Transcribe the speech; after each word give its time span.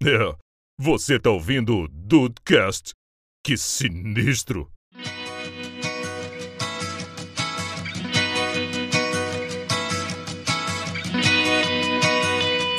É, 0.00 0.32
você 0.78 1.18
tá 1.18 1.28
ouvindo 1.28 1.76
o 1.76 1.88
Dudecast? 1.88 2.92
Que 3.44 3.56
sinistro! 3.56 4.70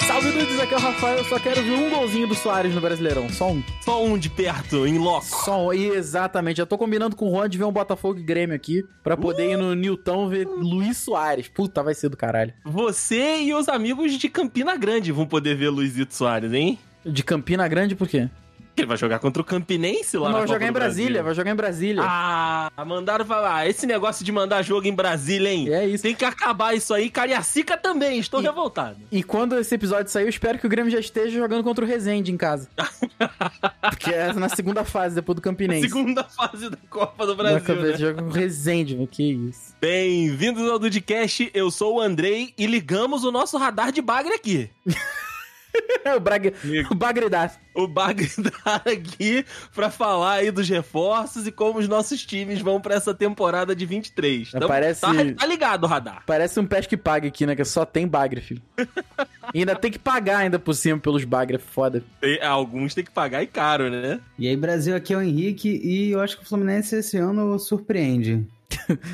Salve 0.07 0.31
Dudes, 0.31 0.59
aqui 0.61 0.73
é 0.73 0.77
o 0.77 0.79
Rafael. 0.79 1.17
Eu 1.17 1.25
só 1.25 1.37
quero 1.39 1.61
ver 1.61 1.73
um 1.73 1.89
golzinho 1.89 2.25
do 2.25 2.35
Soares 2.35 2.73
no 2.73 2.79
Brasileirão. 2.79 3.27
Só 3.27 3.51
um. 3.51 3.61
Só 3.83 4.01
um 4.01 4.17
de 4.17 4.29
perto, 4.29 4.87
em 4.87 4.97
loco. 4.97 5.25
Só 5.25 5.67
um. 5.67 5.73
Exatamente. 5.73 6.61
Eu 6.61 6.67
tô 6.67 6.77
combinando 6.77 7.17
com 7.17 7.27
o 7.27 7.31
Juan 7.31 7.49
de 7.49 7.57
ver 7.57 7.65
um 7.65 7.71
Botafogo 7.71 8.17
e 8.17 8.23
Grêmio 8.23 8.55
aqui 8.55 8.81
pra 9.03 9.17
poder 9.17 9.51
ir 9.51 9.57
no 9.57 9.75
Newton 9.75 10.29
ver 10.29 10.47
Luiz 10.47 10.97
Soares. 10.99 11.49
Puta, 11.49 11.83
vai 11.83 11.93
ser 11.93 12.07
do 12.07 12.15
caralho. 12.15 12.53
Você 12.63 13.41
e 13.41 13.53
os 13.53 13.67
amigos 13.67 14.13
de 14.17 14.29
Campina 14.29 14.77
Grande 14.77 15.11
vão 15.11 15.27
poder 15.27 15.57
ver 15.57 15.67
Luizito 15.67 16.15
Soares, 16.15 16.53
hein? 16.53 16.79
De 17.11 17.23
Campina 17.23 17.67
Grande, 17.67 17.95
por 17.95 18.07
quê? 18.07 18.29
Ele 18.77 18.87
vai 18.87 18.95
jogar 18.95 19.19
contra 19.19 19.41
o 19.41 19.45
Campinense 19.45 20.15
lá 20.17 20.29
Não, 20.29 20.37
vai 20.37 20.41
Copa 20.43 20.53
jogar 20.53 20.67
em 20.69 20.71
Brasília, 20.71 21.21
vai 21.21 21.33
jogar 21.35 21.51
em 21.51 21.55
Brasília. 21.55 22.01
Ah, 22.01 22.71
mandaram 22.87 23.25
falar. 23.25 23.67
Esse 23.67 23.85
negócio 23.85 24.23
de 24.23 24.31
mandar 24.31 24.61
jogo 24.61 24.87
em 24.87 24.93
Brasília, 24.93 25.49
hein? 25.51 25.67
É 25.73 25.85
isso. 25.85 26.01
Tem 26.03 26.15
que 26.15 26.23
acabar 26.23 26.73
isso 26.73 26.93
aí. 26.93 27.09
Cariacica 27.09 27.75
também, 27.75 28.19
estou 28.19 28.39
E- 28.39 28.43
revoltado. 28.43 28.95
E 29.11 29.21
quando 29.21 29.57
esse 29.59 29.75
episódio 29.75 30.09
sair, 30.09 30.23
eu 30.23 30.29
espero 30.29 30.57
que 30.57 30.65
o 30.65 30.69
Grêmio 30.69 30.89
já 30.89 30.99
esteja 30.99 31.37
jogando 31.37 31.61
contra 31.61 31.83
o 31.83 31.87
Rezende 31.87 32.31
em 32.31 32.37
casa. 32.37 32.69
Porque 33.81 34.11
é 34.11 34.31
na 34.31 34.47
segunda 34.47 34.85
fase, 34.85 35.15
depois 35.15 35.35
do 35.35 35.41
Campinense. 35.41 35.89
Segunda 35.89 36.23
fase 36.23 36.69
da 36.69 36.77
Copa 36.89 37.25
do 37.27 37.35
Brasil. 37.35 37.75
né? 37.75 37.97
joga 37.97 38.21
com 38.23 38.29
o 38.29 38.31
Rezende, 38.31 38.95
meu, 38.95 39.07
que 39.07 39.23
isso. 39.33 39.75
Bem-vindos 39.81 40.69
ao 40.69 40.79
Dudcast, 40.79 41.51
eu 41.53 41.69
sou 41.69 41.95
o 41.97 42.01
Andrei 42.01 42.53
e 42.57 42.65
ligamos 42.65 43.25
o 43.25 43.31
nosso 43.31 43.57
radar 43.57 43.91
de 43.91 44.01
bagre 44.01 44.33
aqui. 44.33 44.69
O, 46.15 46.19
Braga, 46.19 46.53
o 46.89 46.95
Bagredar. 46.95 47.59
O 47.75 47.87
bagre 47.87 48.27
tá 48.63 48.81
aqui 48.89 49.45
pra 49.75 49.91
falar 49.91 50.35
aí 50.35 50.49
dos 50.51 50.67
reforços 50.67 51.45
e 51.45 51.51
como 51.51 51.77
os 51.77 51.87
nossos 51.87 52.25
times 52.25 52.61
vão 52.61 52.81
pra 52.81 52.95
essa 52.95 53.13
temporada 53.13 53.75
de 53.75 53.85
23. 53.85 54.51
Tamo- 54.51 54.67
Parece- 54.67 55.01
tá, 55.01 55.11
tá 55.37 55.45
ligado 55.45 55.83
o 55.83 55.87
radar. 55.87 56.23
Parece 56.25 56.59
um 56.59 56.65
pesca 56.65 56.89
que 56.89 56.97
paga 56.97 57.27
aqui, 57.27 57.45
né? 57.45 57.55
Que 57.55 57.63
só 57.65 57.85
tem 57.85 58.07
bagre, 58.07 58.41
filho. 58.41 58.61
e 59.53 59.59
ainda 59.59 59.75
tem 59.75 59.91
que 59.91 59.99
pagar 59.99 60.37
ainda 60.39 60.57
por 60.57 60.73
cima 60.73 60.97
pelos 60.97 61.23
bagre, 61.25 61.57
foda. 61.59 62.03
Tem- 62.19 62.41
alguns 62.41 62.93
tem 62.95 63.03
que 63.03 63.11
pagar 63.11 63.43
e 63.43 63.47
caro, 63.47 63.89
né? 63.89 64.19
E 64.37 64.47
aí, 64.47 64.55
Brasil, 64.57 64.95
aqui 64.95 65.13
é 65.13 65.17
o 65.17 65.21
Henrique 65.21 65.69
e 65.83 66.11
eu 66.11 66.21
acho 66.21 66.37
que 66.37 66.43
o 66.43 66.47
Fluminense 66.47 66.95
esse 66.95 67.17
ano 67.17 67.59
surpreende. 67.59 68.47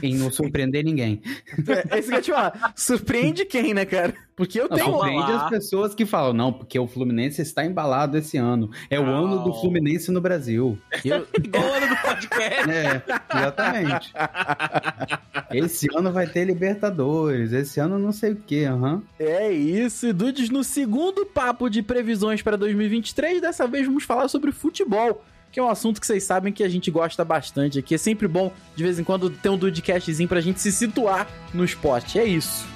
Em 0.03 0.15
não 0.15 0.31
surpreender 0.31 0.83
ninguém. 0.83 1.21
É 1.89 1.99
isso 1.99 2.09
que 2.09 2.15
eu 2.15 2.21
te 2.21 2.31
falar. 2.31 2.73
Surpreende 2.75 3.45
quem, 3.45 3.73
né, 3.73 3.85
cara? 3.85 4.13
Porque 4.35 4.59
eu 4.59 4.67
Não, 4.69 4.75
tenho. 4.77 4.91
surpreende 4.91 5.31
as 5.31 5.49
pessoas 5.49 5.95
que 5.95 6.05
falam, 6.05 6.33
não, 6.33 6.51
porque 6.51 6.77
o 6.77 6.85
Fluminense 6.87 7.41
está 7.41 7.63
embalado 7.65 8.17
esse 8.17 8.37
ano. 8.37 8.69
É 8.89 8.99
o 8.99 9.05
Não. 9.05 9.25
ano 9.25 9.43
do 9.45 9.53
Fluminense 9.53 10.11
no 10.11 10.19
Brasil. 10.19 10.77
eu- 11.05 11.25
Igual 11.41 11.63
o 11.63 11.73
ano 11.73 11.87
do 11.87 11.95
podcast. 12.01 12.69
É, 12.69 13.01
exatamente. 13.37 14.13
Esse 15.51 15.87
ano 15.95 16.11
vai 16.11 16.27
ter 16.27 16.43
Libertadores, 16.45 17.53
esse 17.53 17.79
ano 17.79 17.97
não 17.97 18.11
sei 18.11 18.33
o 18.33 18.35
que, 18.35 18.65
aham. 18.65 19.01
É 19.17 19.51
isso, 19.51 20.07
e 20.07 20.13
Dudes, 20.13 20.49
no 20.49 20.63
segundo 20.63 21.25
papo 21.25 21.69
de 21.69 21.81
previsões 21.81 22.41
para 22.41 22.57
2023, 22.57 23.41
dessa 23.41 23.65
vez 23.67 23.85
vamos 23.85 24.03
falar 24.03 24.27
sobre 24.27 24.51
futebol, 24.51 25.23
que 25.55 25.59
é 25.61 25.63
um 25.63 25.69
assunto 25.69 26.01
que 26.01 26.05
vocês 26.05 26.21
sabem 26.21 26.51
que 26.51 26.61
a 26.65 26.67
gente 26.67 26.91
gosta 26.91 27.23
bastante 27.23 27.79
aqui. 27.79 27.95
É 27.95 27.97
sempre 27.97 28.27
bom, 28.27 28.51
de 28.75 28.83
vez 28.83 28.99
em 28.99 29.05
quando, 29.05 29.29
ter 29.29 29.47
um 29.47 29.57
Dudecastzinho 29.57 30.27
pra 30.27 30.41
gente 30.41 30.59
se 30.59 30.69
situar 30.69 31.29
no 31.53 31.63
esporte. 31.63 32.19
É 32.19 32.25
isso. 32.25 32.67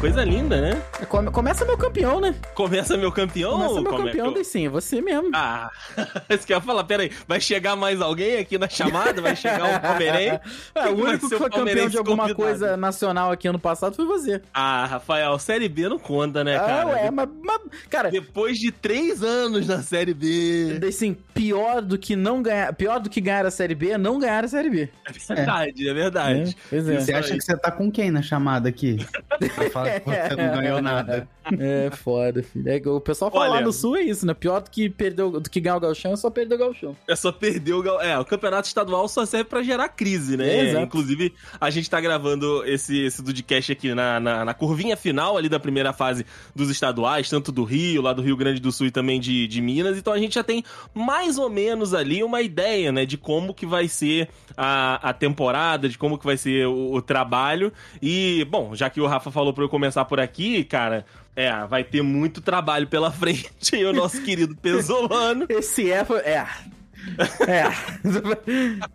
Coisa 0.00 0.22
linda, 0.22 0.60
né? 0.60 0.80
Come- 1.08 1.28
Começa 1.32 1.64
meu 1.64 1.76
campeão, 1.76 2.20
né? 2.20 2.32
Começa 2.54 2.96
meu 2.96 3.10
campeão? 3.10 3.50
Começa 3.54 3.74
meu 3.80 3.84
Como 3.90 4.02
é 4.02 4.06
campeão, 4.12 4.26
eu- 4.26 4.34
daí 4.34 4.44
sim, 4.44 4.66
é 4.66 4.68
você 4.68 5.00
mesmo. 5.00 5.30
Ah, 5.34 5.70
isso 6.30 6.46
que 6.46 6.52
eu 6.52 6.58
ia 6.58 6.60
falar, 6.60 6.84
peraí, 6.84 7.10
vai 7.26 7.40
chegar 7.40 7.74
mais 7.74 8.00
alguém 8.00 8.36
aqui 8.38 8.56
na 8.56 8.68
chamada? 8.68 9.20
Vai 9.20 9.34
chegar 9.34 9.64
um 9.64 9.78
palmeirense? 9.80 10.38
É, 10.74 10.88
o 10.88 10.94
único 11.04 11.28
que 11.28 11.34
o 11.34 11.38
foi 11.38 11.50
campeão 11.50 11.88
de 11.88 11.98
alguma 11.98 12.22
convidado? 12.28 12.36
coisa 12.42 12.76
nacional 12.76 13.32
aqui 13.32 13.48
ano 13.48 13.58
passado 13.58 13.96
foi 13.96 14.04
você. 14.06 14.40
Ah, 14.54 14.86
Rafael, 14.86 15.36
Série 15.40 15.68
B 15.68 15.88
não 15.88 15.98
conta, 15.98 16.44
né, 16.44 16.56
ah, 16.56 16.60
cara? 16.60 16.86
ué, 16.90 17.10
mas, 17.10 17.28
mas- 17.42 17.58
Cara, 17.90 18.08
Depois 18.10 18.56
de 18.58 18.70
três 18.70 19.22
anos 19.22 19.66
na 19.66 19.82
Série 19.82 20.14
B. 20.14 20.78
assim, 20.86 21.14
pior 21.34 21.82
do 21.82 21.98
que 21.98 22.14
não 22.14 22.40
ganhar. 22.40 22.72
Pior 22.74 23.00
do 23.00 23.10
que 23.10 23.20
ganhar 23.20 23.44
a 23.44 23.50
Série 23.50 23.74
B 23.74 23.90
é 23.90 23.98
não 23.98 24.18
ganhar 24.20 24.44
a 24.44 24.48
Série 24.48 24.70
B. 24.70 24.88
É 25.06 25.34
verdade, 25.34 25.88
é 25.88 25.94
verdade. 25.94 26.50
É, 26.50 26.54
pois 26.70 26.88
é. 26.88 27.00
Você 27.00 27.12
acha 27.12 27.34
que 27.34 27.40
você 27.42 27.56
tá 27.56 27.70
com 27.72 27.90
quem 27.90 28.10
na 28.12 28.22
chamada 28.22 28.68
aqui? 28.68 28.98
Que 30.00 30.10
você 30.34 30.36
não 30.36 30.54
ganhou 30.60 30.82
nada. 30.82 31.28
É 31.58 31.90
foda, 31.90 32.42
filho. 32.42 32.68
É, 32.68 32.76
o 32.88 33.00
pessoal 33.00 33.30
fala 33.30 33.46
lá 33.46 33.52
Olha- 33.56 33.64
no 33.64 33.72
sul 33.72 33.96
é 33.96 34.02
isso, 34.02 34.26
né? 34.26 34.34
Pior 34.34 34.60
do 34.60 34.70
que, 34.70 34.90
perdeu, 34.90 35.40
do 35.40 35.48
que 35.48 35.60
ganhar 35.60 35.76
o 35.76 35.80
galchão 35.80 36.12
é 36.12 36.16
só 36.16 36.28
perder 36.30 36.56
o 36.56 36.58
galchão. 36.58 36.96
É 37.08 37.16
só 37.16 37.32
perder 37.32 37.72
o. 37.72 37.82
gal- 37.82 38.00
É, 38.02 38.18
o 38.18 38.24
campeonato 38.24 38.68
estadual 38.68 39.08
só 39.08 39.24
serve 39.24 39.44
pra 39.48 39.62
gerar 39.62 39.88
crise, 39.88 40.36
né? 40.36 40.46
É, 40.46 40.64
exato. 40.70 40.84
Inclusive, 40.84 41.32
a 41.60 41.70
gente 41.70 41.88
tá 41.88 42.00
gravando 42.00 42.62
esse, 42.66 42.98
esse 43.00 43.22
Dudcast 43.22 43.72
aqui 43.72 43.94
na, 43.94 44.20
na, 44.20 44.44
na 44.44 44.52
curvinha 44.54 44.96
final 44.96 45.36
ali 45.38 45.48
da 45.48 45.58
primeira 45.58 45.92
fase 45.94 46.26
dos 46.54 46.68
estaduais, 46.70 47.30
tanto 47.30 47.50
do 47.50 47.64
Rio, 47.64 48.02
lá 48.02 48.12
do 48.12 48.20
Rio 48.20 48.36
Grande 48.36 48.60
do 48.60 48.70
Sul 48.70 48.86
e 48.88 48.90
também 48.90 49.18
de, 49.18 49.46
de 49.48 49.60
Minas. 49.62 49.96
Então 49.96 50.12
a 50.12 50.18
gente 50.18 50.34
já 50.34 50.44
tem 50.44 50.62
mais 50.94 51.38
ou 51.38 51.48
menos 51.48 51.94
ali 51.94 52.22
uma 52.22 52.42
ideia, 52.42 52.92
né? 52.92 53.06
De 53.06 53.16
como 53.16 53.54
que 53.54 53.64
vai 53.64 53.88
ser 53.88 54.28
a, 54.56 55.08
a 55.08 55.12
temporada, 55.14 55.88
de 55.88 55.96
como 55.96 56.18
que 56.18 56.26
vai 56.26 56.36
ser 56.36 56.66
o, 56.66 56.92
o 56.94 57.00
trabalho. 57.02 57.72
E, 58.02 58.46
bom, 58.50 58.74
já 58.74 58.90
que 58.90 59.00
o 59.00 59.06
Rafa 59.06 59.30
falou 59.30 59.52
pra 59.54 59.64
eu 59.64 59.68
começar 59.78 60.04
por 60.04 60.18
aqui, 60.18 60.64
cara. 60.64 61.06
É, 61.36 61.52
vai 61.66 61.84
ter 61.84 62.02
muito 62.02 62.40
trabalho 62.40 62.88
pela 62.88 63.10
frente. 63.12 63.76
E 63.76 63.84
o 63.84 63.92
nosso 63.92 64.20
querido 64.22 64.56
Pesolano. 64.56 65.46
Esse 65.48 65.90
é. 65.92 66.04
É. 66.24 66.46
É. 67.48 67.64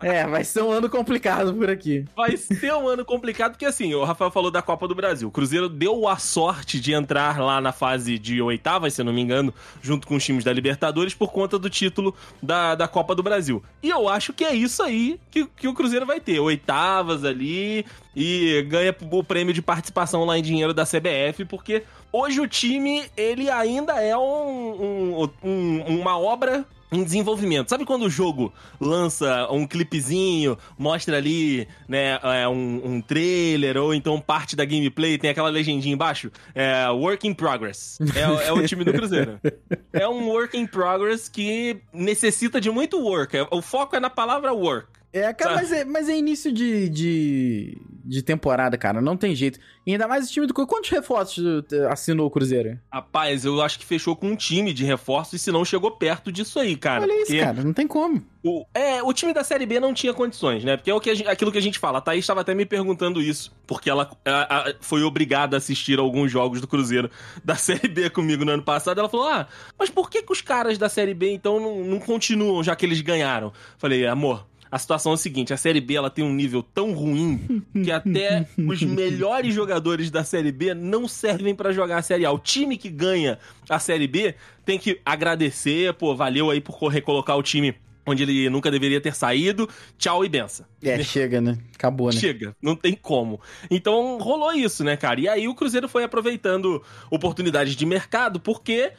é, 0.00 0.26
vai 0.26 0.44
ser 0.44 0.62
um 0.62 0.70
ano 0.70 0.88
complicado 0.88 1.52
por 1.54 1.68
aqui. 1.68 2.04
Vai 2.16 2.36
ser 2.36 2.72
um 2.74 2.88
ano 2.88 3.04
complicado, 3.04 3.52
porque 3.52 3.64
assim, 3.66 3.94
o 3.94 4.04
Rafael 4.04 4.30
falou 4.30 4.50
da 4.50 4.62
Copa 4.62 4.86
do 4.88 4.94
Brasil. 4.94 5.28
O 5.28 5.30
Cruzeiro 5.30 5.68
deu 5.68 6.08
a 6.08 6.16
sorte 6.16 6.80
de 6.80 6.92
entrar 6.92 7.40
lá 7.40 7.60
na 7.60 7.72
fase 7.72 8.18
de 8.18 8.40
oitavas, 8.40 8.94
se 8.94 9.00
eu 9.00 9.04
não 9.04 9.12
me 9.12 9.20
engano, 9.20 9.52
junto 9.82 10.06
com 10.06 10.16
os 10.16 10.24
times 10.24 10.44
da 10.44 10.52
Libertadores, 10.52 11.14
por 11.14 11.32
conta 11.32 11.58
do 11.58 11.68
título 11.68 12.14
da, 12.42 12.74
da 12.74 12.88
Copa 12.88 13.14
do 13.14 13.22
Brasil. 13.22 13.62
E 13.82 13.90
eu 13.90 14.08
acho 14.08 14.32
que 14.32 14.44
é 14.44 14.54
isso 14.54 14.82
aí 14.82 15.18
que, 15.30 15.46
que 15.46 15.68
o 15.68 15.74
Cruzeiro 15.74 16.06
vai 16.06 16.20
ter. 16.20 16.38
Oitavas 16.40 17.24
ali 17.24 17.84
e 18.14 18.64
ganha 18.68 18.94
o 19.10 19.24
prêmio 19.24 19.52
de 19.52 19.60
participação 19.62 20.24
lá 20.24 20.38
em 20.38 20.42
dinheiro 20.42 20.72
da 20.72 20.84
CBF, 20.84 21.44
porque 21.46 21.82
hoje 22.12 22.40
o 22.40 22.46
time, 22.46 23.04
ele 23.16 23.50
ainda 23.50 23.94
é 24.00 24.16
um- 24.16 25.20
um- 25.22 25.30
um- 25.42 26.00
uma 26.00 26.16
obra 26.18 26.64
em 26.96 27.04
desenvolvimento. 27.04 27.68
Sabe 27.68 27.84
quando 27.84 28.02
o 28.04 28.10
jogo 28.10 28.52
lança 28.80 29.48
um 29.50 29.66
clipezinho, 29.66 30.56
mostra 30.78 31.16
ali, 31.16 31.66
né, 31.88 32.18
é, 32.22 32.48
um, 32.48 32.80
um 32.84 33.00
trailer 33.00 33.76
ou 33.76 33.94
então 33.94 34.20
parte 34.20 34.54
da 34.56 34.64
gameplay, 34.64 35.18
tem 35.18 35.30
aquela 35.30 35.48
legendinha 35.48 35.94
embaixo? 35.94 36.30
É 36.54 36.88
Work 36.90 37.26
in 37.26 37.34
Progress. 37.34 37.98
É, 38.14 38.28
o- 38.28 38.40
é 38.40 38.52
o 38.52 38.66
time 38.66 38.84
do 38.84 38.92
Cruzeiro. 38.92 39.40
É 39.92 40.08
um 40.08 40.28
work 40.28 40.56
in 40.58 40.66
progress 40.66 41.28
que 41.28 41.80
necessita 41.92 42.60
de 42.60 42.68
muito 42.70 42.98
work. 43.00 43.36
É- 43.36 43.46
O 43.50 43.62
foco 43.62 43.94
é 43.94 44.00
na 44.00 44.10
palavra 44.10 44.52
work. 44.52 44.88
É, 45.12 45.32
cara, 45.32 45.54
mas 45.54 45.70
é, 45.70 45.84
mas 45.84 46.08
é 46.08 46.16
início 46.16 46.50
de, 46.52 46.88
de, 46.88 47.78
de 48.04 48.22
temporada, 48.22 48.76
cara. 48.76 49.00
Não 49.00 49.16
tem 49.16 49.34
jeito. 49.34 49.58
E 49.86 49.92
ainda 49.92 50.06
mais 50.08 50.28
o 50.28 50.32
time 50.32 50.46
do 50.46 50.52
Cruzeiro. 50.54 50.68
Quantos 50.70 50.90
reforços 50.90 51.64
eh, 51.72 51.86
assinou 51.88 52.26
o 52.26 52.30
Cruzeiro? 52.30 52.78
Rapaz, 52.92 53.44
eu 53.44 53.60
acho 53.62 53.78
que 53.78 53.84
fechou 53.84 54.14
com 54.16 54.28
um 54.28 54.36
time 54.36 54.72
de 54.72 54.84
reforço 54.84 55.36
e 55.36 55.38
se 55.38 55.50
não 55.52 55.64
chegou 55.64 55.90
perto 55.90 56.30
disso 56.32 56.58
aí, 56.58 56.76
cara. 56.76 57.02
Olha 57.02 57.22
isso, 57.22 57.36
cara. 57.38 57.62
Não 57.62 57.72
tem 57.72 57.86
como. 57.86 58.22
O, 58.42 58.64
é, 58.74 59.02
o 59.02 59.12
time 59.12 59.32
da 59.32 59.42
Série 59.42 59.64
B 59.64 59.80
não 59.80 59.94
tinha 59.94 60.12
condições, 60.12 60.62
né? 60.64 60.76
Porque 60.76 60.90
é 60.90 60.94
o 60.94 61.00
que 61.00 61.14
gente- 61.14 61.28
aquilo 61.28 61.50
que 61.50 61.56
a 61.58 61.62
gente 61.62 61.78
fala. 61.78 61.98
A 61.98 62.00
Thaís 62.00 62.20
estava 62.24 62.42
até 62.42 62.54
me 62.54 62.66
perguntando 62.66 63.22
isso, 63.22 63.50
porque 63.66 63.88
ela 63.88 64.10
a- 64.24 64.68
a- 64.68 64.74
foi 64.80 65.02
obrigada 65.02 65.56
a 65.56 65.58
assistir 65.58 65.98
alguns 65.98 66.30
jogos 66.30 66.60
do 66.60 66.66
Cruzeiro 66.66 67.10
da 67.44 67.54
Série 67.56 67.88
B 67.88 68.10
comigo 68.10 68.44
no 68.44 68.52
ano 68.52 68.62
passado. 68.62 68.98
Ela 68.98 69.08
falou: 69.08 69.28
Ah, 69.28 69.46
mas 69.78 69.88
por 69.90 70.10
que, 70.10 70.22
que 70.22 70.32
os 70.32 70.40
caras 70.42 70.76
da 70.76 70.88
Série 70.90 71.14
B 71.14 71.32
então 71.32 71.58
não, 71.58 71.84
não 71.84 71.98
continuam, 71.98 72.62
já 72.62 72.76
que 72.76 72.84
eles 72.84 73.00
ganharam? 73.00 73.52
Falei, 73.78 74.06
amor. 74.06 74.46
A 74.74 74.78
situação 74.80 75.12
é 75.12 75.14
a 75.14 75.18
seguinte, 75.18 75.54
a 75.54 75.56
Série 75.56 75.80
B 75.80 75.94
ela 75.94 76.10
tem 76.10 76.24
um 76.24 76.34
nível 76.34 76.60
tão 76.60 76.92
ruim 76.94 77.62
que 77.72 77.92
até 77.92 78.44
os 78.58 78.82
melhores 78.82 79.54
jogadores 79.54 80.10
da 80.10 80.24
Série 80.24 80.50
B 80.50 80.74
não 80.74 81.06
servem 81.06 81.54
pra 81.54 81.70
jogar 81.70 81.98
a 81.98 82.02
Série 82.02 82.26
A. 82.26 82.32
O 82.32 82.40
time 82.40 82.76
que 82.76 82.90
ganha 82.90 83.38
a 83.68 83.78
Série 83.78 84.08
B 84.08 84.34
tem 84.64 84.76
que 84.76 85.00
agradecer, 85.06 85.94
pô, 85.94 86.16
valeu 86.16 86.50
aí 86.50 86.60
por 86.60 86.88
recolocar 86.88 87.38
o 87.38 87.42
time 87.44 87.76
onde 88.04 88.24
ele 88.24 88.50
nunca 88.50 88.68
deveria 88.68 89.00
ter 89.00 89.14
saído. 89.14 89.68
Tchau 89.96 90.24
e 90.24 90.28
benção. 90.28 90.66
É, 90.82 91.00
chega, 91.04 91.40
né? 91.40 91.56
Acabou, 91.72 92.08
né? 92.12 92.18
Chega, 92.18 92.56
não 92.60 92.74
tem 92.74 92.94
como. 93.00 93.40
Então 93.70 94.18
rolou 94.18 94.52
isso, 94.52 94.82
né, 94.82 94.96
cara? 94.96 95.20
E 95.20 95.28
aí 95.28 95.46
o 95.46 95.54
Cruzeiro 95.54 95.88
foi 95.88 96.02
aproveitando 96.02 96.82
oportunidades 97.12 97.76
de 97.76 97.86
mercado, 97.86 98.40
porque 98.40 98.90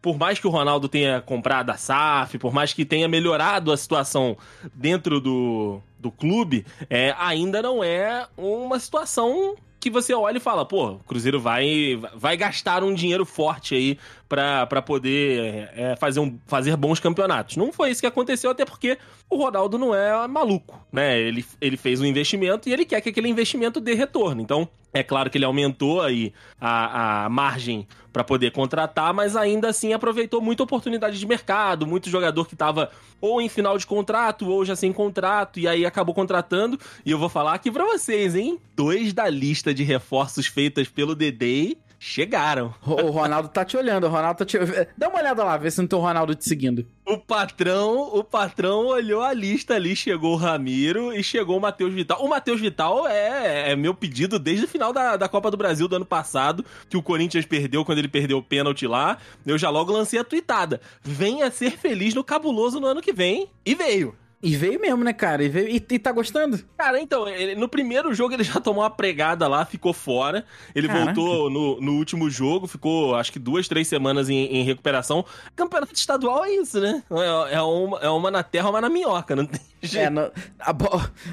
por 0.00 0.18
mais 0.18 0.38
que 0.38 0.46
o 0.46 0.50
Ronaldo 0.50 0.88
tenha 0.88 1.20
comprado 1.20 1.70
a 1.70 1.76
SAF, 1.76 2.38
por 2.38 2.52
mais 2.52 2.72
que 2.72 2.84
tenha 2.84 3.08
melhorado 3.08 3.72
a 3.72 3.76
situação 3.76 4.36
dentro 4.74 5.20
do, 5.20 5.80
do 5.98 6.10
clube, 6.10 6.64
é, 6.88 7.14
ainda 7.18 7.60
não 7.62 7.82
é 7.82 8.26
uma 8.36 8.78
situação 8.78 9.56
que 9.82 9.90
você 9.90 10.14
olha 10.14 10.36
e 10.36 10.40
fala, 10.40 10.64
pô, 10.64 10.92
o 10.92 10.98
Cruzeiro 11.00 11.40
vai, 11.40 12.00
vai 12.14 12.36
gastar 12.36 12.84
um 12.84 12.94
dinheiro 12.94 13.26
forte 13.26 13.74
aí 13.74 13.98
para 14.32 14.80
poder 14.80 15.68
é, 15.76 15.94
fazer, 15.96 16.18
um, 16.18 16.38
fazer 16.46 16.74
bons 16.74 16.98
campeonatos. 16.98 17.58
Não 17.58 17.70
foi 17.70 17.90
isso 17.90 18.00
que 18.00 18.06
aconteceu, 18.06 18.50
até 18.50 18.64
porque 18.64 18.96
o 19.28 19.36
Ronaldo 19.36 19.76
não 19.76 19.94
é 19.94 20.26
maluco, 20.26 20.80
né? 20.90 21.20
Ele, 21.20 21.44
ele 21.60 21.76
fez 21.76 22.00
um 22.00 22.06
investimento 22.06 22.66
e 22.66 22.72
ele 22.72 22.86
quer 22.86 23.02
que 23.02 23.10
aquele 23.10 23.28
investimento 23.28 23.78
dê 23.78 23.92
retorno. 23.92 24.40
Então, 24.40 24.66
é 24.90 25.02
claro 25.02 25.28
que 25.28 25.36
ele 25.36 25.44
aumentou 25.44 26.00
aí 26.00 26.32
a, 26.58 27.24
a 27.24 27.28
margem 27.28 27.86
para 28.10 28.24
poder 28.24 28.52
contratar, 28.52 29.12
mas 29.12 29.36
ainda 29.36 29.68
assim 29.68 29.92
aproveitou 29.92 30.40
muita 30.40 30.62
oportunidade 30.62 31.18
de 31.18 31.26
mercado, 31.26 31.86
muito 31.86 32.08
jogador 32.08 32.46
que 32.46 32.54
estava 32.54 32.90
ou 33.20 33.40
em 33.40 33.50
final 33.50 33.76
de 33.76 33.86
contrato 33.86 34.48
ou 34.48 34.64
já 34.64 34.74
sem 34.74 34.94
contrato 34.94 35.60
e 35.60 35.68
aí 35.68 35.84
acabou 35.84 36.14
contratando. 36.14 36.80
E 37.04 37.10
eu 37.10 37.18
vou 37.18 37.28
falar 37.28 37.52
aqui 37.52 37.70
para 37.70 37.84
vocês, 37.84 38.34
hein? 38.34 38.58
Dois 38.74 39.12
da 39.12 39.28
lista 39.28 39.74
de 39.74 39.82
reforços 39.82 40.46
feitas 40.46 40.88
pelo 40.88 41.14
Dedei 41.14 41.76
chegaram. 42.02 42.74
O 42.84 43.10
Ronaldo 43.10 43.48
tá 43.48 43.64
te 43.64 43.76
olhando, 43.76 44.08
o 44.08 44.10
Ronaldo 44.10 44.38
tá 44.38 44.44
te 44.44 44.58
Dá 44.98 45.08
uma 45.08 45.20
olhada 45.20 45.44
lá, 45.44 45.56
vê 45.56 45.70
se 45.70 45.80
não 45.80 45.86
tem 45.86 45.96
o 45.96 46.02
Ronaldo 46.02 46.34
te 46.34 46.44
seguindo. 46.44 46.84
O 47.06 47.16
patrão, 47.16 48.10
o 48.12 48.24
patrão 48.24 48.86
olhou 48.86 49.22
a 49.22 49.32
lista 49.32 49.74
ali, 49.74 49.94
chegou 49.94 50.32
o 50.32 50.36
Ramiro 50.36 51.12
e 51.12 51.22
chegou 51.22 51.56
o 51.56 51.60
Matheus 51.60 51.94
Vital. 51.94 52.20
O 52.20 52.28
Matheus 52.28 52.60
Vital 52.60 53.06
é, 53.06 53.70
é, 53.70 53.76
meu 53.76 53.94
pedido 53.94 54.36
desde 54.36 54.64
o 54.64 54.68
final 54.68 54.92
da, 54.92 55.16
da 55.16 55.28
Copa 55.28 55.48
do 55.48 55.56
Brasil 55.56 55.86
do 55.86 55.94
ano 55.94 56.04
passado, 56.04 56.64
que 56.88 56.96
o 56.96 57.02
Corinthians 57.02 57.46
perdeu 57.46 57.84
quando 57.84 57.98
ele 57.98 58.08
perdeu 58.08 58.38
o 58.38 58.42
pênalti 58.42 58.84
lá. 58.84 59.18
Eu 59.46 59.56
já 59.56 59.70
logo 59.70 59.92
lancei 59.92 60.18
a 60.18 60.24
tuitada. 60.24 60.80
Venha 61.02 61.52
ser 61.52 61.78
feliz 61.78 62.14
no 62.14 62.24
cabuloso 62.24 62.80
no 62.80 62.88
ano 62.88 63.00
que 63.00 63.12
vem. 63.12 63.48
E 63.64 63.76
veio. 63.76 64.16
E 64.42 64.56
veio 64.56 64.80
mesmo, 64.80 65.04
né, 65.04 65.12
cara? 65.12 65.44
E, 65.44 65.48
veio, 65.48 65.68
e, 65.68 65.76
e 65.76 65.98
tá 66.00 66.10
gostando? 66.10 66.58
Cara, 66.76 67.00
então, 67.00 67.28
ele, 67.28 67.54
no 67.54 67.68
primeiro 67.68 68.12
jogo 68.12 68.34
ele 68.34 68.42
já 68.42 68.60
tomou 68.60 68.82
uma 68.82 68.90
pregada 68.90 69.46
lá, 69.46 69.64
ficou 69.64 69.92
fora. 69.92 70.44
Ele 70.74 70.88
Caraca. 70.88 71.14
voltou 71.14 71.48
no, 71.48 71.80
no 71.80 71.92
último 71.92 72.28
jogo, 72.28 72.66
ficou 72.66 73.14
acho 73.14 73.30
que 73.30 73.38
duas, 73.38 73.68
três 73.68 73.86
semanas 73.86 74.28
em, 74.28 74.46
em 74.46 74.64
recuperação. 74.64 75.24
Campeonato 75.54 75.94
estadual 75.94 76.44
é 76.44 76.56
isso, 76.56 76.80
né? 76.80 77.04
É, 77.08 77.54
é, 77.54 77.62
uma, 77.62 77.98
é 77.98 78.10
uma 78.10 78.30
na 78.32 78.42
terra, 78.42 78.70
uma 78.70 78.80
na 78.80 78.88
minhoca, 78.88 79.36
não 79.36 79.46
tem 79.46 79.60
é, 79.80 79.86
jeito. 79.86 80.06
É, 80.06 80.10
no, 80.10 80.32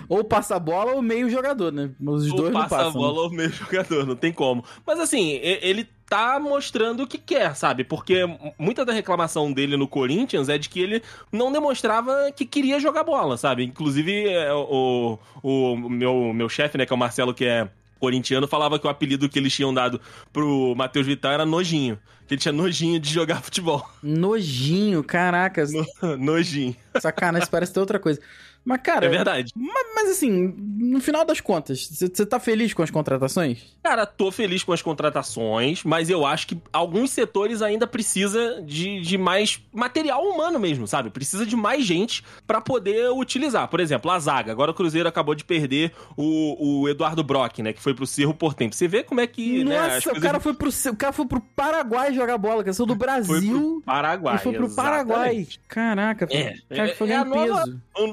ou 0.08 0.24
passa 0.24 0.56
a 0.56 0.60
bola 0.60 0.92
ou 0.94 1.02
meio 1.02 1.32
jogador, 1.32 1.72
né? 1.72 1.90
Os 2.00 2.30
ou 2.30 2.38
dois 2.38 2.54
não 2.54 2.62
passam. 2.62 2.78
passa 2.78 2.90
a 2.90 2.92
bola 2.92 3.16
né? 3.16 3.22
ou 3.22 3.32
meio 3.32 3.52
jogador, 3.52 4.06
não 4.06 4.16
tem 4.16 4.32
como. 4.32 4.64
Mas 4.86 5.00
assim, 5.00 5.32
ele 5.42 5.90
tá 6.10 6.40
mostrando 6.40 7.04
o 7.04 7.08
que 7.08 7.20
quer, 7.20 7.56
sabe? 7.56 7.84
Porque 7.84 8.26
muita 8.58 8.84
da 8.84 8.92
reclamação 8.92 9.54
dele 9.54 9.78
no 9.78 9.88
Corinthians 9.88 10.50
é 10.50 10.58
de 10.58 10.68
que 10.68 10.82
ele 10.82 11.04
não 11.32 11.52
demonstrava 11.52 12.32
que 12.36 12.46
queria 12.46 12.80
jogar 12.80 13.04
bola, 13.04 13.38
sabe? 13.38 13.64
Inclusive, 13.64 14.28
é, 14.28 14.52
o, 14.52 15.20
o 15.44 15.76
meu, 15.78 16.34
meu 16.34 16.50
chefe, 16.50 16.78
né, 16.78 16.86
que 16.86 16.92
é 16.92 16.96
o 16.96 17.00
Marcelo, 17.00 17.34
que 17.34 17.46
é 17.46 17.70
corintiano, 18.00 18.48
falava 18.48 18.80
que 18.80 18.88
o 18.88 18.90
apelido 18.90 19.30
que 19.30 19.38
eles 19.38 19.54
tinham 19.54 19.74
dado 19.74 20.02
pro 20.34 20.74
Matheus 20.76 21.06
Vital 21.06 21.34
era 21.34 21.46
Nojinho. 21.46 22.00
Que 22.28 22.36
ele 22.36 22.42
tinha 22.42 22.52
nojinho 22.52 23.00
de 23.00 23.12
jogar 23.12 23.42
futebol. 23.44 23.90
Nojinho, 24.04 25.04
caracas. 25.04 25.72
No, 25.74 26.16
nojinho. 26.16 26.76
Sacanagem, 27.02 27.50
parece 27.50 27.74
ter 27.74 27.80
outra 27.80 27.98
coisa. 27.98 28.22
Mas, 28.64 28.82
cara. 28.82 29.06
É 29.06 29.10
verdade. 29.10 29.52
Mas, 29.56 29.86
mas 29.96 30.10
assim, 30.12 30.54
no 30.58 31.00
final 31.00 31.26
das 31.26 31.42
contas, 31.42 31.90
você 31.90 32.26
tá 32.26 32.40
feliz 32.40 32.74
com 32.74 32.84
as 32.84 32.92
contratações? 32.92 33.76
Cara, 33.84 34.06
tô 34.06 34.32
feliz 34.32 34.64
com 34.64 34.72
as 34.72 34.82
contratações, 34.82 35.84
mas 35.84 36.10
eu 36.10 36.26
acho 36.26 36.48
que 36.48 36.58
alguns 36.72 37.12
setores 37.12 37.62
ainda 37.62 37.88
precisa 37.88 38.62
de, 38.62 39.02
de 39.02 39.18
mais 39.18 39.62
material 39.74 40.24
humano 40.24 40.60
mesmo, 40.60 40.88
sabe? 40.88 41.10
Precisa 41.10 41.46
de 41.46 41.56
mais 41.56 41.86
gente 41.86 42.24
para 42.46 42.62
poder 42.62 43.10
utilizar. 43.12 43.68
Por 43.68 43.80
exemplo, 43.80 44.12
a 44.12 44.20
zaga. 44.20 44.52
Agora 44.52 44.72
o 44.72 44.74
Cruzeiro 44.74 45.10
acabou 45.10 45.34
de 45.34 45.44
perder 45.44 45.92
o, 46.16 46.82
o 46.82 46.90
Eduardo 46.90 47.24
Brock, 47.24 47.60
né? 47.60 47.74
Que 47.74 47.82
foi 47.82 47.94
pro 47.94 48.06
Cerro 48.06 48.34
Portempo. 48.34 48.76
Você 48.76 48.88
vê 48.88 49.04
como 49.04 49.22
é 49.22 49.28
que. 49.28 49.64
Né, 49.64 49.80
Nossa, 49.80 50.12
né, 50.12 50.20
o, 50.20 50.22
cara 50.22 50.40
foi 50.40 50.54
pro, 50.54 50.70
o 50.70 50.96
cara 50.96 51.14
foi 51.14 51.26
pro 51.26 51.42
Paraguai 51.42 52.14
jogar 52.14 52.38
bola, 52.38 52.64
que 52.64 52.72
saiu 52.74 52.86
do 52.86 52.96
Brasil. 52.96 53.28
Foi 53.34 53.42
pro 53.42 53.82
Paraguai. 53.86 54.36
E 54.36 54.40
foi 54.40 54.54
pro 54.54 54.66
exatamente. 54.66 55.08
Paraguai. 55.08 55.48
Caraca, 55.68 56.28
é, 56.30 56.56
cara, 56.70 56.96
foi 56.96 57.10
é, 57.10 57.14
é 57.14 57.18
a 57.18 57.26
nova, 57.26 57.64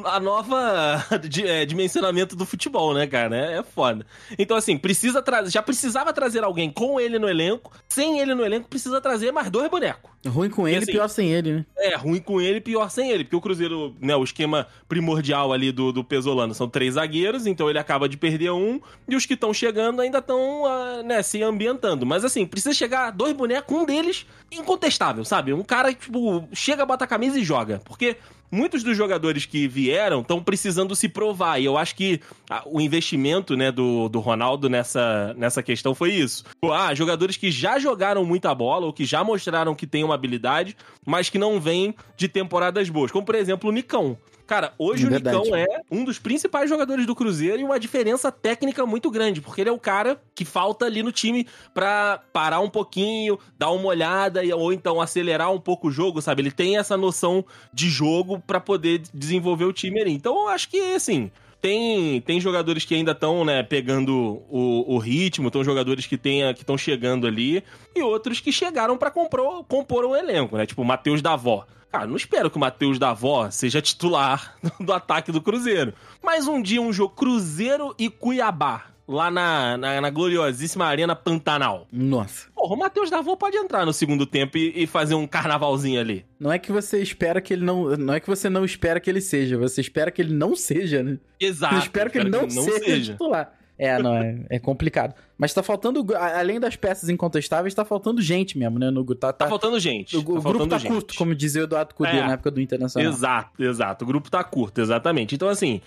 a 0.06 0.20
nova 0.20 0.35
é, 1.44 1.64
dimensionamento 1.64 2.36
do 2.36 2.44
futebol, 2.44 2.94
né, 2.94 3.06
cara? 3.06 3.36
É, 3.36 3.58
é 3.58 3.62
foda. 3.62 4.06
Então, 4.38 4.56
assim, 4.56 4.76
precisa 4.76 5.22
trazer. 5.22 5.50
Já 5.50 5.62
precisava 5.62 6.12
trazer 6.12 6.44
alguém 6.44 6.70
com 6.70 7.00
ele 7.00 7.18
no 7.18 7.28
elenco. 7.28 7.72
Sem 7.88 8.18
ele 8.20 8.34
no 8.34 8.44
elenco, 8.44 8.68
precisa 8.68 9.00
trazer 9.00 9.32
mais 9.32 9.50
dois 9.50 9.70
bonecos. 9.70 10.10
Ruim 10.26 10.50
com 10.50 10.66
ele, 10.66 10.78
e, 10.78 10.82
assim, 10.82 10.92
pior 10.92 11.08
sem 11.08 11.32
ele, 11.32 11.52
né? 11.52 11.66
É, 11.78 11.94
ruim 11.94 12.20
com 12.20 12.40
ele, 12.40 12.60
pior 12.60 12.90
sem 12.90 13.10
ele. 13.10 13.24
Porque 13.24 13.36
o 13.36 13.40
Cruzeiro, 13.40 13.94
né, 14.00 14.16
o 14.16 14.24
esquema 14.24 14.66
primordial 14.88 15.52
ali 15.52 15.70
do, 15.70 15.92
do 15.92 16.02
Pesolano 16.02 16.54
são 16.54 16.68
três 16.68 16.94
zagueiros, 16.94 17.46
então 17.46 17.70
ele 17.70 17.78
acaba 17.78 18.08
de 18.08 18.16
perder 18.16 18.50
um. 18.50 18.80
E 19.08 19.14
os 19.14 19.24
que 19.24 19.34
estão 19.34 19.54
chegando 19.54 20.00
ainda 20.00 20.18
estão, 20.18 20.62
uh, 20.62 20.66
ah, 20.66 21.02
né, 21.04 21.22
se 21.22 21.42
ambientando. 21.42 22.04
Mas 22.04 22.24
assim, 22.24 22.44
precisa 22.44 22.74
chegar 22.74 23.10
dois 23.10 23.32
bonecos, 23.34 23.76
um 23.76 23.84
deles 23.84 24.26
incontestável, 24.50 25.24
sabe? 25.24 25.52
Um 25.52 25.62
cara 25.62 25.92
que, 25.92 26.06
tipo, 26.06 26.48
chega, 26.52 26.84
bota 26.84 27.04
a 27.04 27.08
camisa 27.08 27.38
e 27.38 27.44
joga. 27.44 27.80
Porque 27.84 28.16
muitos 28.50 28.82
dos 28.82 28.96
jogadores 28.96 29.46
que 29.46 29.66
vieram 29.68 30.20
estão 30.20 30.42
precisando 30.42 30.94
se 30.94 31.08
provar. 31.08 31.60
E 31.60 31.64
eu 31.64 31.76
acho 31.76 31.94
que 31.94 32.20
o 32.66 32.80
investimento 32.80 33.56
né, 33.56 33.70
do, 33.70 34.08
do 34.08 34.20
Ronaldo 34.20 34.68
nessa, 34.68 35.34
nessa 35.36 35.62
questão 35.62 35.94
foi 35.94 36.12
isso. 36.12 36.44
Ah, 36.72 36.94
jogadores 36.94 37.36
que 37.36 37.50
já 37.50 37.78
jogaram 37.78 38.24
muita 38.24 38.54
bola 38.54 38.86
ou 38.86 38.92
que 38.92 39.04
já 39.04 39.22
mostraram 39.22 39.74
que 39.74 39.86
têm 39.86 40.04
uma 40.04 40.14
habilidade, 40.14 40.76
mas 41.04 41.28
que 41.28 41.38
não 41.38 41.60
vêm 41.60 41.94
de 42.16 42.28
temporadas 42.28 42.88
boas. 42.88 43.10
Como, 43.10 43.24
por 43.24 43.34
exemplo, 43.34 43.70
o 43.70 43.72
Nicão. 43.72 44.18
Cara, 44.46 44.72
hoje 44.78 45.04
é 45.04 45.08
o 45.08 45.10
Nicão 45.10 45.56
é 45.56 45.66
um 45.90 46.04
dos 46.04 46.20
principais 46.20 46.70
jogadores 46.70 47.04
do 47.04 47.16
Cruzeiro 47.16 47.60
e 47.60 47.64
uma 47.64 47.80
diferença 47.80 48.30
técnica 48.30 48.86
muito 48.86 49.10
grande, 49.10 49.40
porque 49.40 49.60
ele 49.60 49.70
é 49.70 49.72
o 49.72 49.78
cara 49.78 50.20
que 50.34 50.44
falta 50.44 50.86
ali 50.86 51.02
no 51.02 51.10
time 51.10 51.46
pra 51.74 52.22
parar 52.32 52.60
um 52.60 52.70
pouquinho, 52.70 53.38
dar 53.58 53.72
uma 53.72 53.88
olhada 53.88 54.40
ou 54.56 54.72
então 54.72 55.00
acelerar 55.00 55.52
um 55.52 55.60
pouco 55.60 55.88
o 55.88 55.90
jogo, 55.90 56.22
sabe? 56.22 56.42
Ele 56.42 56.52
tem 56.52 56.78
essa 56.78 56.96
noção 56.96 57.44
de 57.72 57.90
jogo 57.90 58.38
para 58.38 58.60
poder 58.60 59.02
desenvolver 59.12 59.64
o 59.64 59.72
time 59.72 60.00
ali. 60.00 60.12
Então 60.12 60.42
eu 60.42 60.48
acho 60.48 60.68
que, 60.68 60.80
assim, 60.94 61.30
tem, 61.60 62.20
tem 62.20 62.40
jogadores 62.40 62.84
que 62.84 62.94
ainda 62.94 63.12
estão 63.12 63.44
né, 63.44 63.62
pegando 63.62 64.42
o, 64.48 64.94
o 64.94 64.98
ritmo, 64.98 65.48
estão 65.48 65.64
jogadores 65.64 66.06
que 66.06 66.18
estão 66.24 66.78
chegando 66.78 67.26
ali, 67.26 67.62
e 67.94 68.02
outros 68.02 68.40
que 68.40 68.52
chegaram 68.52 68.96
para 68.96 69.10
compor, 69.10 69.64
compor 69.64 70.04
o 70.04 70.16
elenco, 70.16 70.56
né? 70.56 70.66
Tipo 70.66 70.82
o 70.82 70.84
Matheus 70.84 71.22
Davó. 71.22 71.66
Cara, 71.90 72.06
não 72.06 72.16
espero 72.16 72.50
que 72.50 72.56
o 72.56 72.60
Matheus 72.60 72.98
Davó 72.98 73.50
seja 73.50 73.80
titular 73.80 74.56
do 74.80 74.92
ataque 74.92 75.32
do 75.32 75.40
Cruzeiro. 75.40 75.94
Mas 76.22 76.46
um 76.46 76.60
dia 76.60 76.80
um 76.80 76.92
jogo 76.92 77.14
Cruzeiro 77.14 77.94
e 77.98 78.10
Cuiabá 78.10 78.95
lá 79.06 79.30
na, 79.30 79.76
na, 79.76 80.00
na, 80.00 80.10
gloriosíssima 80.10 80.86
Arena 80.86 81.14
Pantanal. 81.14 81.86
Nossa. 81.92 82.48
Porra, 82.54 82.74
o 82.74 82.78
Matheus 82.78 83.10
Davô 83.10 83.36
pode 83.36 83.56
entrar 83.56 83.86
no 83.86 83.92
segundo 83.92 84.26
tempo 84.26 84.58
e, 84.58 84.72
e, 84.82 84.86
fazer 84.86 85.14
um 85.14 85.26
carnavalzinho 85.26 86.00
ali. 86.00 86.24
Não 86.38 86.52
é 86.52 86.58
que 86.58 86.72
você 86.72 87.00
espera 87.00 87.40
que 87.40 87.52
ele 87.52 87.64
não. 87.64 87.96
Não 87.96 88.14
é 88.14 88.20
que 88.20 88.26
você 88.26 88.48
não 88.48 88.64
espera 88.64 88.98
que 88.98 89.08
ele 89.08 89.20
seja, 89.20 89.56
você 89.56 89.80
espera 89.80 90.10
que 90.10 90.20
ele 90.20 90.34
não 90.34 90.56
seja, 90.56 91.02
né? 91.02 91.18
Exato. 91.38 91.76
Você 91.76 91.82
espera 91.82 92.10
que 92.10 92.18
ele 92.18 92.30
não, 92.30 92.46
que 92.46 92.54
não 92.54 92.62
seja, 92.62 92.84
seja 92.84 93.12
titular. 93.12 93.52
É, 93.78 93.98
não, 93.98 94.16
é, 94.16 94.40
é 94.50 94.58
complicado. 94.58 95.14
Mas 95.36 95.52
tá 95.52 95.62
faltando, 95.62 96.04
além 96.16 96.58
das 96.58 96.76
peças 96.76 97.10
incontestáveis, 97.10 97.74
tá 97.74 97.84
faltando 97.84 98.22
gente 98.22 98.56
mesmo, 98.56 98.78
né? 98.78 98.90
No, 98.90 99.04
tá, 99.14 99.32
tá, 99.32 99.44
tá 99.44 99.48
faltando 99.48 99.78
gente. 99.78 100.16
O, 100.16 100.22
tá 100.22 100.30
o 100.30 100.42
grupo 100.42 100.66
tá 100.66 100.78
gente. 100.78 100.90
curto, 100.90 101.14
como 101.14 101.34
dizia 101.34 101.62
o 101.62 101.64
Eduardo 101.64 101.94
Cudê 101.94 102.16
é, 102.16 102.26
na 102.26 102.32
época 102.32 102.50
do 102.50 102.60
Internacional. 102.60 103.12
Exato, 103.12 103.62
exato. 103.62 104.04
O 104.04 104.08
grupo 104.08 104.30
tá 104.30 104.42
curto, 104.42 104.80
exatamente. 104.80 105.34
Então, 105.34 105.48
assim, 105.48 105.82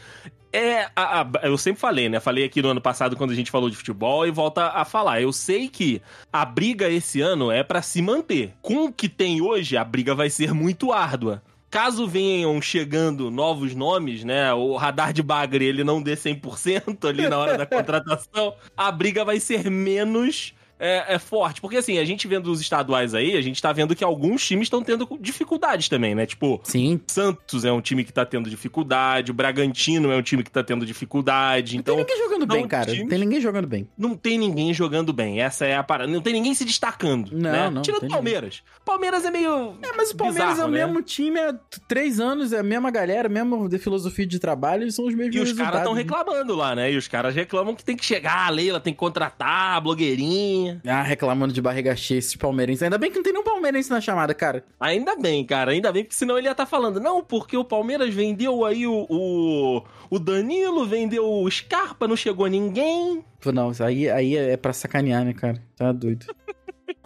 é 0.53 0.89
a, 0.95 1.21
a, 1.21 1.29
eu 1.43 1.57
sempre 1.57 1.79
falei, 1.79 2.09
né? 2.09 2.19
Falei 2.19 2.43
aqui 2.43 2.61
no 2.61 2.69
ano 2.69 2.81
passado 2.81 3.15
quando 3.15 3.31
a 3.31 3.35
gente 3.35 3.51
falou 3.51 3.69
de 3.69 3.75
futebol 3.75 4.25
e 4.27 4.31
volta 4.31 4.67
a 4.67 4.85
falar. 4.85 5.21
Eu 5.21 5.31
sei 5.31 5.67
que 5.67 6.01
a 6.31 6.45
briga 6.45 6.89
esse 6.89 7.21
ano 7.21 7.51
é 7.51 7.63
para 7.63 7.81
se 7.81 8.01
manter. 8.01 8.53
Com 8.61 8.85
o 8.85 8.93
que 8.93 9.09
tem 9.09 9.41
hoje, 9.41 9.77
a 9.77 9.83
briga 9.83 10.13
vai 10.13 10.29
ser 10.29 10.53
muito 10.53 10.91
árdua. 10.91 11.41
Caso 11.69 12.07
venham 12.07 12.59
chegando 12.61 13.29
novos 13.29 13.75
nomes, 13.75 14.23
né? 14.23 14.51
O 14.53 14.75
radar 14.75 15.13
de 15.13 15.21
bagre 15.21 15.65
ele 15.65 15.83
não 15.83 16.01
dê 16.01 16.15
100% 16.15 17.07
ali 17.07 17.29
na 17.29 17.37
hora 17.37 17.57
da 17.57 17.65
contratação, 17.67 18.55
a 18.75 18.91
briga 18.91 19.23
vai 19.23 19.39
ser 19.39 19.69
menos 19.69 20.53
é, 20.79 21.15
é, 21.15 21.19
forte. 21.19 21.59
Porque 21.59 21.77
assim, 21.77 21.97
a 21.97 22.05
gente 22.05 22.27
vendo 22.27 22.49
os 22.49 22.61
estaduais 22.61 23.13
aí, 23.13 23.35
a 23.35 23.41
gente 23.41 23.61
tá 23.61 23.71
vendo 23.73 23.95
que 23.95 24.03
alguns 24.03 24.45
times 24.45 24.65
estão 24.65 24.81
tendo 24.81 25.07
dificuldades 25.19 25.89
também, 25.89 26.15
né? 26.15 26.25
Tipo, 26.25 26.61
Sim. 26.63 26.99
Santos 27.07 27.65
é 27.65 27.71
um 27.71 27.81
time 27.81 28.03
que 28.03 28.13
tá 28.13 28.25
tendo 28.25 28.49
dificuldade, 28.49 29.31
o 29.31 29.33
Bragantino 29.33 30.11
é 30.11 30.15
um 30.15 30.21
time 30.21 30.43
que 30.43 30.51
tá 30.51 30.63
tendo 30.63 30.85
dificuldade. 30.85 31.77
Então, 31.77 31.97
não 31.97 32.05
tem 32.05 32.15
ninguém 32.15 32.29
jogando 32.29 32.47
bem, 32.47 32.67
cara. 32.67 32.91
Times... 32.91 33.09
Tem 33.09 33.19
ninguém 33.19 33.41
jogando 33.41 33.67
bem. 33.67 33.87
Não 33.97 34.15
tem 34.15 34.37
ninguém 34.37 34.73
jogando 34.73 35.11
bem. 35.11 35.41
Essa 35.41 35.65
é 35.65 35.75
a 35.75 35.83
parada. 35.83 36.11
Não 36.11 36.21
tem 36.21 36.33
ninguém 36.33 36.53
se 36.53 36.63
destacando. 36.63 37.31
Não, 37.31 37.51
né? 37.51 37.69
não. 37.69 37.81
Tira 37.81 37.97
o 37.97 38.07
Palmeiras. 38.07 38.63
Ninguém. 38.63 38.79
Palmeiras 38.85 39.25
é 39.25 39.31
meio. 39.31 39.77
É, 39.81 39.95
mas 39.95 40.11
o 40.11 40.15
Palmeiras 40.15 40.51
bizarro, 40.51 40.61
é 40.61 40.65
o 40.65 40.71
né? 40.71 40.85
mesmo 40.85 41.01
time 41.01 41.39
há 41.39 41.53
três 41.87 42.19
anos, 42.19 42.53
é 42.53 42.59
a 42.59 42.63
mesma 42.63 42.89
galera, 42.89 43.27
mesmo 43.27 43.67
de 43.67 43.77
filosofia 43.77 44.25
de 44.25 44.39
trabalho, 44.39 44.87
e 44.87 44.91
são 44.91 45.05
os 45.05 45.13
mesmos 45.13 45.35
E 45.35 45.39
os 45.39 45.53
caras 45.53 45.79
estão 45.79 45.93
reclamando 45.93 46.55
lá, 46.55 46.75
né? 46.75 46.91
E 46.91 46.97
os 46.97 47.07
caras 47.07 47.35
reclamam 47.35 47.75
que 47.75 47.83
tem 47.83 47.95
que 47.95 48.05
chegar, 48.05 48.47
a 48.47 48.49
Leila 48.49 48.79
tem 48.79 48.93
que 48.93 48.99
contratar, 48.99 49.77
a 49.77 49.81
blogueirinha. 49.81 50.68
Barriguinha. 50.69 50.81
Ah, 50.85 51.03
reclamando 51.03 51.53
de 51.53 51.61
barriga 51.61 51.95
cheia, 51.95 52.19
esses 52.19 52.35
palmeirenses. 52.35 52.83
Ainda 52.83 52.97
bem 52.97 53.09
que 53.09 53.17
não 53.17 53.23
tem 53.23 53.33
nenhum 53.33 53.43
palmeirense 53.43 53.89
na 53.89 54.01
chamada, 54.01 54.33
cara. 54.33 54.63
Ainda 54.79 55.15
bem, 55.15 55.45
cara, 55.45 55.71
ainda 55.71 55.91
bem, 55.91 56.03
porque 56.03 56.15
senão 56.15 56.37
ele 56.37 56.47
ia 56.47 56.51
estar 56.51 56.65
falando, 56.65 56.99
não, 56.99 57.23
porque 57.23 57.57
o 57.57 57.63
Palmeiras 57.63 58.13
vendeu 58.13 58.65
aí 58.65 58.85
o, 58.85 59.05
o, 59.09 59.83
o 60.09 60.19
Danilo, 60.19 60.85
vendeu 60.85 61.25
o 61.25 61.49
Scarpa, 61.49 62.07
não 62.07 62.15
chegou 62.15 62.47
ninguém. 62.47 63.23
Pô, 63.41 63.51
Não, 63.51 63.71
isso 63.71 63.83
aí, 63.83 64.09
aí 64.09 64.35
é 64.35 64.57
pra 64.57 64.73
sacanear, 64.73 65.23
né, 65.23 65.33
cara? 65.33 65.61
Tá 65.75 65.91
doido. 65.91 66.25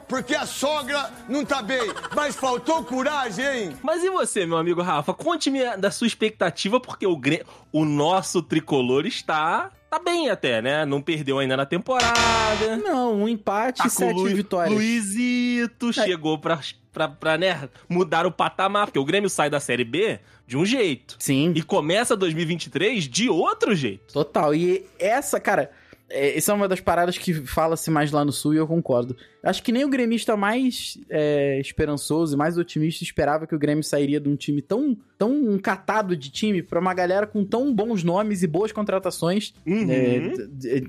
Porque 0.07 0.35
a 0.35 0.45
sogra 0.45 1.09
não 1.27 1.43
tá 1.43 1.61
bem, 1.61 1.81
mas 2.15 2.35
faltou 2.35 2.83
coragem, 2.83 3.45
hein? 3.45 3.77
Mas 3.81 4.03
e 4.03 4.09
você, 4.09 4.45
meu 4.45 4.57
amigo 4.57 4.81
Rafa? 4.81 5.13
Conte-me 5.13 5.75
da 5.77 5.89
sua 5.89 6.05
expectativa, 6.05 6.79
porque 6.79 7.07
o, 7.07 7.17
Gre... 7.17 7.43
o 7.71 7.83
nosso 7.85 8.43
tricolor 8.43 9.07
está. 9.07 9.71
Tá 9.93 9.99
bem 9.99 10.29
até, 10.29 10.61
né? 10.61 10.85
Não 10.85 11.01
perdeu 11.01 11.39
ainda 11.39 11.55
na 11.57 11.65
temporada. 11.65 12.77
Não, 12.77 13.13
um 13.21 13.27
empate 13.29 13.77
Tá 13.79 13.87
e 13.87 13.89
sete 13.89 14.13
Lu- 14.15 14.25
vitórias. 14.25 14.73
Luizito 14.73 15.93
chegou 15.93 16.37
pra, 16.37 16.59
pra, 16.91 17.07
pra 17.07 17.37
né, 17.37 17.69
mudar 17.87 18.25
o 18.25 18.31
patamar, 18.31 18.87
porque 18.87 18.99
o 18.99 19.05
Grêmio 19.05 19.29
sai 19.29 19.49
da 19.49 19.59
Série 19.59 19.83
B 19.83 20.19
de 20.47 20.57
um 20.57 20.65
jeito. 20.65 21.15
Sim, 21.19 21.53
E 21.55 21.61
começa 21.61 22.15
2023 22.17 23.07
de 23.07 23.29
outro 23.29 23.75
jeito. 23.75 24.11
total. 24.13 24.53
E 24.55 24.85
essa, 24.99 25.39
cara, 25.39 25.71
é, 26.09 26.37
essa 26.37 26.51
é 26.51 26.55
uma 26.55 26.67
das 26.67 26.79
paradas 26.81 27.17
que 27.17 27.33
fala-se 27.45 27.89
mais 27.91 28.11
lá 28.11 28.25
no 28.25 28.31
Sul 28.31 28.53
e 28.53 28.57
eu 28.57 28.67
concordo. 28.67 29.15
Acho 29.43 29.61
que 29.61 29.71
nem 29.73 29.83
o 29.83 29.89
gremista 29.89 30.37
mais 30.37 30.97
é, 31.09 31.59
esperançoso 31.59 32.33
e 32.33 32.37
mais 32.37 32.57
otimista 32.57 33.03
esperava 33.03 33.45
que 33.45 33.53
o 33.53 33.59
Grêmio 33.59 33.83
sairia 33.83 34.19
de 34.19 34.29
um 34.29 34.35
time 34.37 34.61
tão, 34.61 34.97
tão 35.17 35.57
catado 35.59 36.15
de 36.15 36.29
time 36.31 36.63
pra 36.63 36.79
uma 36.79 36.93
galera 36.93 37.27
com 37.27 37.43
tão 37.43 37.73
bons 37.73 38.03
nomes 38.03 38.41
e 38.41 38.47
boas 38.47 38.71
contratações 38.71 39.53
Uhum. 39.65 39.91
é, 39.91 40.33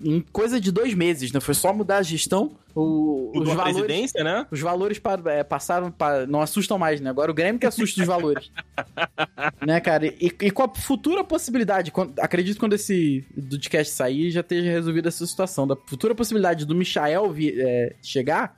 em 0.04 0.20
coisa 0.32 0.60
de 0.60 0.70
dois 0.70 0.94
meses, 0.94 1.32
né? 1.32 1.40
Foi 1.40 1.54
só 1.54 1.72
mudar 1.72 1.96
a 1.98 2.02
gestão, 2.02 2.52
o, 2.74 3.32
os 3.34 3.48
valores... 3.48 3.74
presidência, 3.74 4.22
né? 4.24 4.46
Os 4.50 4.60
valores 4.60 4.98
pa- 4.98 5.20
é, 5.26 5.42
passaram 5.42 5.90
para 5.90 6.26
não 6.26 6.40
assustam 6.40 6.78
mais, 6.78 7.00
né? 7.00 7.10
Agora 7.10 7.30
o 7.30 7.34
Grêmio 7.34 7.58
que 7.60 7.66
assusta 7.66 8.00
os 8.00 8.06
valores. 8.06 8.50
né, 9.66 9.80
cara? 9.80 10.06
E, 10.06 10.14
e 10.42 10.50
com 10.50 10.62
a 10.62 10.74
futura 10.74 11.24
possibilidade, 11.24 11.90
quando- 11.90 12.18
acredito 12.20 12.54
que 12.54 12.60
quando 12.60 12.74
esse 12.74 13.24
podcast 13.50 13.92
sair 13.92 14.30
já 14.30 14.40
esteja 14.40 14.70
resolvida 14.70 15.08
essa 15.08 15.26
situação, 15.26 15.66
da 15.66 15.76
futura 15.76 16.14
possibilidade 16.14 16.64
do 16.64 16.74
Michael 16.74 17.30
vi- 17.32 17.54
é, 17.60 17.94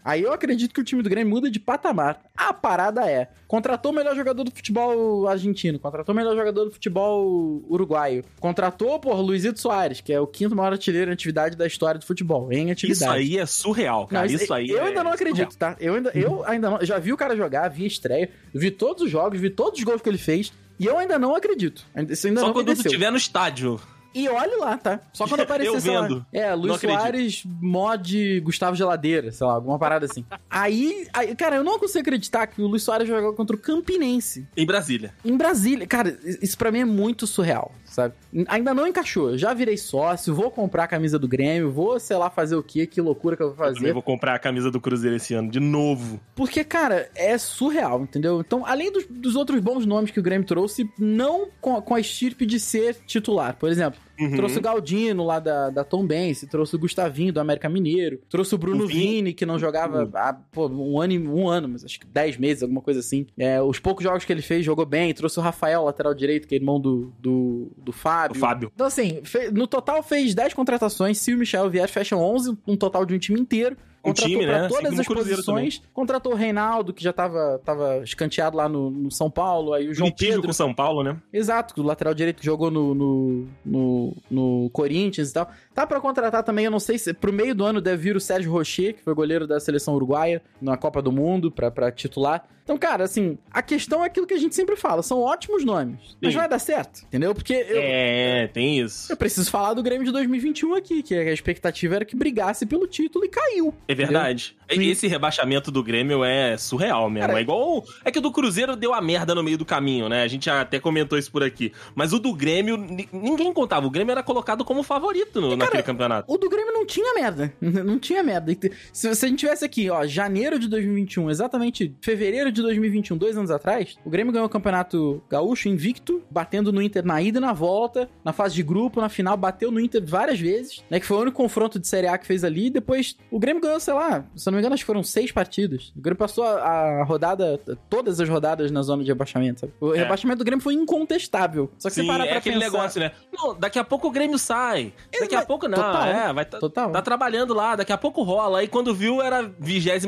aí 0.05 0.23
eu 0.23 0.33
acredito 0.33 0.75
que 0.75 0.81
o 0.81 0.85
time 0.85 1.03
do 1.03 1.11
Grêmio 1.11 1.31
muda 1.31 1.51
de 1.51 1.59
patamar. 1.59 2.21
A 2.37 2.53
parada 2.53 3.09
é, 3.09 3.29
contratou 3.47 3.93
o 3.93 3.95
melhor 3.95 4.15
jogador 4.15 4.45
do 4.45 4.51
futebol 4.51 5.27
argentino, 5.27 5.79
contratou 5.79 6.15
o 6.15 6.17
melhor 6.17 6.37
jogador 6.37 6.65
do 6.65 6.71
futebol 6.71 7.65
uruguaio, 7.69 8.25
contratou, 8.41 8.99
por 8.99 9.21
Luizito 9.21 9.61
Soares, 9.61 10.01
que 10.01 10.13
é 10.13 10.21
o 10.21 10.27
quinto 10.27 10.55
maior 10.55 10.73
artilheiro 10.73 11.11
em 11.11 11.15
atividade 11.15 11.57
da 11.57 11.67
história 11.67 11.99
do 11.99 12.07
futebol, 12.07 12.53
em 12.53 12.71
atividade. 12.71 13.23
Isso 13.23 13.35
aí 13.35 13.39
é 13.39 13.47
surreal, 13.47 14.07
cara. 14.07 14.27
Não, 14.27 14.35
isso 14.35 14.53
aí 14.53 14.69
eu 14.69 14.79
é 14.79 14.89
ainda 14.89 15.05
não 15.05 15.13
acredito, 15.13 15.57
tá? 15.57 15.77
Eu 15.81 15.95
ainda, 15.95 16.11
eu 16.15 16.45
ainda 16.45 16.71
não. 16.71 16.85
Já 16.85 16.99
vi 16.99 17.13
o 17.13 17.17
cara 17.17 17.37
jogar, 17.37 17.69
vi 17.69 17.85
a 17.85 17.89
estreia, 17.89 18.31
vi 18.55 18.71
todos 18.71 19.05
os 19.05 19.11
jogos, 19.11 19.41
vi 19.41 19.51
todos 19.51 19.79
os 19.79 19.85
gols 19.85 20.03
que 20.03 20.09
ele 20.09 20.19
fez. 20.19 20.53
E 20.79 20.85
eu 20.85 20.99
ainda 20.99 21.19
não 21.19 21.35
acredito. 21.35 21.85
Isso 22.11 22.27
ainda 22.27 22.41
Só 22.41 22.47
não 22.49 22.53
quando 22.53 22.75
tu 22.75 22.87
estiver 22.87 23.11
no 23.11 23.17
estádio. 23.17 23.81
E 24.17 24.31
olhe 24.31 24.57
lá, 24.57 24.79
tá? 24.79 24.99
Só 25.13 25.29
quando 25.29 25.41
aparecer, 25.47 25.79
sei 25.79 25.95
lá. 25.95 26.09
É, 26.33 26.49
Não 26.51 26.57
Luiz 26.57 26.77
acredito. 26.77 26.99
Soares, 26.99 27.43
mod 27.61 28.41
Gustavo 28.41 28.75
Geladeira, 28.75 29.31
sei 29.31 29.47
lá, 29.47 29.53
alguma 29.53 29.79
parada 29.79 30.07
assim. 30.07 30.25
aí, 30.49 31.07
aí, 31.13 31.37
cara, 31.37 31.57
eu 31.57 31.63
não 31.65 31.79
consigo 31.79 32.01
acreditar 32.01 32.47
que 32.47 32.63
o 32.63 32.67
Luiz 32.67 32.83
Soares 32.83 33.07
jogou 33.07 33.35
contra 33.35 33.55
o 33.55 33.59
Campinense. 33.59 34.49
Em 34.57 34.65
Brasília. 34.65 35.13
Em 35.23 35.37
Brasília. 35.37 35.87
Cara, 35.87 36.19
isso 36.41 36.57
pra 36.57 36.73
mim 36.73 36.81
é 36.81 36.85
muito 36.87 37.27
surreal, 37.27 37.71
sabe? 37.97 38.15
Ainda 38.47 38.75
não 38.75 38.87
encaixou. 38.87 39.31
Eu 39.31 39.39
Já 39.39 39.55
virei 39.55 39.77
sócio, 39.79 40.35
vou 40.35 40.51
comprar 40.51 40.85
a 40.85 40.87
camisa 40.87 41.19
do 41.19 41.27
Grêmio, 41.27 41.71
vou, 41.71 41.99
sei 41.99 42.17
lá, 42.17 42.29
fazer 42.29 42.55
o 42.55 42.63
quê, 42.63 42.87
que 42.87 43.01
loucura 43.01 43.37
que 43.37 43.43
eu 43.43 43.55
vou 43.55 43.67
Eu 43.67 43.75
fazer. 43.75 43.93
vou 43.93 44.03
comprar 44.03 44.35
a 44.35 44.39
camisa 44.39 44.71
do 44.71 44.81
Cruzeiro 44.81 45.17
esse 45.17 45.33
ano, 45.35 45.51
de 45.51 45.59
novo. 45.59 46.21
Porque, 46.35 46.63
cara, 46.63 47.09
é 47.15 47.37
surreal, 47.39 48.03
entendeu? 48.03 48.41
Então, 48.41 48.65
além 48.67 48.93
dos, 48.93 49.07
dos 49.09 49.35
outros 49.35 49.61
bons 49.61 49.87
nomes 49.87 50.11
que 50.11 50.21
o 50.21 50.23
Grêmio 50.23 50.47
trouxe, 50.47 50.89
não 50.99 51.49
com, 51.61 51.81
com 51.81 51.95
a 51.95 52.01
estirpe 52.01 52.45
de 52.45 52.61
ser 52.61 52.97
titular. 53.07 53.57
Por 53.57 53.71
exemplo, 53.71 53.99
Uhum. 54.19 54.37
trouxe 54.37 54.59
o 54.59 54.63
Galdino 54.63 55.25
lá 55.25 55.39
da, 55.39 55.71
da 55.71 55.85
Tom 55.85 56.07
Benz, 56.07 56.47
trouxe 56.51 56.77
o 56.77 56.79
Gustavinho 56.79 57.33
do 57.33 57.41
América 57.41 57.69
Mineiro, 57.69 58.21
trouxe 58.29 58.55
o 58.55 58.59
Bruno 58.59 58.87
Vini. 58.87 59.01
Vini, 59.01 59.33
que 59.33 59.47
não 59.47 59.59
jogava 59.59 60.09
há 60.15 60.33
pô, 60.33 60.69
um, 60.69 61.01
ano, 61.01 61.35
um 61.35 61.49
ano, 61.49 61.69
mas 61.69 61.85
acho 61.85 62.01
que 62.01 62.07
10 62.07 62.39
meses, 62.39 62.63
alguma 62.63 62.81
coisa 62.81 63.01
assim. 63.01 63.27
É, 63.39 63.61
os 63.61 63.79
poucos 63.79 64.03
jogos 64.03 64.25
que 64.25 64.33
ele 64.33 64.43
fez, 64.43 64.65
jogou 64.65 64.87
bem. 64.87 65.13
Trouxe 65.13 65.39
o 65.39 65.43
Rafael, 65.43 65.85
lateral 65.85 66.15
direito, 66.15 66.47
que 66.49 66.55
é 66.55 66.59
irmão 66.59 66.81
do, 66.81 67.13
do, 67.19 67.71
do 67.77 67.91
O 67.91 67.93
Fábio. 67.93 68.41
Fábio. 68.41 68.73
Então, 68.75 68.87
assim, 68.87 69.21
no 69.53 69.67
total 69.67 70.03
fez 70.03 70.35
10 70.35 70.55
contratações. 70.55 71.19
Se 71.19 71.35
o 71.35 71.39
Michel 71.39 71.71
vier, 71.71 71.89
fecham 71.89 72.21
11, 72.21 72.57
um 72.67 72.77
total 72.77 73.05
de 73.05 73.15
um 73.15 73.19
time 73.19 73.41
inteiro. 73.41 73.77
Contratou 74.07 74.31
time, 74.31 74.47
pra 74.47 74.63
né? 74.63 74.69
Todas 74.69 74.99
as 75.01 75.07
posições. 75.07 75.83
Contratou 75.93 76.33
o 76.33 76.37
Reinaldo, 76.37 76.93
que 76.93 77.03
já 77.03 77.13
tava, 77.13 77.61
tava 77.65 77.99
escanteado 78.03 78.57
lá 78.57 78.69
no, 78.69 78.91
no 78.91 79.11
São 79.11 79.31
Paulo. 79.31 79.73
Aí 79.73 79.89
o 79.89 79.95
João 79.95 80.09
Litígio 80.09 80.35
Pedro. 80.35 80.49
com 80.49 80.53
São 80.53 80.73
Paulo, 80.75 81.03
né? 81.03 81.17
Exato, 81.33 81.81
o 81.81 81.85
lateral 81.85 82.15
direito 82.15 82.39
que 82.41 82.45
jogou 82.47 82.71
no, 82.71 82.95
no, 82.95 83.47
no, 83.65 84.17
no 84.31 84.71
Corinthians 84.71 85.31
e 85.31 85.35
tal. 85.35 85.51
Tá 85.75 85.87
pra 85.87 86.01
contratar 86.01 86.43
também, 86.43 86.65
eu 86.65 86.71
não 86.71 86.81
sei 86.81 86.99
se. 86.99 87.13
Pro 87.13 87.33
meio 87.33 87.55
do 87.55 87.65
ano 87.65 87.81
deve 87.81 88.03
vir 88.03 88.17
o 88.17 88.21
Sérgio 88.21 88.51
Rocher, 88.53 88.95
que 88.95 89.03
foi 89.03 89.15
goleiro 89.15 89.47
da 89.47 89.59
seleção 89.61 89.95
uruguaia 89.95 90.43
na 90.61 90.77
Copa 90.77 91.01
do 91.03 91.13
Mundo, 91.13 91.51
pra, 91.51 91.71
pra 91.71 91.91
titular. 91.91 92.47
Então, 92.65 92.77
cara, 92.77 93.05
assim, 93.05 93.39
a 93.53 93.63
questão 93.63 94.03
é 94.03 94.07
aquilo 94.09 94.27
que 94.27 94.35
a 94.35 94.39
gente 94.39 94.55
sempre 94.55 94.75
fala: 94.75 95.01
são 95.01 95.21
ótimos 95.21 95.65
nomes. 95.65 96.17
Mas 96.21 96.33
Sim. 96.33 96.39
vai 96.39 96.49
dar 96.49 96.59
certo, 96.59 97.03
entendeu? 97.05 97.33
Porque 97.33 97.53
eu, 97.55 97.77
É, 97.81 98.49
tem 98.49 98.81
isso. 98.81 99.13
eu 99.13 99.17
preciso 99.17 99.49
falar 99.51 99.75
do 99.75 99.83
Grêmio 99.85 100.05
de 100.05 100.11
2021 100.13 100.75
aqui, 100.75 101.01
que 101.03 101.15
a 101.15 101.33
expectativa 101.33 101.95
era 101.95 102.05
que 102.05 102.17
brigasse 102.17 102.67
pelo 102.67 102.89
título 102.89 103.25
e 103.25 103.29
caiu. 103.29 103.73
É 103.87 103.95
verdade. 103.97 104.55
Esse 104.69 105.07
rebaixamento 105.07 105.71
do 105.71 105.83
Grêmio 105.83 106.25
é 106.25 106.57
surreal 106.57 107.09
mesmo. 107.11 107.27
Cara, 107.29 107.39
é 107.39 107.43
igual. 107.43 107.85
É 108.05 108.11
que 108.11 108.19
o 108.19 108.23
do 108.23 108.33
Cruzeiro 108.33 108.75
deu 108.77 108.93
a 108.93 109.01
merda 109.01 109.35
no 109.35 109.43
meio 109.43 109.57
do 109.59 109.65
caminho, 109.65 110.09
né? 110.09 110.23
A 110.23 110.29
gente 110.29 110.49
até 110.51 110.79
comentou 110.81 111.19
isso 111.19 111.31
por 111.31 111.43
aqui. 111.43 111.73
Mas 111.95 112.13
o 112.13 112.19
do 112.19 112.33
Grêmio, 112.35 112.77
ni- 112.77 113.09
ninguém 113.13 113.53
contava. 113.53 113.87
O 113.87 113.91
Grêmio 113.91 114.13
era 114.13 114.23
colocado 114.23 114.65
como 114.65 114.83
favorito 114.83 115.41
no, 115.41 115.57
naquele 115.57 115.83
campeonato. 115.83 116.33
O 116.33 116.37
do 116.39 116.49
Grêmio 116.49 116.73
não 116.73 116.85
tinha 116.87 117.15
merda. 117.15 117.53
Não 117.87 117.99
tinha 117.99 118.23
merda. 118.23 118.51
E 118.53 118.57
te- 118.57 118.73
Se, 118.93 119.15
se 119.15 119.25
a 119.25 119.29
gente 119.29 119.39
tivesse 119.41 119.65
aqui, 119.65 119.89
ó, 119.91 120.07
janeiro 120.07 120.59
de 120.59 120.69
2021, 120.69 121.31
exatamente 121.31 121.95
fevereiro 122.01 122.51
de 122.51 122.63
2021, 122.63 123.17
dois 123.17 123.37
anos 123.37 123.51
atrás, 123.51 123.97
o 124.05 124.11
Grêmio 124.11 124.33
ganhou 124.33 124.47
o 124.47 124.51
Campeonato 124.51 125.23
Gaúcho 125.31 125.69
invicto, 125.69 126.23
batendo 126.31 126.73
no 126.73 126.83
Inter 126.83 127.05
na 127.05 127.21
ida 127.23 127.39
e 127.39 127.41
na 127.41 127.53
volta, 127.53 128.09
na 128.25 128.33
fase 128.33 128.55
de 128.55 128.63
grupo, 128.63 129.01
na 129.01 129.09
final, 129.09 129.37
bateu 129.37 129.71
no 129.71 129.79
Inter 129.81 130.03
várias 130.05 130.39
vezes, 130.41 130.85
né? 130.91 130.99
Que 131.01 131.07
foi 131.07 131.17
o 131.19 131.21
único 131.23 131.37
confronto 131.37 131.79
de 131.79 131.87
Série 131.87 132.07
A 132.09 132.19
que 132.19 132.27
fez 132.27 132.43
ali. 132.45 132.71
Depois 132.71 133.17
o 133.31 133.39
Grêmio 133.39 133.61
ganhou, 133.63 133.79
sei 133.81 133.95
lá, 133.95 134.25
se 134.35 134.51
não 134.51 134.56
me 134.57 134.61
engano, 134.61 134.75
acho 134.75 134.83
que 134.83 134.87
foram 134.87 135.03
seis 135.03 135.31
partidas. 135.33 135.93
O 135.97 136.01
Grêmio 136.01 136.19
passou 136.19 136.45
a, 136.45 137.01
a 137.01 137.05
rodada, 137.05 137.61
todas 137.89 138.21
as 138.21 138.29
rodadas 138.29 138.71
na 138.71 138.83
zona 138.83 139.03
de 139.03 139.09
rebaixamento, 139.11 139.61
sabe? 139.61 139.73
O 139.81 139.95
É. 139.95 139.99
rebaixamento 139.99 140.39
do 140.39 140.45
Grêmio 140.45 140.63
foi 140.63 140.75
incontestável. 140.75 141.71
Só 141.79 141.89
que 141.89 141.95
Sim, 141.97 142.03
você 142.03 142.07
parar 142.09 142.25
é 142.27 142.29
pra 142.31 142.39
aquele 142.39 142.57
pensar... 142.59 142.71
negócio, 142.73 143.01
né? 143.01 143.13
Não, 143.33 143.55
daqui 143.59 143.79
a 143.79 143.85
pouco 143.85 144.09
o 144.09 144.11
Grêmio 144.11 144.39
sai. 144.39 144.93
Daqui 145.13 145.35
a 145.35 145.39
Exato. 145.39 145.47
pouco 145.47 145.69
não. 145.69 145.77
Total. 145.77 146.05
É, 146.07 146.33
vai 146.33 146.45
tá, 146.45 146.59
Total. 146.59 146.91
tá 146.91 147.03
trabalhando 147.03 147.55
lá, 147.55 147.77
daqui 147.77 147.93
a 147.93 147.99
pouco 147.99 148.23
rola. 148.23 148.59
Aí 148.61 148.69
quando 148.69 148.95
viu, 148.95 149.21
era 149.23 149.41
a 149.41 149.51
28 149.59 150.07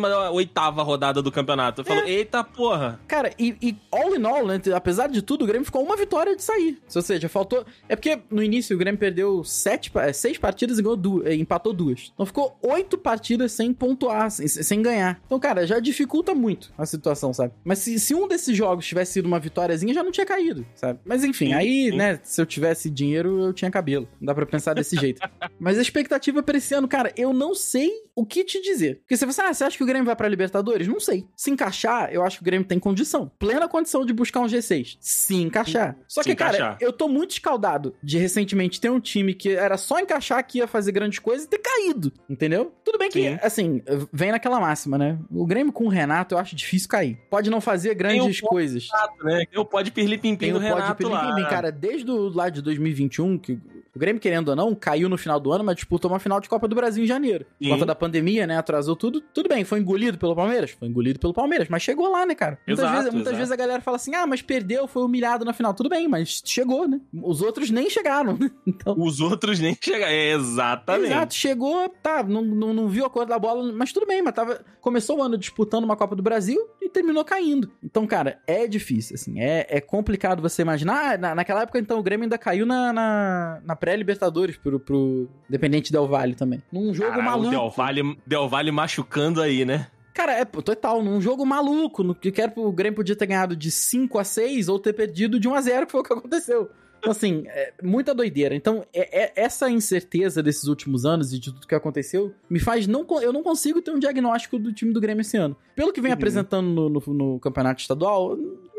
rodada 0.83 1.23
do 1.23 1.31
campeonato. 1.31 1.85
Falou, 1.85 2.05
É. 2.05 2.11
eita 2.11 2.43
porra. 2.43 3.01
Cara, 3.07 3.31
e, 3.39 3.57
e 3.61 3.77
all 3.93 4.15
in 4.17 4.25
all, 4.25 4.47
né? 4.47 4.61
Apesar 4.75 5.09
de 5.09 5.23
tudo, 5.23 5.45
o 5.45 5.47
Grêmio 5.47 5.65
ficou 5.65 5.83
uma 5.83 5.97
vitória 5.97 6.35
de 6.37 6.43
sair. 6.43 6.81
Ou 6.95 7.03
seja, 7.03 7.29
faltou. 7.29 7.65
É 7.89 7.97
porque 7.97 8.19
no 8.31 8.43
início 8.43 8.75
o 8.75 8.79
Grêmio 8.79 8.99
perdeu 8.99 9.43
sete, 9.45 9.91
é, 9.97 10.13
seis 10.13 10.39
partidas 10.39 10.79
e 10.79 10.83
ganhou 10.83 10.97
duas, 10.97 11.27
é, 11.27 11.35
empatou 11.35 11.73
duas. 11.73 12.11
Então 12.15 12.27
ficou 12.27 12.57
oito 12.63 12.97
partidas 12.99 13.53
sem 13.53 13.73
pontuar, 13.73 14.31
sem, 14.47 14.83
ganhar. 14.83 15.21
Então, 15.27 15.39
cara, 15.39 15.67
já 15.67 15.81
dificulta 15.81 16.35
muito 16.35 16.73
a 16.77 16.87
situação, 16.87 17.33
sabe? 17.33 17.53
Mas 17.65 17.79
se, 17.81 17.99
se 17.99 18.15
um 18.15 18.29
desses 18.29 18.57
jogos 18.57 18.87
tivesse 18.87 19.15
sido 19.15 19.27
uma 19.27 19.41
vitóriazinha, 19.41 19.93
já 19.95 20.03
não 20.03 20.13
tinha 20.13 20.27
caído, 20.27 20.65
sabe? 20.75 21.01
Mas 21.05 21.25
enfim, 21.25 21.53
aí, 21.53 21.91
né, 21.91 22.21
se 22.23 22.41
eu 22.41 22.47
tivesse 22.47 22.91
dinheiro, 22.91 23.47
eu 23.47 23.53
tinha 23.53 23.71
cabelo. 23.71 24.09
Não 24.21 24.27
dá 24.27 24.35
pra 24.35 24.47
pensar 24.47 24.75
desse 24.75 24.97
jeito. 24.99 25.21
Mas 25.59 25.79
a 25.79 25.83
expectativa 25.83 26.43
pra 26.43 26.59
esse 26.59 26.75
ano, 26.75 26.89
cara, 26.89 27.13
eu 27.17 27.33
não 27.33 27.55
sei 27.55 27.91
o 28.15 28.27
que 28.27 28.45
te 28.45 28.61
dizer. 28.61 28.97
Porque 28.97 29.17
você 29.17 29.21
fala 29.21 29.31
assim, 29.31 29.43
ah, 29.43 29.55
você 29.55 29.65
acha 29.65 29.77
que 29.77 29.83
o 29.85 29.87
Grêmio 29.87 30.05
vai 30.05 30.17
pra 30.17 30.29
Libertadores? 30.29 30.89
Não 30.89 30.99
sei. 30.99 31.27
Se 31.37 31.51
encaixar, 31.53 32.13
eu 32.13 32.25
acho 32.25 32.39
que 32.39 32.43
o 32.43 32.45
Grêmio 32.45 32.67
tem 32.67 32.79
condição. 32.79 33.31
Plena 33.39 33.69
condição 33.69 34.05
de 34.05 34.13
buscar 34.13 34.41
um 34.41 34.47
G6. 34.47 34.97
Se 35.01 35.37
encaixar. 35.37 35.97
Só 36.09 36.25
que, 36.25 36.35
cara, 36.35 36.57
encaixar. 36.57 36.79
eu 36.81 36.93
tô 36.93 37.07
muito 37.07 37.31
escaldado 37.31 37.95
de 38.03 38.19
recentemente 38.19 38.81
ter 38.81 38.91
um 38.91 38.99
time 38.99 39.35
que 39.35 39.51
era 39.51 39.77
só 39.77 40.01
encaixar 40.01 40.45
que 40.45 40.59
ia 40.59 40.67
fazer 40.67 40.91
grandes 40.91 41.21
coisas 41.21 41.47
e 41.47 41.49
ter 41.49 41.59
caído. 41.59 42.13
Entendeu? 42.29 42.73
Tudo 42.85 42.99
bem 42.99 43.09
que, 43.09 43.23
Sim. 43.23 43.39
assim, 43.41 43.83
vem 44.13 44.28
naquela 44.33 44.61
máxima, 44.61 44.99
né? 44.99 45.19
O 45.31 45.47
Grêmio 45.47 45.73
com 45.73 45.85
o 45.85 45.89
Renato 45.89 46.35
eu 46.35 46.39
acho 46.39 46.55
difícil 46.55 46.89
cair. 46.89 47.19
Pode 47.31 47.51
não 47.51 47.61
fazer 47.61 47.95
grandes 47.95 48.41
Tem 48.41 48.49
coisas. 48.49 48.89
Renato, 48.93 49.25
né? 49.25 49.45
Eu 49.53 49.65
pode 49.65 49.91
pirlipimpim 49.91 50.53
do 50.53 50.59
Renato 50.59 50.97
Felipe 50.97 51.15
lá. 51.15 51.35
Mim, 51.35 51.45
cara, 51.45 51.71
desde 51.71 52.11
o 52.11 52.29
lá 52.29 52.49
de 52.49 52.63
2021, 52.63 53.39
que 53.39 53.59
O 53.95 53.99
Grêmio, 53.99 54.21
querendo 54.21 54.49
ou 54.49 54.57
não, 54.57 54.75
caiu 54.75 55.09
no 55.09 55.19
final 55.19 55.41
do 55.41 55.53
ano, 55.53 55.65
mas 55.65 55.77
disputou 55.77 56.11
uma 56.11 56.19
final 56.19 56.41
de 56.41 56.49
Copa 56.49 56.69
do 56.69 56.75
Brasil 56.75 57.03
em 57.03 57.07
janeiro. 57.07 57.45
Por 57.61 57.69
conta 57.69 57.87
da 57.87 57.95
pandemia, 57.95 58.47
né? 58.47 58.57
Atrasou 58.57 58.95
tudo. 58.95 59.21
Tudo 59.21 59.49
bem, 59.49 59.65
foi 59.65 59.81
engolido 59.81 60.19
pelo 60.19 60.35
Palmeiras? 60.37 60.71
Foi 60.71 60.89
engolido 60.89 61.19
pelo 61.19 61.33
Palmeiras, 61.35 61.69
mas 61.69 61.83
chegou 61.83 62.11
lá, 62.11 62.25
né, 62.25 62.35
cara? 62.35 62.59
Muitas, 62.67 62.85
Exato, 62.85 62.99
vezes, 62.99 63.15
muitas 63.15 63.33
exato. 63.33 63.39
vezes 63.39 63.53
a 63.53 63.57
galera 63.57 63.81
fala 63.83 63.97
assim: 63.97 64.15
ah, 64.15 64.27
mas 64.27 64.43
perdeu, 64.43 64.87
foi 64.87 65.03
humilhado 65.03 65.45
na 65.45 65.53
final. 65.53 65.75
Tudo 65.75 65.89
bem, 65.89 66.07
mas 66.07 66.43
chegou, 66.45 66.87
né? 66.87 67.01
Os 67.23 67.43
outros 67.43 67.71
nem 67.71 67.91
chegaram, 67.91 68.37
né? 68.37 68.51
Então. 68.67 68.95
Os 68.99 69.21
outros 69.21 69.59
nem 69.59 69.77
chegaram. 69.81 70.13
É, 70.13 70.33
exatamente. 70.33 71.07
Exato, 71.07 71.35
chegou, 71.35 71.89
tá, 71.89 72.23
não, 72.23 72.43
não, 72.43 72.73
não 72.73 72.89
viu 72.89 73.05
a 73.05 73.11
cor 73.11 73.27
da 73.27 73.39
bola, 73.39 73.73
mas 73.73 73.93
tudo 73.93 74.07
bem, 74.07 74.18
mas 74.23 74.35
tava, 74.35 74.61
começou 74.81 75.19
o 75.19 75.23
ano 75.23 75.37
disputando 75.37 75.85
uma 75.85 75.97
Copa 75.97 76.15
do 76.15 76.23
Brasil 76.23 76.59
e 76.81 76.89
terminou 76.89 77.25
caindo. 77.25 77.71
Então, 77.83 78.07
cara, 78.07 78.41
é 78.47 78.67
difícil, 78.67 79.15
assim, 79.15 79.41
é, 79.41 79.67
é 79.69 79.81
complicado 79.81 80.43
você 80.43 80.63
imaginar. 80.63 81.15
Ah, 81.15 81.19
na, 81.19 81.35
naquela 81.35 81.63
época, 81.63 81.79
então, 81.79 81.99
o 81.99 82.03
Grêmio 82.03 82.25
ainda 82.25 82.39
caiu 82.39 82.67
na, 82.67 82.93
na, 82.93 83.61
na 83.65 83.77
pré-Libertadores 83.77 84.57
pro, 84.57 84.81
pro 84.81 85.29
Dependente 85.49 85.93
Del 85.93 86.07
Valle 86.07 86.35
também. 86.35 86.63
Num 86.73 86.93
jogo 86.93 87.11
Caralho, 87.11 87.31
maluco. 87.31 87.51
Del 87.51 87.71
Valle, 87.71 88.19
Del 88.27 88.49
Valle 88.49 88.73
machucando 88.73 89.41
aí, 89.41 89.65
né? 89.65 89.87
Cara, 90.15 90.33
é 90.33 90.45
total, 90.45 91.01
num 91.01 91.21
jogo 91.21 91.47
maluco, 91.47 92.03
no 92.03 92.13
que 92.13 92.33
quer 92.33 92.53
o 92.57 92.73
Grêmio 92.73 92.97
podia 92.97 93.15
ter 93.15 93.27
ganhado 93.27 93.55
de 93.55 93.71
5 93.71 94.19
a 94.19 94.25
6 94.25 94.69
ou 94.69 94.79
ter 94.79 94.93
perdido 94.93 95.39
de 95.39 95.47
1 95.47 95.55
a 95.55 95.61
0 95.61 95.87
que 95.87 95.93
foi 95.93 96.01
o 96.01 96.05
que 96.05 96.13
aconteceu. 96.13 96.69
Então, 96.99 97.11
assim, 97.13 97.45
é 97.47 97.73
muita 97.83 98.15
doideira. 98.15 98.55
Então, 98.55 98.85
é, 98.93 99.25
é- 99.25 99.33
essa 99.37 99.71
incerteza 99.71 100.43
desses 100.43 100.65
últimos 100.65 101.05
anos 101.07 101.33
e 101.33 101.39
de 101.39 101.53
tudo 101.53 101.67
que 101.67 101.75
aconteceu 101.75 102.33
me 102.51 102.59
faz 102.59 102.87
não. 102.87 103.07
Eu 103.23 103.33
não 103.33 103.43
consigo 103.43 103.81
ter 103.81 103.91
um 103.91 103.99
diagnóstico 103.99 104.59
do 104.59 104.73
time 104.73 104.93
do 104.93 105.01
Grêmio 105.01 105.21
esse 105.23 105.37
ano. 105.37 105.57
Pelo 105.77 105.93
que 105.93 106.01
vem 106.01 106.11
Uhum. 106.11 106.15
apresentando 106.15 106.67
no, 106.67 106.89
no- 106.89 107.15
no 107.15 107.41
campeonato 107.41 107.81
estadual, 107.81 108.37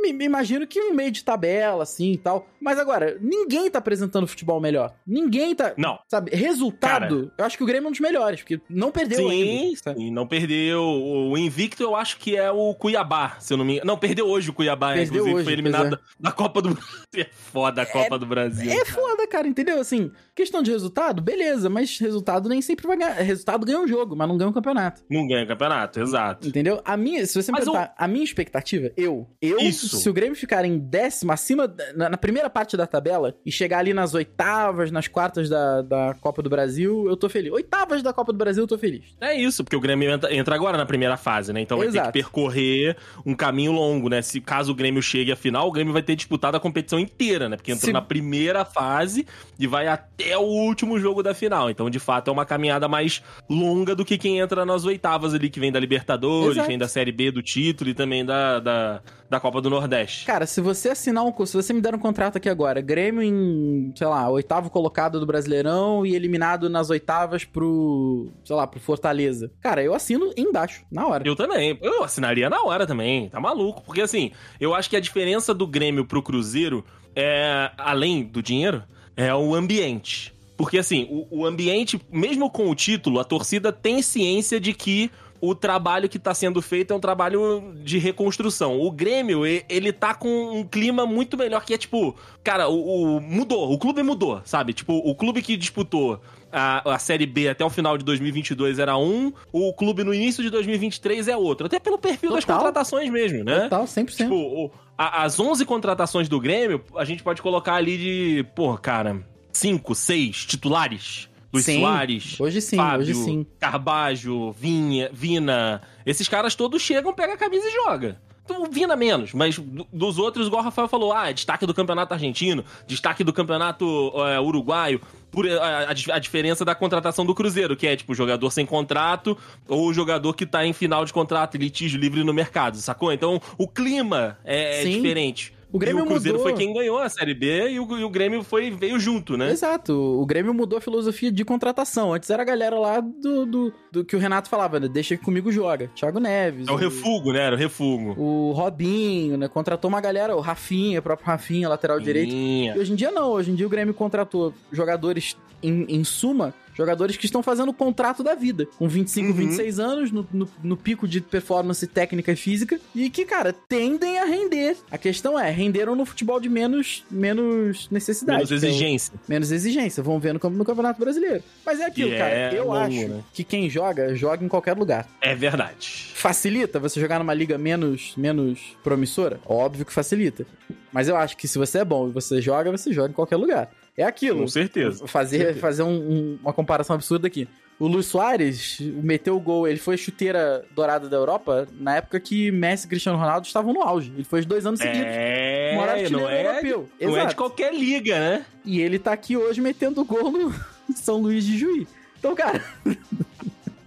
imagino 0.07 0.67
que 0.67 0.79
um 0.81 0.93
meio 0.93 1.11
de 1.11 1.23
tabela, 1.23 1.83
assim 1.83 2.13
e 2.13 2.17
tal. 2.17 2.47
Mas 2.61 2.77
agora, 2.77 3.17
ninguém 3.21 3.69
tá 3.69 3.79
apresentando 3.79 4.27
futebol 4.27 4.59
melhor. 4.59 4.93
Ninguém 5.05 5.55
tá. 5.55 5.73
Não. 5.77 5.99
Sabe, 6.07 6.31
resultado, 6.31 7.31
eu 7.37 7.45
acho 7.45 7.57
que 7.57 7.63
o 7.63 7.65
Grêmio 7.65 7.87
é 7.87 7.89
um 7.89 7.91
dos 7.91 7.99
melhores, 7.99 8.41
porque 8.41 8.59
não 8.69 8.91
perdeu 8.91 9.17
Sim, 9.17 9.29
ainda. 9.29 9.77
sabe? 9.77 9.99
sim, 9.99 10.11
não 10.11 10.27
perdeu. 10.27 10.83
O 10.83 11.37
invicto 11.37 11.83
eu 11.83 11.95
acho 11.95 12.17
que 12.17 12.35
é 12.35 12.51
o 12.51 12.73
Cuiabá, 12.73 13.37
se 13.39 13.53
eu 13.53 13.57
não 13.57 13.65
me 13.65 13.73
engano. 13.73 13.87
Não, 13.87 13.97
perdeu 13.97 14.27
hoje 14.27 14.49
o 14.49 14.53
Cuiabá, 14.53 14.93
Perdeu 14.93 15.05
inclusive, 15.05 15.35
hoje, 15.35 15.43
foi 15.43 15.53
eliminado 15.53 15.95
é. 15.95 15.99
da, 16.19 16.31
Copa 16.31 16.61
do 16.61 16.69
Brasil. 16.69 16.89
É 17.19 17.25
foda 17.25 17.81
a 17.81 17.85
Copa 17.85 18.19
do 18.19 18.25
Brasil. 18.25 18.71
É 18.71 18.85
foda, 18.85 19.27
cara, 19.27 19.47
entendeu? 19.47 19.79
Assim, 19.79 20.11
questão 20.35 20.61
de 20.61 20.71
resultado, 20.71 21.21
beleza, 21.21 21.69
mas 21.69 21.97
resultado 21.97 22.47
nem 22.47 22.61
sempre 22.61 22.87
vai 22.87 22.97
ganhar. 22.97 23.13
Resultado 23.13 23.65
ganha 23.65 23.79
um 23.79 23.87
jogo, 23.87 24.15
mas 24.15 24.27
não 24.27 24.37
ganha 24.37 24.49
um 24.49 24.53
campeonato. 24.53 25.01
Não 25.09 25.27
ganha 25.27 25.45
campeonato, 25.45 25.99
exato. 25.99 26.47
Entendeu? 26.47 26.81
A 26.85 26.95
minha, 26.95 27.25
se 27.25 27.41
você 27.41 27.51
me 27.51 27.57
Mas 27.57 27.65
perguntar, 27.65 27.93
a 27.97 28.07
minha 28.07 28.23
expectativa, 28.23 28.91
eu, 28.95 29.27
eu, 29.41 29.59
Isso. 29.59 29.88
Se 29.97 30.09
o 30.09 30.13
Grêmio 30.13 30.35
ficar 30.35 30.63
em 30.65 30.77
décimo, 30.77 31.31
acima, 31.31 31.71
na, 31.95 32.09
na 32.09 32.17
primeira 32.17 32.49
parte 32.49 32.75
da 32.77 32.85
tabela 32.87 33.33
e 33.45 33.51
chegar 33.51 33.79
ali 33.79 33.93
nas 33.93 34.13
oitavas, 34.13 34.91
nas 34.91 35.07
quartas 35.07 35.49
da, 35.49 35.81
da 35.81 36.15
Copa 36.21 36.41
do 36.41 36.49
Brasil, 36.49 37.07
eu 37.07 37.17
tô 37.17 37.27
feliz. 37.29 37.51
Oitavas 37.51 38.01
da 38.03 38.13
Copa 38.13 38.31
do 38.31 38.37
Brasil, 38.37 38.63
eu 38.63 38.67
tô 38.67 38.77
feliz. 38.77 39.15
É 39.19 39.33
isso, 39.33 39.63
porque 39.63 39.75
o 39.75 39.79
Grêmio 39.79 40.09
entra, 40.11 40.33
entra 40.33 40.55
agora 40.55 40.77
na 40.77 40.85
primeira 40.85 41.17
fase, 41.17 41.51
né? 41.53 41.61
Então 41.61 41.77
vai 41.77 41.87
ter 41.87 41.93
Exato. 41.93 42.07
que 42.07 42.13
percorrer 42.13 42.97
um 43.25 43.33
caminho 43.35 43.71
longo, 43.71 44.09
né? 44.09 44.21
Se 44.21 44.39
caso 44.41 44.71
o 44.71 44.75
Grêmio 44.75 45.01
chegue 45.01 45.31
à 45.31 45.35
final, 45.35 45.67
o 45.67 45.71
Grêmio 45.71 45.93
vai 45.93 46.01
ter 46.01 46.15
disputado 46.15 46.55
a 46.57 46.59
competição 46.59 46.99
inteira, 46.99 47.49
né? 47.49 47.55
Porque 47.55 47.71
entrou 47.71 47.87
Se- 47.87 47.93
na 47.93 48.01
primeira 48.01 48.63
fase 48.65 49.25
e 49.59 49.67
vai 49.67 49.87
até 49.87 50.37
o 50.37 50.41
último 50.41 50.99
jogo 50.99 51.21
da 51.23 51.33
final. 51.33 51.69
Então, 51.69 51.89
de 51.89 51.99
fato, 51.99 52.29
é 52.29 52.31
uma 52.33 52.45
caminhada 52.45 52.87
mais 52.87 53.21
longa 53.49 53.95
do 53.95 54.05
que 54.05 54.17
quem 54.17 54.39
entra 54.39 54.65
nas 54.65 54.85
oitavas 54.85 55.33
ali, 55.33 55.49
que 55.49 55.59
vem 55.59 55.71
da 55.71 55.79
Libertadores, 55.79 56.53
Exato. 56.57 56.67
vem 56.67 56.77
da 56.77 56.87
Série 56.87 57.11
B 57.11 57.31
do 57.31 57.41
título 57.41 57.89
e 57.89 57.93
também 57.93 58.25
da, 58.25 58.59
da, 58.59 59.01
da 59.29 59.39
Copa 59.39 59.61
do 59.61 59.69
Nordeste. 59.69 60.25
Cara, 60.25 60.45
se 60.45 60.59
você 60.59 60.89
assinar 60.89 61.23
um. 61.23 61.45
Se 61.45 61.55
você 61.55 61.71
me 61.71 61.81
der 61.81 61.93
um 61.93 61.99
contrato 61.99 62.37
aqui 62.37 62.49
agora, 62.49 62.81
Grêmio 62.81 63.21
em, 63.21 63.93
sei 63.95 64.07
lá, 64.07 64.29
oitavo 64.29 64.69
colocado 64.69 65.19
do 65.19 65.25
Brasileirão 65.25 66.05
e 66.05 66.15
eliminado 66.15 66.69
nas 66.69 66.89
oitavas 66.89 67.43
pro. 67.45 68.31
sei 68.43 68.55
lá, 68.55 68.65
pro 68.65 68.79
Fortaleza. 68.79 69.51
Cara, 69.61 69.83
eu 69.83 69.93
assino 69.93 70.33
embaixo, 70.35 70.83
na 70.91 71.07
hora. 71.07 71.27
Eu 71.27 71.35
também. 71.35 71.77
Eu 71.81 72.03
assinaria 72.03 72.49
na 72.49 72.63
hora 72.63 72.87
também. 72.87 73.29
Tá 73.29 73.39
maluco. 73.39 73.83
Porque 73.83 74.01
assim, 74.01 74.31
eu 74.59 74.73
acho 74.73 74.89
que 74.89 74.95
a 74.95 75.01
diferença 75.01 75.53
do 75.53 75.67
Grêmio 75.67 76.05
pro 76.05 76.23
Cruzeiro 76.23 76.83
é, 77.15 77.71
além 77.77 78.23
do 78.23 78.41
dinheiro, 78.41 78.83
é 79.15 79.33
o 79.33 79.53
ambiente. 79.53 80.33
Porque 80.57 80.77
assim, 80.77 81.07
o, 81.09 81.41
o 81.41 81.45
ambiente, 81.45 81.99
mesmo 82.11 82.49
com 82.49 82.69
o 82.69 82.75
título, 82.75 83.19
a 83.19 83.23
torcida 83.23 83.71
tem 83.71 84.01
ciência 84.01 84.59
de 84.59 84.73
que 84.73 85.11
o 85.41 85.55
trabalho 85.55 86.09
que 86.09 86.19
tá 86.19 86.33
sendo 86.33 86.61
feito 86.61 86.91
é 86.91 86.95
um 86.95 86.99
trabalho 86.99 87.73
de 87.83 87.97
reconstrução. 87.97 88.79
O 88.79 88.91
Grêmio, 88.91 89.45
ele 89.45 89.91
tá 89.93 90.13
com 90.13 90.59
um 90.59 90.63
clima 90.63 91.05
muito 91.05 91.37
melhor 91.37 91.63
que 91.63 91.73
é 91.73 91.77
tipo, 91.77 92.15
cara, 92.43 92.67
o, 92.67 93.17
o- 93.17 93.21
mudou, 93.21 93.71
o 93.71 93.77
clube 93.77 94.03
mudou, 94.03 94.41
sabe? 94.45 94.73
Tipo, 94.73 94.93
o 94.97 95.15
clube 95.15 95.41
que 95.41 95.55
disputou 95.55 96.19
a, 96.51 96.95
a 96.95 96.99
Série 96.99 97.25
B 97.25 97.47
até 97.47 97.63
o 97.63 97.69
final 97.69 97.97
de 97.97 98.03
2022 98.03 98.79
era 98.79 98.97
um, 98.97 99.31
o 99.51 99.71
clube 99.73 100.03
no 100.03 100.13
início 100.13 100.43
de 100.43 100.49
2023 100.49 101.27
é 101.27 101.37
outro. 101.37 101.67
Até 101.67 101.79
pelo 101.79 101.97
perfil 101.97 102.31
das 102.31 102.43
Total. 102.43 102.57
contratações 102.57 103.09
mesmo, 103.09 103.43
né? 103.43 103.61
Total, 103.61 103.85
100%. 103.85 104.15
Tipo, 104.17 104.35
o- 104.35 104.71
a- 104.97 105.23
as 105.23 105.39
11 105.39 105.65
contratações 105.65 106.27
do 106.27 106.39
Grêmio, 106.39 106.83
a 106.95 107.05
gente 107.05 107.23
pode 107.23 107.41
colocar 107.41 107.75
ali 107.75 107.97
de, 107.97 108.45
pô, 108.55 108.77
cara, 108.77 109.23
5, 109.53 109.95
6 109.95 110.45
titulares. 110.45 111.29
Luiz 111.51 111.65
Sim, 111.65 111.79
Soares, 111.81 112.39
hoje 112.39 112.61
sim, 112.61 112.77
Fábio, 112.77 112.99
hoje 113.01 113.13
sim. 113.15 113.45
Carbajo, 113.59 114.51
Vinha, 114.51 115.09
Vina. 115.11 115.81
Esses 116.05 116.27
caras 116.27 116.53
todos 116.55 116.81
chegam, 116.81 117.13
pega 117.13 117.33
a 117.33 117.37
camisa 117.37 117.67
e 117.67 117.71
joga. 117.71 118.21
Então, 118.45 118.65
Vina 118.71 118.95
menos, 118.95 119.31
mas 119.33 119.59
do- 119.59 119.87
dos 119.93 120.17
outros, 120.17 120.47
igual 120.47 120.61
o 120.61 120.65
Rafael 120.65 120.87
falou, 120.87 121.13
ah, 121.13 121.31
destaque 121.31 121.67
do 121.67 121.73
campeonato 121.73 122.13
argentino, 122.15 122.65
destaque 122.87 123.23
do 123.23 123.31
campeonato 123.31 124.11
é, 124.27 124.39
uruguaio, 124.39 124.99
por 125.29 125.45
é, 125.47 125.53
a, 125.57 125.89
a 125.89 125.93
dif- 125.93 126.11
a 126.11 126.17
diferença 126.17 126.65
da 126.65 126.73
contratação 126.73 127.23
do 127.25 127.35
Cruzeiro, 127.35 127.75
que 127.75 127.85
é 127.85 127.95
tipo 127.95 128.15
jogador 128.15 128.49
sem 128.49 128.65
contrato 128.65 129.37
ou 129.67 129.93
jogador 129.93 130.33
que 130.33 130.47
tá 130.47 130.65
em 130.65 130.73
final 130.73 131.05
de 131.05 131.13
contrato, 131.13 131.57
litígio 131.57 131.99
livre 131.99 132.23
no 132.23 132.33
mercado, 132.33 132.77
sacou? 132.77 133.13
Então 133.13 133.39
o 133.55 133.67
clima 133.67 134.37
é, 134.43 134.81
é 134.81 134.83
diferente. 134.85 135.53
O 135.71 135.77
Grêmio 135.77 136.01
e 136.01 136.03
o 136.03 136.07
Cruzeiro 136.07 136.37
mudou. 136.39 136.51
foi 136.51 136.57
quem 136.59 136.73
ganhou 136.73 136.97
a 136.97 137.07
Série 137.09 137.33
B 137.33 137.69
e 137.69 137.79
o, 137.79 137.97
e 137.97 138.03
o 138.03 138.09
Grêmio 138.09 138.43
foi, 138.43 138.71
veio 138.71 138.99
junto, 138.99 139.37
né? 139.37 139.51
Exato, 139.51 139.93
o 139.93 140.25
Grêmio 140.25 140.53
mudou 140.53 140.77
a 140.77 140.81
filosofia 140.81 141.31
de 141.31 141.45
contratação. 141.45 142.13
Antes 142.13 142.29
era 142.29 142.41
a 142.41 142.45
galera 142.45 142.79
lá 142.79 142.99
do, 142.99 143.45
do, 143.45 143.73
do 143.91 144.03
que 144.03 144.15
o 144.15 144.19
Renato 144.19 144.49
falava, 144.49 144.79
né? 144.79 144.87
Deixa 144.87 145.15
que 145.15 145.23
comigo 145.23 145.51
joga. 145.51 145.89
Thiago 145.95 146.19
Neves. 146.19 146.67
É 146.67 146.71
o 146.71 146.75
refugo, 146.75 147.31
né? 147.31 147.41
Era 147.41 147.55
o 147.55 147.59
refugo. 147.59 148.15
O 148.19 148.51
Robinho, 148.51 149.37
né? 149.37 149.47
Contratou 149.47 149.89
uma 149.89 150.01
galera, 150.01 150.35
o 150.35 150.39
Rafinha, 150.39 150.99
o 150.99 151.03
próprio 151.03 151.27
Rafinha, 151.27 151.69
lateral 151.69 151.99
direito. 151.99 152.33
Minha. 152.33 152.75
E 152.75 152.79
hoje 152.79 152.91
em 152.91 152.95
dia 152.95 153.11
não, 153.11 153.29
hoje 153.31 153.51
em 153.51 153.55
dia 153.55 153.67
o 153.67 153.69
Grêmio 153.69 153.93
contratou 153.93 154.53
jogadores, 154.71 155.37
em, 155.61 155.85
em 155.87 156.03
suma, 156.03 156.53
jogadores 156.79 157.17
que 157.17 157.25
estão 157.25 157.43
fazendo 157.43 157.69
o 157.69 157.73
contrato 157.73 158.23
da 158.23 158.33
vida. 158.35 158.65
Com 158.77 158.87
25, 158.87 159.27
Uhum. 159.29 159.33
26 159.33 159.79
anos, 159.79 160.11
no, 160.11 160.27
no, 160.31 160.49
no 160.63 160.77
pico 160.77 161.07
de 161.07 161.21
performance 161.21 161.85
técnica 161.85 162.31
e 162.31 162.35
física, 162.35 162.79
e 162.95 163.09
que, 163.09 163.25
cara, 163.25 163.53
tendem 163.53 164.17
a 164.19 164.25
render. 164.25 164.77
A 164.89 164.97
questão 164.97 165.37
é, 165.39 165.49
renderam 165.51 165.95
no 165.95 166.05
futebol 166.05 166.39
de 166.39 166.49
menos, 166.49 167.03
menos 167.11 167.87
necessidade. 167.91 168.37
Menos 168.45 168.49
que 168.49 168.55
é 168.55 168.69
o- 168.69 168.71
exigência. 168.71 169.13
menos 169.27 169.51
exigência. 169.51 170.01
Vamos 170.03 170.21
ver 170.23 170.33
no, 170.33 170.49
no 170.49 170.65
Campeonato 170.65 170.99
Brasileiro. 170.99 171.43
Mas 171.65 171.79
é 171.79 171.85
aquilo, 171.85 172.11
Que 172.11 172.17
cara. 172.17 172.33
é 172.33 172.57
eu 172.57 172.63
longo, 172.65 172.77
acho 172.77 173.07
né? 173.07 173.23
que 173.33 173.43
quem 173.43 173.69
joga, 173.69 174.15
joga 174.15 174.43
em 174.43 174.47
qualquer 174.47 174.77
lugar. 174.77 175.07
É 175.21 175.35
verdade. 175.35 176.11
Facilita 176.13 176.79
você 176.79 176.99
jogar 176.99 177.19
numa 177.19 177.33
liga 177.33 177.57
menos, 177.57 178.13
menos 178.17 178.59
promissora? 178.83 179.39
Óbvio 179.45 179.85
que 179.85 179.93
facilita. 179.93 180.45
Mas 180.91 181.07
eu 181.07 181.15
acho 181.15 181.37
que 181.37 181.47
se 181.47 181.57
você 181.57 181.79
é 181.79 181.85
bom 181.85 182.07
e 182.09 182.11
você 182.11 182.41
joga, 182.41 182.71
você 182.71 182.91
joga 182.91 183.09
em 183.09 183.13
qualquer 183.13 183.35
lugar. 183.37 183.69
É 183.99 184.03
aquilo. 184.05 184.39
Com 184.41 184.47
certeza. 184.47 185.05
Fazer, 185.07 185.37
certeza. 185.39 185.59
fazer 185.59 185.83
um- 185.83 185.89
um- 186.11 186.39
uma 186.41 186.53
comparação 186.53 186.95
absurda 186.95 187.27
aqui. 187.27 187.47
O 187.77 187.87
Luiz 187.87 188.07
Soares 188.07 188.77
meteu 188.79 189.35
o 189.37 189.39
gol, 189.39 189.67
ele 189.67 189.79
foi 189.79 189.97
chuteira 189.97 190.65
dourada 190.75 191.07
da 191.09 191.15
Europa 191.17 191.67
na 191.79 191.95
época 191.97 192.19
que 192.19 192.51
Messi 192.51 192.85
e 192.85 192.89
Cristiano 192.89 193.17
Ronaldo 193.17 193.47
estavam 193.47 193.73
no 193.73 193.81
auge. 193.81 194.11
Ele 194.13 194.23
foi 194.25 194.39
os 194.41 194.45
dois 194.45 194.65
anos 194.65 194.79
seguidos. 194.79 195.05
É, 195.05 195.77
artilheiro 195.77 196.11
não 196.19 196.29
é, 196.29 196.45
europeu. 196.45 196.89
não 197.01 197.17
é 197.17 197.25
de 197.25 197.35
qualquer 197.35 197.73
liga, 197.73 198.17
né? 198.19 198.45
E 198.65 198.81
ele 198.81 198.99
tá 198.99 199.13
aqui 199.13 199.37
hoje 199.37 199.61
metendo 199.61 200.03
gol 200.03 200.29
no 200.31 200.53
São 200.95 201.17
Luís 201.21 201.43
de 201.45 201.57
Juí. 201.57 201.87
Então, 202.19 202.35
cara. 202.35 202.61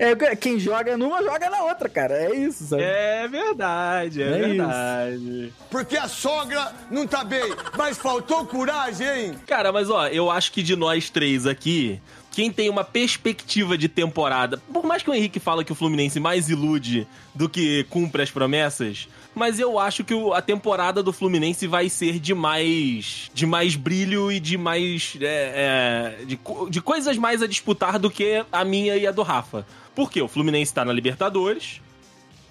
É, 0.02 0.36
quem 0.36 0.58
joga 0.58 0.96
numa, 0.96 1.22
joga 1.22 1.48
na 1.48 1.62
outra, 1.62 1.88
cara. 1.88 2.14
É 2.14 2.34
isso, 2.34 2.64
sabe? 2.64 2.82
É 2.82 3.28
verdade, 3.28 4.22
é, 4.22 4.26
É 4.26 4.48
verdade. 4.48 5.52
Porque 5.70 5.96
a 5.96 6.08
sogra 6.08 6.72
não 6.90 7.06
tá 7.06 7.22
bem, 7.22 7.54
mas 7.76 7.96
faltou 7.98 8.44
coragem, 8.44 9.06
hein? 9.06 9.34
Cara, 9.46 9.70
mas 9.70 9.88
ó, 9.88 10.08
eu 10.08 10.30
acho 10.30 10.50
que 10.50 10.62
de 10.62 10.74
nós 10.74 11.08
três 11.08 11.46
aqui, 11.46 12.00
quem 12.32 12.50
tem 12.50 12.68
uma 12.68 12.82
perspectiva 12.82 13.78
de 13.78 13.88
temporada, 13.88 14.60
por 14.72 14.84
mais 14.84 15.02
que 15.02 15.10
o 15.10 15.14
Henrique 15.14 15.38
fala 15.38 15.62
que 15.62 15.70
o 15.72 15.76
Fluminense 15.76 16.18
mais 16.18 16.48
ilude 16.48 17.06
do 17.34 17.48
que 17.48 17.84
cumpre 17.84 18.22
as 18.22 18.30
promessas, 18.30 19.08
mas 19.34 19.58
eu 19.58 19.78
acho 19.78 20.04
que 20.04 20.14
a 20.34 20.42
temporada 20.42 21.02
do 21.02 21.12
Fluminense 21.12 21.66
vai 21.66 21.88
ser 21.88 22.18
de 22.18 22.34
mais, 22.34 23.30
de 23.32 23.46
mais 23.46 23.74
brilho 23.76 24.30
e 24.30 24.38
de 24.38 24.58
mais. 24.58 25.16
é, 25.20 26.16
é, 26.20 26.24
de, 26.24 26.38
de 26.70 26.80
coisas 26.80 27.16
mais 27.16 27.42
a 27.42 27.46
disputar 27.46 27.98
do 27.98 28.10
que 28.10 28.44
a 28.52 28.64
minha 28.64 28.96
e 28.96 29.06
a 29.06 29.12
do 29.12 29.22
Rafa. 29.22 29.66
Por 29.94 30.10
quê? 30.10 30.20
O 30.20 30.28
Fluminense 30.28 30.72
tá 30.72 30.84
na 30.84 30.92
Libertadores. 30.92 31.80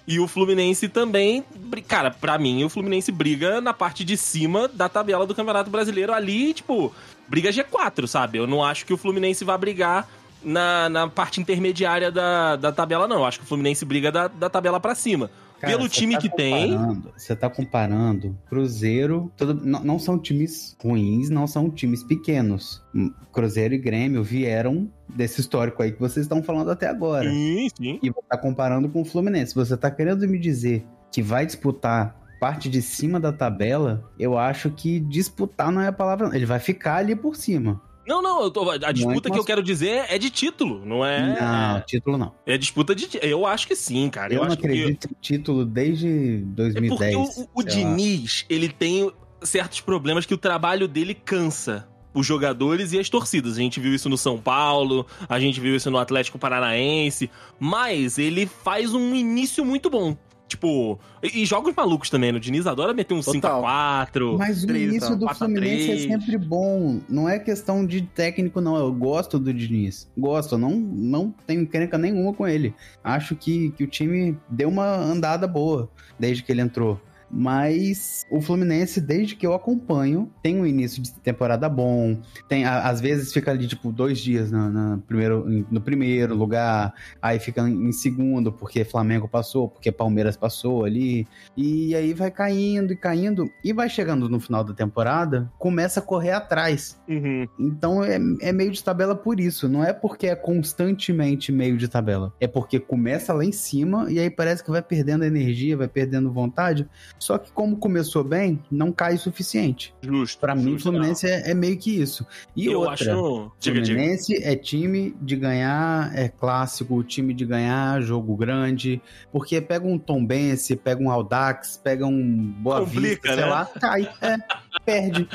E 0.06 0.18
o 0.18 0.26
Fluminense 0.26 0.88
também, 0.88 1.44
cara, 1.86 2.10
pra 2.10 2.36
mim, 2.36 2.64
o 2.64 2.68
Fluminense 2.68 3.12
briga 3.12 3.60
na 3.60 3.72
parte 3.72 4.02
de 4.04 4.16
cima 4.16 4.66
da 4.66 4.88
tabela 4.88 5.24
do 5.24 5.34
Campeonato 5.34 5.70
Brasileiro 5.70 6.12
ali, 6.12 6.52
tipo, 6.52 6.92
briga 7.28 7.50
G4, 7.50 8.08
sabe? 8.08 8.38
Eu 8.38 8.46
não 8.46 8.64
acho 8.64 8.84
que 8.84 8.92
o 8.92 8.96
Fluminense 8.96 9.44
vai 9.44 9.56
brigar 9.56 10.08
na, 10.42 10.88
na 10.88 11.08
parte 11.08 11.40
intermediária 11.40 12.10
da, 12.10 12.56
da 12.56 12.72
tabela, 12.72 13.06
não. 13.06 13.18
Eu 13.18 13.24
acho 13.24 13.38
que 13.38 13.44
o 13.44 13.48
Fluminense 13.48 13.84
briga 13.84 14.10
da, 14.10 14.26
da 14.26 14.50
tabela 14.50 14.80
pra 14.80 14.94
cima. 14.94 15.30
Cara, 15.62 15.76
Pelo 15.76 15.88
time 15.88 16.14
tá 16.14 16.20
que 16.20 16.28
tem. 16.28 16.76
Você 17.16 17.36
tá 17.36 17.48
comparando 17.48 18.36
Cruzeiro. 18.48 19.30
tudo- 19.36 19.64
não, 19.64 19.84
não 19.84 19.96
são 19.96 20.18
times 20.18 20.76
ruins, 20.82 21.30
não 21.30 21.46
são 21.46 21.70
times 21.70 22.02
pequenos. 22.02 22.82
Hum, 22.92 23.12
Cruzeiro 23.32 23.72
e 23.72 23.78
Grêmio 23.78 24.24
vieram 24.24 24.90
desse 25.08 25.40
histórico 25.40 25.80
aí 25.80 25.92
que 25.92 26.00
vocês 26.00 26.24
estão 26.26 26.42
falando 26.42 26.68
até 26.72 26.88
agora. 26.88 27.30
Sim, 27.30 27.68
sim. 27.76 28.00
E 28.02 28.10
você 28.10 28.26
tá 28.28 28.36
comparando 28.36 28.88
com 28.88 29.02
o 29.02 29.04
Fluminense. 29.04 29.54
Você 29.54 29.76
tá 29.76 29.88
querendo 29.88 30.26
me 30.26 30.36
dizer 30.36 30.84
que 31.12 31.22
vai 31.22 31.46
disputar 31.46 32.16
parte 32.40 32.68
de 32.68 32.82
cima 32.82 33.20
da 33.20 33.32
tabela? 33.32 34.10
Eu 34.18 34.36
acho 34.36 34.68
que 34.68 34.98
disputar 34.98 35.70
não 35.70 35.80
é 35.80 35.86
a 35.86 35.92
palavra. 35.92 36.34
Ele 36.34 36.44
vai 36.44 36.58
ficar 36.58 36.96
ali 36.96 37.14
por 37.14 37.36
cima. 37.36 37.80
Não, 38.06 38.20
não, 38.20 38.42
eu 38.42 38.50
tô- 38.50 38.68
a 38.70 38.92
disputa 38.92 39.30
que 39.30 39.38
eu 39.38 39.44
quero 39.44 39.62
dizer 39.62 40.06
é 40.08 40.18
de 40.18 40.28
título, 40.30 40.84
não 40.84 41.04
é. 41.04 41.38
Não, 41.40 41.80
título 41.82 42.18
não. 42.18 42.32
É 42.44 42.58
disputa 42.58 42.94
de. 42.94 43.08
Eu 43.22 43.46
acho 43.46 43.66
que 43.66 43.76
sim, 43.76 44.08
cara. 44.10 44.32
Eu, 44.32 44.38
Eu, 44.38 44.44
não 44.44 44.48
acho 44.48 44.58
que. 44.58 44.66
acredito 44.66 45.06
em 45.10 45.16
título 45.20 45.64
desde 45.64 46.08
É 46.08 46.38
2010. 46.44 47.14
porque 47.16 47.40
o, 47.40 47.48
o. 47.54 47.62
Diniz, 47.62 48.44
ele 48.48 48.68
tem 48.68 49.10
certos 49.42 49.80
problemas 49.80 50.26
que 50.26 50.34
o 50.34 50.38
trabalho 50.38 50.86
dele 50.88 51.14
cansa 51.14 51.88
os 52.14 52.26
jogadores 52.26 52.92
e 52.92 52.98
as 52.98 53.08
torcidas. 53.08 53.56
A 53.56 53.60
gente 53.60 53.80
viu 53.80 53.94
isso 53.94 54.08
no 54.08 54.18
São 54.18 54.36
Paulo, 54.38 55.06
a 55.28 55.40
gente 55.40 55.58
viu 55.60 55.74
isso 55.74 55.90
no 55.90 55.96
Atlético 55.98 56.38
Paranaense, 56.38 57.30
mas 57.58 58.18
ele 58.18 58.46
faz 58.46 58.92
um 58.94 59.14
início 59.14 59.64
muito 59.64 59.88
bom. 59.88 60.16
Tipo, 60.52 60.98
e, 61.22 61.42
e 61.42 61.46
jogos 61.46 61.74
malucos 61.74 62.10
também, 62.10 62.30
né? 62.30 62.36
O 62.36 62.40
Diniz 62.40 62.66
adora 62.66 62.92
meter 62.92 63.14
um 63.14 63.22
Total. 63.22 63.62
5x4. 63.62 64.36
Mas 64.36 64.64
o 64.64 64.70
início 64.70 65.16
do 65.16 65.24
4 65.24 65.26
a 65.26 65.34
Fluminense 65.34 65.90
é 65.90 65.96
3. 65.96 66.02
sempre 66.02 66.36
bom. 66.36 67.00
Não 67.08 67.26
é 67.26 67.38
questão 67.38 67.86
de 67.86 68.02
técnico, 68.02 68.60
não. 68.60 68.76
Eu 68.76 68.92
gosto 68.92 69.38
do 69.38 69.52
Diniz. 69.52 70.10
Gosto. 70.16 70.58
Não, 70.58 70.72
não 70.72 71.34
tenho 71.46 71.66
crenca 71.66 71.96
nenhuma 71.96 72.34
com 72.34 72.46
ele. 72.46 72.74
Acho 73.02 73.34
que, 73.34 73.70
que 73.70 73.82
o 73.82 73.86
time 73.86 74.36
deu 74.46 74.68
uma 74.68 74.94
andada 74.94 75.46
boa 75.48 75.88
desde 76.18 76.42
que 76.42 76.52
ele 76.52 76.60
entrou. 76.60 77.00
Mas 77.32 78.26
o 78.30 78.40
Fluminense, 78.40 79.00
desde 79.00 79.34
que 79.34 79.46
eu 79.46 79.54
acompanho, 79.54 80.30
tem 80.42 80.60
um 80.60 80.66
início 80.66 81.02
de 81.02 81.12
temporada 81.14 81.68
bom. 81.68 82.20
Tem, 82.48 82.64
a- 82.64 82.88
às 82.88 83.00
vezes 83.00 83.32
fica 83.32 83.50
ali, 83.50 83.66
tipo, 83.66 83.90
dois 83.90 84.18
dias 84.18 84.50
na, 84.50 84.68
na 84.68 84.98
primeiro, 85.06 85.44
no 85.70 85.80
primeiro 85.80 86.34
lugar. 86.34 86.92
Aí 87.20 87.38
fica 87.38 87.62
em 87.68 87.90
segundo, 87.92 88.52
porque 88.52 88.84
Flamengo 88.84 89.26
passou, 89.26 89.68
porque 89.68 89.90
Palmeiras 89.90 90.36
passou 90.36 90.84
ali. 90.84 91.26
E 91.56 91.94
aí 91.94 92.12
vai 92.12 92.30
caindo 92.30 92.92
e 92.92 92.96
caindo. 92.96 93.50
E 93.64 93.72
vai 93.72 93.88
chegando 93.88 94.28
no 94.28 94.38
final 94.38 94.62
da 94.62 94.74
temporada, 94.74 95.50
começa 95.58 96.00
a 96.00 96.02
correr 96.02 96.32
atrás. 96.32 97.00
Uhum. 97.08 97.46
Então 97.58 98.04
é, 98.04 98.18
é 98.40 98.52
meio 98.52 98.70
de 98.70 98.84
tabela 98.84 99.14
por 99.14 99.40
isso. 99.40 99.68
Não 99.68 99.82
é 99.82 99.92
porque 99.92 100.26
é 100.26 100.36
constantemente 100.36 101.50
meio 101.52 101.76
de 101.76 101.88
tabela. 101.88 102.32
É 102.40 102.46
porque 102.46 102.78
começa 102.78 103.32
lá 103.32 103.44
em 103.44 103.52
cima 103.52 104.10
e 104.10 104.18
aí 104.18 104.28
parece 104.30 104.62
que 104.62 104.70
vai 104.70 104.82
perdendo 104.82 105.24
energia, 105.24 105.76
vai 105.76 105.88
perdendo 105.88 106.30
vontade. 106.32 106.86
Só 107.22 107.38
que 107.38 107.52
como 107.52 107.76
começou 107.76 108.24
bem, 108.24 108.58
não 108.68 108.90
cai 108.90 109.14
o 109.14 109.18
suficiente. 109.18 109.94
Justo. 110.02 110.40
Pra 110.40 110.56
mim, 110.56 110.74
o 110.74 110.78
Fluminense 110.80 111.24
é, 111.24 111.52
é 111.52 111.54
meio 111.54 111.78
que 111.78 112.02
isso. 112.02 112.26
E 112.56 112.66
Eu 112.66 112.80
outra, 112.80 112.94
acho. 112.94 113.52
Diga, 113.60 113.80
diga. 113.80 113.96
Fluminense 113.96 114.42
é 114.42 114.56
time 114.56 115.14
de 115.20 115.36
ganhar, 115.36 116.10
é 116.18 116.28
clássico, 116.28 117.00
time 117.04 117.32
de 117.32 117.44
ganhar, 117.44 118.02
jogo 118.02 118.36
grande, 118.36 119.00
porque 119.30 119.60
pega 119.60 119.86
um 119.86 120.00
Tombense, 120.00 120.74
pega 120.74 121.00
um 121.00 121.12
Audax, 121.12 121.76
pega 121.76 122.04
um 122.04 122.52
Boa 122.58 122.80
Complica, 122.80 123.08
Vista, 123.08 123.28
sei 123.28 123.36
né? 123.36 123.46
lá, 123.46 123.66
cai, 123.66 124.12
é, 124.20 124.36
perde. 124.84 125.28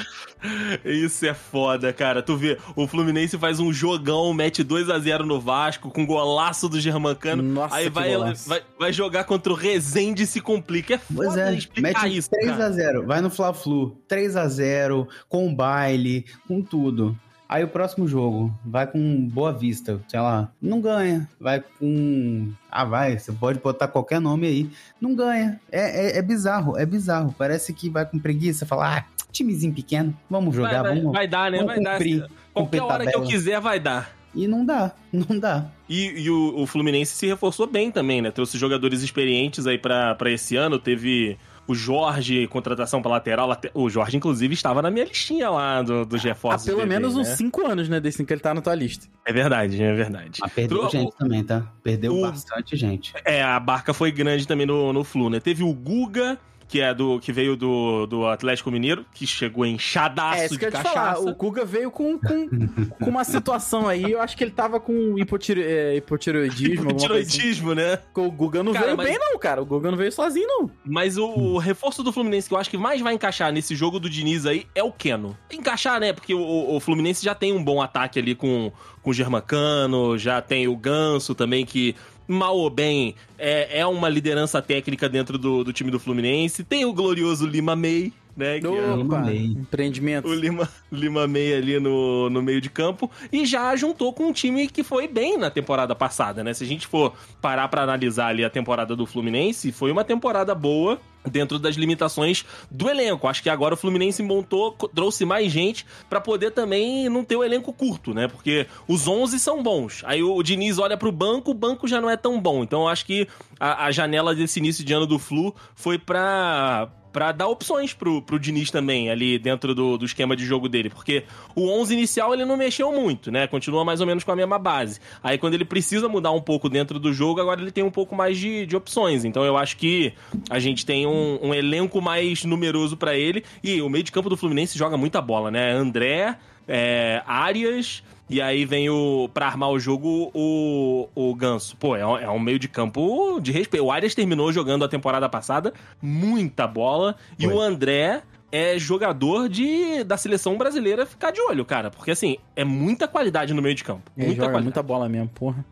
Isso 0.84 1.26
é 1.26 1.34
foda, 1.34 1.92
cara. 1.94 2.22
Tu 2.22 2.36
vê, 2.36 2.58
o 2.76 2.88
Fluminense 2.88 3.38
faz 3.38 3.60
um 3.60 3.72
jogão, 3.72 4.34
mete 4.34 4.64
2 4.64 4.90
a 4.90 5.00
0 5.00 5.26
no 5.26 5.40
Vasco, 5.40 5.90
com 5.90 6.06
golaço 6.06 6.70
do 6.70 6.80
Germancano. 6.80 7.44
Nossa, 7.44 7.76
Aí 7.76 7.90
vai, 7.90 8.16
vai, 8.46 8.62
vai 8.80 8.94
jogar 8.94 9.24
contra 9.24 9.52
o 9.52 9.56
Resende 9.56 10.24
e 10.24 10.28
se 10.28 10.42
complica. 10.42 10.96
É 10.96 10.98
foda 10.98 11.16
Pois 11.16 11.38
é, 11.38 11.54
explicar 11.54 12.04
mete 12.04 12.18
isso, 12.18 12.30
3 12.30 12.52
cara. 12.52 12.66
a 12.66 12.72
0 12.72 13.06
vai 13.06 13.22
no 13.22 13.30
Fla-Flu, 13.30 13.98
3 14.08 14.36
a 14.36 14.48
0 14.48 15.08
com 15.28 15.54
baile, 15.54 16.26
com 16.48 16.62
tudo. 16.62 17.18
Aí 17.50 17.64
o 17.64 17.68
próximo 17.68 18.06
jogo 18.08 18.54
vai 18.66 18.86
com 18.86 19.26
Boa 19.30 19.54
Vista, 19.54 20.02
sei 20.10 20.20
lá, 20.20 20.52
não 20.62 20.82
ganha. 20.82 21.30
Vai 21.40 21.64
com. 21.80 22.52
Ah, 22.70 22.84
vai, 22.84 23.18
você 23.18 23.32
pode 23.32 23.60
botar 23.60 23.88
qualquer 23.88 24.20
nome 24.20 24.48
aí. 24.48 24.70
Não 25.00 25.16
ganha. 25.16 25.60
É, 25.72 26.08
é, 26.08 26.18
é 26.18 26.22
bizarro, 26.22 26.78
é 26.78 26.86
bizarro. 26.86 27.34
Parece 27.38 27.72
que 27.74 27.90
vai 27.90 28.06
com 28.06 28.20
preguiça, 28.20 28.66
falar, 28.66 28.98
ah, 28.98 29.06
timezinho 29.32 29.74
pequeno, 29.74 30.18
vamos 30.30 30.56
jogar, 30.56 30.84
vai, 30.84 30.96
vamos. 30.98 31.12
vai 31.14 31.28
dar, 31.28 31.52
né? 31.52 31.58
vamos 31.58 31.74
Vai 31.76 31.84
dar. 31.84 31.92
cumprir, 31.94 32.20
Qualquer 32.54 32.80
cumprir 32.80 32.82
hora 32.82 33.04
que 33.04 33.10
eu 33.10 33.14
tabela. 33.14 33.32
quiser, 33.32 33.60
vai 33.62 33.80
dar. 33.80 34.16
E 34.36 34.48
não 34.48 34.64
dá, 34.66 34.92
não 35.12 35.40
dá. 35.40 35.66
E, 35.90 36.24
e 36.24 36.30
o, 36.30 36.60
o 36.62 36.68
Fluminense 36.68 37.14
se 37.16 37.26
reforçou 37.26 37.66
bem 37.66 37.90
também, 37.92 38.22
né? 38.22 38.30
Trouxe 38.30 38.58
jogadores 38.58 39.02
experientes 39.02 39.66
aí 39.66 39.78
pra, 39.78 40.14
pra 40.16 40.30
esse 40.30 40.56
ano. 40.56 40.78
Teve 40.78 41.38
o 41.68 41.74
Jorge, 41.74 42.46
contratação 42.48 43.02
pra 43.02 43.10
lateral. 43.12 43.48
late- 43.48 43.72
O 43.74 43.90
Jorge, 43.90 44.16
inclusive, 44.18 44.54
estava 44.54 44.82
na 44.82 44.92
minha 44.92 45.06
listinha 45.06 45.50
lá 45.50 45.82
do, 45.82 46.06
dos 46.06 46.24
Há 46.24 46.28
reforços. 46.30 46.66
pelo 46.68 46.82
do 46.82 46.88
menos 46.88 47.14
DV, 47.14 47.22
uns 47.22 47.30
né? 47.30 47.36
5 47.36 47.66
anos, 47.68 47.90
né? 47.90 48.00
Desde 48.00 48.24
que 48.24 48.32
ele 48.34 48.42
tá 48.42 48.54
na 48.54 48.62
tua 48.62 48.76
lista. 48.76 49.08
É 49.26 49.34
verdade, 49.34 49.82
é 49.82 49.94
verdade. 49.94 50.40
Mas 50.42 50.52
perdeu 50.54 50.78
Tro- 50.80 50.90
gente 50.90 51.16
também, 51.18 51.44
tá? 51.44 51.66
Perdeu 51.82 52.14
o- 52.16 52.22
bastante 52.22 52.76
gente. 52.76 53.14
É, 53.26 53.42
a 53.42 53.60
barca 53.60 53.92
foi 53.94 54.12
grande 54.12 54.46
também 54.48 54.68
no, 54.68 54.94
no 54.94 55.04
Flu, 55.04 55.30
né? 55.32 55.40
Teve 55.40 55.64
o 55.64 55.74
Guga, 55.74 56.38
que 56.68 56.82
é 56.82 56.94
do 56.94 57.20
que 57.20 57.32
veio 57.32 57.56
do, 57.56 58.06
do 58.08 58.26
Atlético 58.28 58.70
Mineiro, 58.70 59.06
que 59.14 59.26
chegou 59.26 59.66
inchadaço 59.66 60.42
É, 60.42 60.46
isso 60.46 60.54
de 60.56 60.60
que 60.60 60.66
eu 60.66 60.72
cachaça. 60.72 60.94
falar. 60.94 61.20
O 61.20 61.34
Guga 61.34 61.64
veio 61.64 61.90
com, 61.90 62.20
com, 62.20 62.50
com 62.90 63.10
uma 63.10 63.24
situação 63.24 63.88
aí. 63.88 64.12
Eu 64.12 64.22
acho 64.22 64.36
que 64.36 64.44
ele 64.44 64.52
tava 64.52 64.80
com 64.80 65.18
hipotiro, 65.18 65.62
é, 65.64 65.96
hipotireoidismo. 65.96 66.90
alguma 66.90 67.08
coisa 67.08 67.28
assim. 67.28 67.74
Né? 67.76 68.00
O 68.16 68.30
Guga 68.32 68.64
não 68.64 68.74
Cara, 68.74 68.86
veio 68.88 68.98
mas- 68.98 69.08
bem, 69.08 69.18
não, 69.20 69.40
cara. 69.40 69.62
O 69.62 69.66
Guga 69.66 69.90
não 69.92 69.98
veio 69.98 70.12
sozinho, 70.12 70.46
não. 70.48 70.70
Mas 70.86 71.18
o, 71.18 71.26
o 71.28 71.58
reforço 71.58 72.04
do 72.04 72.12
Fluminense 72.12 72.48
que 72.50 72.54
eu 72.54 72.58
acho 72.60 72.70
que 72.70 72.78
mais 72.78 73.00
vai 73.02 73.14
encaixar 73.14 73.52
nesse 73.52 73.74
jogo 73.76 74.00
do 74.00 74.10
Diniz 74.10 74.46
aí 74.46 74.68
é 74.76 74.84
o 74.84 74.92
Keno. 74.92 75.38
Encaixar, 75.52 76.00
né? 76.00 76.12
Porque 76.12 76.34
o, 76.34 76.76
o 76.76 76.80
Fluminense 76.80 77.24
já 77.24 77.34
tem 77.34 77.54
um 77.54 77.64
bom 77.64 77.82
ataque 77.82 78.20
ali 78.20 78.36
com, 78.36 78.72
com 79.02 79.10
o 79.10 79.14
Germancano, 79.14 80.18
já 80.18 80.42
tem 80.42 80.68
o 80.68 80.76
Ganso 80.76 81.34
também, 81.34 81.66
que 81.66 81.96
mal 82.28 82.58
ou 82.58 82.70
bem 82.70 83.16
é, 83.38 83.80
é 83.80 83.86
uma 83.86 84.10
liderança 84.10 84.62
técnica 84.62 85.08
dentro 85.08 85.38
do, 85.38 85.64
do 85.64 85.72
time 85.72 85.90
do 85.90 86.00
Fluminense. 86.00 86.64
Tem 86.64 86.86
o 86.86 86.94
glorioso 86.94 87.46
Lima 87.46 87.76
May, 87.76 88.12
né? 88.36 88.60
Que 88.60 88.68
é 88.68 88.92
Opa, 88.94 89.18
amei. 89.18 89.46
empreendimento. 89.46 90.28
o 90.28 90.34
Lima, 90.34 90.70
Lima 90.92 91.28
May 91.28 91.54
ali 91.54 91.80
no, 91.80 92.30
no 92.30 92.42
meio 92.42 92.62
de 92.62 92.70
campo 92.70 93.10
e 93.32 93.46
já 93.46 93.76
juntou 93.76 94.14
com 94.14 94.26
um 94.28 94.34
time 94.34 94.68
que 94.68 94.84
foi 94.84 95.08
bem 95.08 95.38
na 95.38 95.50
temporada 95.50 95.96
passada, 95.96 96.44
né? 96.44 96.54
Se 96.54 96.64
a 96.64 96.68
gente 96.68 96.86
for 96.86 97.14
parar 97.42 97.68
pra 97.68 97.82
analisar 97.82 98.28
ali 98.28 98.46
a 98.46 98.50
temporada 98.50 98.96
do 98.96 99.06
Fluminense, 99.06 99.72
foi 99.72 99.92
uma 99.92 100.04
temporada 100.04 100.54
boa 100.54 101.00
dentro 101.26 101.60
das 101.60 101.76
limitações 101.76 102.46
do 102.70 102.90
elenco. 102.90 103.28
Acho 103.28 103.44
que 103.44 103.50
agora 103.50 103.74
o 103.74 103.78
Fluminense 103.78 104.24
montou, 104.24 104.72
trouxe 104.72 105.26
mais 105.26 105.52
gente 105.52 105.86
pra 106.10 106.22
poder 106.22 106.52
também 106.52 107.10
não 107.10 107.24
ter 107.24 107.36
o 107.36 107.44
elenco 107.44 107.74
curto, 107.74 108.14
né? 108.14 108.28
Porque 108.28 108.68
os 108.88 109.08
11 109.08 109.40
são 109.40 109.62
bons. 109.62 110.04
Aí 110.06 110.24
o 110.24 110.42
Diniz 110.42 110.80
olha 110.80 110.98
pro 110.98 111.12
banco, 111.12 111.52
o 111.52 111.54
banco 111.54 111.88
já 111.88 112.00
não 112.00 112.10
é 112.10 112.18
tão 112.18 112.40
bom. 112.40 112.64
Então 112.64 112.88
acho 112.88 113.06
que 113.06 113.28
a, 113.60 113.86
a 113.86 113.92
janela 113.92 114.34
desse 114.34 114.60
início 114.60 114.84
de 114.84 114.94
ano 114.94 115.06
do 115.06 115.20
Flu 115.20 115.54
foi 115.76 115.98
pra 115.98 116.90
Pra 117.18 117.32
dar 117.32 117.48
opções 117.48 117.94
pro, 117.94 118.22
pro 118.22 118.38
Diniz 118.38 118.70
também, 118.70 119.10
ali 119.10 119.40
dentro 119.40 119.74
do, 119.74 119.98
do 119.98 120.06
esquema 120.06 120.36
de 120.36 120.46
jogo 120.46 120.70
dele. 120.70 120.92
Porque 120.92 121.24
o 121.56 121.68
11 121.68 121.96
inicial 121.96 122.32
ele 122.32 122.46
não 122.46 122.56
mexeu 122.56 122.92
muito, 122.92 123.32
né? 123.32 123.48
Continua 123.48 123.84
mais 123.84 124.00
ou 124.00 124.06
menos 124.06 124.24
com 124.24 124.32
a 124.32 124.36
mesma 124.36 124.60
base. 124.60 125.00
Aí 125.24 125.36
quando 125.36 125.56
ele 125.56 125.66
precisa 125.66 126.08
mudar 126.08 126.30
um 126.30 126.42
pouco 126.42 126.70
dentro 126.70 127.00
do 127.00 127.12
jogo, 127.12 127.42
agora 127.42 127.60
ele 127.60 127.72
tem 127.72 127.84
um 127.84 127.90
pouco 127.90 128.16
mais 128.16 128.38
de, 128.38 128.68
de 128.68 128.76
opções. 128.76 129.26
Então 129.26 129.44
eu 129.44 129.58
acho 129.58 129.78
que 129.78 130.14
a 130.48 130.60
gente 130.60 130.86
tem 130.86 131.07
um, 131.08 131.48
um 131.50 131.54
elenco 131.54 132.02
mais 132.02 132.44
numeroso 132.44 132.96
pra 132.98 133.16
ele. 133.16 133.44
E 133.64 133.82
o 133.82 133.90
meio 133.90 134.04
de 134.04 134.12
campo 134.12 134.30
do 134.30 134.38
Fluminense 134.38 134.78
joga 134.78 134.98
muita 134.98 135.22
bola, 135.22 135.50
né? 135.52 135.72
André, 135.72 136.38
é, 136.68 137.22
Arias. 137.26 138.04
E 138.30 138.42
aí 138.42 138.66
vem 138.66 138.90
o. 138.90 139.30
Pra 139.34 139.48
armar 139.48 139.70
o 139.70 139.80
jogo, 139.80 140.30
o, 140.34 141.08
o 141.16 141.34
Ganso. 141.34 141.78
Pô, 141.78 141.96
é 141.96 142.06
um, 142.06 142.18
é 142.18 142.30
um 142.30 142.40
meio 142.40 142.60
de 142.60 142.68
campo 142.68 143.40
de 143.40 143.54
respeito. 143.54 143.86
O 143.86 143.92
Arias 143.92 144.14
terminou 144.14 144.52
jogando 144.52 144.84
a 144.84 144.88
temporada 144.90 145.30
passada 145.30 145.74
muita 146.02 146.68
bola. 146.68 147.16
E 147.40 147.46
Foi. 147.46 147.54
o 147.54 147.62
André 147.62 148.22
é 148.52 148.78
jogador 148.78 149.48
de, 149.48 150.04
da 150.04 150.18
seleção 150.18 150.58
brasileira 150.58 151.06
ficar 151.06 151.32
de 151.32 151.40
olho, 151.42 151.64
cara. 151.64 151.90
Porque 151.90 152.12
assim, 152.12 152.38
é 152.56 152.66
muita 152.66 153.08
qualidade 153.08 153.54
no 153.54 153.62
meio 153.62 153.76
de 153.76 153.84
campo. 153.84 154.12
Ele 154.18 154.28
Muita 154.28 154.42
joga 154.42 154.54
qualidade. 154.54 154.64
muita 154.64 154.84
bola 154.84 155.08
mesmo, 155.08 155.30
porra. 155.30 155.66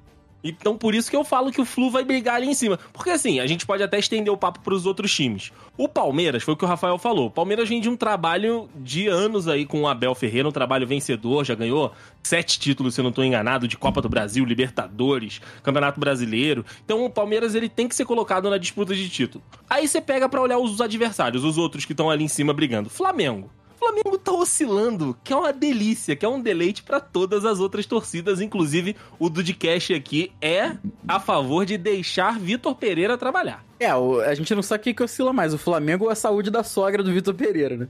Então 0.46 0.78
por 0.78 0.94
isso 0.94 1.10
que 1.10 1.16
eu 1.16 1.24
falo 1.24 1.52
que 1.52 1.60
o 1.60 1.66
Flu 1.66 1.90
vai 1.90 2.06
brigar 2.06 2.36
ali 2.36 2.48
em 2.48 2.54
cima. 2.54 2.78
Porque 2.94 3.10
assim, 3.10 3.40
a 3.40 3.48
gente 3.48 3.66
pode 3.66 3.82
até 3.82 3.98
estender 3.98 4.32
o 4.32 4.38
papo 4.38 4.60
pros 4.60 4.86
outros 4.86 5.14
times. 5.14 5.52
O 5.76 5.90
Palmeiras, 5.90 6.44
foi 6.44 6.54
o 6.54 6.58
que 6.58 6.64
o 6.64 6.68
Rafael 6.68 7.00
falou. 7.00 7.28
O 7.28 7.32
Palmeiras 7.32 7.68
vem 7.68 7.82
de 7.82 7.90
um 7.90 7.98
trabalho 7.98 8.70
de 8.76 9.08
anos 9.08 9.48
aí 9.48 9.66
com 9.66 9.82
o 9.82 9.88
Abel 9.88 10.14
Ferreira, 10.14 10.48
um 10.48 10.52
trabalho 10.52 10.86
vencedor, 10.86 11.44
já 11.44 11.56
ganhou 11.56 11.92
sete 12.22 12.60
títulos, 12.60 12.94
se 12.94 13.02
eu 13.02 13.04
não 13.04 13.10
estou 13.10 13.26
enganado, 13.26 13.68
de 13.68 13.76
Copa 13.76 14.02
do 14.02 14.08
Brasil, 14.08 14.46
Libertadores, 14.46 15.42
Campeonato 15.64 16.00
Brasileiro. 16.00 16.64
Então 16.86 17.04
o 17.04 17.10
Palmeiras 17.10 17.56
ele 17.56 17.68
tem 17.68 17.88
que 17.88 17.96
ser 17.96 18.06
colocado 18.06 18.50
na 18.50 18.60
disputa 18.60 18.94
de 18.94 19.10
título. 19.10 19.44
Aí 19.68 19.88
você 19.88 20.00
pega 20.00 20.30
pra 20.30 20.42
olhar 20.42 20.60
os 20.60 20.80
adversários, 20.80 21.44
os 21.44 21.58
outros 21.58 21.86
que 21.86 21.94
estão 21.94 22.10
ali 22.10 22.24
em 22.24 22.28
cima 22.28 22.54
brigando. 22.54 22.90
Flamengo. 22.90 23.50
O 23.76 23.78
Flamengo 23.78 24.18
tá 24.18 24.32
oscilando, 24.32 25.18
que 25.22 25.34
é 25.34 25.36
uma 25.36 25.52
delícia, 25.52 26.16
que 26.16 26.26
é 26.26 26.30
um 26.30 26.42
deleite 26.42 26.82
pra 26.82 27.02
todas 27.02 27.44
as 27.44 27.60
outras 27.60 27.86
torcidas, 27.86 28.40
inclusive 28.40 28.96
o 29.20 29.30
Dudcast 29.30 29.94
aqui 29.94 30.32
é 30.42 30.78
a 31.06 31.20
favor 31.20 31.66
de 31.66 31.78
deixar 31.78 32.40
Vitor 32.40 32.74
Pereira 32.76 33.18
trabalhar. 33.18 33.66
É, 33.80 33.94
o- 33.94 34.22
a 34.22 34.34
gente 34.34 34.56
não 34.56 34.62
sabe 34.64 34.80
o 34.82 34.84
que, 34.84 34.94
que 34.94 35.04
oscila 35.04 35.34
mais, 35.34 35.54
o 35.54 35.58
Flamengo 35.58 36.06
ou 36.06 36.10
a 36.10 36.16
saúde 36.16 36.50
da 36.50 36.64
sogra 36.64 37.04
do 37.04 37.12
Vitor 37.12 37.34
Pereira, 37.34 37.76
né? 37.76 37.88